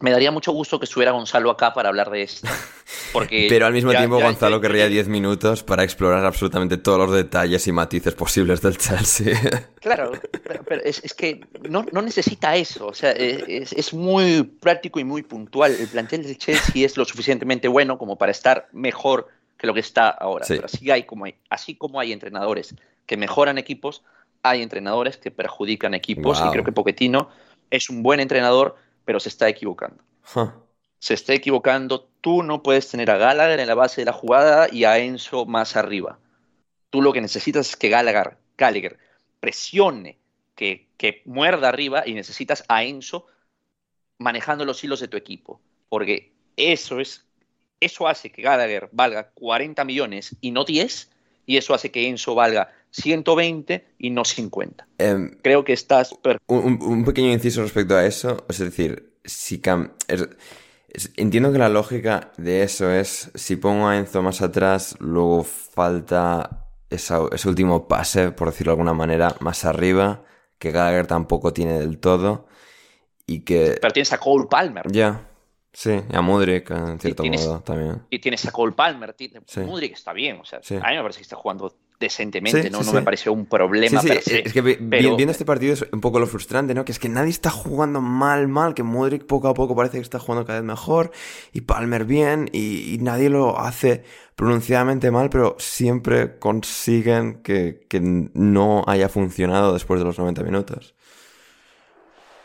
Me 0.00 0.12
daría 0.12 0.30
mucho 0.30 0.52
gusto 0.52 0.78
que 0.78 0.84
estuviera 0.84 1.10
Gonzalo 1.10 1.50
acá 1.50 1.74
para 1.74 1.88
hablar 1.88 2.08
de 2.10 2.22
esto. 2.22 2.48
Porque 3.12 3.46
Pero 3.50 3.66
al 3.66 3.72
mismo 3.72 3.90
ya- 3.92 3.98
tiempo 3.98 4.18
ya- 4.18 4.26
Gonzalo 4.26 4.56
ya- 4.56 4.62
querría 4.62 4.88
10 4.88 5.08
minutos 5.08 5.62
para 5.64 5.82
explorar 5.84 6.24
absolutamente 6.24 6.76
todos 6.78 6.98
los 6.98 7.12
detalles 7.12 7.66
y 7.66 7.72
matices 7.72 8.14
posibles 8.14 8.60
del 8.60 8.76
Chelsea. 8.76 9.34
Claro, 9.80 10.10
pero, 10.42 10.64
pero 10.64 10.82
es, 10.82 11.00
es 11.04 11.14
que 11.14 11.40
no, 11.70 11.86
no 11.92 12.02
necesita 12.02 12.56
eso. 12.56 12.88
O 12.88 12.94
sea, 12.94 13.12
eh, 13.12 13.44
es, 13.48 13.72
es 13.72 13.94
muy 13.94 14.42
práctico 14.42 14.98
y 14.98 15.04
muy 15.04 15.22
puntual. 15.22 15.72
El 15.72 15.86
plantel 15.86 16.24
del 16.24 16.36
Chelsea 16.36 16.84
es 16.84 16.96
lo 16.96 17.04
suficientemente 17.04 17.68
bueno 17.68 17.96
como 17.96 18.18
para 18.18 18.32
estar 18.32 18.68
mejor 18.72 19.28
que 19.58 19.66
lo 19.66 19.74
que 19.74 19.80
está 19.80 20.08
ahora. 20.08 20.46
Sí. 20.46 20.54
Pero 20.54 20.66
así, 20.66 20.90
hay 20.90 21.02
como 21.02 21.26
hay, 21.26 21.34
así 21.50 21.74
como 21.74 22.00
hay 22.00 22.12
entrenadores 22.12 22.74
que 23.06 23.16
mejoran 23.16 23.58
equipos, 23.58 24.02
hay 24.42 24.62
entrenadores 24.62 25.16
que 25.16 25.30
perjudican 25.30 25.94
equipos. 25.94 26.38
Wow. 26.38 26.48
Y 26.48 26.52
creo 26.52 26.64
que 26.64 26.72
Pochettino 26.72 27.28
es 27.70 27.90
un 27.90 28.02
buen 28.02 28.20
entrenador, 28.20 28.76
pero 29.04 29.20
se 29.20 29.28
está 29.28 29.48
equivocando. 29.48 30.02
Huh. 30.34 30.50
Se 30.98 31.14
está 31.14 31.34
equivocando. 31.34 32.08
Tú 32.20 32.42
no 32.42 32.62
puedes 32.62 32.88
tener 32.88 33.10
a 33.10 33.18
Gallagher 33.18 33.60
en 33.60 33.68
la 33.68 33.74
base 33.74 34.00
de 34.00 34.06
la 34.06 34.12
jugada 34.12 34.68
y 34.70 34.84
a 34.84 34.98
Enzo 34.98 35.44
más 35.44 35.76
arriba. 35.76 36.18
Tú 36.90 37.02
lo 37.02 37.12
que 37.12 37.20
necesitas 37.20 37.70
es 37.70 37.76
que 37.76 37.88
Gallagher, 37.88 38.36
Gallagher 38.56 38.98
presione, 39.40 40.18
que, 40.54 40.88
que 40.96 41.22
muerda 41.24 41.68
arriba 41.68 42.02
y 42.06 42.14
necesitas 42.14 42.64
a 42.68 42.82
Enzo 42.84 43.26
manejando 44.18 44.64
los 44.64 44.82
hilos 44.82 45.00
de 45.00 45.08
tu 45.08 45.16
equipo. 45.16 45.60
Porque 45.88 46.32
eso 46.56 47.00
es, 47.00 47.27
eso 47.80 48.08
hace 48.08 48.30
que 48.30 48.42
Gallagher 48.42 48.88
valga 48.92 49.30
40 49.34 49.84
millones 49.84 50.36
y 50.40 50.50
no 50.50 50.64
10, 50.64 51.10
y 51.46 51.56
eso 51.56 51.74
hace 51.74 51.90
que 51.90 52.08
Enzo 52.08 52.34
valga 52.34 52.70
120 52.90 53.86
y 53.98 54.10
no 54.10 54.24
50. 54.24 54.86
Em, 54.98 55.36
Creo 55.42 55.64
que 55.64 55.72
estás 55.72 56.12
un, 56.46 56.78
un- 56.82 57.04
pequeño 57.04 57.32
inciso 57.32 57.62
respecto 57.62 57.96
a 57.96 58.04
eso, 58.06 58.44
es 58.48 58.58
decir, 58.58 59.14
si 59.24 59.60
cam- 59.60 59.92
es- 60.08 60.28
es- 60.88 61.12
entiendo 61.16 61.52
que 61.52 61.58
la 61.58 61.68
lógica 61.68 62.32
de 62.36 62.62
eso 62.62 62.90
es, 62.90 63.30
si 63.34 63.56
pongo 63.56 63.88
a 63.88 63.96
Enzo 63.98 64.22
más 64.22 64.40
atrás, 64.42 64.96
luego 65.00 65.44
falta 65.44 66.66
esa- 66.90 67.28
ese 67.32 67.48
último 67.48 67.86
pase, 67.88 68.30
por 68.32 68.48
decirlo 68.50 68.72
de 68.72 68.74
alguna 68.74 68.94
manera, 68.94 69.34
más 69.40 69.64
arriba, 69.64 70.24
que 70.58 70.70
Gallagher 70.72 71.06
tampoco 71.06 71.52
tiene 71.52 71.78
del 71.78 71.98
todo, 71.98 72.46
y 73.26 73.40
que... 73.40 73.76
pero 73.80 73.92
tienes 73.92 74.12
a 74.12 74.18
Cole 74.18 74.46
Palmer. 74.50 74.90
Ya, 74.90 75.27
sí, 75.80 76.00
y 76.10 76.16
a 76.16 76.20
Mudrik 76.22 76.70
en 76.70 76.98
cierto 76.98 77.22
tienes- 77.22 77.46
modo 77.46 77.60
también. 77.60 78.02
y 78.10 78.18
tienes 78.18 78.44
a 78.46 78.50
Cole 78.50 78.72
Palmer, 78.72 79.14
Sí. 79.46 79.60
Mudrik 79.60 79.92
está 79.92 80.12
bien, 80.12 80.40
o 80.40 80.44
sea, 80.44 80.60
Sí. 80.62 80.74
a 80.74 80.88
mí 80.90 80.96
me 80.96 81.02
parece 81.02 81.18
que 81.18 81.22
está 81.22 81.36
jugando 81.36 81.72
decentemente, 82.00 82.62
Sí, 82.64 82.70
no, 82.70 82.80
no 82.82 82.92
me 82.92 83.02
pareció 83.02 83.32
un 83.32 83.46
problema 83.46 84.00
per 84.00 84.22
se, 84.22 84.46
es 84.46 84.52
que 84.52 84.62
pero- 84.62 85.16
viendo 85.16 85.32
este 85.32 85.44
partido 85.44 85.72
es 85.74 85.84
un 85.92 86.00
poco 86.00 86.20
lo 86.20 86.26
frustrante, 86.28 86.72
¿no? 86.74 86.84
Que 86.84 86.92
es 86.92 86.98
que 87.00 87.08
nadie 87.08 87.30
está 87.30 87.50
jugando 87.50 88.00
mal, 88.00 88.46
mal, 88.46 88.74
que 88.74 88.84
Modric 88.84 89.24
poco 89.26 89.48
a 89.48 89.54
poco 89.54 89.74
parece 89.74 89.96
que 89.98 90.02
está 90.02 90.20
jugando 90.20 90.46
cada 90.46 90.60
vez 90.60 90.66
mejor 90.66 91.10
y 91.52 91.62
Palmer 91.62 92.04
bien 92.04 92.48
y, 92.52 92.94
y 92.94 92.98
nadie 92.98 93.30
lo 93.30 93.58
hace 93.58 94.04
pronunciadamente 94.36 95.10
mal, 95.10 95.28
pero 95.30 95.56
siempre 95.58 96.38
consiguen 96.38 97.42
que, 97.42 97.84
que 97.88 97.98
no 98.00 98.84
haya 98.86 99.08
funcionado 99.08 99.72
después 99.72 99.98
de 99.98 100.06
los 100.06 100.16
90 100.20 100.44
minutos. 100.44 100.94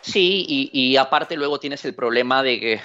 Sí, 0.02 0.46
y, 0.48 0.70
y 0.74 0.98
aparte 0.98 1.36
luego 1.38 1.60
tienes 1.60 1.86
el 1.86 1.94
problema 1.94 2.44
de 2.44 2.60
que 2.60 2.82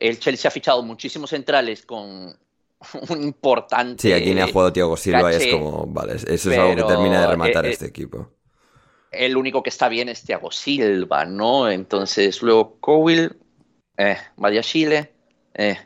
el 0.00 0.18
Chelsea 0.18 0.48
ha 0.48 0.52
fichado 0.52 0.82
muchísimos 0.82 1.30
centrales 1.30 1.84
con 1.84 2.36
un 3.10 3.22
importante... 3.22 4.02
Sí, 4.02 4.12
aquí 4.12 4.34
ni 4.34 4.40
ha 4.40 4.48
jugado 4.48 4.72
Thiago 4.72 4.96
Silva 4.96 5.32
y 5.32 5.36
es 5.36 5.38
caché, 5.38 5.50
como, 5.52 5.86
vale, 5.86 6.14
eso 6.14 6.50
es 6.50 6.58
algo 6.58 6.76
que 6.76 6.84
termina 6.84 7.20
de 7.22 7.26
rematar 7.26 7.64
eh, 7.64 7.68
a 7.68 7.70
eh, 7.70 7.72
este 7.72 7.86
equipo. 7.86 8.30
El 9.10 9.36
único 9.36 9.62
que 9.62 9.70
está 9.70 9.88
bien 9.88 10.08
es 10.08 10.22
Thiago 10.22 10.50
Silva, 10.50 11.24
¿no? 11.24 11.70
Entonces 11.70 12.42
luego 12.42 12.78
Cowell, 12.80 13.36
eh, 13.96 14.16
Chile, 14.60 15.12
eh. 15.54 15.78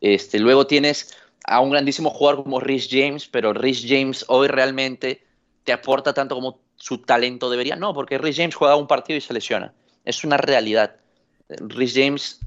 Este, 0.00 0.38
luego 0.38 0.66
tienes 0.66 1.14
a 1.44 1.60
un 1.60 1.70
grandísimo 1.70 2.10
jugador 2.10 2.44
como 2.44 2.60
Rhys 2.60 2.88
James, 2.90 3.28
pero 3.28 3.52
Rhys 3.52 3.84
James 3.86 4.24
hoy 4.28 4.48
realmente 4.48 5.24
te 5.64 5.72
aporta 5.72 6.14
tanto 6.14 6.34
como 6.34 6.60
su 6.76 6.98
talento 6.98 7.50
debería. 7.50 7.76
No, 7.76 7.92
porque 7.92 8.16
Rhys 8.16 8.36
James 8.36 8.54
juega 8.54 8.76
un 8.76 8.86
partido 8.86 9.18
y 9.18 9.20
se 9.20 9.34
lesiona. 9.34 9.74
Es 10.04 10.24
una 10.24 10.38
realidad. 10.38 10.96
Rhys 11.48 11.94
James 11.94 12.40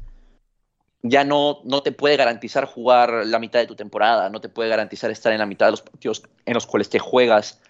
ya 1.03 1.25
no, 1.25 1.59
no 1.65 1.83
te 1.83 1.91
puede 1.91 2.15
garantizar 2.15 2.65
jugar 2.65 3.25
la 3.25 3.37
mitad 3.37 3.59
de 3.59 3.67
tu 3.67 3.75
temporada, 3.75 4.29
no 4.29 4.39
te 4.39 4.47
puede 4.47 4.69
garantizar 4.69 5.11
estar 5.11 5.33
en 5.33 5.39
la 5.39 5.45
mitad 5.45 5.67
de 5.67 5.71
los 5.71 5.81
partidos 5.81 6.23
en 6.45 6.53
los 6.53 6.65
cuales 6.65 6.89
te 6.89 6.97
juegas 6.97 7.61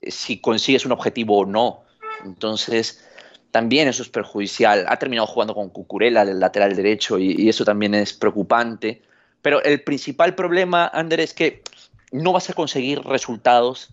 eh, 0.00 0.10
si 0.10 0.40
consigues 0.40 0.84
un 0.84 0.92
objetivo 0.92 1.38
o 1.38 1.46
no. 1.46 1.84
Entonces, 2.24 3.04
también 3.52 3.86
eso 3.86 4.02
es 4.02 4.08
perjudicial. 4.08 4.86
Ha 4.88 4.98
terminado 4.98 5.28
jugando 5.28 5.54
con 5.54 5.70
Cucurella, 5.70 6.22
el 6.22 6.40
lateral 6.40 6.74
derecho, 6.74 7.18
y, 7.18 7.48
eso 7.48 7.64
también 7.64 7.94
es 7.94 8.12
preocupante. 8.12 9.02
Pero 9.40 9.62
el 9.62 9.82
principal 9.82 10.34
problema, 10.34 10.90
Ander, 10.92 11.20
es 11.20 11.32
que 11.32 11.62
no 12.10 12.32
vas 12.32 12.50
a 12.50 12.54
conseguir 12.54 13.00
resultados. 13.02 13.90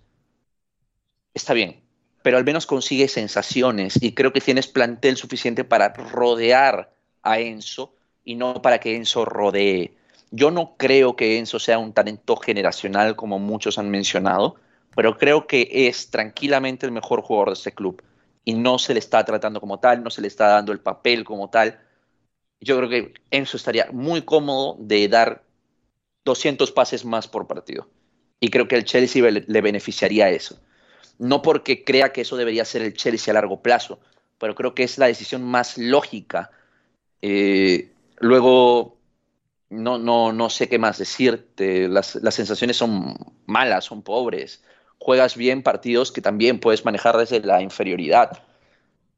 Está 1.36 1.54
bien, 1.54 1.82
pero 2.24 2.38
al 2.38 2.44
menos 2.44 2.66
consigue 2.66 3.08
sensaciones 3.08 4.02
y 4.02 4.14
creo 4.14 4.34
que 4.34 4.42
tienes 4.42 4.68
plantel 4.68 5.18
suficiente 5.18 5.64
para 5.64 5.94
rodear 5.94 6.92
a 7.22 7.40
Enzo 7.40 7.94
y 8.24 8.36
no 8.36 8.62
para 8.62 8.80
que 8.80 8.96
Enzo 8.96 9.26
rodee. 9.26 9.94
Yo 10.32 10.52
no 10.52 10.76
creo 10.78 11.16
que 11.16 11.38
Enzo 11.38 11.60
sea 11.60 11.80
un 11.80 11.94
talento 11.94 12.38
generacional 12.38 13.16
como 13.16 13.40
muchos 13.40 13.78
han 13.78 13.90
mencionado, 13.90 14.56
pero 14.96 15.18
creo 15.18 15.48
que 15.48 15.70
es 15.88 16.10
tranquilamente 16.10 16.86
el 16.86 16.92
mejor 16.92 17.22
jugador 17.22 17.50
de 17.50 17.54
este 17.54 17.72
club 17.74 18.02
y 18.46 18.54
no 18.54 18.80
se 18.80 18.94
le 18.94 19.00
está 19.00 19.24
tratando 19.26 19.60
como 19.60 19.80
tal, 19.80 20.04
no 20.04 20.10
se 20.10 20.22
le 20.22 20.28
está 20.28 20.48
dando 20.48 20.72
el 20.72 20.80
papel 20.80 21.24
como 21.24 21.50
tal. 21.50 21.80
Yo 22.60 22.78
creo 22.78 22.90
que 22.90 23.14
Enzo 23.32 23.58
estaría 23.58 23.88
muy 23.92 24.22
cómodo 24.22 24.78
de 24.80 25.08
dar 25.08 25.44
200 26.26 26.72
pases 26.72 27.06
más 27.06 27.28
por 27.28 27.48
partido 27.48 27.90
y 28.40 28.50
creo 28.50 28.68
que 28.68 28.76
el 28.76 28.86
Chelsea 28.86 29.24
le 29.30 29.62
beneficiaría 29.62 30.30
eso. 30.30 30.60
No 31.20 31.44
porque 31.44 31.84
crea 31.84 32.12
que 32.12 32.22
eso 32.22 32.36
debería 32.36 32.66
ser 32.66 32.82
el 32.82 32.96
Chelsea 32.96 33.32
a 33.32 33.36
largo 33.36 33.62
plazo, 33.62 34.00
pero 34.40 34.56
creo 34.56 34.74
que 34.74 34.82
es 34.82 34.98
la 34.98 35.06
decisión 35.06 35.44
más 35.44 35.78
lógica. 35.78 36.50
Eh, 37.22 37.92
luego, 38.22 38.98
no, 39.70 39.98
no, 39.98 40.32
no 40.32 40.50
sé 40.50 40.70
qué 40.70 40.80
más 40.80 40.98
decirte. 40.98 41.88
Las, 41.88 42.16
las 42.16 42.36
sensaciones 42.36 42.78
son 42.78 43.16
malas, 43.46 43.86
son 43.86 44.02
pobres. 44.02 44.64
Juegas 44.98 45.36
bien 45.36 45.64
partidos 45.64 46.12
que 46.12 46.22
también 46.22 46.60
puedes 46.60 46.86
manejar 46.86 47.18
desde 47.18 47.42
la 47.42 47.62
inferioridad. 47.62 48.44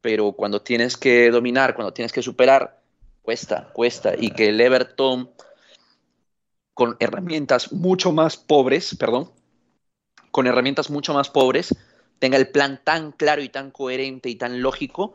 Pero 0.00 0.32
cuando 0.32 0.62
tienes 0.62 0.96
que 0.96 1.30
dominar, 1.30 1.74
cuando 1.74 1.92
tienes 1.92 2.12
que 2.12 2.22
superar, 2.22 2.80
cuesta, 3.22 3.70
cuesta. 3.72 4.14
Y 4.18 4.30
que 4.30 4.48
el 4.48 4.60
Everton, 4.60 5.30
con 6.72 6.96
herramientas 7.00 7.72
mucho 7.72 8.12
más 8.12 8.36
pobres, 8.36 8.96
perdón, 8.98 9.30
con 10.30 10.46
herramientas 10.46 10.90
mucho 10.90 11.14
más 11.14 11.30
pobres, 11.30 11.74
tenga 12.18 12.36
el 12.36 12.48
plan 12.48 12.80
tan 12.82 13.12
claro 13.12 13.42
y 13.42 13.48
tan 13.48 13.70
coherente 13.70 14.28
y 14.28 14.36
tan 14.36 14.62
lógico, 14.62 15.14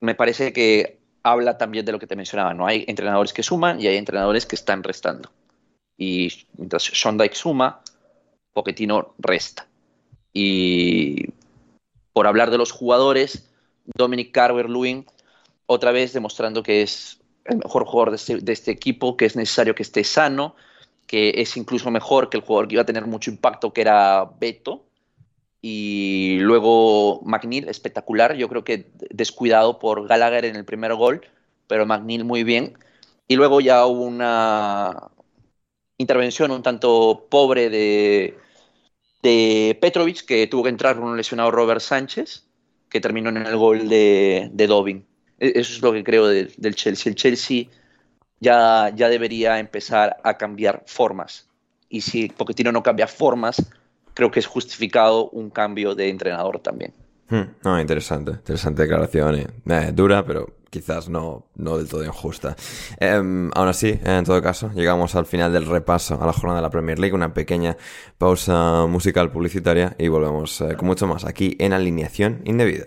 me 0.00 0.14
parece 0.14 0.52
que 0.52 0.97
habla 1.30 1.58
también 1.58 1.84
de 1.84 1.92
lo 1.92 1.98
que 1.98 2.06
te 2.06 2.16
mencionaba, 2.16 2.54
¿no? 2.54 2.66
Hay 2.66 2.84
entrenadores 2.88 3.32
que 3.32 3.42
suman 3.42 3.80
y 3.80 3.86
hay 3.86 3.96
entrenadores 3.96 4.46
que 4.46 4.56
están 4.56 4.82
restando. 4.82 5.30
Y 5.96 6.32
mientras 6.56 6.84
Sean 6.84 7.18
Dyke 7.18 7.34
suma, 7.34 7.82
Pochettino 8.52 9.14
resta. 9.18 9.66
Y 10.32 11.30
por 12.12 12.26
hablar 12.26 12.50
de 12.50 12.58
los 12.58 12.72
jugadores, 12.72 13.48
Dominic 13.96 14.32
Carver-Lewin, 14.32 15.06
otra 15.66 15.92
vez 15.92 16.12
demostrando 16.12 16.62
que 16.62 16.82
es 16.82 17.20
el 17.44 17.58
mejor 17.58 17.84
jugador 17.84 18.10
de 18.10 18.16
este, 18.16 18.36
de 18.38 18.52
este, 18.52 18.70
equipo, 18.70 19.16
que 19.16 19.26
es 19.26 19.36
necesario 19.36 19.74
que 19.74 19.82
esté 19.82 20.04
sano, 20.04 20.54
que 21.06 21.34
es 21.36 21.56
incluso 21.56 21.90
mejor 21.90 22.28
que 22.28 22.36
el 22.36 22.42
jugador 22.42 22.68
que 22.68 22.74
iba 22.74 22.82
a 22.82 22.86
tener 22.86 23.06
mucho 23.06 23.30
impacto, 23.30 23.72
que 23.72 23.80
era 23.80 24.30
Beto, 24.38 24.87
y 25.60 26.38
luego 26.40 27.20
McNeil, 27.24 27.68
espectacular. 27.68 28.36
Yo 28.36 28.48
creo 28.48 28.64
que 28.64 28.90
descuidado 29.10 29.78
por 29.78 30.06
Gallagher 30.06 30.44
en 30.44 30.56
el 30.56 30.64
primer 30.64 30.94
gol, 30.94 31.22
pero 31.66 31.86
McNeil 31.86 32.24
muy 32.24 32.44
bien. 32.44 32.78
Y 33.26 33.36
luego 33.36 33.60
ya 33.60 33.84
hubo 33.86 34.02
una 34.02 35.10
intervención 35.98 36.50
un 36.50 36.62
tanto 36.62 37.26
pobre 37.28 37.70
de, 37.70 38.38
de 39.22 39.76
Petrovic, 39.80 40.24
que 40.24 40.46
tuvo 40.46 40.64
que 40.64 40.70
entrar 40.70 40.96
con 40.96 41.04
un 41.04 41.16
lesionado 41.16 41.50
Robert 41.50 41.80
Sánchez, 41.80 42.46
que 42.88 43.00
terminó 43.00 43.28
en 43.30 43.38
el 43.38 43.56
gol 43.56 43.88
de, 43.88 44.48
de 44.52 44.66
Dobin. 44.66 45.04
E, 45.38 45.52
eso 45.56 45.74
es 45.74 45.82
lo 45.82 45.92
que 45.92 46.04
creo 46.04 46.28
del 46.28 46.74
Chelsea. 46.74 47.10
El 47.10 47.16
Chelsea 47.16 47.66
ya, 48.40 48.92
ya 48.94 49.08
debería 49.08 49.58
empezar 49.58 50.16
a 50.22 50.38
cambiar 50.38 50.84
formas. 50.86 51.48
Y 51.88 52.02
si 52.02 52.28
Pochettino 52.28 52.72
no 52.72 52.82
cambia 52.82 53.08
formas, 53.08 53.70
creo 54.18 54.32
que 54.32 54.40
es 54.40 54.48
justificado 54.48 55.30
un 55.30 55.48
cambio 55.48 55.94
de 55.94 56.08
entrenador 56.08 56.58
también. 56.58 56.92
Hmm, 57.30 57.54
no, 57.62 57.80
interesante, 57.80 58.32
interesante 58.32 58.82
declaración. 58.82 59.36
Eh, 59.36 59.92
dura, 59.94 60.26
pero 60.26 60.56
quizás 60.70 61.08
no, 61.08 61.46
no 61.54 61.78
del 61.78 61.88
todo 61.88 62.04
injusta. 62.04 62.56
Em, 62.98 63.48
aún 63.54 63.68
así, 63.68 64.00
en 64.02 64.24
todo 64.24 64.42
caso, 64.42 64.72
llegamos 64.74 65.14
al 65.14 65.24
final 65.24 65.52
del 65.52 65.66
repaso 65.66 66.20
a 66.20 66.26
la 66.26 66.32
jornada 66.32 66.56
de 66.56 66.62
la 66.62 66.70
Premier 66.70 66.98
League, 66.98 67.14
una 67.14 67.32
pequeña 67.32 67.76
pausa 68.18 68.86
musical 68.88 69.30
publicitaria 69.30 69.94
y 70.00 70.08
volvemos 70.08 70.62
eh, 70.62 70.74
con 70.76 70.88
mucho 70.88 71.06
más 71.06 71.24
aquí 71.24 71.54
en 71.60 71.72
Alineación 71.72 72.42
Indebida. 72.44 72.86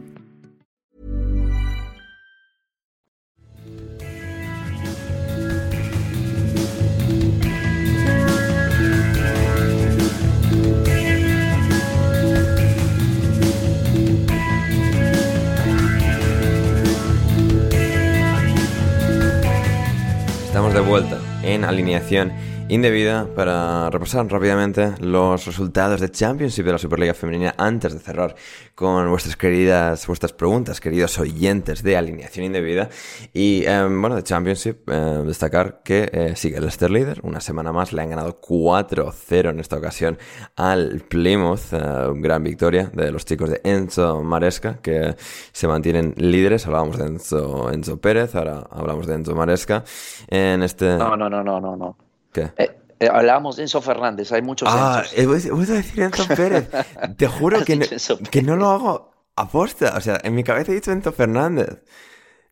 alineación 21.63 22.31
indebida 22.71 23.27
para 23.35 23.89
repasar 23.89 24.25
rápidamente 24.27 24.93
los 25.01 25.45
resultados 25.45 25.99
de 25.99 26.09
Championship 26.09 26.63
de 26.63 26.71
la 26.71 26.77
Superliga 26.77 27.13
Femenina 27.13 27.53
antes 27.57 27.93
de 27.93 27.99
cerrar 27.99 28.33
con 28.75 29.09
vuestras 29.09 29.35
queridas, 29.35 30.07
vuestras 30.07 30.31
preguntas, 30.31 30.79
queridos 30.79 31.19
oyentes 31.19 31.83
de 31.83 31.97
alineación 31.97 32.45
indebida. 32.45 32.87
Y 33.33 33.65
em, 33.65 33.99
bueno, 33.99 34.15
de 34.15 34.23
Championship, 34.23 34.89
em, 34.89 35.27
destacar 35.27 35.81
que 35.83 36.09
eh, 36.13 36.35
sigue 36.37 36.55
el 36.55 36.61
Leicester 36.61 36.89
líder, 36.89 37.19
una 37.23 37.41
semana 37.41 37.73
más 37.73 37.91
le 37.91 38.03
han 38.03 38.09
ganado 38.11 38.39
4-0 38.39 39.49
en 39.49 39.59
esta 39.59 39.75
ocasión 39.75 40.17
al 40.55 41.03
Plymouth, 41.09 41.73
eh, 41.73 41.77
gran 42.15 42.41
victoria 42.41 42.89
de 42.93 43.11
los 43.11 43.25
chicos 43.25 43.49
de 43.49 43.59
Enzo 43.65 44.23
Maresca, 44.23 44.77
que 44.81 45.17
se 45.51 45.67
mantienen 45.67 46.13
líderes. 46.15 46.65
Hablábamos 46.67 46.97
de 46.97 47.05
Enzo, 47.05 47.69
Enzo 47.69 47.99
Pérez, 47.99 48.33
ahora 48.33 48.65
hablamos 48.71 49.07
de 49.07 49.15
Enzo 49.15 49.35
Maresca. 49.35 49.83
En 50.29 50.63
este... 50.63 50.95
No, 50.97 51.17
no, 51.17 51.29
no, 51.29 51.43
no, 51.43 51.59
no, 51.59 51.75
no. 51.75 52.10
¿Qué? 52.31 52.51
Eh, 52.57 52.77
eh, 52.99 53.09
hablábamos 53.11 53.55
de 53.55 53.63
Enzo 53.63 53.81
Fernández, 53.81 54.31
hay 54.31 54.41
muchos 54.41 54.69
Ah, 54.71 55.03
Enzos. 55.03 55.17
eh, 55.45 55.51
voy, 55.51 55.63
a 55.63 55.73
decir 55.73 56.01
Enzo 56.01 56.27
Pérez. 56.27 56.69
Te 57.17 57.27
juro 57.27 57.61
que 57.65 57.75
no, 57.75 57.85
Enzo 57.89 58.19
que 58.19 58.41
no 58.41 58.55
lo 58.55 58.69
hago 58.69 59.11
aposta. 59.35 59.95
O 59.97 60.01
sea, 60.01 60.19
en 60.23 60.35
mi 60.35 60.43
cabeza 60.43 60.71
he 60.71 60.75
dicho 60.75 60.91
Enzo 60.91 61.11
Fernández. 61.11 61.81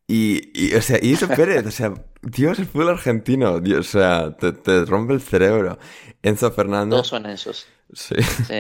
Y, 0.08 0.52
y, 0.56 0.74
o 0.74 0.82
sea, 0.82 0.98
y 1.00 1.14
eso 1.14 1.28
Pérez, 1.28 1.68
o 1.68 1.72
sea, 1.72 1.94
Dios, 2.24 2.58
el 2.58 2.66
fútbol 2.66 2.90
argentino, 2.90 3.60
Dios, 3.60 3.90
o 3.96 4.00
sea, 4.00 4.36
te, 4.36 4.54
te 4.54 4.84
rompe 4.86 5.14
el 5.14 5.22
cerebro. 5.22 5.78
Enzo 6.24 6.52
Fernández. 6.52 6.90
Todos 6.96 7.08
son 7.08 7.28
esos. 7.28 7.68
Sí. 7.94 8.16
Sí. 8.44 8.56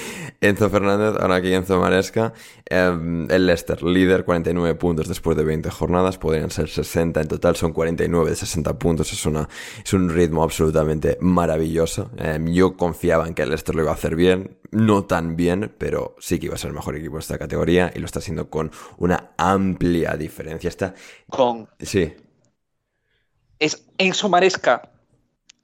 Enzo 0.40 0.68
Fernández, 0.70 1.14
ahora 1.20 1.36
aquí 1.36 1.52
Enzo 1.52 1.78
Maresca. 1.78 2.32
Eh, 2.68 3.26
el 3.30 3.46
Leicester, 3.46 3.82
líder, 3.82 4.24
49 4.24 4.74
puntos 4.78 5.08
después 5.08 5.36
de 5.36 5.44
20 5.44 5.70
jornadas. 5.70 6.18
Podrían 6.18 6.50
ser 6.50 6.68
60 6.68 7.20
en 7.20 7.28
total, 7.28 7.56
son 7.56 7.72
49 7.72 8.30
de 8.30 8.36
60 8.36 8.78
puntos. 8.78 9.12
Es, 9.12 9.24
una, 9.24 9.48
es 9.84 9.92
un 9.92 10.10
ritmo 10.10 10.42
absolutamente 10.42 11.16
maravilloso. 11.20 12.10
Eh, 12.18 12.40
yo 12.48 12.76
confiaba 12.76 13.28
en 13.28 13.34
que 13.34 13.42
el 13.42 13.50
Leicester 13.50 13.74
lo 13.74 13.82
iba 13.82 13.92
a 13.92 13.94
hacer 13.94 14.16
bien. 14.16 14.58
No 14.72 15.04
tan 15.04 15.36
bien, 15.36 15.72
pero 15.78 16.16
sí 16.18 16.38
que 16.38 16.46
iba 16.46 16.54
a 16.54 16.58
ser 16.58 16.68
el 16.68 16.74
mejor 16.74 16.96
equipo 16.96 17.16
de 17.16 17.20
esta 17.20 17.38
categoría 17.38 17.92
y 17.94 17.98
lo 18.00 18.06
está 18.06 18.18
haciendo 18.20 18.50
con 18.50 18.70
una 18.96 19.32
amplia 19.36 20.16
diferencia. 20.16 20.68
Está, 20.68 20.94
Con 21.28 21.68
sí, 21.78 22.14
es 23.58 23.86
Enzo 23.98 24.28
Maresca 24.28 24.91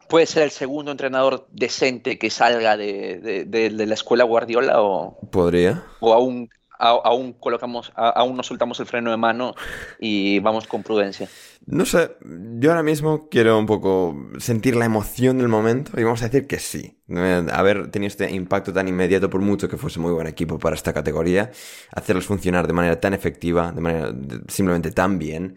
puede 0.09 0.27
ser 0.27 0.43
el 0.45 0.51
segundo 0.51 0.91
entrenador 0.91 1.47
decente 1.53 2.19
que 2.19 2.31
salga 2.31 2.77
de, 2.77 3.19
de- 3.21 3.45
de- 3.45 3.71
de 3.71 3.87
la 3.87 3.95
escuela 3.95 4.25
Guardiola 4.25 4.81
o, 4.83 5.19
podría. 5.31 5.85
o 6.01 6.13
aún, 6.15 6.49
a- 6.79 7.01
aún 7.05 7.33
colocamos, 7.35 7.93
a- 7.97 8.11
aún 8.11 8.37
nos 8.37 8.47
soltamos 8.47 8.79
el 8.81 8.87
freno 8.87 9.11
de 9.11 9.17
mano 9.17 9.55
y 10.01 10.39
vamos 10.41 10.67
con 10.67 10.83
prudencia. 10.83 11.29
No 11.67 11.85
sé, 11.85 12.13
yo 12.59 12.71
ahora 12.71 12.83
mismo 12.83 13.29
quiero 13.29 13.59
un 13.59 13.67
poco 13.67 14.17
sentir 14.39 14.75
la 14.77 14.87
emoción 14.87 15.37
del 15.37 15.49
momento 15.49 16.01
y 16.01 16.05
vamos 16.05 16.23
a 16.23 16.29
decir 16.29 16.47
que 16.47 16.59
sí. 16.59 16.95
Haber 17.53 17.91
tenido 17.91 18.09
este 18.09 18.31
impacto 18.31 18.73
tan 18.73 18.89
inmediato, 18.89 19.29
por 19.29 19.43
mucho 19.43 19.69
que 19.69 19.77
fuese 19.77 20.01
muy 20.01 20.13
buen 20.13 20.27
equipo 20.27 20.59
para 20.59 20.75
esta 20.77 20.95
categoría, 20.95 21.51
hacerlos 21.93 22.25
funcionar 22.27 22.67
de 22.67 22.73
manera 22.73 23.01
tan 23.01 23.13
efectiva, 23.13 23.73
de 23.73 23.81
manera 23.83 24.15
simplemente 24.49 24.93
tan 24.93 25.19
bien, 25.19 25.57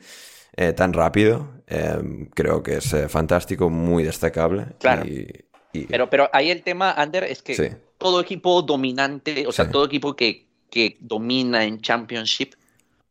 eh, 0.61 0.73
tan 0.73 0.93
rápido, 0.93 1.47
eh, 1.67 2.27
creo 2.35 2.61
que 2.61 2.77
es 2.77 2.93
eh, 2.93 3.09
fantástico, 3.09 3.69
muy 3.69 4.03
destacable. 4.03 4.65
Claro. 4.79 5.05
Y, 5.07 5.27
y- 5.73 5.85
Pero, 5.85 6.09
pero 6.09 6.29
ahí 6.33 6.51
el 6.51 6.61
tema, 6.61 6.91
Ander, 6.91 7.23
es 7.23 7.41
que 7.41 7.55
Sí. 7.55 7.69
todo 7.97 8.19
equipo 8.21 8.61
dominante, 8.61 9.47
o 9.47 9.51
sea, 9.51 9.65
Sí. 9.65 9.71
todo 9.71 9.85
equipo 9.85 10.15
que, 10.15 10.45
que 10.69 10.97
domina 10.99 11.63
en 11.63 11.81
Championship, 11.81 12.53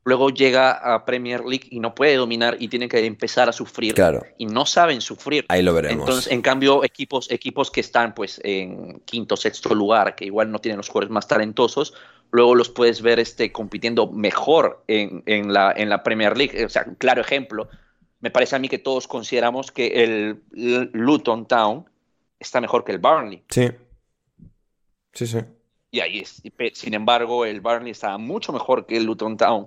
luego 0.05 0.31
llega 0.31 0.72
a 0.72 1.05
Premier 1.05 1.44
League 1.44 1.66
y 1.70 1.81
no 1.81 1.94
puede 1.94 2.16
dominar 2.16 2.56
y 2.59 2.68
tiene 2.68 2.89
que 2.89 3.05
empezar 3.05 3.48
a 3.48 3.52
sufrir. 3.52 3.94
Claro. 3.94 4.24
Y 4.39 4.47
no 4.47 4.66
saben 4.66 5.01
sufrir. 5.01 5.44
ahí 5.48 5.62
lo 5.62 5.74
veremos. 5.74 6.09
Entonces, 6.09 6.32
en 6.32 6.43
cambio, 6.43 6.85
equipos, 6.85 7.31
equipos 7.31 7.70
que 7.70 7.81
están 7.81 8.14
pues 8.14 8.40
en 8.44 9.01
quinto, 9.01 9.36
sexto 9.36 9.74
lugar, 9.74 10.14
que 10.14 10.24
igual 10.24 10.51
no 10.51 10.59
tienen 10.59 10.78
los 10.78 10.89
jugadores 10.89 11.10
más 11.10 11.28
talentosos, 11.28 11.94
luego 12.31 12.55
los 12.55 12.68
puedes 12.70 13.02
ver 13.02 13.20
este, 13.20 13.52
compitiendo 13.52 14.10
mejor 14.10 14.82
en, 14.86 15.22
en 15.27 15.52
la, 15.52 15.72
en 15.77 15.89
la 15.89 16.02
Premier 16.02 16.36
League. 16.36 16.64
O 16.64 16.68
sea, 16.68 16.85
un 16.86 16.94
claro 16.94 17.20
ejemplo, 17.20 17.68
me 18.20 18.31
parece 18.31 18.56
a 18.56 18.59
mí 18.59 18.68
que 18.68 18.78
todos 18.78 19.06
consideramos 19.06 19.70
que 19.70 20.02
el 20.05 20.43
Luton 20.93 21.47
Town 21.47 21.86
está 22.39 22.60
mejor 22.60 22.85
que 22.85 22.93
el 22.93 22.98
Burnley. 22.98 23.43
Sí. 23.48 23.70
Sí, 25.12 25.27
sí. 25.27 25.39
Y 25.90 26.01
ahí 26.01 26.20
es. 26.20 26.43
Sin 26.74 26.94
embargo, 26.94 27.44
el 27.44 27.60
Burnley 27.60 27.90
está 27.90 28.16
mucho 28.16 28.52
mejor 28.52 28.86
que 28.86 28.97
el 28.97 29.05
Luton 29.05 29.36
Town 29.36 29.66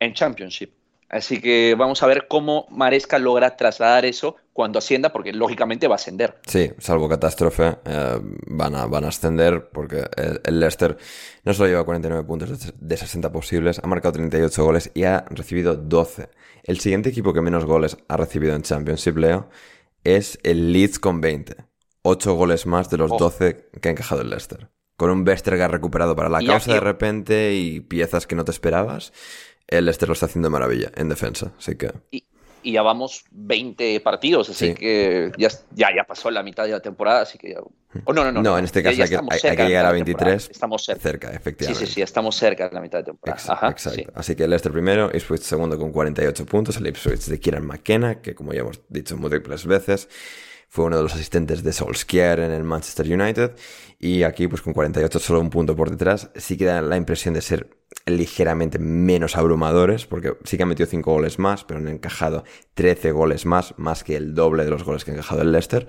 en 0.00 0.14
Championship. 0.14 0.72
Así 1.08 1.40
que 1.40 1.76
vamos 1.78 2.02
a 2.02 2.06
ver 2.06 2.26
cómo 2.26 2.66
Maresca 2.68 3.20
logra 3.20 3.56
trasladar 3.56 4.04
eso 4.04 4.34
cuando 4.52 4.80
ascienda, 4.80 5.12
porque 5.12 5.32
lógicamente 5.32 5.86
va 5.86 5.94
a 5.94 5.96
ascender. 5.96 6.40
Sí, 6.48 6.72
salvo 6.78 7.08
catástrofe, 7.08 7.76
eh, 7.84 8.18
van, 8.48 8.74
a, 8.74 8.86
van 8.86 9.04
a 9.04 9.08
ascender 9.08 9.68
porque 9.70 10.04
el, 10.16 10.40
el 10.42 10.58
Leicester 10.58 10.96
no 11.44 11.54
solo 11.54 11.68
lleva 11.68 11.84
49 11.84 12.24
puntos 12.24 12.58
de- 12.66 12.72
de 12.76 12.96
60 12.96 13.30
posibles, 13.30 13.78
ha 13.78 13.86
marcado 13.86 14.14
38 14.14 14.64
goles 14.64 14.90
y 14.94 15.04
ha 15.04 15.24
recibido 15.30 15.76
12. 15.76 16.28
El 16.64 16.80
siguiente 16.80 17.10
equipo 17.10 17.32
que 17.32 17.40
menos 17.40 17.64
goles 17.66 17.96
ha 18.08 18.16
recibido 18.16 18.56
en 18.56 18.62
Championship, 18.62 19.16
Leo, 19.16 19.48
es 20.02 20.40
el 20.42 20.72
Leeds 20.72 20.98
con 20.98 21.20
20. 21.20 21.54
8 22.02 22.34
goles 22.34 22.66
más 22.66 22.90
de 22.90 22.96
los 22.98 23.12
Oh. 23.12 23.16
12 23.16 23.68
que 23.80 23.88
ha 23.88 23.92
encajado 23.92 24.22
el 24.22 24.30
Leicester. 24.30 24.70
Con 24.96 25.10
un 25.10 25.24
Vestergaard 25.24 25.70
recuperado 25.72 26.16
para 26.16 26.28
la 26.30 26.42
Y 26.42 26.46
causa 26.46 26.70
aquí- 26.70 26.72
de 26.72 26.80
repente 26.80 27.54
y 27.54 27.80
piezas 27.80 28.26
que 28.26 28.34
no 28.34 28.44
te 28.44 28.50
esperabas, 28.50 29.12
el 29.68 29.84
Leicester 29.84 30.08
lo 30.08 30.12
está 30.14 30.26
haciendo 30.26 30.48
de 30.48 30.52
maravilla 30.52 30.92
en 30.96 31.08
defensa. 31.08 31.52
Así 31.58 31.76
que 31.76 31.92
y, 32.10 32.24
y 32.62 32.72
ya 32.72 32.82
vamos 32.82 33.24
20 33.30 34.00
partidos, 34.00 34.48
así 34.50 34.68
Sí. 34.68 34.74
que 34.74 35.30
ya, 35.38 35.48
ya, 35.72 35.88
ya 35.96 36.04
pasó 36.04 36.30
la 36.30 36.42
mitad 36.42 36.64
de 36.64 36.70
la 36.70 36.80
temporada, 36.80 37.22
así 37.22 37.38
que 37.38 37.50
ya... 37.54 37.60
o 37.60 38.12
no, 38.12 38.24
no, 38.24 38.32
no, 38.32 38.42
No, 38.42 38.58
en 38.58 38.64
este 38.64 38.82
caso 38.82 39.00
hay 39.02 39.08
que- 39.08 39.16
hay- 39.16 39.56
hay 39.56 39.68
llegar 39.68 39.86
a 39.86 39.92
mitad 39.92 39.94
de 39.94 39.98
la 40.00 40.04
temporada. 40.04 40.30
23, 40.36 40.50
Estamos 40.50 40.84
cerca. 40.84 41.00
cerca, 41.02 41.28
Sí, 41.30 41.36
efectivamente. 41.36 41.86
sí, 41.86 41.92
sí, 41.92 42.02
estamos 42.02 42.34
cerca 42.36 42.68
de 42.68 42.74
la 42.74 42.80
mitad 42.80 42.98
de 42.98 43.04
temporada. 43.04 43.38
Ex- 43.38 43.50
Ajá, 43.50 43.68
Exacto. 43.70 43.98
sí. 44.00 44.06
Así 44.14 44.34
que 44.34 44.44
el 44.44 44.50
Leicester 44.50 44.72
primero, 44.72 45.10
Ipswich 45.14 45.42
segundo 45.42 45.78
con 45.78 45.92
48 45.92 46.44
puntos, 46.46 46.76
el 46.76 46.86
Ipswich 46.88 47.26
de 47.26 47.38
Kieran 47.38 47.64
McKenna, 47.66 48.20
que 48.20 48.34
como 48.34 48.52
ya 48.52 48.60
hemos 48.60 48.80
dicho 48.88 49.16
múltiples 49.16 49.64
veces, 49.66 50.08
fue 50.68 50.86
uno 50.86 50.96
de 50.96 51.04
los 51.04 51.14
asistentes 51.14 51.62
de 51.62 51.72
Solskjaer 51.72 52.40
en 52.40 52.50
el 52.50 52.64
Manchester 52.64 53.06
United, 53.06 53.52
y 54.00 54.24
aquí 54.24 54.48
pues 54.48 54.60
con 54.62 54.72
48 54.72 55.20
solo 55.20 55.40
un 55.40 55.50
punto 55.50 55.76
por 55.76 55.90
detrás, 55.90 56.30
sí 56.34 56.56
que 56.56 56.64
da 56.64 56.82
la 56.82 56.96
impresión 56.96 57.34
de 57.34 57.40
ser 57.42 57.70
ligeramente 58.06 58.78
menos 58.78 59.36
abrumadores, 59.36 60.06
porque 60.06 60.36
sí 60.44 60.56
que 60.56 60.62
han 60.62 60.68
metido 60.68 60.88
5 60.88 61.12
goles 61.12 61.38
más, 61.40 61.64
pero 61.64 61.80
han 61.80 61.88
encajado 61.88 62.44
13 62.74 63.10
goles 63.10 63.46
más, 63.46 63.74
más 63.78 64.04
que 64.04 64.16
el 64.16 64.34
doble 64.34 64.64
de 64.64 64.70
los 64.70 64.84
goles 64.84 65.04
que 65.04 65.10
ha 65.10 65.14
encajado 65.14 65.42
el 65.42 65.50
Leicester, 65.50 65.88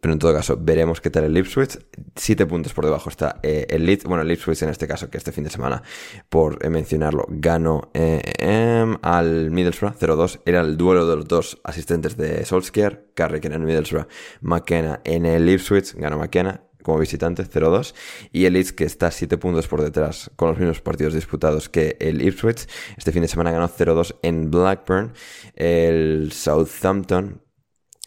pero 0.00 0.12
en 0.14 0.18
todo 0.18 0.32
caso 0.32 0.56
veremos 0.58 1.00
qué 1.02 1.10
tal 1.10 1.24
el 1.24 1.36
Ipswich, 1.36 1.78
7 2.16 2.46
puntos 2.46 2.72
por 2.72 2.86
debajo 2.86 3.10
está 3.10 3.40
eh, 3.42 3.66
el 3.68 3.84
Leeds, 3.84 4.04
bueno 4.04 4.22
el 4.22 4.30
Ipswich 4.30 4.62
en 4.62 4.70
este 4.70 4.88
caso, 4.88 5.10
que 5.10 5.18
este 5.18 5.32
fin 5.32 5.44
de 5.44 5.50
semana, 5.50 5.82
por 6.30 6.64
eh, 6.64 6.70
mencionarlo, 6.70 7.26
ganó 7.28 7.90
eh, 7.92 8.22
em, 8.38 8.96
al 9.02 9.50
Middlesbrough 9.50 9.96
0-2, 9.98 10.40
era 10.46 10.60
el 10.60 10.78
duelo 10.78 11.06
de 11.06 11.16
los 11.16 11.28
dos 11.28 11.60
asistentes 11.64 12.16
de 12.16 12.44
Solskjaer, 12.46 13.10
Carrick 13.14 13.44
en 13.44 13.52
el 13.52 13.60
Middlesbrough, 13.60 14.06
McKenna 14.40 15.00
en 15.04 15.26
el 15.26 15.48
Ipswich, 15.48 15.94
ganó 15.94 16.18
McKenna, 16.18 16.62
como 16.82 16.98
visitante 16.98 17.44
0-2 17.44 17.94
y 18.32 18.44
el 18.44 18.54
Leeds 18.54 18.72
que 18.72 18.84
está 18.84 19.10
7 19.10 19.38
puntos 19.38 19.68
por 19.68 19.82
detrás 19.82 20.30
con 20.36 20.48
los 20.48 20.58
mismos 20.58 20.80
partidos 20.80 21.14
disputados 21.14 21.68
que 21.68 21.96
el 22.00 22.22
Ipswich. 22.22 22.66
Este 22.96 23.12
fin 23.12 23.22
de 23.22 23.28
semana 23.28 23.50
ganó 23.50 23.68
0-2 23.68 24.16
en 24.22 24.50
Blackburn. 24.50 25.12
El 25.54 26.32
Southampton 26.32 27.42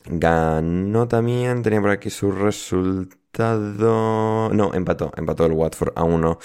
ganó 0.06 1.08
también 1.08 1.64
tenía 1.64 1.82
por 1.82 1.92
aquí 1.92 2.10
su 2.10 2.32
resultado 2.32 3.23
no 3.40 4.72
empató 4.74 5.12
empató 5.16 5.46
el 5.46 5.54
Watford 5.54 5.94
a 5.96 6.04
1 6.04 6.40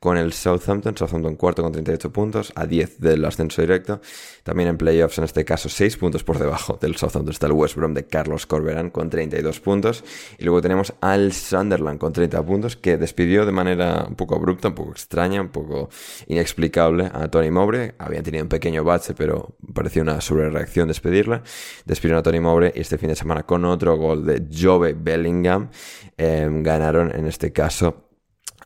con 0.00 0.16
el 0.16 0.32
Southampton 0.32 0.96
Southampton 0.96 1.36
cuarto 1.36 1.62
con 1.62 1.72
38 1.72 2.12
puntos 2.12 2.52
a 2.56 2.66
10 2.66 3.00
del 3.00 3.24
ascenso 3.24 3.62
directo 3.62 4.00
también 4.42 4.68
en 4.68 4.76
playoffs 4.76 5.18
en 5.18 5.24
este 5.24 5.44
caso 5.44 5.68
6 5.68 5.96
puntos 5.96 6.24
por 6.24 6.38
debajo 6.38 6.78
del 6.80 6.96
Southampton 6.96 7.32
está 7.32 7.46
el 7.46 7.52
West 7.52 7.76
Brom 7.76 7.94
de 7.94 8.06
Carlos 8.06 8.46
Corberán 8.46 8.90
con 8.90 9.10
32 9.10 9.60
puntos 9.60 10.04
y 10.38 10.44
luego 10.44 10.60
tenemos 10.60 10.92
al 11.00 11.32
Sunderland 11.32 11.98
con 11.98 12.12
30 12.12 12.44
puntos 12.44 12.76
que 12.76 12.96
despidió 12.96 13.46
de 13.46 13.52
manera 13.52 14.04
un 14.08 14.14
poco 14.14 14.34
abrupta, 14.34 14.68
un 14.68 14.74
poco 14.74 14.92
extraña, 14.92 15.40
un 15.40 15.48
poco 15.48 15.88
inexplicable 16.26 17.10
a 17.12 17.28
Tony 17.28 17.50
Mowbray. 17.50 17.92
Habían 17.98 18.22
tenido 18.22 18.44
un 18.44 18.48
pequeño 18.48 18.84
bache, 18.84 19.14
pero 19.14 19.54
parecía 19.72 20.02
una 20.02 20.20
sobrereacción 20.20 20.88
despedirla. 20.88 21.42
Despidieron 21.84 22.20
a 22.20 22.22
Tony 22.22 22.40
Mowbray 22.40 22.72
y 22.74 22.80
este 22.80 22.98
fin 22.98 23.08
de 23.08 23.16
semana 23.16 23.42
con 23.44 23.64
otro 23.64 23.96
gol 23.96 24.24
de 24.24 24.44
Jove 24.52 24.94
Bellingham 24.94 25.70
eh, 26.22 26.48
ganaron 26.62 27.14
en 27.14 27.26
este 27.26 27.52
caso 27.52 28.08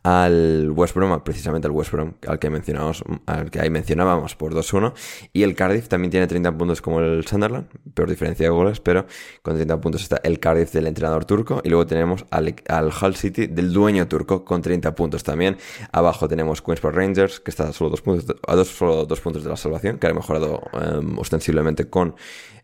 al 0.07 0.71
West 0.71 0.95
Brom, 0.95 1.21
precisamente 1.25 1.67
al 1.67 1.73
West 1.73 1.91
Brom, 1.91 2.15
al 2.29 2.39
que 2.39 2.49
mencionamos, 2.49 3.03
al 3.27 3.51
que 3.51 3.61
ahí 3.61 3.71
mencionábamos 3.71 4.37
por 4.37 4.55
2-1. 4.55 4.93
Y 5.33 5.43
el 5.43 5.57
Cardiff 5.57 5.89
también 5.89 6.13
tiene 6.13 6.29
30 6.29 6.57
puntos 6.57 6.81
como 6.81 7.01
el 7.01 7.27
Sunderland, 7.27 7.67
peor 7.93 8.09
diferencia 8.09 8.47
de 8.47 8.51
goles, 8.51 8.79
pero 8.79 9.07
con 9.43 9.57
30 9.57 9.81
puntos 9.81 10.03
está 10.03 10.21
el 10.23 10.39
Cardiff 10.39 10.71
del 10.71 10.87
entrenador 10.87 11.25
turco. 11.25 11.61
Y 11.65 11.71
luego 11.71 11.89
tenemos 11.89 12.25
al, 12.31 12.55
al 12.69 12.93
Hull 13.03 13.17
City 13.17 13.49
del 13.49 13.73
dueño 13.73 14.07
turco 14.07 14.45
con 14.45 14.63
30 14.63 14.95
puntos 14.95 15.25
también. 15.25 15.57
Abajo 15.91 16.29
tenemos 16.29 16.63
Queens 16.63 16.81
Park 16.81 16.95
Rangers, 16.95 17.41
que 17.41 17.51
está 17.51 17.69
a 17.69 17.73
solo 17.73 17.91
dos 17.91 18.01
puntos, 18.01 18.37
a 18.47 18.55
dos, 18.55 18.69
solo 18.69 19.07
dos 19.07 19.21
puntos 19.21 19.43
de 19.43 19.51
la 19.51 19.57
salvación, 19.57 19.99
que 19.99 20.07
ha 20.07 20.15
mejorado 20.15 20.63
eh, 20.73 21.01
ostensiblemente 21.17 21.91
con 21.91 22.15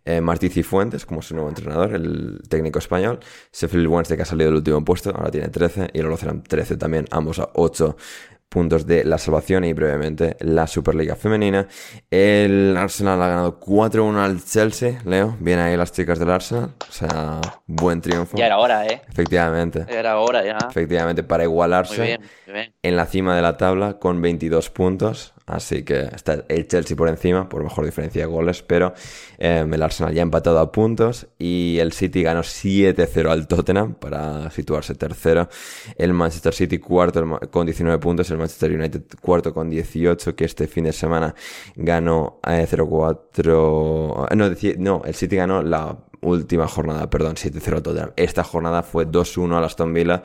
eh, 0.04 0.20
Martí 0.20 0.48
Cifuentes 0.48 1.06
como 1.06 1.22
su 1.22 1.34
nuevo 1.34 1.48
entrenador, 1.48 1.94
el 1.94 2.40
técnico 2.48 2.78
español. 2.78 3.20
Sheffield 3.52 3.86
Wednesday 3.86 4.16
que 4.16 4.22
ha 4.22 4.26
salido 4.26 4.48
del 4.50 4.56
último 4.58 4.84
puesto, 4.84 5.10
ahora 5.10 5.30
tiene 5.30 5.48
13 5.48 5.90
y 5.92 5.98
el 6.00 6.06
Oloceran 6.06 6.42
13 6.42 6.76
también, 6.76 7.06
ambos 7.10 7.38
a 7.38 7.50
8 7.54 7.96
puntos 8.48 8.86
de 8.86 9.02
la 9.04 9.16
salvación 9.16 9.64
y 9.64 9.72
brevemente 9.72 10.36
la 10.40 10.66
Superliga 10.66 11.16
femenina. 11.16 11.66
El 12.10 12.76
Arsenal 12.76 13.22
ha 13.22 13.28
ganado 13.28 13.58
4-1 13.58 14.18
al 14.18 14.44
Chelsea, 14.44 15.00
Leo, 15.06 15.36
bien 15.40 15.58
ahí 15.58 15.74
las 15.74 15.90
chicas 15.92 16.18
del 16.18 16.30
Arsenal, 16.30 16.74
o 16.86 16.92
sea, 16.92 17.40
buen 17.66 18.02
triunfo. 18.02 18.36
Ya 18.36 18.44
era 18.44 18.58
hora, 18.58 18.86
¿eh? 18.86 19.00
Efectivamente, 19.08 19.86
Era 19.88 20.18
hora 20.18 20.44
ya. 20.44 20.58
efectivamente 20.68 21.22
para 21.22 21.44
Muy 21.44 21.52
igualarse 21.52 22.02
bien, 22.02 22.20
muy 22.46 22.54
bien. 22.54 22.74
en 22.82 22.96
la 22.96 23.06
cima 23.06 23.34
de 23.34 23.40
la 23.40 23.56
tabla 23.56 23.98
con 23.98 24.20
22 24.20 24.68
puntos. 24.68 25.31
Así 25.46 25.82
que 25.82 26.02
está 26.14 26.44
el 26.48 26.68
Chelsea 26.68 26.96
por 26.96 27.08
encima, 27.08 27.48
por 27.48 27.64
mejor 27.64 27.84
diferencia 27.84 28.22
de 28.22 28.26
goles, 28.26 28.62
pero 28.62 28.94
eh, 29.38 29.66
el 29.70 29.82
Arsenal 29.82 30.14
ya 30.14 30.22
ha 30.22 30.24
empatado 30.24 30.60
a 30.60 30.70
puntos 30.70 31.26
y 31.38 31.78
el 31.80 31.92
City 31.92 32.22
ganó 32.22 32.40
7-0 32.40 33.28
al 33.28 33.48
Tottenham 33.48 33.94
para 33.94 34.50
situarse 34.50 34.94
tercero. 34.94 35.48
El 35.96 36.12
Manchester 36.12 36.54
City 36.54 36.78
cuarto 36.78 37.40
con 37.50 37.66
19 37.66 37.98
puntos, 37.98 38.30
el 38.30 38.38
Manchester 38.38 38.72
United 38.72 39.02
cuarto 39.20 39.52
con 39.52 39.68
18, 39.68 40.36
que 40.36 40.44
este 40.44 40.68
fin 40.68 40.84
de 40.84 40.92
semana 40.92 41.34
ganó 41.74 42.38
0-4. 42.42 44.28
Eh, 44.30 44.76
no, 44.78 45.02
el 45.04 45.14
City 45.14 45.36
ganó 45.36 45.62
la 45.62 45.98
última 46.22 46.66
jornada, 46.68 47.10
perdón, 47.10 47.34
7-0 47.34 47.82
Tottenham. 47.82 48.12
Esta 48.16 48.44
jornada 48.44 48.82
fue 48.82 49.06
2-1 49.06 49.56
al 49.56 49.64
Aston 49.64 49.92
Villa 49.92 50.22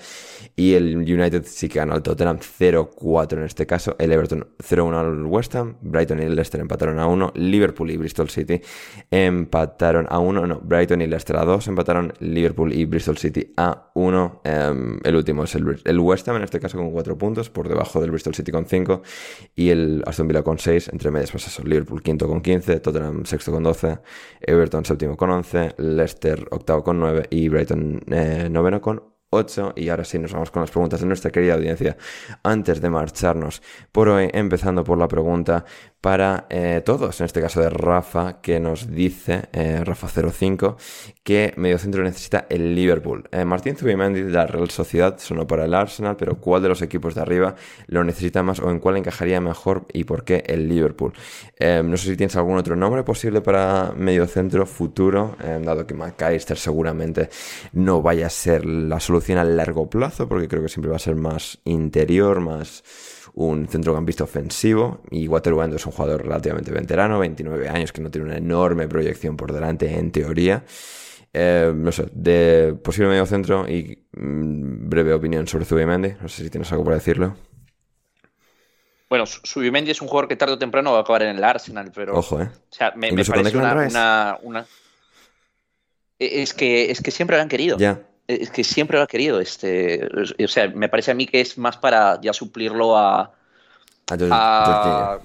y 0.55 0.73
el 0.73 0.97
United 0.97 1.43
sí 1.45 1.67
que 1.67 1.79
ganó 1.79 1.93
al 1.93 2.03
Tottenham 2.03 2.39
0-4 2.39 3.33
en 3.33 3.43
este 3.43 3.65
caso. 3.65 3.95
El 3.99 4.11
Everton 4.11 4.47
0-1 4.59 4.95
al 4.95 5.25
West 5.25 5.55
Ham, 5.55 5.77
Brighton 5.81 6.21
y 6.21 6.29
Leicester 6.29 6.61
empataron 6.61 6.99
a 6.99 7.07
1, 7.07 7.33
Liverpool 7.35 7.91
y 7.91 7.97
Bristol 7.97 8.29
City 8.29 8.61
empataron 9.11 10.07
a 10.09 10.19
1, 10.19 10.47
no, 10.47 10.59
Brighton 10.61 11.01
y 11.01 11.07
Leicester 11.07 11.35
a 11.37 11.45
2 11.45 11.67
empataron, 11.67 12.13
Liverpool 12.19 12.71
y 12.73 12.85
Bristol 12.85 13.17
City 13.17 13.53
a 13.57 13.91
1. 13.95 14.41
Em, 14.43 14.99
el 15.03 15.15
último 15.15 15.43
es 15.43 15.55
el, 15.55 15.81
el, 15.83 15.99
West 15.99 16.27
Ham 16.27 16.37
en 16.37 16.43
este 16.43 16.59
caso 16.59 16.77
con 16.77 16.91
4 16.91 17.17
puntos, 17.17 17.49
por 17.49 17.67
debajo 17.67 17.99
del 17.99 18.11
Bristol 18.11 18.35
City 18.35 18.51
con 18.51 18.65
5 18.65 19.01
y 19.55 19.69
el 19.69 20.03
Aston 20.05 20.27
Villa 20.27 20.43
con 20.43 20.59
6, 20.59 20.89
entre 20.93 21.11
medias 21.11 21.31
pues 21.31 21.47
eso, 21.47 21.63
Liverpool 21.63 22.01
quinto 22.03 22.27
con 22.27 22.41
15, 22.41 22.79
Tottenham 22.79 23.25
sexto 23.25 23.51
con 23.51 23.63
12, 23.63 23.99
Everton 24.41 24.85
séptimo 24.85 25.17
con 25.17 25.29
11, 25.29 25.75
Leicester 25.95 26.47
octavo 26.51 26.83
con 26.83 26.99
9 26.99 27.27
y 27.29 27.49
Brighton 27.49 28.01
eh, 28.07 28.47
noveno 28.49 28.81
con 28.81 29.01
8. 29.29 29.73
Y 29.75 29.89
ahora 29.89 30.03
sí 30.05 30.19
nos 30.19 30.33
vamos 30.33 30.51
con 30.51 30.61
las 30.61 30.71
preguntas 30.71 31.01
de 31.01 31.05
nuestra 31.05 31.31
querida 31.31 31.55
audiencia 31.55 31.97
antes 32.43 32.81
de 32.81 32.89
marcharnos 32.89 33.61
por 33.91 34.09
hoy, 34.09 34.29
empezando 34.33 34.83
por 34.83 34.97
la 34.97 35.07
pregunta 35.07 35.65
para 36.01 36.45
eh, 36.49 36.81
todos, 36.85 37.19
en 37.19 37.25
este 37.25 37.41
caso 37.41 37.59
de 37.59 37.69
Rafa, 37.69 38.39
que 38.41 38.59
nos 38.59 38.89
dice, 38.89 39.49
eh, 39.51 39.81
Rafa05, 39.83 40.75
que 41.23 41.53
mediocentro 41.57 42.03
necesita 42.03 42.45
el 42.49 42.75
Liverpool. 42.75 43.27
Eh, 43.31 43.43
Martín 43.45 43.75
Zubimendi 43.75 44.21
de 44.21 44.31
la 44.31 44.45
Real 44.45 44.69
Sociedad 44.69 45.17
sonó 45.17 45.47
para 45.47 45.65
el 45.65 45.73
Arsenal, 45.73 46.15
pero 46.15 46.39
¿cuál 46.39 46.61
de 46.61 46.69
los 46.69 46.81
equipos 46.83 47.15
de 47.15 47.21
arriba 47.21 47.55
lo 47.87 48.03
necesita 48.03 48.43
más 48.43 48.59
o 48.59 48.69
en 48.69 48.79
cuál 48.79 48.97
encajaría 48.97 49.41
mejor 49.41 49.87
y 49.91 50.03
por 50.03 50.23
qué 50.23 50.43
el 50.47 50.69
Liverpool? 50.69 51.13
no 51.59 51.97
sé 51.97 52.09
si 52.09 52.17
tienes 52.17 52.35
algún 52.35 52.57
otro 52.57 52.75
nombre 52.75 53.03
posible 53.03 53.41
para 53.41 53.91
mediocentro 53.95 54.65
futuro, 54.65 55.35
dado 55.63 55.87
que 55.87 55.95
McAllister 55.95 56.57
seguramente 56.57 57.29
no 57.73 58.01
vaya 58.01 58.27
a 58.27 58.29
ser 58.29 58.65
la 58.65 58.99
solución 58.99 59.39
a 59.39 59.43
largo 59.43 59.89
plazo, 59.89 60.27
porque 60.27 60.47
creo 60.47 60.61
que 60.61 60.69
siempre 60.69 60.91
va 60.91 60.97
a 60.97 60.99
ser 60.99 61.15
más 61.15 61.59
interior, 61.65 62.39
más 62.39 62.83
un 63.37 63.67
centrocampista 63.67 64.23
ofensivo 64.23 65.01
y 65.11 65.27
Waterloo 65.27 65.75
es 65.75 65.85
un 65.85 65.91
jugador 65.91 66.23
relativamente 66.23 66.71
veterano, 66.71 67.19
29 67.19 67.69
años, 67.69 67.91
que 67.91 68.01
no 68.01 68.09
tiene 68.09 68.25
una 68.25 68.37
enorme 68.37 68.87
proyección 68.87 69.37
por 69.37 69.53
delante 69.53 69.93
en 69.93 70.11
teoría. 70.11 70.65
Eh, 71.33 71.71
no 71.75 71.91
sé, 71.91 72.07
de 72.13 72.75
posible 72.83 73.09
medio 73.09 73.27
centro 73.27 73.69
y 73.69 74.07
mm, 74.11 74.89
breve 74.89 75.13
opinión 75.13 75.47
sobre 75.47 75.65
Zubimendi. 75.65 76.13
No 76.19 76.27
sé 76.27 76.43
si 76.43 76.49
tienes 76.49 76.71
algo 76.71 76.83
para 76.83 76.95
decirlo. 76.95 77.35
Bueno, 79.07 79.25
Zubimendi 79.27 79.91
es 79.91 80.01
un 80.01 80.07
jugador 80.07 80.27
que 80.27 80.35
tarde 80.35 80.55
o 80.55 80.57
temprano 80.57 80.93
va 80.93 80.97
a 80.97 81.01
acabar 81.01 81.21
en 81.21 81.35
el 81.35 81.43
Arsenal, 81.43 81.91
pero. 81.93 82.17
Ojo, 82.17 82.41
¿eh? 82.41 82.49
O 82.51 82.73
sea, 82.73 82.91
me, 82.95 83.09
parece 83.23 83.55
una, 83.55 84.39
una, 84.41 84.65
e, 86.17 86.41
Es 86.41 86.55
que, 86.55 86.89
es 86.89 87.01
que 87.01 87.11
siempre 87.11 87.37
lo 87.37 87.43
han 87.43 87.49
querido. 87.49 87.77
Ya 87.77 88.06
es 88.27 88.51
que 88.51 88.63
siempre 88.63 88.97
lo 88.97 89.03
ha 89.03 89.07
querido. 89.07 89.39
Este, 89.39 90.07
o 90.43 90.47
sea, 90.47 90.67
me 90.69 90.89
parece 90.89 91.11
a 91.11 91.13
mí 91.13 91.25
que 91.25 91.41
es 91.41 91.57
más 91.57 91.77
para 91.77 92.19
ya 92.21 92.33
suplirlo 92.33 92.97
a, 92.97 93.33
a, 94.29 95.19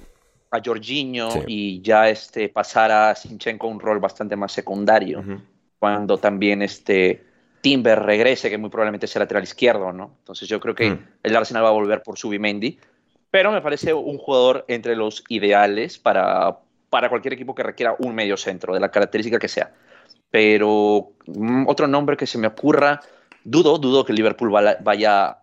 a 0.50 0.60
Jorginho, 0.64 1.28
y 1.46 1.82
ya 1.82 2.08
este, 2.08 2.48
pasar 2.48 2.90
a 2.92 3.14
Sinchenko 3.14 3.66
un 3.66 3.80
rol 3.80 3.98
bastante 3.98 4.36
más 4.36 4.52
secundario. 4.52 5.22
Cuando 5.78 6.18
también 6.18 6.62
este 6.62 7.24
Timber 7.60 8.00
regrese, 8.00 8.50
que 8.50 8.58
muy 8.58 8.70
probablemente 8.70 9.06
sea 9.06 9.20
lateral 9.20 9.42
izquierdo, 9.42 9.92
¿no? 9.92 10.14
Entonces 10.18 10.48
yo 10.48 10.60
creo 10.60 10.74
que 10.74 10.98
el 11.22 11.36
Arsenal 11.36 11.64
va 11.64 11.68
a 11.68 11.72
volver 11.72 12.02
por 12.02 12.16
Subimendi. 12.16 12.78
Pero 13.30 13.50
me 13.50 13.62
parece 13.62 13.94
un 13.94 14.18
jugador 14.18 14.64
entre 14.68 14.94
los 14.94 15.24
ideales 15.28 15.98
para, 15.98 16.58
para 16.90 17.08
cualquier 17.08 17.32
equipo 17.32 17.54
que 17.54 17.62
requiera 17.62 17.96
un 17.98 18.14
medio 18.14 18.36
centro, 18.36 18.74
de 18.74 18.80
la 18.80 18.90
característica 18.90 19.38
que 19.38 19.48
sea 19.48 19.72
pero 20.32 21.12
mm, 21.26 21.68
otro 21.68 21.86
nombre 21.86 22.16
que 22.16 22.26
se 22.26 22.38
me 22.38 22.48
ocurra, 22.48 23.00
dudo, 23.44 23.78
dudo 23.78 24.04
que 24.04 24.14
Liverpool 24.14 24.50
vaya 24.50 25.38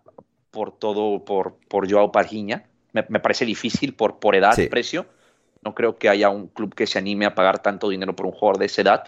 por 0.50 0.76
todo 0.76 1.24
por, 1.24 1.56
por 1.68 1.90
Joao 1.90 2.12
Pargiña. 2.12 2.64
Me, 2.92 3.04
parece 3.04 3.46
difícil 3.46 3.94
por, 3.94 4.18
por 4.18 4.34
edad, 4.34 4.58
y 4.58 4.66
precio. 4.66 5.06
No 5.62 5.76
creo 5.76 5.96
que 5.96 6.08
haya 6.08 6.28
un 6.28 6.48
club 6.48 6.74
que 6.74 6.88
se 6.88 6.98
anime 6.98 7.24
a 7.24 7.36
pagar 7.36 7.62
tanto 7.62 7.88
dinero 7.88 8.16
por 8.16 8.26
un 8.26 8.32
jugador 8.32 8.58
de 8.58 8.66
esa 8.66 8.82
edad, 8.82 9.04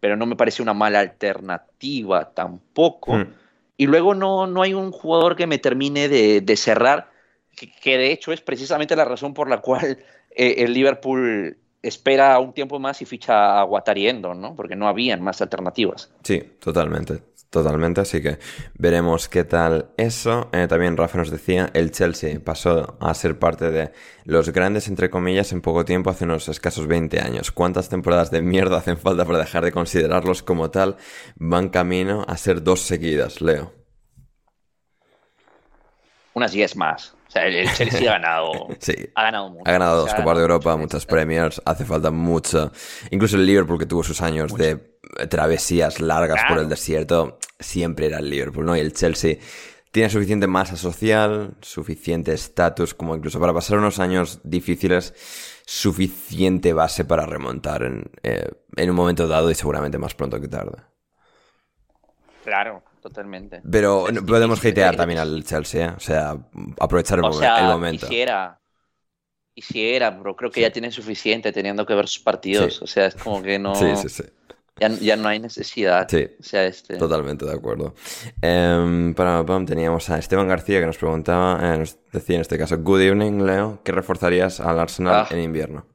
pero 0.00 0.16
no 0.16 0.26
me 0.26 0.34
parece 0.34 0.62
una 0.62 0.74
mala 0.74 0.98
alternativa 0.98 2.32
tampoco. 2.34 3.14
Hmm. 3.14 3.32
Y 3.76 3.86
luego 3.86 4.16
no, 4.16 4.48
no 4.48 4.62
hay 4.62 4.74
un 4.74 4.90
jugador 4.90 5.36
que 5.36 5.46
me 5.46 5.58
termine 5.58 6.08
de, 6.08 6.56
cerrar, 6.56 7.08
que, 7.54 7.98
de 7.98 8.10
hecho 8.10 8.32
es 8.32 8.40
precisamente 8.40 8.96
la 8.96 9.04
razón 9.04 9.32
por 9.32 9.48
la 9.48 9.58
cual 9.58 9.98
eh, 10.30 10.56
el 10.58 10.74
Liverpool 10.74 11.56
espera 11.82 12.38
un 12.38 12.52
tiempo 12.52 12.78
más 12.78 13.00
y 13.02 13.04
ficha 13.04 13.60
a 13.60 13.62
Guatariendo, 13.64 14.34
¿no? 14.34 14.54
Porque 14.54 14.76
no 14.76 14.88
habían 14.88 15.22
más 15.22 15.40
alternativas. 15.40 16.10
Sí, 16.22 16.40
totalmente. 16.60 17.30
Totalmente, 17.50 18.00
así 18.00 18.22
que 18.22 18.38
veremos 18.78 19.28
qué 19.28 19.42
tal 19.42 19.90
eso. 19.96 20.48
Eh, 20.52 20.68
también 20.68 20.96
Rafa 20.96 21.18
nos 21.18 21.32
decía, 21.32 21.68
el 21.74 21.90
Chelsea 21.90 22.38
pasó 22.38 22.96
a 23.00 23.12
ser 23.12 23.40
parte 23.40 23.72
de 23.72 23.90
los 24.24 24.50
grandes, 24.50 24.86
entre 24.86 25.10
comillas, 25.10 25.50
en 25.50 25.60
poco 25.60 25.84
tiempo, 25.84 26.10
hace 26.10 26.26
unos 26.26 26.48
escasos 26.48 26.86
20 26.86 27.18
años. 27.18 27.50
¿Cuántas 27.50 27.88
temporadas 27.88 28.30
de 28.30 28.40
mierda 28.40 28.78
hacen 28.78 28.98
falta 28.98 29.24
para 29.24 29.38
dejar 29.38 29.64
de 29.64 29.72
considerarlos 29.72 30.44
como 30.44 30.70
tal? 30.70 30.96
Van 31.34 31.70
camino 31.70 32.24
a 32.28 32.36
ser 32.36 32.62
dos 32.62 32.82
seguidas, 32.82 33.40
Leo. 33.40 33.72
Unas 36.34 36.52
10 36.52 36.76
más. 36.76 37.16
O 37.30 37.32
sea, 37.32 37.46
el 37.46 37.72
Chelsea 37.74 38.10
ha 38.10 38.18
ganado, 38.18 38.66
sí. 38.80 38.92
ha 39.14 39.22
ganado 39.22 39.50
mucho. 39.50 39.62
Ha 39.64 39.70
ganado 39.70 40.00
dos 40.00 40.12
Copas 40.14 40.36
de 40.36 40.42
Europa, 40.42 40.76
muchas 40.76 41.06
Premiers, 41.06 41.62
hace 41.64 41.84
falta 41.84 42.10
mucho. 42.10 42.72
Incluso 43.12 43.36
el 43.36 43.46
Liverpool, 43.46 43.78
que 43.78 43.86
tuvo 43.86 44.02
sus 44.02 44.20
años 44.20 44.52
de 44.54 44.98
travesías 45.28 46.00
largas 46.00 46.42
por 46.48 46.58
el 46.58 46.68
desierto, 46.68 47.38
siempre 47.60 48.06
era 48.06 48.18
el 48.18 48.28
Liverpool, 48.28 48.66
¿no? 48.66 48.76
Y 48.76 48.80
el 48.80 48.92
Chelsea 48.92 49.36
tiene 49.92 50.10
suficiente 50.10 50.48
masa 50.48 50.74
social, 50.74 51.54
suficiente 51.60 52.32
estatus, 52.32 52.94
como 52.94 53.14
incluso 53.14 53.38
para 53.38 53.54
pasar 53.54 53.78
unos 53.78 54.00
años 54.00 54.40
difíciles, 54.42 55.14
suficiente 55.64 56.72
base 56.72 57.04
para 57.04 57.26
remontar 57.26 57.84
en, 57.84 58.10
eh, 58.24 58.50
en 58.74 58.90
un 58.90 58.96
momento 58.96 59.28
dado 59.28 59.52
y 59.52 59.54
seguramente 59.54 59.98
más 59.98 60.16
pronto 60.16 60.40
que 60.40 60.48
tarde. 60.48 60.82
Claro, 62.42 62.82
totalmente. 63.00 63.62
Pero 63.70 64.06
podemos 64.26 64.64
hatear 64.64 64.96
también 64.96 65.20
al 65.20 65.44
Chelsea, 65.44 65.86
¿eh? 65.86 65.94
o 65.96 66.00
sea, 66.00 66.36
aprovechar 66.78 67.18
el, 67.18 67.24
momento. 67.24 68.06
Quisiera, 68.06 68.60
quisiera, 69.54 70.16
pero 70.16 70.36
creo 70.36 70.50
que 70.50 70.60
ya 70.60 70.70
tienen 70.70 70.92
suficiente 70.92 71.52
teniendo 71.52 71.84
que 71.84 71.94
ver 71.94 72.08
sus 72.08 72.22
partidos. 72.22 72.80
O 72.82 72.86
sea, 72.86 73.06
es 73.06 73.14
como 73.14 73.42
que 73.42 73.58
no. 73.58 73.74
Sí, 73.74 73.96
sí, 73.96 74.08
sí. 74.08 74.24
Ya, 74.78 75.16
no 75.16 75.28
hay 75.28 75.38
necesidad. 75.38 76.08
Sí, 76.08 76.26
o 76.38 76.42
sea, 76.42 76.64
este... 76.64 76.96
totalmente 76.96 77.44
de 77.44 77.52
acuerdo. 77.52 77.94
Eh, 78.40 79.12
para 79.14 79.44
teníamos 79.66 80.08
a 80.08 80.18
Esteban 80.18 80.48
García 80.48 80.80
que 80.80 80.86
nos 80.86 80.96
preguntaba, 80.96 81.60
eh, 81.62 81.78
nos 81.78 81.98
decía 82.10 82.36
en 82.36 82.40
este 82.40 82.56
caso, 82.56 82.78
Good 82.78 83.02
evening, 83.02 83.44
Leo, 83.44 83.82
¿qué 83.84 83.92
reforzarías 83.92 84.58
al 84.58 84.78
Arsenal 84.78 85.14
ah. 85.14 85.28
en 85.30 85.40
invierno? 85.40 85.86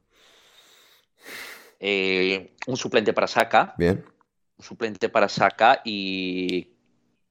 Eh, 1.80 2.54
un 2.68 2.76
suplente 2.76 3.12
para 3.12 3.26
Saka. 3.26 3.74
Bien. 3.76 4.04
Un 4.56 4.64
suplente 4.64 5.08
para 5.08 5.28
Saka 5.28 5.82
y 5.84 6.75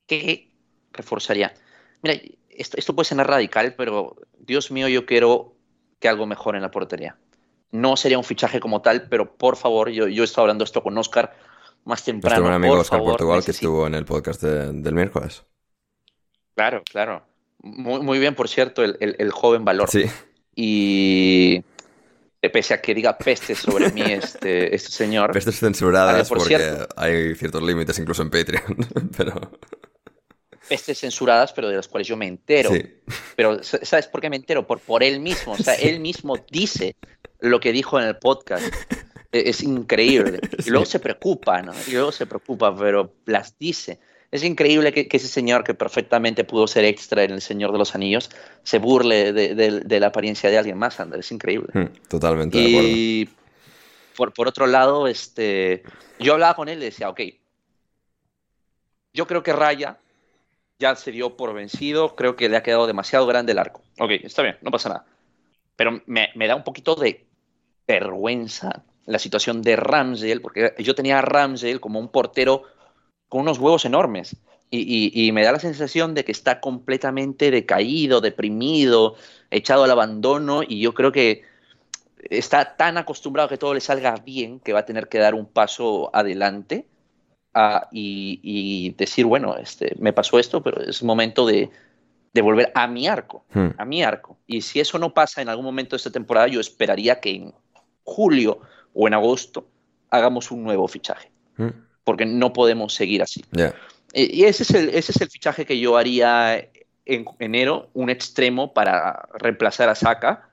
¿qué 0.07 0.51
reforzaría? 0.93 1.53
Mira, 2.01 2.19
esto, 2.49 2.77
esto 2.77 2.95
puede 2.95 3.05
ser 3.05 3.17
radical, 3.17 3.75
pero 3.75 4.15
Dios 4.37 4.71
mío, 4.71 4.87
yo 4.87 5.05
quiero 5.05 5.55
que 5.99 6.07
algo 6.07 6.25
mejore 6.25 6.57
en 6.57 6.63
la 6.63 6.71
portería. 6.71 7.17
No 7.71 7.97
sería 7.97 8.17
un 8.17 8.23
fichaje 8.23 8.59
como 8.59 8.81
tal, 8.81 9.07
pero 9.09 9.35
por 9.35 9.57
favor, 9.57 9.89
yo, 9.89 10.07
yo 10.07 10.23
he 10.23 10.25
estado 10.25 10.43
hablando 10.43 10.63
esto 10.63 10.81
con 10.83 10.97
Oscar 10.97 11.35
más 11.83 12.03
temprano. 12.03 12.41
Nuestro 12.41 12.55
amigo 12.55 12.79
Oscar 12.79 12.99
Portugal 12.99 13.43
que 13.43 13.51
estuvo 13.51 13.87
en 13.87 13.95
el 13.95 14.05
podcast 14.05 14.41
del 14.41 14.93
miércoles. 14.93 15.43
Claro, 16.55 16.83
claro. 16.89 17.25
Muy, 17.59 18.01
muy 18.01 18.19
bien, 18.19 18.35
por 18.35 18.47
cierto, 18.47 18.83
el, 18.83 18.97
el, 18.99 19.31
joven 19.31 19.65
valor. 19.65 19.89
Sí. 19.89 20.05
Y 20.55 21.63
pese 22.49 22.75
a 22.75 22.81
que 22.81 22.93
diga 22.93 23.17
pestes 23.17 23.59
sobre 23.59 23.91
mí 23.91 24.01
este, 24.01 24.75
este 24.75 24.91
señor. 24.91 25.31
Pestes 25.31 25.59
censuradas 25.59 26.29
porque 26.29 26.87
hay 26.95 27.35
ciertos 27.35 27.63
límites 27.63 27.97
incluso 27.99 28.21
en 28.21 28.29
Patreon, 28.29 28.77
pero 29.17 29.51
pestes 30.67 30.99
censuradas, 30.99 31.53
pero 31.53 31.69
de 31.69 31.75
las 31.75 31.87
cuales 31.87 32.07
yo 32.07 32.17
me 32.17 32.27
entero. 32.27 32.71
Pero 33.35 33.63
¿sabes 33.63 34.07
por 34.07 34.21
qué 34.21 34.29
me 34.29 34.35
entero? 34.35 34.65
Por, 34.65 34.79
por 34.79 35.03
él 35.03 35.19
mismo. 35.19 35.53
O 35.53 35.57
sea, 35.57 35.73
él 35.75 35.99
mismo 35.99 36.37
dice 36.49 36.95
lo 37.39 37.59
que 37.59 37.71
dijo 37.71 37.99
en 37.99 38.07
el 38.07 38.17
podcast. 38.17 38.65
E, 39.31 39.49
es, 39.49 39.61
increíble. 39.63 40.39
Y 40.65 40.69
luego 40.69 40.85
se 40.85 40.99
preocupa, 40.99 41.61
¿no? 41.61 41.73
Y 41.87 41.91
luego 41.91 42.11
se 42.11 42.25
preocupa, 42.25 42.75
pero 42.75 43.13
las 43.25 43.57
dice. 43.59 43.99
Es 44.31 44.43
increíble 44.43 44.91
que, 44.91 45.07
ese 45.09 45.27
señor 45.27 45.63
que 45.63 45.73
perfectamente 45.73 46.43
pudo 46.43 46.67
ser 46.67 46.83
extra 46.83 47.23
en 47.23 47.31
El 47.31 47.41
Señor 47.41 47.71
de 47.71 47.77
los 47.77 47.95
Anillos 47.95 48.29
se 48.63 48.79
burle 48.79 49.31
de, 49.31 49.99
la 49.99 50.07
apariencia 50.07 50.49
de 50.49 50.57
alguien 50.57 50.77
más, 50.77 50.99
Ander. 50.99 51.19
Es 51.19 51.31
increíble. 51.31 51.69
Hmm, 51.73 52.07
totalmente 52.09 52.57
y 52.57 53.29
Por, 54.17 54.33
por 54.33 54.47
otro 54.47 54.67
lado, 54.67 55.07
este, 55.07 55.83
yo 56.19 56.33
hablaba 56.33 56.55
con 56.55 56.67
él 56.67 56.79
y 56.79 56.85
decía, 56.85 57.09
ok, 57.09 57.21
yo 59.13 59.25
creo 59.27 59.41
que 59.41 59.53
Raya 59.53 59.97
ya 60.79 60.95
se 60.95 61.11
dio 61.11 61.37
por 61.37 61.53
vencido, 61.53 62.15
creo 62.15 62.35
que 62.35 62.49
le 62.49 62.57
ha 62.57 62.63
quedado 62.63 62.87
demasiado 62.87 63.25
grande 63.25 63.53
el 63.53 63.59
arco. 63.59 63.81
Ok, 63.99 64.11
está 64.23 64.41
bien, 64.41 64.57
no 64.61 64.71
pasa 64.71 64.89
nada. 64.89 65.05
Pero 65.75 66.01
me, 66.05 66.29
da 66.47 66.55
un 66.55 66.63
poquito 66.63 66.95
de 66.95 67.25
vergüenza 67.87 68.83
la 69.05 69.19
situación 69.19 69.61
de 69.61 69.75
Ramsey, 69.75 70.39
porque 70.39 70.73
yo 70.79 70.95
tenía 70.95 71.19
a 71.19 71.21
Ramsey 71.21 71.79
como 71.79 71.99
un 71.99 72.09
portero 72.09 72.63
con 73.29 73.41
unos 73.41 73.59
huevos 73.59 73.85
enormes. 73.85 74.35
Y, 74.71 75.31
me 75.31 75.43
da 75.43 75.53
la 75.53 75.59
sensación 75.59 76.13
de 76.15 76.25
que 76.25 76.33
está 76.33 76.59
completamente 76.59 77.49
decaído, 77.49 78.19
deprimido, 78.19 79.15
echado 79.49 79.85
al 79.85 79.91
abandono. 79.91 80.63
Y 80.67 80.81
yo 80.81 80.93
creo 80.93 81.13
que 81.13 81.43
está 82.29 82.75
tan 82.75 82.97
acostumbrado 82.97 83.45
a 83.45 83.49
que 83.49 83.57
todo 83.57 83.73
le 83.73 83.79
salga 83.79 84.15
bien 84.15 84.59
que 84.59 84.73
va 84.73 84.79
a 84.79 84.85
tener 84.85 85.07
que 85.07 85.19
dar 85.19 85.33
un 85.33 85.45
paso 85.45 86.09
adelante 86.13 86.85
y, 87.91 88.93
decir, 88.97 89.25
bueno, 89.25 89.55
este, 89.57 89.95
me 89.99 90.13
pasó 90.13 90.39
esto, 90.39 90.61
pero 90.61 90.81
es 90.81 91.01
momento 91.03 91.45
de, 91.45 91.69
volver 92.41 92.71
a 92.75 92.87
mi 92.87 93.07
arco, 93.07 93.45
hmm. 93.53 93.69
a 93.77 93.85
mi 93.85 94.03
arco. 94.03 94.37
Y 94.45 94.61
si 94.61 94.79
eso 94.79 94.99
no 94.99 95.13
pasa 95.13 95.41
en 95.41 95.49
algún 95.49 95.65
momento 95.65 95.95
de 95.95 95.97
esta 95.97 96.11
temporada, 96.11 96.47
yo 96.47 96.59
esperaría 96.59 97.21
que 97.21 97.31
en 97.31 97.53
julio 98.03 98.59
o 98.93 99.07
en 99.07 99.13
agosto 99.13 99.67
hagamos 100.09 100.51
un 100.51 100.63
nuevo 100.63 100.87
fichaje, 100.87 101.31
hmm. 101.57 101.69
porque 102.03 102.25
no 102.25 102.51
podemos 102.51 102.93
seguir 102.93 103.21
así. 103.21 103.43
Y 104.13 104.43
ese 104.43 104.63
es, 104.63 104.71
el, 104.71 104.89
ese 104.89 105.11
es 105.11 105.21
el 105.21 105.29
fichaje 105.29 105.65
que 105.65 105.79
yo 105.79 105.97
haría 105.97 106.57
en 107.05 107.25
enero, 107.39 107.89
un 107.93 108.09
extremo 108.09 108.73
para 108.73 109.29
reemplazar 109.33 109.89
a 109.89 109.95
Saka, 109.95 110.49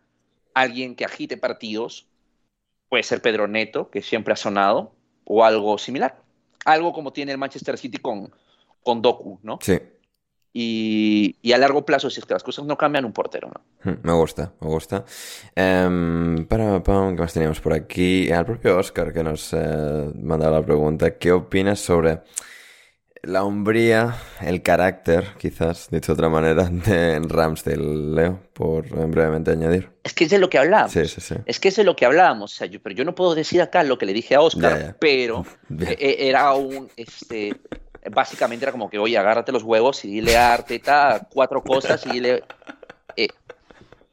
alguien 0.55 0.95
que 0.95 1.05
agite 1.05 1.37
partidos, 1.37 2.07
puede 2.89 3.03
ser 3.03 3.23
Pedro 3.23 3.49
Neto, 3.49 3.91
que 3.91 4.03
siempre 4.03 4.35
ha 4.35 4.37
sonado, 4.37 4.93
o 5.25 5.45
algo 5.45 5.79
similar 5.79 6.22
algo 6.65 6.93
como 6.93 7.13
tiene 7.13 7.33
el 7.33 7.39
Manchester 7.39 7.79
City 7.79 7.99
con, 7.99 8.31
con 8.83 9.03
Doku, 9.03 9.39
¿no? 9.43 9.59
Sí. 9.61 9.79
Y, 10.55 11.53
a 11.53 11.59
largo 11.59 11.87
plazo, 11.87 12.11
si 12.11 12.21
es 12.21 12.27
que 12.27 12.35
las 12.35 12.43
cosas 12.43 12.67
no 12.67 12.77
cambian, 12.77 13.07
un 13.07 13.13
portero, 13.13 13.49
¿no? 13.49 13.91
Hmm, 13.91 13.99
me 14.03 14.13
gusta, 14.13 14.53
me 14.61 14.69
gusta. 14.69 15.05
Um, 15.57 16.45
para, 16.45 16.83
para, 16.83 17.15
¿Qué 17.15 17.21
más 17.21 17.33
teníamos 17.33 17.61
por 17.61 17.73
aquí? 17.73 18.31
Al 18.31 18.45
propio 18.45 18.77
Oscar 18.77 19.15
que 19.15 19.23
nos 19.23 19.53
eh, 19.55 20.13
mandaba 20.15 20.59
la 20.59 20.67
pregunta. 20.67 21.17
¿Qué 21.17 21.33
opinas 21.33 21.81
sobre 21.81 22.21
la 23.23 23.45
hombría, 23.45 24.17
el 24.41 24.63
carácter, 24.63 25.25
quizás, 25.39 25.89
dicho 25.91 26.13
de 26.13 26.15
otra 26.15 26.29
manera, 26.29 26.65
de 26.71 27.21
Ramsdale, 27.21 28.15
Leo, 28.15 28.41
por 28.53 28.89
brevemente 29.09 29.53
añadir. 29.53 29.91
Es 30.03 30.13
que 30.13 30.25
es 30.25 30.31
de 30.31 30.39
lo 30.39 30.51
que 30.51 30.59
hablábamos. 30.59 30.93
Sí, 30.93 31.07
sí, 31.07 31.21
sí. 31.21 31.37
Es 31.47 31.61
que 31.61 31.69
es 31.69 31.77
de 31.77 31.85
lo 31.85 31.95
que 31.95 32.05
hablábamos. 32.05 32.53
O 32.53 32.57
sea, 32.57 32.67
yo, 32.67 32.81
pero 32.83 32.95
yo 32.95 33.05
no 33.05 33.15
puedo 33.15 33.35
decir 33.35 33.63
acá 33.63 33.85
lo 33.85 33.97
que 33.97 34.07
le 34.07 34.13
dije 34.13 34.35
a 34.35 34.41
Oscar, 34.41 34.97
pero 35.01 35.47
e, 35.81 35.97
e, 35.99 36.29
era 36.29 36.53
un, 36.55 36.91
este, 36.97 37.55
básicamente 38.11 38.65
era 38.65 38.73
como 38.73 38.91
que, 38.91 38.99
oye, 38.99 39.17
agárrate 39.17 39.53
los 39.53 39.63
huevos 39.63 40.05
y 40.05 40.09
dile 40.09 40.37
a 40.37 40.53
Arteta 40.53 41.29
cuatro 41.33 41.63
cosas 41.63 42.05
y 42.07 42.11
dile, 42.11 42.43
eh, 43.17 43.29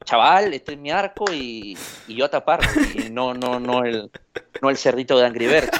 chaval, 0.04 0.54
este 0.54 0.74
es 0.74 0.78
mi 0.78 0.92
arco 0.92 1.24
y, 1.32 1.76
yo 2.06 2.26
a 2.26 2.30
tapar, 2.30 2.60
y 2.94 3.10
no, 3.10 3.34
no, 3.34 3.58
no 3.58 3.84
el, 3.84 4.08
no 4.62 4.70
el 4.70 4.76
cerdito 4.76 5.18
de 5.18 5.26
Angry 5.26 5.48
Birds. 5.48 5.70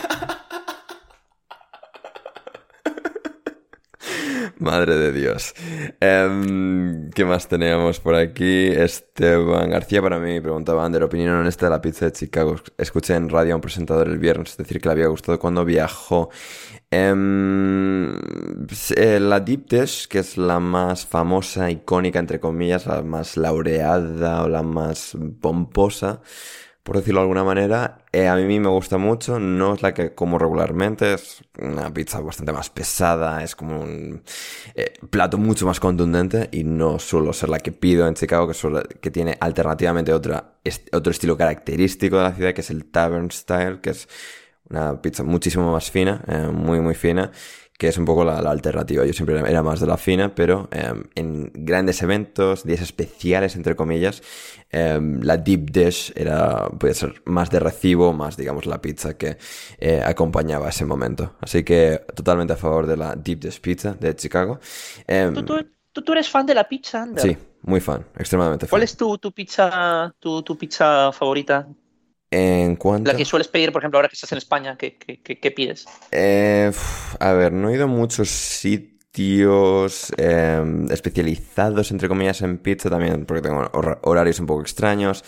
Madre 4.60 4.96
de 4.96 5.12
Dios. 5.12 5.54
Em, 6.00 7.10
¿Qué 7.10 7.24
más 7.24 7.48
teníamos 7.48 7.98
por 7.98 8.14
aquí? 8.14 8.66
Esteban 8.66 9.70
García 9.70 10.02
para 10.02 10.18
mí 10.18 10.38
preguntaba, 10.40 10.84
Ander, 10.84 11.02
opinión 11.02 11.34
honesta 11.34 11.66
de 11.66 11.70
la 11.70 11.80
pizza 11.80 12.04
de 12.04 12.12
Chicago. 12.12 12.56
Escuché 12.76 13.14
en 13.14 13.30
radio 13.30 13.54
a 13.54 13.56
un 13.56 13.62
presentador 13.62 14.08
el 14.08 14.18
viernes 14.18 14.56
decir 14.58 14.78
que 14.80 14.88
le 14.88 14.92
había 14.92 15.06
gustado 15.06 15.38
cuando 15.38 15.64
viajó. 15.64 16.28
Em, 16.90 18.14
eh, 18.96 19.18
la 19.20 19.40
Deep 19.40 19.66
Dish, 19.66 20.08
que 20.08 20.18
es 20.18 20.36
la 20.36 20.60
más 20.60 21.06
famosa, 21.06 21.70
icónica, 21.70 22.18
entre 22.18 22.38
comillas, 22.38 22.86
la 22.86 23.02
más 23.02 23.38
laureada 23.38 24.42
o 24.42 24.48
la 24.48 24.62
más 24.62 25.16
pomposa, 25.40 26.20
por 26.82 26.96
decirlo 26.96 27.20
de 27.20 27.22
alguna 27.22 27.44
manera. 27.44 27.98
Eh, 28.12 28.26
a 28.26 28.36
mí 28.36 28.58
me 28.58 28.68
gusta 28.68 28.98
mucho, 28.98 29.38
no 29.38 29.74
es 29.74 29.82
la 29.82 29.94
que 29.94 30.14
como 30.14 30.38
regularmente, 30.38 31.14
es 31.14 31.42
una 31.58 31.92
pizza 31.92 32.20
bastante 32.20 32.52
más 32.52 32.70
pesada, 32.70 33.42
es 33.44 33.54
como 33.54 33.80
un 33.80 34.22
eh, 34.74 34.94
plato 35.10 35.38
mucho 35.38 35.66
más 35.66 35.78
contundente 35.78 36.48
y 36.52 36.64
no 36.64 36.98
suelo 36.98 37.32
ser 37.32 37.48
la 37.50 37.60
que 37.60 37.72
pido 37.72 38.08
en 38.08 38.14
Chicago, 38.14 38.50
que, 39.00 39.10
tiene 39.10 39.36
alternativamente 39.40 40.12
otra, 40.12 40.54
otro 40.92 41.10
estilo 41.10 41.36
característico 41.36 42.16
de 42.16 42.22
la 42.22 42.34
ciudad, 42.34 42.54
que 42.54 42.62
es 42.62 42.70
el 42.70 42.84
Tavern 42.86 43.30
Style, 43.30 43.80
que 43.80 43.90
es 43.90 44.08
una 44.68 45.00
pizza 45.02 45.22
muchísimo 45.22 45.72
más 45.72 45.90
fina, 45.90 46.24
eh, 46.28 46.48
muy 46.52 46.80
muy 46.80 46.94
fina, 46.94 47.30
que 47.80 47.88
es 47.88 47.96
un 47.96 48.04
poco 48.04 48.24
la, 48.24 48.36
alternativa. 48.40 49.06
Yo 49.06 49.14
siempre 49.14 49.40
era 49.40 49.62
más 49.62 49.80
de 49.80 49.86
la 49.86 49.96
fina, 49.96 50.34
pero 50.34 50.68
em, 50.70 51.04
en 51.14 51.50
grandes 51.54 52.02
eventos, 52.02 52.62
días 52.62 52.82
especiales, 52.82 53.56
entre 53.56 53.74
comillas, 53.74 54.22
em, 54.68 55.18
la 55.22 55.38
deep 55.38 55.70
dish 55.70 56.12
era, 56.14 56.68
puede 56.68 56.92
ser 56.92 57.22
más 57.24 57.48
de 57.48 57.58
recibo, 57.58 58.12
más, 58.12 58.36
digamos, 58.36 58.66
la 58.66 58.82
pizza 58.82 59.16
que 59.16 59.38
eh, 59.78 60.02
acompañaba 60.04 60.68
ese 60.68 60.84
momento. 60.84 61.36
Así 61.40 61.64
que 61.64 62.04
totalmente 62.14 62.52
a 62.52 62.56
favor 62.56 62.86
de 62.86 62.98
la 62.98 63.16
deep 63.16 63.40
dish 63.40 63.62
pizza 63.62 63.94
de 63.98 64.14
Chicago. 64.14 64.60
Em, 65.06 65.34
¿Tú, 65.42 66.12
eres 66.12 66.28
fan 66.28 66.44
de 66.44 66.54
la 66.54 66.68
pizza, 66.68 67.02
Ander? 67.02 67.22
Sí, 67.22 67.34
muy 67.62 67.80
fan, 67.80 68.04
extremadamente 68.18 68.66
fan. 68.66 68.70
¿Cuál 68.72 68.82
es 68.82 68.94
tu, 68.94 69.16
tu 69.16 69.32
pizza, 69.32 70.14
tu, 70.18 70.42
tu 70.42 70.58
pizza 70.58 71.12
favorita? 71.12 71.66
En 72.30 72.76
cuanto... 72.76 73.10
La 73.10 73.16
que 73.16 73.24
sueles 73.24 73.48
pedir, 73.48 73.72
por 73.72 73.82
ejemplo, 73.82 73.98
ahora 73.98 74.08
que 74.08 74.14
estás 74.14 74.30
en 74.32 74.38
España, 74.38 74.76
¿qué, 74.76 74.96
qué, 74.96 75.50
pides? 75.50 75.86
Eh, 76.12 76.70
a 77.18 77.32
ver, 77.32 77.52
no 77.52 77.70
he 77.70 77.74
ido 77.74 77.84
a 77.84 77.88
muchos 77.88 78.28
sitios 78.28 80.12
em, 80.16 80.86
especializados, 80.90 81.90
entre 81.90 82.08
comillas, 82.08 82.40
en 82.42 82.58
pizza 82.58 82.88
también, 82.88 83.26
porque 83.26 83.42
tengo 83.42 83.68
horarios 84.02 84.38
un 84.38 84.46
poco 84.46 84.62
extraños. 84.62 85.24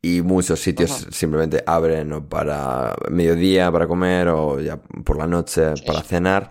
Y 0.00 0.22
muchos 0.22 0.60
sitios 0.60 1.08
simplemente 1.10 1.62
abren 1.66 2.22
para 2.28 2.94
mediodía 3.10 3.70
para 3.72 3.88
comer 3.88 4.28
o 4.28 4.60
ya 4.60 4.76
por 4.76 5.18
la 5.18 5.26
noche 5.26 5.74
para 5.84 6.02
cenar. 6.02 6.50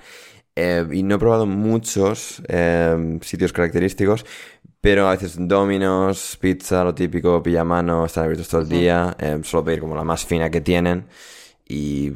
Eh, 0.60 0.84
y 0.91 1.03
no 1.03 1.15
he 1.15 1.19
probado 1.19 1.45
muchos 1.45 2.41
em, 2.48 3.22
sitios 3.22 3.53
característicos, 3.53 4.26
pero 4.82 5.08
a 5.08 5.12
veces 5.12 5.36
Domino's, 5.40 6.38
pizza, 6.40 6.84
lo 6.84 6.94
típico, 6.94 7.41
pijamano, 7.41 8.06
están 8.06 8.26
abiertos 8.26 8.48
todo 8.48 8.62
el 8.62 8.70
día. 8.70 9.16
Eh, 9.20 9.40
solo 9.44 9.64
pedir 9.64 9.80
como 9.80 9.95
la 9.95 10.04
más 10.04 10.26
fina 10.26 10.49
que 10.49 10.62
tienen. 10.62 11.08
Y 11.70 12.14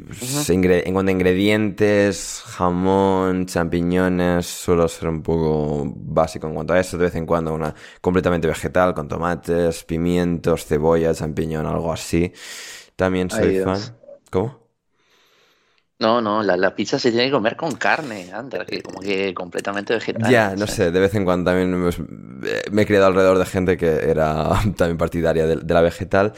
en 0.48 0.94
cuanto 0.94 1.10
a 1.10 1.12
ingredientes, 1.12 2.42
jamón, 2.46 3.44
champiñones, 3.44 4.46
suelo 4.46 4.88
ser 4.88 5.10
un 5.10 5.22
poco 5.22 5.92
básico 5.94 6.46
en 6.46 6.54
cuanto 6.54 6.72
a 6.72 6.80
eso. 6.80 6.96
De 6.96 7.04
vez 7.04 7.14
en 7.16 7.26
cuando 7.26 7.52
una 7.52 7.74
completamente 8.00 8.48
vegetal, 8.48 8.94
con 8.94 9.08
tomates, 9.08 9.84
pimientos, 9.84 10.64
cebolla, 10.64 11.12
champiñón, 11.12 11.66
algo 11.66 11.92
así. 11.92 12.32
También 12.96 13.28
soy 13.28 13.60
fan. 13.60 13.78
¿Cómo? 14.30 14.61
No, 16.02 16.20
no, 16.20 16.42
la, 16.42 16.74
pizza 16.74 16.98
se 16.98 17.12
tiene 17.12 17.26
que 17.26 17.30
comer 17.30 17.54
con 17.54 17.76
carne, 17.76 18.32
Ander, 18.32 18.66
que 18.66 18.82
como 18.82 18.98
que 18.98 19.32
completamente 19.32 19.94
vegetal. 19.94 20.28
Ya, 20.28 20.56
no 20.56 20.66
sé, 20.66 20.90
de 20.90 20.98
vez 20.98 21.14
en 21.14 21.24
cuando 21.24 21.52
también 21.52 21.80
me, 22.72 22.82
he 22.82 22.86
criado 22.86 23.06
alrededor 23.06 23.38
de 23.38 23.46
gente 23.46 23.76
que 23.76 24.10
era 24.10 24.48
también 24.76 24.98
partidaria 24.98 25.46
de, 25.46 25.62
la 25.62 25.80
vegetal. 25.80 26.32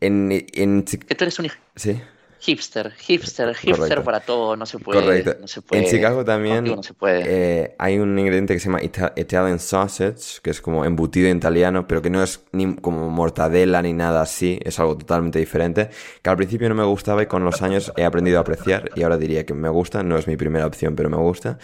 En, 0.00 0.30
en... 0.30 0.84
¿Que 0.84 1.16
tú 1.16 1.24
eres 1.24 1.36
un 1.40 1.46
hijo? 1.46 1.56
Sí. 1.74 2.00
Hipster, 2.40 2.92
hipster, 2.92 3.54
hipster 3.54 4.02
para 4.04 4.20
todo, 4.20 4.56
no 4.56 4.64
se 4.64 4.78
puede. 4.78 5.00
Correcto. 5.00 5.36
en 5.72 5.84
Chicago 5.86 6.24
también 6.24 6.72
eh, 7.02 7.74
hay 7.78 7.98
un 7.98 8.16
ingrediente 8.18 8.54
que 8.54 8.60
se 8.60 8.66
llama 8.66 8.80
Italian 8.82 9.58
sausage, 9.58 10.40
que 10.42 10.50
es 10.50 10.60
como 10.60 10.84
embutido 10.84 11.28
italiano, 11.28 11.88
pero 11.88 12.00
que 12.00 12.10
no 12.10 12.22
es 12.22 12.40
ni 12.52 12.76
como 12.76 13.08
mortadela 13.10 13.82
ni 13.82 13.92
nada 13.92 14.22
así, 14.22 14.60
es 14.62 14.78
algo 14.78 14.96
totalmente 14.96 15.38
diferente, 15.38 15.90
que 16.22 16.30
al 16.30 16.36
principio 16.36 16.68
no 16.68 16.74
me 16.74 16.84
gustaba 16.84 17.22
y 17.22 17.26
con 17.26 17.44
los 17.44 17.60
años 17.62 17.92
he 17.96 18.04
aprendido 18.04 18.38
a 18.38 18.42
apreciar 18.42 18.90
y 18.94 19.02
ahora 19.02 19.16
diría 19.16 19.44
que 19.44 19.54
me 19.54 19.68
gusta, 19.68 20.02
no 20.02 20.16
es 20.16 20.26
mi 20.26 20.36
primera 20.36 20.66
opción, 20.66 20.94
pero 20.94 21.10
me 21.10 21.16
gusta. 21.16 21.58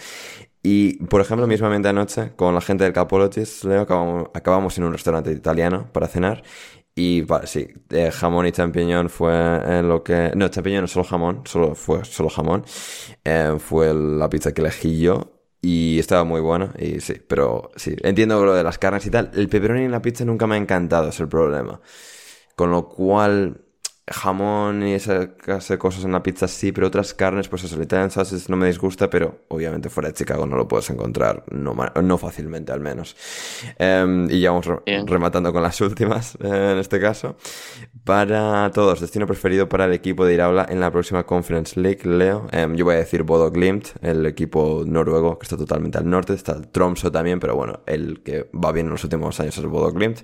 Y, 0.61 0.93
por 1.05 1.21
ejemplo, 1.21 1.45
mismamente 1.45 1.89
anoche, 1.89 2.31
con 2.35 2.55
la 2.55 2.59
gente 2.59 2.85
del 2.85 2.91
Capolotis, 2.91 3.63
Leo, 3.65 3.81
acabamos, 3.81 4.29
acabamos 4.33 4.77
en 4.79 4.85
un 4.85 4.93
restaurante 4.93 5.31
italiano 5.31 5.87
para 5.93 6.07
cenar 6.07 6.41
y 6.97 7.21
vale, 7.23 7.45
sí, 7.47 7.67
eh, 7.89 8.09
jamón 8.09 8.47
y 8.47 8.53
champiñón 8.53 9.09
fue 9.09 9.33
eh, 9.33 9.81
lo 9.83 10.01
que... 10.01 10.31
No, 10.33 10.47
champiñón 10.47 10.83
no, 10.83 10.87
solo 10.87 11.03
jamón, 11.03 11.41
solo 11.45 11.75
fue 11.75 12.05
solo 12.05 12.29
jamón. 12.29 12.63
Eh, 13.25 13.57
fue 13.59 13.93
la 13.93 14.29
pizza 14.29 14.53
que 14.53 14.61
elegí 14.61 15.01
yo 15.01 15.33
y 15.61 15.99
estaba 15.99 16.23
muy 16.23 16.39
buena. 16.39 16.73
Y 16.79 17.01
sí, 17.01 17.15
pero 17.27 17.71
sí, 17.75 17.97
entiendo 18.01 18.45
lo 18.45 18.53
de 18.53 18.63
las 18.63 18.77
carnes 18.77 19.05
y 19.05 19.09
tal. 19.09 19.29
El 19.33 19.49
pepperoni 19.49 19.83
en 19.83 19.91
la 19.91 20.01
pizza 20.01 20.23
nunca 20.23 20.47
me 20.47 20.55
ha 20.55 20.57
encantado, 20.57 21.09
es 21.09 21.19
el 21.19 21.27
problema. 21.27 21.81
Con 22.55 22.71
lo 22.71 22.87
cual, 22.87 23.64
jamón 24.07 24.85
y 24.87 24.93
esa 24.93 25.33
clase 25.35 25.73
de 25.73 25.77
cosas 25.79 26.05
en 26.05 26.11
la 26.11 26.21
pizza 26.21 26.47
sí, 26.47 26.71
pero 26.71 26.87
otras 26.87 27.13
carnes, 27.13 27.47
pues 27.47 27.63
eso, 27.63 27.75
el 27.75 27.83
Italian 27.83 28.11
sausage 28.11 28.49
no 28.49 28.57
me 28.57 28.67
disgusta, 28.67 29.09
pero 29.09 29.39
obviamente 29.47 29.89
fuera 29.89 30.09
de 30.09 30.13
Chicago 30.15 30.45
no 30.45 30.55
lo 30.57 30.67
puedes 30.67 30.89
encontrar, 30.91 31.43
no, 31.51 31.75
no 32.03 32.17
fácilmente 32.17 32.71
al 32.71 32.81
menos. 32.81 33.15
Em, 33.79 34.29
y 34.29 34.41
ya 34.41 34.51
vamos 34.51 34.67
re- 34.67 34.81
rematando 35.05 35.51
con 35.51 35.63
las 35.63 35.81
últimas, 35.89 36.35
eh, 36.35 36.71
en 36.73 36.77
este 36.77 36.99
caso. 36.99 37.35
Para 38.03 38.69
todos, 38.71 39.01
destino 39.01 39.25
preferido 39.25 39.67
para 39.67 39.85
el 39.85 39.93
equipo 39.93 40.25
de 40.25 40.35
Iraola 40.35 40.67
en 40.69 40.79
la 40.79 40.91
próxima 40.91 41.25
Conference 41.25 41.79
League, 41.79 42.01
Leo. 42.03 42.47
Em, 42.51 42.75
yo 42.75 42.85
voy 42.85 42.93
a 42.95 42.97
decir 42.99 43.23
Bodo 43.23 43.49
Glimt, 43.49 43.87
el 44.03 44.25
equipo 44.27 44.83
noruego 44.85 45.39
que 45.39 45.45
está 45.45 45.57
totalmente 45.57 45.97
al 45.97 46.07
norte, 46.07 46.33
está 46.33 46.51
el 46.53 46.67
Tromso 46.67 47.11
también, 47.11 47.39
pero 47.39 47.55
bueno, 47.55 47.79
el 47.87 48.21
que 48.21 48.47
va 48.53 48.71
bien 48.71 48.85
en 48.85 48.91
los 48.91 49.03
últimos 49.03 49.39
años 49.39 49.57
es 49.57 49.65
Bodo 49.65 49.91
Glimt. 49.91 50.19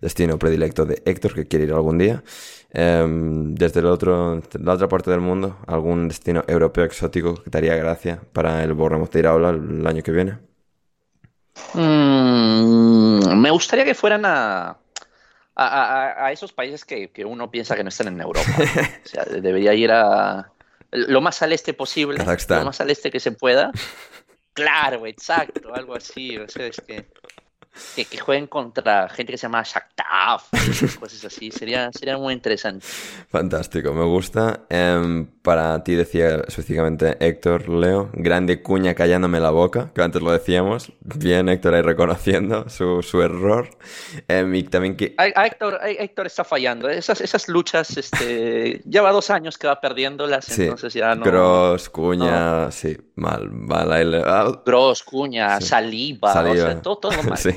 Destino 0.00 0.38
predilecto 0.38 0.86
de 0.86 1.02
Héctor, 1.04 1.34
que 1.34 1.46
quiere 1.48 1.64
ir 1.64 1.72
algún 1.72 1.98
día. 1.98 2.22
Em, 2.76 3.23
desde 3.54 3.80
el 3.80 3.86
otro, 3.86 4.40
la 4.60 4.72
otra 4.74 4.88
parte 4.88 5.10
del 5.10 5.20
mundo, 5.20 5.58
algún 5.66 6.08
destino 6.08 6.42
europeo 6.46 6.84
exótico 6.84 7.42
que 7.42 7.50
te 7.50 7.58
haría 7.58 7.76
gracia 7.76 8.20
para 8.32 8.62
el 8.64 8.72
Bournemouth 8.74 9.10
de 9.12 9.18
Iraola 9.20 9.50
el 9.50 9.86
año 9.86 10.02
que 10.02 10.12
viene. 10.12 10.38
Mm, 11.74 13.40
me 13.40 13.50
gustaría 13.50 13.84
que 13.84 13.94
fueran 13.94 14.24
a, 14.24 14.68
a, 14.70 14.76
a- 15.56 16.26
a 16.26 16.32
esos 16.32 16.52
países 16.52 16.84
que, 16.84 17.10
que 17.10 17.24
uno 17.24 17.50
piensa 17.50 17.76
que 17.76 17.82
no 17.82 17.88
están 17.88 18.08
en 18.08 18.20
Europa. 18.20 18.50
O 19.04 19.08
sea, 19.08 19.24
debería 19.24 19.74
ir 19.74 19.90
a 19.92 20.50
lo 20.92 21.20
más 21.20 21.42
al 21.42 21.52
este 21.52 21.74
posible, 21.74 22.18
Kazajstán. 22.18 22.60
lo 22.60 22.64
más 22.66 22.80
al 22.80 22.90
este 22.90 23.10
que 23.10 23.20
se 23.20 23.32
pueda. 23.32 23.70
Claro, 24.52 25.06
exacto, 25.06 25.74
algo 25.74 25.94
así. 25.96 26.36
O 26.38 26.48
sea, 26.48 26.66
es 26.66 26.80
que, 26.86 27.06
que, 27.96 28.04
que 28.04 28.18
jueguen 28.18 28.46
contra 28.46 29.08
gente 29.08 29.32
que 29.32 29.38
se 29.38 29.42
llama 29.46 29.62
Shakhtar, 29.62 30.40
cosas 31.00 31.24
así. 31.24 31.50
Sería, 31.50 31.90
sería 31.92 32.16
muy 32.18 32.32
interesante. 32.34 32.84
Fantástico, 33.28 33.92
me 33.92 34.04
gusta. 34.04 34.60
Em, 34.68 35.26
para 35.42 35.82
ti 35.84 35.94
decía 35.94 36.36
específicamente 36.46 37.16
Héctor, 37.20 37.68
Leo, 37.68 38.10
grande 38.14 38.62
cuña 38.62 38.94
callándome 38.94 39.40
la 39.40 39.50
boca, 39.50 39.90
que 39.94 40.02
antes 40.02 40.22
lo 40.22 40.30
decíamos. 40.32 40.92
Bien, 41.00 41.48
Héctor 41.48 41.74
ahí 41.74 41.82
reconociendo 41.82 42.68
su, 42.68 43.02
su 43.02 43.22
error. 43.22 43.68
Em, 44.28 44.54
y 44.54 44.62
también 44.64 44.96
que... 44.96 45.14
A- 45.18 45.24
a 45.40 45.46
Héctor, 45.46 45.78
a- 45.82 45.88
Héctor 45.90 46.26
está 46.26 46.44
fallando. 46.44 46.88
Esas, 46.88 47.20
esas 47.20 47.48
luchas, 47.48 47.96
este, 47.96 48.80
lleva 48.88 49.12
dos 49.12 49.30
años 49.30 49.58
que 49.58 49.66
va 49.66 49.80
perdiéndolas, 49.80 50.44
Sí, 50.44 50.62
entonces 50.62 50.94
ya 50.94 51.14
no. 51.14 51.24
Gross, 51.24 51.88
cuña, 51.90 52.70
sí, 52.70 52.96
mal, 53.16 53.50
mal. 53.50 53.92
ahí 53.92 54.04
le- 54.04 54.22
ah, 54.24 54.62
Gross, 54.64 55.02
cuña, 55.02 55.60
Sí. 55.60 55.68
saliva, 55.68 56.30
o 56.32 56.54
sea, 56.56 56.80
todo, 56.80 56.96
todo 56.98 57.22
mal. 57.24 57.36
Sí. 57.38 57.50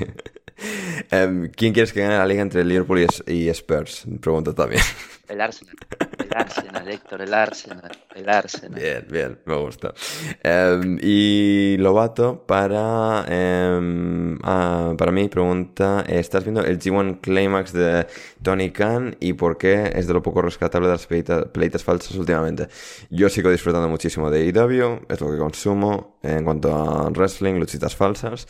Em, 1.12 1.52
¿Quién 1.52 1.74
quieres 1.74 1.94
que 1.94 2.02
gane 2.02 2.18
la 2.18 2.26
liga 2.26 2.42
entre 2.42 2.64
Liverpool 2.66 3.06
y, 3.28 3.32
y 3.32 3.50
Spurs? 3.50 4.06
Pregunta 4.20 4.54
también. 4.54 4.82
El 5.28 5.42
Arsenal, 5.42 5.76
el 6.20 6.30
Arsenal, 6.34 6.88
Héctor, 6.90 7.22
el 7.22 7.34
Arsenal, 7.34 7.92
el 8.16 8.30
Arsenal. 8.30 8.80
Bien, 8.80 9.06
bien, 9.10 9.40
me 9.44 9.58
gusta. 9.58 9.94
Em, 10.42 10.98
y 11.02 11.76
Lobato, 11.80 12.46
para, 12.48 13.26
ah, 13.26 14.94
para 14.98 15.12
mí, 15.12 15.28
pregunta, 15.28 16.06
¿estás 16.08 16.46
viendo 16.46 16.64
el 16.64 16.80
G1 16.80 17.20
Climax 17.20 17.74
de 17.74 18.08
Tony 18.42 18.72
Khan 18.72 19.18
y 19.20 19.34
por 19.34 19.58
qué 19.58 19.92
es 19.94 20.08
de 20.08 20.14
lo 20.14 20.24
poco 20.24 20.42
rescatable 20.42 20.88
de 20.88 20.94
las 20.94 21.06
peleitas, 21.08 21.46
peleitas 21.50 21.84
falsas 21.84 22.16
últimamente? 22.16 22.70
Yo 23.10 23.28
sigo 23.28 23.52
disfrutando 23.52 23.90
muchísimo 23.90 24.32
de 24.32 24.48
AEW, 24.48 25.08
es 25.10 25.20
lo 25.20 25.30
que 25.30 25.38
consumo 25.38 26.20
en 26.24 26.46
cuanto 26.46 26.74
a 26.74 27.10
wrestling, 27.10 27.56
luchitas 27.56 27.98
falsas. 27.98 28.48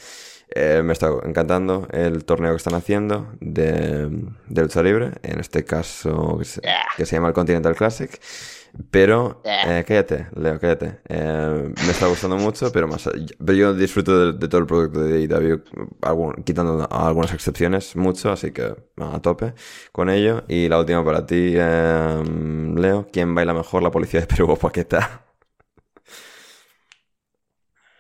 Eh, 0.56 0.82
me 0.84 0.94
está 0.94 1.10
encantando 1.24 1.88
el 1.92 2.24
torneo 2.26 2.52
que 2.52 2.58
están 2.58 2.74
haciendo 2.76 3.28
de, 3.42 4.08
de 4.48 4.62
lucha 4.62 4.82
libre, 4.82 5.12
en 5.24 5.40
este 5.40 5.66
caso 5.66 6.38
que 6.40 6.46
se, 6.46 6.62
que 6.96 7.06
se 7.06 7.16
llama 7.16 7.28
el 7.30 7.34
Continental 7.34 7.76
Classic. 7.76 8.20
Pero, 8.92 9.42
eh, 9.44 9.84
cállate, 9.88 10.28
Leo, 10.36 10.60
cállate. 10.60 11.00
Eh, 11.10 11.74
me 11.86 11.92
está 11.92 12.08
gustando 12.08 12.38
mucho, 12.38 12.72
pero 12.72 12.88
más 12.88 13.10
pero 13.44 13.54
yo 13.58 13.74
disfruto 13.74 14.34
de, 14.34 14.38
de 14.38 14.48
todo 14.48 14.62
el 14.62 14.68
producto 14.68 15.02
de 15.02 15.18
AEW, 15.18 15.64
algún- 16.02 16.34
quitando 16.44 16.88
algunas 16.92 17.34
excepciones, 17.34 17.96
mucho, 17.96 18.32
así 18.32 18.52
que 18.52 18.76
a 18.98 19.20
tope 19.22 19.54
con 19.92 20.10
ello. 20.10 20.44
Y 20.48 20.70
la 20.70 20.80
última 20.80 21.04
para 21.04 21.26
ti, 21.26 21.54
eh, 21.56 22.24
Leo, 22.76 23.08
¿quién 23.12 23.34
baila 23.36 23.54
mejor, 23.54 23.82
la 23.84 23.92
policía 23.92 24.20
de 24.22 24.28
Perú 24.28 24.52
o 24.52 24.56
Paqueta? 24.58 25.27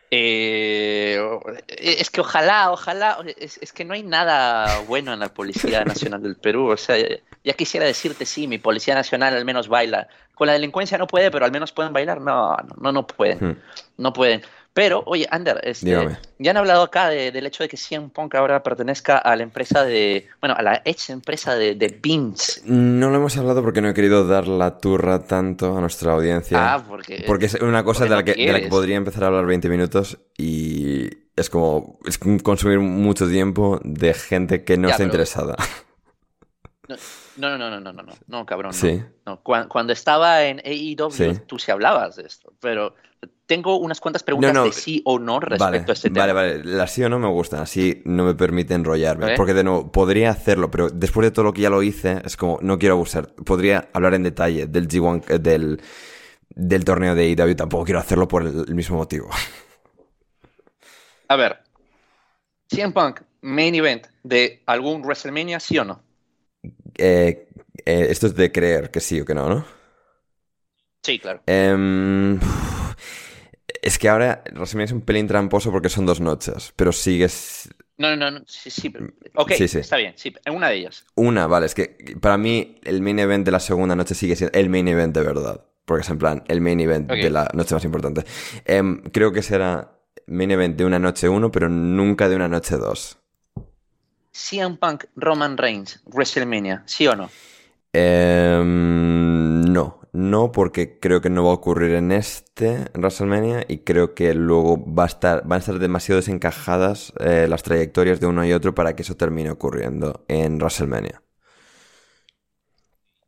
Eh, 0.10 1.20
es 1.68 2.10
que 2.10 2.22
ojalá, 2.22 2.72
ojalá, 2.72 3.20
es, 3.38 3.60
es 3.62 3.74
que 3.74 3.84
no 3.84 3.94
hay 3.94 4.04
nada 4.04 4.80
bueno 4.88 5.14
en 5.14 5.20
la 5.20 5.30
Policía 5.30 5.84
Nacional 5.84 6.24
del 6.24 6.36
Perú. 6.36 6.72
O 6.72 6.78
sea, 6.78 6.96
ya 7.44 7.54
quisiera 7.54 7.86
decirte, 7.86 8.26
sí, 8.26 8.48
mi 8.48 8.58
Policía 8.58 8.96
Nacional 8.96 9.36
al 9.36 9.46
menos 9.46 9.68
baila. 9.68 10.08
Con 10.34 10.48
la 10.48 10.54
delincuencia 10.54 10.98
no 10.98 11.08
puede, 11.08 11.32
pero 11.32 11.46
al 11.46 11.52
menos 11.52 11.72
pueden 11.72 11.94
bailar. 11.94 12.22
No, 12.22 12.56
no, 12.80 12.92
no, 12.92 13.08
pueden. 13.08 13.62
No 13.98 14.14
pueden. 14.14 14.44
Pero, 14.78 15.02
oye, 15.08 15.26
Ander, 15.32 15.60
este, 15.64 15.90
ya 16.38 16.52
han 16.52 16.58
hablado 16.58 16.84
acá 16.84 17.10
de- 17.10 17.32
del 17.32 17.48
hecho 17.48 17.64
de 17.64 17.68
que 17.70 17.78
CM 17.78 18.10
Punk 18.10 18.36
ahora 18.36 18.62
pertenezca 18.62 19.18
a 19.18 19.36
la 19.36 19.42
empresa 19.42 19.84
de, 19.84 20.28
bueno, 20.40 20.54
a 20.56 20.62
la 20.62 20.84
ex 20.86 21.10
empresa 21.10 21.56
de, 21.56 21.74
de 21.74 21.88
Vince. 22.00 22.62
No 22.66 23.10
lo 23.10 23.16
hemos 23.16 23.36
hablado 23.38 23.64
porque 23.64 23.82
no 23.82 23.90
he 23.90 23.96
querido 23.96 24.28
dar 24.28 24.48
la 24.48 24.78
turra 24.78 25.26
tanto 25.26 25.76
a 25.76 25.82
nuestra 25.82 26.14
audiencia. 26.14 26.76
Ah, 26.76 26.86
porque... 26.88 27.24
Porque 27.26 27.48
es 27.48 27.56
una 27.56 27.84
cosa 27.84 28.04
de 28.04 28.12
la, 28.12 28.18
no 28.18 28.26
que, 28.26 28.34
de 28.36 28.52
la 28.54 28.62
que 28.62 28.68
podría 28.68 28.98
empezar 28.98 29.24
a 29.24 29.28
hablar 29.28 29.48
20 29.48 29.68
minutos 29.68 30.20
y 30.38 31.10
es 31.36 31.50
como 31.50 31.98
es 32.06 32.20
consumir 32.44 32.78
mucho 32.78 33.28
tiempo 33.28 33.80
de 33.84 34.14
gente 34.14 34.64
que 34.64 34.78
no 34.78 34.90
Ya, 34.90 34.92
está 34.92 34.98
pero- 35.00 35.08
interesada. 35.08 35.56
No, 36.88 36.96
no, 37.50 37.58
no, 37.58 37.70
no, 37.70 37.80
no, 37.82 37.94
no, 37.94 38.04
no, 38.04 38.14
no, 38.28 38.46
cabrón. 38.46 38.72
no. 38.72 38.78
Sí. 38.78 39.04
No, 39.26 39.42
cuan- 39.44 39.68
Cuando, 39.68 39.92
estaba 39.92 40.44
en 40.46 40.60
AEW, 40.64 41.12
Sí. 41.12 41.32
tú 41.48 41.60
sí 41.60 41.70
hablabas 41.72 42.16
de 42.16 42.24
esto, 42.28 42.54
pero 42.62 42.94
tengo 43.46 43.78
unas 43.78 44.00
cuantas 44.02 44.24
preguntas 44.24 44.54
No, 44.54 44.60
no, 44.62 44.66
de 44.66 44.74
sí 44.74 45.02
o 45.06 45.20
no 45.20 45.40
respecto 45.40 45.92
Vale, 45.92 45.92
a 45.92 45.94
este 45.94 46.10
tema. 46.10 46.26
vale, 46.28 46.34
vale. 46.34 46.64
Las 46.64 46.92
sí 46.92 47.04
o 47.04 47.10
no 47.10 47.20
me 47.20 47.28
gustan, 47.30 47.62
así 47.62 48.02
no 48.06 48.26
me 48.26 48.36
permite 48.36 48.74
enrollarme. 48.74 49.36
Porque 49.36 49.54
de 49.54 49.64
nuevo, 49.64 49.92
podría 49.92 50.30
hacerlo, 50.32 50.70
pero 50.70 50.90
después 50.90 51.26
de 51.26 51.32
todo 51.32 51.46
lo 51.46 51.54
que 51.54 51.62
ya 51.62 51.70
lo 51.70 51.82
hice, 51.82 52.22
es 52.26 52.36
como, 52.38 52.60
no 52.62 52.78
quiero 52.78 52.96
abusar. 52.96 53.34
Podría 53.34 53.90
hablar 53.94 54.14
en 54.14 54.24
detalle 54.24 54.68
del 54.68 54.88
G1, 54.88 55.24
eh, 55.30 55.40
del, 55.40 55.82
del 56.50 56.86
torneo 56.86 57.16
de 57.16 57.24
AEW, 57.24 57.56
tampoco 57.56 57.86
quiero 57.86 58.00
hacerlo 58.00 58.28
por 58.28 58.44
el, 58.44 58.66
el 58.68 58.76
mismo 58.76 58.98
motivo. 58.98 59.30
A 61.30 61.36
ver, 61.38 61.54
CM 62.70 62.94
Punk, 62.94 63.22
main 63.42 63.76
event 63.76 64.08
de 64.24 64.62
algún 64.66 65.02
WrestleMania, 65.02 65.60
sí 65.60 65.78
o 65.78 65.86
no? 65.86 66.02
Eh, 66.98 67.48
eh, 67.86 68.08
esto 68.10 68.28
es 68.28 68.36
de 68.36 68.52
creer 68.52 68.92
que 68.92 69.00
sí 69.00 69.22
o 69.22 69.26
que 69.26 69.36
no, 69.36 69.48
¿no? 69.50 69.66
Sí, 71.04 71.20
claro. 71.20 71.42
Em, 71.46 72.40
es 73.88 73.98
que 74.00 74.10
ahora 74.10 74.44
WrestleMania 74.54 74.86
es 74.86 74.92
un 74.92 75.02
pelín 75.02 75.28
tramposo 75.28 75.72
porque 75.72 75.90
son 75.90 76.06
dos 76.06 76.20
noches, 76.20 76.74
pero 76.76 76.92
sigues 76.92 77.70
No, 77.98 78.16
no, 78.16 78.30
no, 78.30 78.42
sí, 78.46 78.70
sí. 78.70 78.90
pero- 78.90 79.08
Ok, 79.36 79.54
Sí, 79.58 79.68
sí. 79.68 79.80
está 79.80 79.98
bien, 79.98 80.14
sí, 80.16 80.34
en 80.46 80.56
una 80.56 80.70
de 80.70 80.76
ellas. 80.76 81.06
una, 81.16 81.48
vale, 81.48 81.66
es 81.66 81.74
que 81.76 81.98
para 82.22 82.38
mí 82.38 82.80
el 82.84 83.02
main 83.02 83.20
event 83.20 83.46
de 83.46 83.52
la 83.52 83.60
segunda 83.60 83.96
noche 83.96 84.14
sigue 84.16 84.36
siendo 84.36 84.58
el 84.58 84.70
main 84.70 84.88
event 84.88 85.16
de 85.16 85.24
verdad, 85.24 85.66
porque 85.86 86.02
es 86.04 86.10
en 86.10 86.18
plan 86.18 86.44
el 86.48 86.62
main 86.62 86.80
event 86.80 87.10
de 87.10 87.30
la 87.30 87.50
noche 87.54 87.74
más 87.74 87.84
importante. 87.86 88.24
Em, 88.66 89.02
creo 89.12 89.32
que 89.32 89.42
será 89.42 89.94
main 90.28 90.52
event 90.52 90.76
de 90.78 90.86
una 90.86 91.00
noche 91.00 91.28
uno, 91.30 91.50
pero 91.52 91.70
nunca 91.70 92.28
de 92.30 92.36
una 92.36 92.48
noche 92.48 92.76
dos. 92.78 93.18
CM 94.32 94.78
Punk, 94.78 95.06
Roman 95.16 95.58
Reigns, 95.58 96.02
WrestleMania, 96.06 96.84
sí 96.86 97.08
o 97.08 97.16
no? 97.16 97.30
Em, 98.00 99.62
no, 99.74 100.02
no 100.14 100.52
porque 100.52 101.00
creo 101.00 101.20
que 101.20 101.32
no 101.32 101.44
va 101.44 101.50
a 101.52 101.54
ocurrir 101.56 101.96
en 101.96 102.12
este 102.12 102.68
en 102.94 103.02
WrestleMania 103.02 103.66
y 103.68 103.80
creo 103.80 104.14
que 104.14 104.36
luego 104.36 104.78
va 104.94 105.04
a 105.06 105.08
estar, 105.08 105.42
van 105.48 105.58
a 105.58 105.60
estar 105.60 105.80
demasiado 105.80 106.18
desencajadas 106.18 107.12
eh, 107.20 107.48
las 107.50 107.64
trayectorias 107.64 108.20
de 108.20 108.28
uno 108.28 108.46
y 108.46 108.54
otro 108.54 108.76
para 108.76 108.96
que 108.96 109.02
eso 109.02 109.18
termine 109.18 109.50
ocurriendo 109.50 110.26
en 110.28 110.58
WrestleMania. 110.60 111.24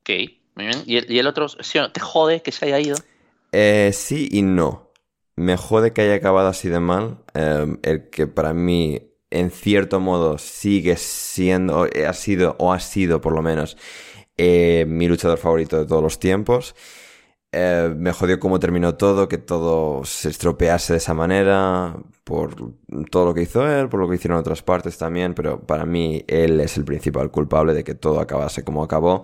Ok, 0.02 0.10
muy 0.56 0.66
bien. 0.66 0.84
¿Y 0.86 0.98
el, 0.98 1.12
y 1.12 1.20
el 1.20 1.28
otro, 1.28 1.48
sí? 1.50 1.80
¿Te 1.94 2.00
jode 2.00 2.42
que 2.42 2.52
se 2.52 2.66
haya 2.66 2.80
ido? 2.80 2.96
Eh, 3.52 3.92
sí 3.94 4.28
y 4.32 4.42
no. 4.42 4.92
Me 5.36 5.58
jode 5.58 5.94
que 5.94 6.02
haya 6.02 6.16
acabado 6.16 6.48
así 6.50 6.70
de 6.70 6.80
mal. 6.80 7.24
em, 7.34 7.80
el 7.84 8.10
que 8.10 8.28
para 8.28 8.54
mí, 8.54 9.02
en 9.32 9.52
cierto 9.52 10.00
modo, 10.00 10.38
sigue 10.38 10.98
siendo, 10.98 11.82
o, 11.82 11.86
eh, 11.88 12.06
ha 12.08 12.14
sido, 12.14 12.56
o 12.60 12.74
ha 12.74 12.80
sido 12.80 13.22
por 13.22 13.34
lo 13.34 13.42
menos, 13.42 13.78
eh, 14.42 14.86
mi 14.88 15.08
luchador 15.08 15.38
favorito 15.38 15.78
de 15.78 15.86
todos 15.86 16.02
los 16.02 16.18
tiempos. 16.18 16.74
Eh, 17.52 17.94
me 17.98 18.14
jodió 18.14 18.40
cómo 18.40 18.60
terminó 18.60 18.96
todo, 18.96 19.28
que 19.28 19.40
todo 19.40 20.06
se 20.06 20.30
estropease 20.30 20.94
de 20.94 20.98
esa 20.98 21.14
manera, 21.14 21.96
por 22.24 22.56
todo 23.10 23.26
lo 23.26 23.34
que 23.34 23.42
hizo 23.42 23.68
él, 23.68 23.90
por 23.90 24.00
lo 24.00 24.08
que 24.08 24.16
hicieron 24.16 24.38
otras 24.38 24.62
partes 24.62 24.98
también, 24.98 25.34
pero 25.34 25.60
para 25.66 25.86
mí 25.86 26.24
él 26.28 26.60
es 26.62 26.78
el 26.78 26.86
principal 26.86 27.32
culpable 27.32 27.74
de 27.74 27.84
que 27.84 27.96
todo 27.96 28.20
acabase 28.20 28.64
como 28.64 28.84
acabó. 28.84 29.24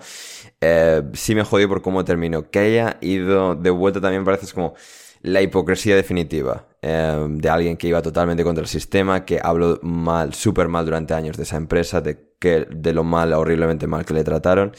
Eh, 0.60 1.04
sí 1.14 1.36
me 1.36 1.44
jodió 1.44 1.70
por 1.70 1.82
cómo 1.82 2.04
terminó. 2.04 2.50
Que 2.50 2.60
haya 2.60 2.98
ido 3.02 3.56
de 3.56 3.70
vuelta 3.70 4.02
también 4.02 4.26
parece 4.26 4.52
como 4.54 4.74
la 5.22 5.42
hipocresía 5.42 5.96
definitiva 5.96 6.68
eh, 6.82 7.28
de 7.30 7.50
alguien 7.50 7.78
que 7.78 7.88
iba 7.88 8.02
totalmente 8.02 8.44
contra 8.44 8.62
el 8.64 8.68
sistema, 8.68 9.24
que 9.26 9.40
habló 9.42 9.80
mal, 9.84 10.34
súper 10.34 10.68
mal 10.68 10.86
durante 10.86 11.14
años 11.14 11.38
de 11.38 11.44
esa 11.44 11.58
empresa, 11.58 12.02
de, 12.02 12.34
que, 12.40 12.68
de 12.70 12.94
lo 12.94 13.04
mal, 13.04 13.34
horriblemente 13.34 13.88
mal 13.88 14.06
que 14.06 14.14
le 14.14 14.24
trataron 14.24 14.74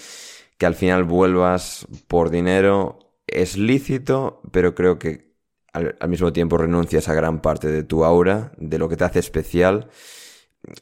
que 0.59 0.67
al 0.67 0.75
final 0.75 1.05
vuelvas 1.05 1.87
por 2.07 2.31
dinero 2.31 2.99
es 3.27 3.57
lícito, 3.57 4.41
pero 4.53 4.75
creo 4.75 4.99
que 4.99 5.27
al, 5.73 5.97
mismo 6.09 6.33
tiempo 6.33 6.57
renuncias 6.57 7.09
a 7.09 7.15
gran 7.15 7.43
parte 7.43 7.69
de 7.69 7.83
tu 7.83 8.05
aura, 8.05 8.53
de 8.57 8.79
lo 8.79 8.89
que 8.89 8.97
te 8.97 9.05
hace 9.05 9.19
especial, 9.19 9.91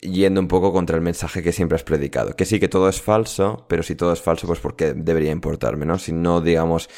yendo 0.01 0.41
un 0.41 0.49
poco 0.49 0.73
contra 0.73 0.97
el 0.97 1.03
mensaje 1.03 1.43
que 1.43 1.53
siempre 1.53 1.77
has 1.77 1.85
predicado. 1.85 2.37
Que 2.37 2.45
sí, 2.45 2.61
que 2.61 2.69
todo 2.69 2.89
es 2.89 3.03
falso, 3.03 3.67
pero 3.69 3.83
si 3.83 3.97
todo 3.97 4.13
es 4.13 4.23
falso, 4.23 4.47
pues 4.47 4.61
¿por 4.61 4.77
qué 4.77 4.95
debería 4.95 5.33
importarme, 5.33 5.85
no? 5.85 5.99
Si 5.99 6.13
no, 6.13 6.41
digamos, 6.41 6.89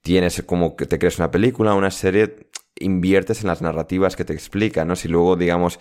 tienes 0.00 0.42
como 0.44 0.76
que 0.76 0.86
te 0.86 0.98
crees 0.98 1.18
una 1.18 1.30
película, 1.30 1.74
una 1.74 1.90
serie, 1.90 2.48
inviertes 2.76 3.42
en 3.42 3.48
las 3.48 3.62
narrativas 3.62 4.16
que 4.16 4.24
te 4.24 4.32
explican, 4.32 4.88
¿no? 4.88 4.96
Si 4.96 5.08
luego, 5.08 5.36
digamos, 5.36 5.78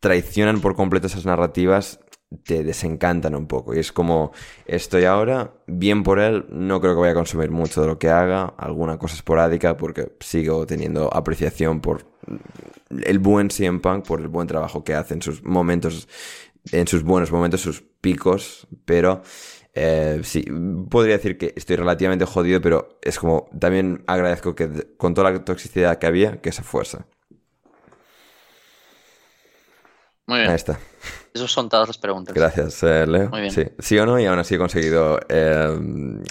traicionan 0.00 0.60
por 0.60 0.74
completo 0.74 1.06
esas 1.06 1.26
narrativas, 1.26 2.00
te 2.44 2.62
desencantan 2.62 3.34
un 3.34 3.46
poco. 3.46 3.74
Y 3.74 3.78
es 3.78 3.92
como, 3.92 4.32
estoy 4.66 5.04
ahora, 5.04 5.54
bien 5.66 6.02
por 6.02 6.18
él, 6.20 6.46
no 6.50 6.80
creo 6.80 6.94
que 6.94 7.00
vaya 7.00 7.12
a 7.12 7.16
consumir 7.16 7.50
mucho 7.50 7.80
de 7.80 7.88
lo 7.88 7.98
que 7.98 8.08
haga, 8.08 8.54
alguna 8.56 8.98
cosa 8.98 9.14
esporádica, 9.14 9.76
porque 9.76 10.12
sigo 10.20 10.66
teniendo 10.66 11.12
apreciación 11.12 11.80
por 11.80 12.06
el 13.04 13.18
buen 13.18 13.50
CM 13.50 13.80
Punk, 13.80 14.06
por 14.06 14.20
el 14.20 14.28
buen 14.28 14.46
trabajo 14.46 14.84
que 14.84 14.94
hace 14.94 15.14
en 15.14 15.22
sus 15.22 15.42
momentos, 15.42 16.08
en 16.72 16.86
sus 16.86 17.02
buenos 17.02 17.32
momentos, 17.32 17.60
sus 17.60 17.82
picos, 17.82 18.66
pero 18.84 19.22
eh, 19.74 20.20
sí, 20.24 20.44
podría 20.88 21.16
decir 21.16 21.38
que 21.38 21.52
estoy 21.56 21.76
relativamente 21.76 22.24
jodido, 22.24 22.60
pero 22.60 22.98
es 23.02 23.18
como, 23.18 23.48
también 23.58 24.04
agradezco 24.06 24.54
que 24.54 24.94
con 24.96 25.14
toda 25.14 25.30
la 25.30 25.44
toxicidad 25.44 25.98
que 25.98 26.06
había, 26.06 26.40
que 26.40 26.52
se 26.52 26.62
fuerza. 26.62 27.06
Muy 30.26 30.38
bien. 30.38 30.50
Ahí 30.50 30.56
está. 30.56 30.78
Esas 31.32 31.50
son 31.50 31.68
todas 31.68 31.86
las 31.88 31.98
preguntas. 31.98 32.34
Gracias, 32.34 32.82
eh, 32.82 33.06
Leo. 33.06 33.28
Muy 33.30 33.40
bien. 33.42 33.52
Sí. 33.52 33.64
sí 33.78 33.98
o 33.98 34.06
no, 34.06 34.18
y 34.18 34.26
aún 34.26 34.38
así 34.38 34.56
he 34.56 34.58
conseguido 34.58 35.20
eh, 35.28 35.68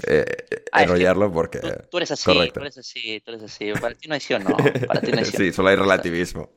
eh, 0.08 0.26
Ah, 0.72 0.82
es 0.84 0.88
que 0.88 0.94
enrollarlo 0.94 1.32
porque. 1.32 1.60
Tú, 1.60 1.70
tú 1.90 1.98
eres 1.98 2.12
así, 2.12 2.26
Correcto. 2.26 2.60
tú 2.60 2.66
eres 2.66 2.78
así, 2.78 3.22
tú 3.22 3.32
eres 3.32 3.44
así. 3.44 3.72
Para 3.80 3.96
ti 3.96 4.08
no 4.08 4.14
hay 4.14 4.20
sí 4.20 4.34
o 4.34 4.40
no. 4.40 4.56
Para 4.88 5.02
ti 5.02 5.12
no 5.12 5.20
hay 5.20 5.26
sí 5.26 5.38
sí, 5.38 5.54
solo 5.54 5.70
hay 5.70 5.76
relativismo 5.78 6.50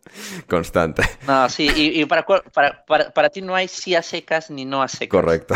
constante. 0.49 1.03
No, 1.27 1.49
sí, 1.49 1.69
y, 1.75 2.01
y 2.01 2.05
para, 2.07 2.25
cual- 2.25 2.43
para, 2.53 2.85
para, 2.85 3.11
para 3.13 3.31
ti 3.31 3.43
no 3.43 3.55
hay 3.55 3.69
sí 3.69 3.95
a 3.95 4.03
secas 4.03 4.51
ni 4.51 4.65
no 4.65 4.83
a 4.83 4.89
secas. 4.89 5.09
Correcto, 5.21 5.55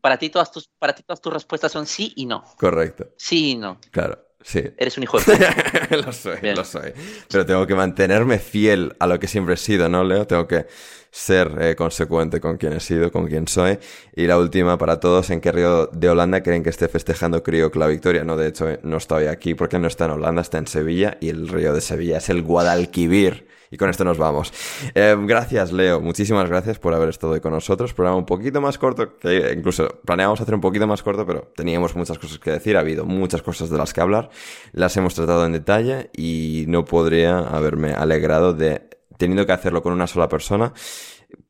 Para 0.00 0.16
ti, 0.18 0.30
todas 0.30 0.50
tus, 0.50 0.68
para 0.78 0.94
ti 0.94 1.02
todas 1.02 1.20
tus 1.20 1.32
respuestas 1.32 1.70
son 1.70 1.86
sí 1.86 2.12
y 2.16 2.26
no. 2.26 2.44
correcto. 2.58 3.08
Sí 3.16 3.50
y 3.50 3.54
no. 3.56 3.78
Claro, 3.90 4.18
sí. 4.42 4.62
Eres 4.76 4.96
un 4.96 5.04
hijo 5.04 5.18
de 5.18 5.24
puta. 5.24 5.96
lo 6.06 6.12
soy, 6.12 6.36
Bien. 6.40 6.56
lo 6.56 6.64
soy. 6.64 6.92
Pero 7.30 7.46
tengo 7.46 7.66
que 7.66 7.74
mantenerme 7.74 8.38
fiel 8.38 8.94
a 8.98 9.06
lo 9.06 9.18
que 9.18 9.28
siempre 9.28 9.54
he 9.54 9.58
sido, 9.58 9.88
¿no, 9.88 10.04
Leo? 10.04 10.26
Tengo 10.26 10.46
que 10.46 10.66
ser 11.10 11.58
eh, 11.60 11.76
consecuente 11.76 12.40
con 12.40 12.56
quien 12.56 12.72
he 12.72 12.80
sido, 12.80 13.12
con 13.12 13.26
quien 13.26 13.46
soy. 13.46 13.78
Y 14.16 14.26
la 14.26 14.38
última 14.38 14.78
para 14.78 14.98
todos, 14.98 15.30
¿en 15.30 15.40
qué 15.40 15.52
río 15.52 15.86
de 15.86 16.08
Holanda 16.08 16.42
creen 16.42 16.62
que 16.62 16.70
esté 16.70 16.88
festejando 16.88 17.42
Criok 17.42 17.76
la 17.76 17.86
victoria? 17.86 18.24
No, 18.24 18.36
de 18.36 18.48
hecho, 18.48 18.68
eh, 18.68 18.80
no 18.82 18.96
estoy 18.96 19.26
aquí 19.26 19.54
porque 19.54 19.78
no 19.78 19.86
está 19.86 20.06
en 20.06 20.12
Holanda, 20.12 20.40
está 20.42 20.58
en 20.58 20.66
Sevilla 20.66 21.18
y 21.20 21.28
el 21.28 21.48
río 21.48 21.74
de 21.74 21.80
Sevilla 21.82 22.16
es 22.18 22.28
el 22.30 22.42
Guadalquivir. 22.42 23.46
Y 23.72 23.78
con 23.78 23.88
esto 23.88 24.04
nos 24.04 24.18
vamos. 24.18 24.52
Eh, 24.94 25.16
gracias, 25.22 25.72
Leo. 25.72 25.98
Muchísimas 25.98 26.46
gracias 26.46 26.78
por 26.78 26.92
haber 26.92 27.08
estado 27.08 27.32
hoy 27.32 27.40
con 27.40 27.52
nosotros. 27.52 27.94
Programa 27.94 28.18
un 28.18 28.26
poquito 28.26 28.60
más 28.60 28.76
corto, 28.76 29.16
que 29.16 29.54
incluso 29.56 29.88
planeábamos 30.04 30.42
hacer 30.42 30.54
un 30.54 30.60
poquito 30.60 30.86
más 30.86 31.02
corto, 31.02 31.26
pero 31.26 31.50
teníamos 31.56 31.96
muchas 31.96 32.18
cosas 32.18 32.38
que 32.38 32.50
decir. 32.50 32.76
Ha 32.76 32.80
habido 32.80 33.06
muchas 33.06 33.40
cosas 33.40 33.70
de 33.70 33.78
las 33.78 33.94
que 33.94 34.02
hablar. 34.02 34.28
Las 34.72 34.94
hemos 34.98 35.14
tratado 35.14 35.46
en 35.46 35.52
detalle 35.52 36.10
y 36.14 36.66
no 36.68 36.84
podría 36.84 37.38
haberme 37.38 37.94
alegrado 37.94 38.52
de, 38.52 38.90
teniendo 39.16 39.46
que 39.46 39.52
hacerlo 39.52 39.82
con 39.82 39.94
una 39.94 40.06
sola 40.06 40.28
persona, 40.28 40.74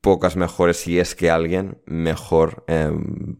pocas 0.01 0.37
mejores, 0.37 0.77
si 0.77 1.01
es 1.01 1.17
que 1.17 1.29
alguien 1.29 1.83
mejor, 1.87 2.63
eh, 2.69 2.93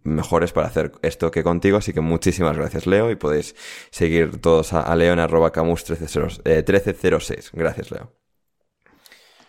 mejores 0.03 0.53
para 0.53 0.67
hacer 0.67 0.91
esto 1.03 1.31
que 1.31 1.45
contigo. 1.45 1.77
Así 1.77 1.93
que 1.93 2.01
muchísimas 2.01 2.57
gracias, 2.57 2.89
Leo, 2.89 3.13
y 3.13 3.15
podéis 3.15 3.55
seguir 3.93 4.41
todos 4.41 4.73
a, 4.73 4.81
a 4.81 4.97
Leo 4.97 5.13
en 5.13 5.21
arroba 5.21 5.53
camus 5.53 5.89
1306. 5.89 6.41
eh, 6.45 6.65
1306. 6.67 7.51
Gracias, 7.53 7.93
Leo. 7.93 8.22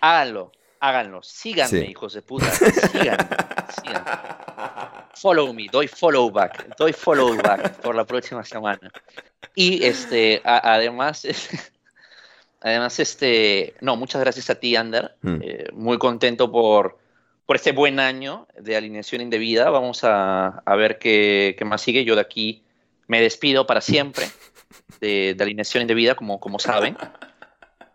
Háganlo, 0.04 0.52
háganlo. 0.82 1.24
Síganme, 1.24 1.80
Sí. 1.80 1.86
hijos 1.92 2.14
de 2.14 2.22
puta. 2.22 2.52
Síganme, 2.52 3.26
síganme. 3.82 4.12
Follow 5.16 5.54
me, 5.54 5.68
doy 5.72 5.88
follow 5.88 6.30
back, 6.30 6.76
doy 6.78 6.92
follow 6.92 7.38
back 7.38 7.80
por 7.82 7.96
la 7.96 8.04
próxima 8.04 8.44
semana. 8.44 8.92
Y 9.56 9.86
este, 9.86 10.42
a- 10.44 10.74
además, 10.74 11.26
además, 12.62 13.00
este, 13.00 13.76
no, 13.80 13.96
muchas 13.96 14.20
gracias 14.22 14.50
a 14.50 14.56
ti, 14.56 14.76
Ander. 14.76 15.16
Mm. 15.22 15.38
Eh, 15.42 15.66
muy 15.72 15.98
contento 15.98 16.52
por, 16.52 16.98
por 17.46 17.56
este 17.56 17.72
buen 17.72 18.00
año 18.02 18.48
de 18.60 18.76
alineación 18.76 19.22
indebida. 19.22 19.70
Vamos 19.70 20.04
a, 20.04 20.48
a 20.66 20.76
ver 20.76 21.00
qué, 21.00 21.56
qué 21.58 21.64
más 21.64 21.82
sigue. 21.82 22.04
Yo 22.04 22.16
de 22.16 22.22
aquí 22.22 22.64
me 23.08 23.22
despido 23.22 23.66
para 23.66 23.80
siempre 23.80 24.26
de, 25.00 25.34
de 25.38 25.44
alineación 25.44 25.82
indebida, 25.82 26.16
como, 26.16 26.42
como 26.42 26.60
saben. 26.60 26.98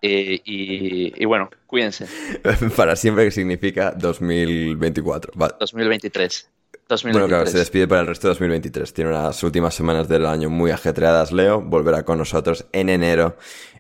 Eh, 0.03 0.41
y, 0.45 1.23
y 1.23 1.25
bueno, 1.25 1.51
cuídense. 1.66 2.07
para 2.77 2.95
siempre, 2.97 3.25
que 3.25 3.31
significa 3.31 3.93
2024. 3.93 5.33
Va- 5.41 5.57
2023. 5.59 6.51
Bueno, 6.70 6.87
2023. 6.89 7.29
claro, 7.29 7.47
se 7.51 7.59
despide 7.59 7.87
para 7.89 8.01
el 8.03 8.07
resto 8.07 8.29
de 8.29 8.31
2023. 8.31 8.93
Tiene 8.95 9.11
unas 9.11 9.43
últimas 9.43 9.75
semanas 9.75 10.09
del 10.09 10.25
año 10.27 10.49
muy 10.51 10.70
ajetreadas, 10.70 11.33
Leo. 11.33 11.61
Volverá 11.61 12.03
con 12.05 12.19
nosotros 12.19 12.66
en 12.73 12.89
enero, 12.89 13.37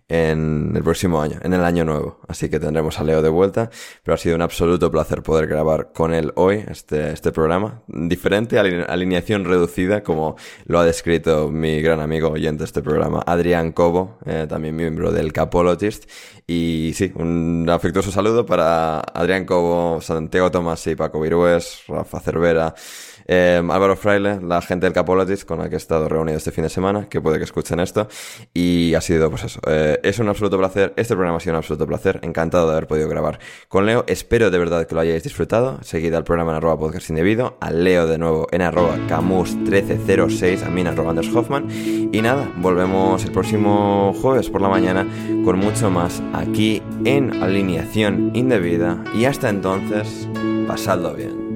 en 0.08 0.72
el 0.74 0.82
próximo 0.82 1.20
año, 1.20 1.38
en 1.42 1.52
el 1.52 1.62
año 1.64 1.84
nuevo. 1.84 2.20
Así 2.28 2.48
que 2.48 2.58
tendremos 2.58 2.98
a 2.98 3.04
Leo 3.04 3.20
de 3.22 3.28
vuelta. 3.28 3.70
Pero 4.02 4.14
ha 4.14 4.18
sido 4.18 4.36
un 4.36 4.42
absoluto 4.42 4.90
placer 4.90 5.22
poder 5.22 5.46
grabar 5.46 5.92
con 5.92 6.14
él 6.14 6.32
hoy 6.36 6.64
este, 6.68 7.12
este 7.12 7.30
programa. 7.32 7.82
Diferente, 7.86 8.58
aline- 8.58 8.86
alineación 8.88 9.44
reducida, 9.44 10.02
como 10.02 10.36
lo 10.66 10.78
ha 10.78 10.84
descrito 10.84 11.50
mi 11.50 11.82
gran 11.82 12.00
amigo 12.00 12.28
oyente 12.30 12.60
de 12.60 12.64
este 12.64 12.82
programa, 12.82 13.22
Adrián 13.26 13.72
Cobo, 13.72 14.18
eh, 14.24 14.46
también 14.48 14.76
miembro 14.76 15.12
del 15.12 15.32
Capologist. 15.32 16.08
Y 16.46 16.92
sí, 16.94 17.12
un 17.14 17.68
afectuoso 17.68 18.10
saludo 18.10 18.46
para 18.46 19.00
Adrián 19.00 19.44
Cobo, 19.44 20.00
Santiago 20.00 20.50
Tomás 20.50 20.86
y 20.86 20.96
Paco 20.96 21.20
Virués, 21.20 21.82
Rafa 21.86 22.20
Cervera, 22.20 22.74
eh, 23.28 23.62
Álvaro 23.70 23.94
Fraile, 23.94 24.40
la 24.40 24.62
gente 24.62 24.86
del 24.86 24.94
Capologist 24.94 25.44
con 25.44 25.58
la 25.58 25.68
que 25.68 25.74
he 25.74 25.78
estado 25.78 26.08
reunido 26.08 26.38
este 26.38 26.50
fin 26.50 26.64
de 26.64 26.70
semana, 26.70 27.08
que 27.08 27.20
puede 27.20 27.38
que 27.38 27.44
escuchen 27.44 27.78
esto. 27.78 28.08
Y 28.54 28.94
ha 28.94 29.00
sido, 29.00 29.30
pues 29.30 29.44
eso, 29.44 29.60
eh, 29.66 30.00
es 30.02 30.18
un 30.18 30.28
absoluto 30.28 30.58
placer. 30.58 30.94
Este 30.96 31.14
programa 31.14 31.36
ha 31.36 31.40
sido 31.40 31.52
un 31.52 31.58
absoluto 31.58 31.86
placer. 31.86 32.20
Encantado 32.22 32.66
de 32.66 32.72
haber 32.72 32.86
podido 32.86 33.08
grabar 33.08 33.38
con 33.68 33.86
Leo. 33.86 34.04
Espero 34.06 34.50
de 34.50 34.58
verdad 34.58 34.86
que 34.86 34.94
lo 34.94 35.02
hayáis 35.02 35.22
disfrutado. 35.22 35.78
Seguid 35.82 36.14
al 36.14 36.24
programa 36.24 36.52
en 36.52 36.56
arroba 36.56 36.78
podcast 36.78 37.10
indebido, 37.10 37.58
a 37.60 37.70
Leo 37.70 38.06
de 38.06 38.18
nuevo 38.18 38.48
en 38.50 38.62
arroba 38.62 38.96
camus1306, 39.08 40.64
a 40.64 40.70
mí 40.70 40.80
en 40.80 40.86
arroba 40.86 41.10
Anders 41.10 41.28
Hoffman. 41.34 41.68
Y 42.12 42.22
nada, 42.22 42.50
volvemos 42.56 43.24
el 43.24 43.32
próximo 43.32 44.14
jueves 44.20 44.48
por 44.48 44.62
la 44.62 44.68
mañana 44.68 45.06
con 45.44 45.58
mucho 45.58 45.90
más 45.90 46.22
aquí 46.32 46.82
en 47.04 47.42
Alineación 47.42 48.30
Indebida. 48.34 49.04
Y 49.14 49.26
hasta 49.26 49.50
entonces, 49.50 50.28
pasadlo 50.66 51.14
bien. 51.14 51.47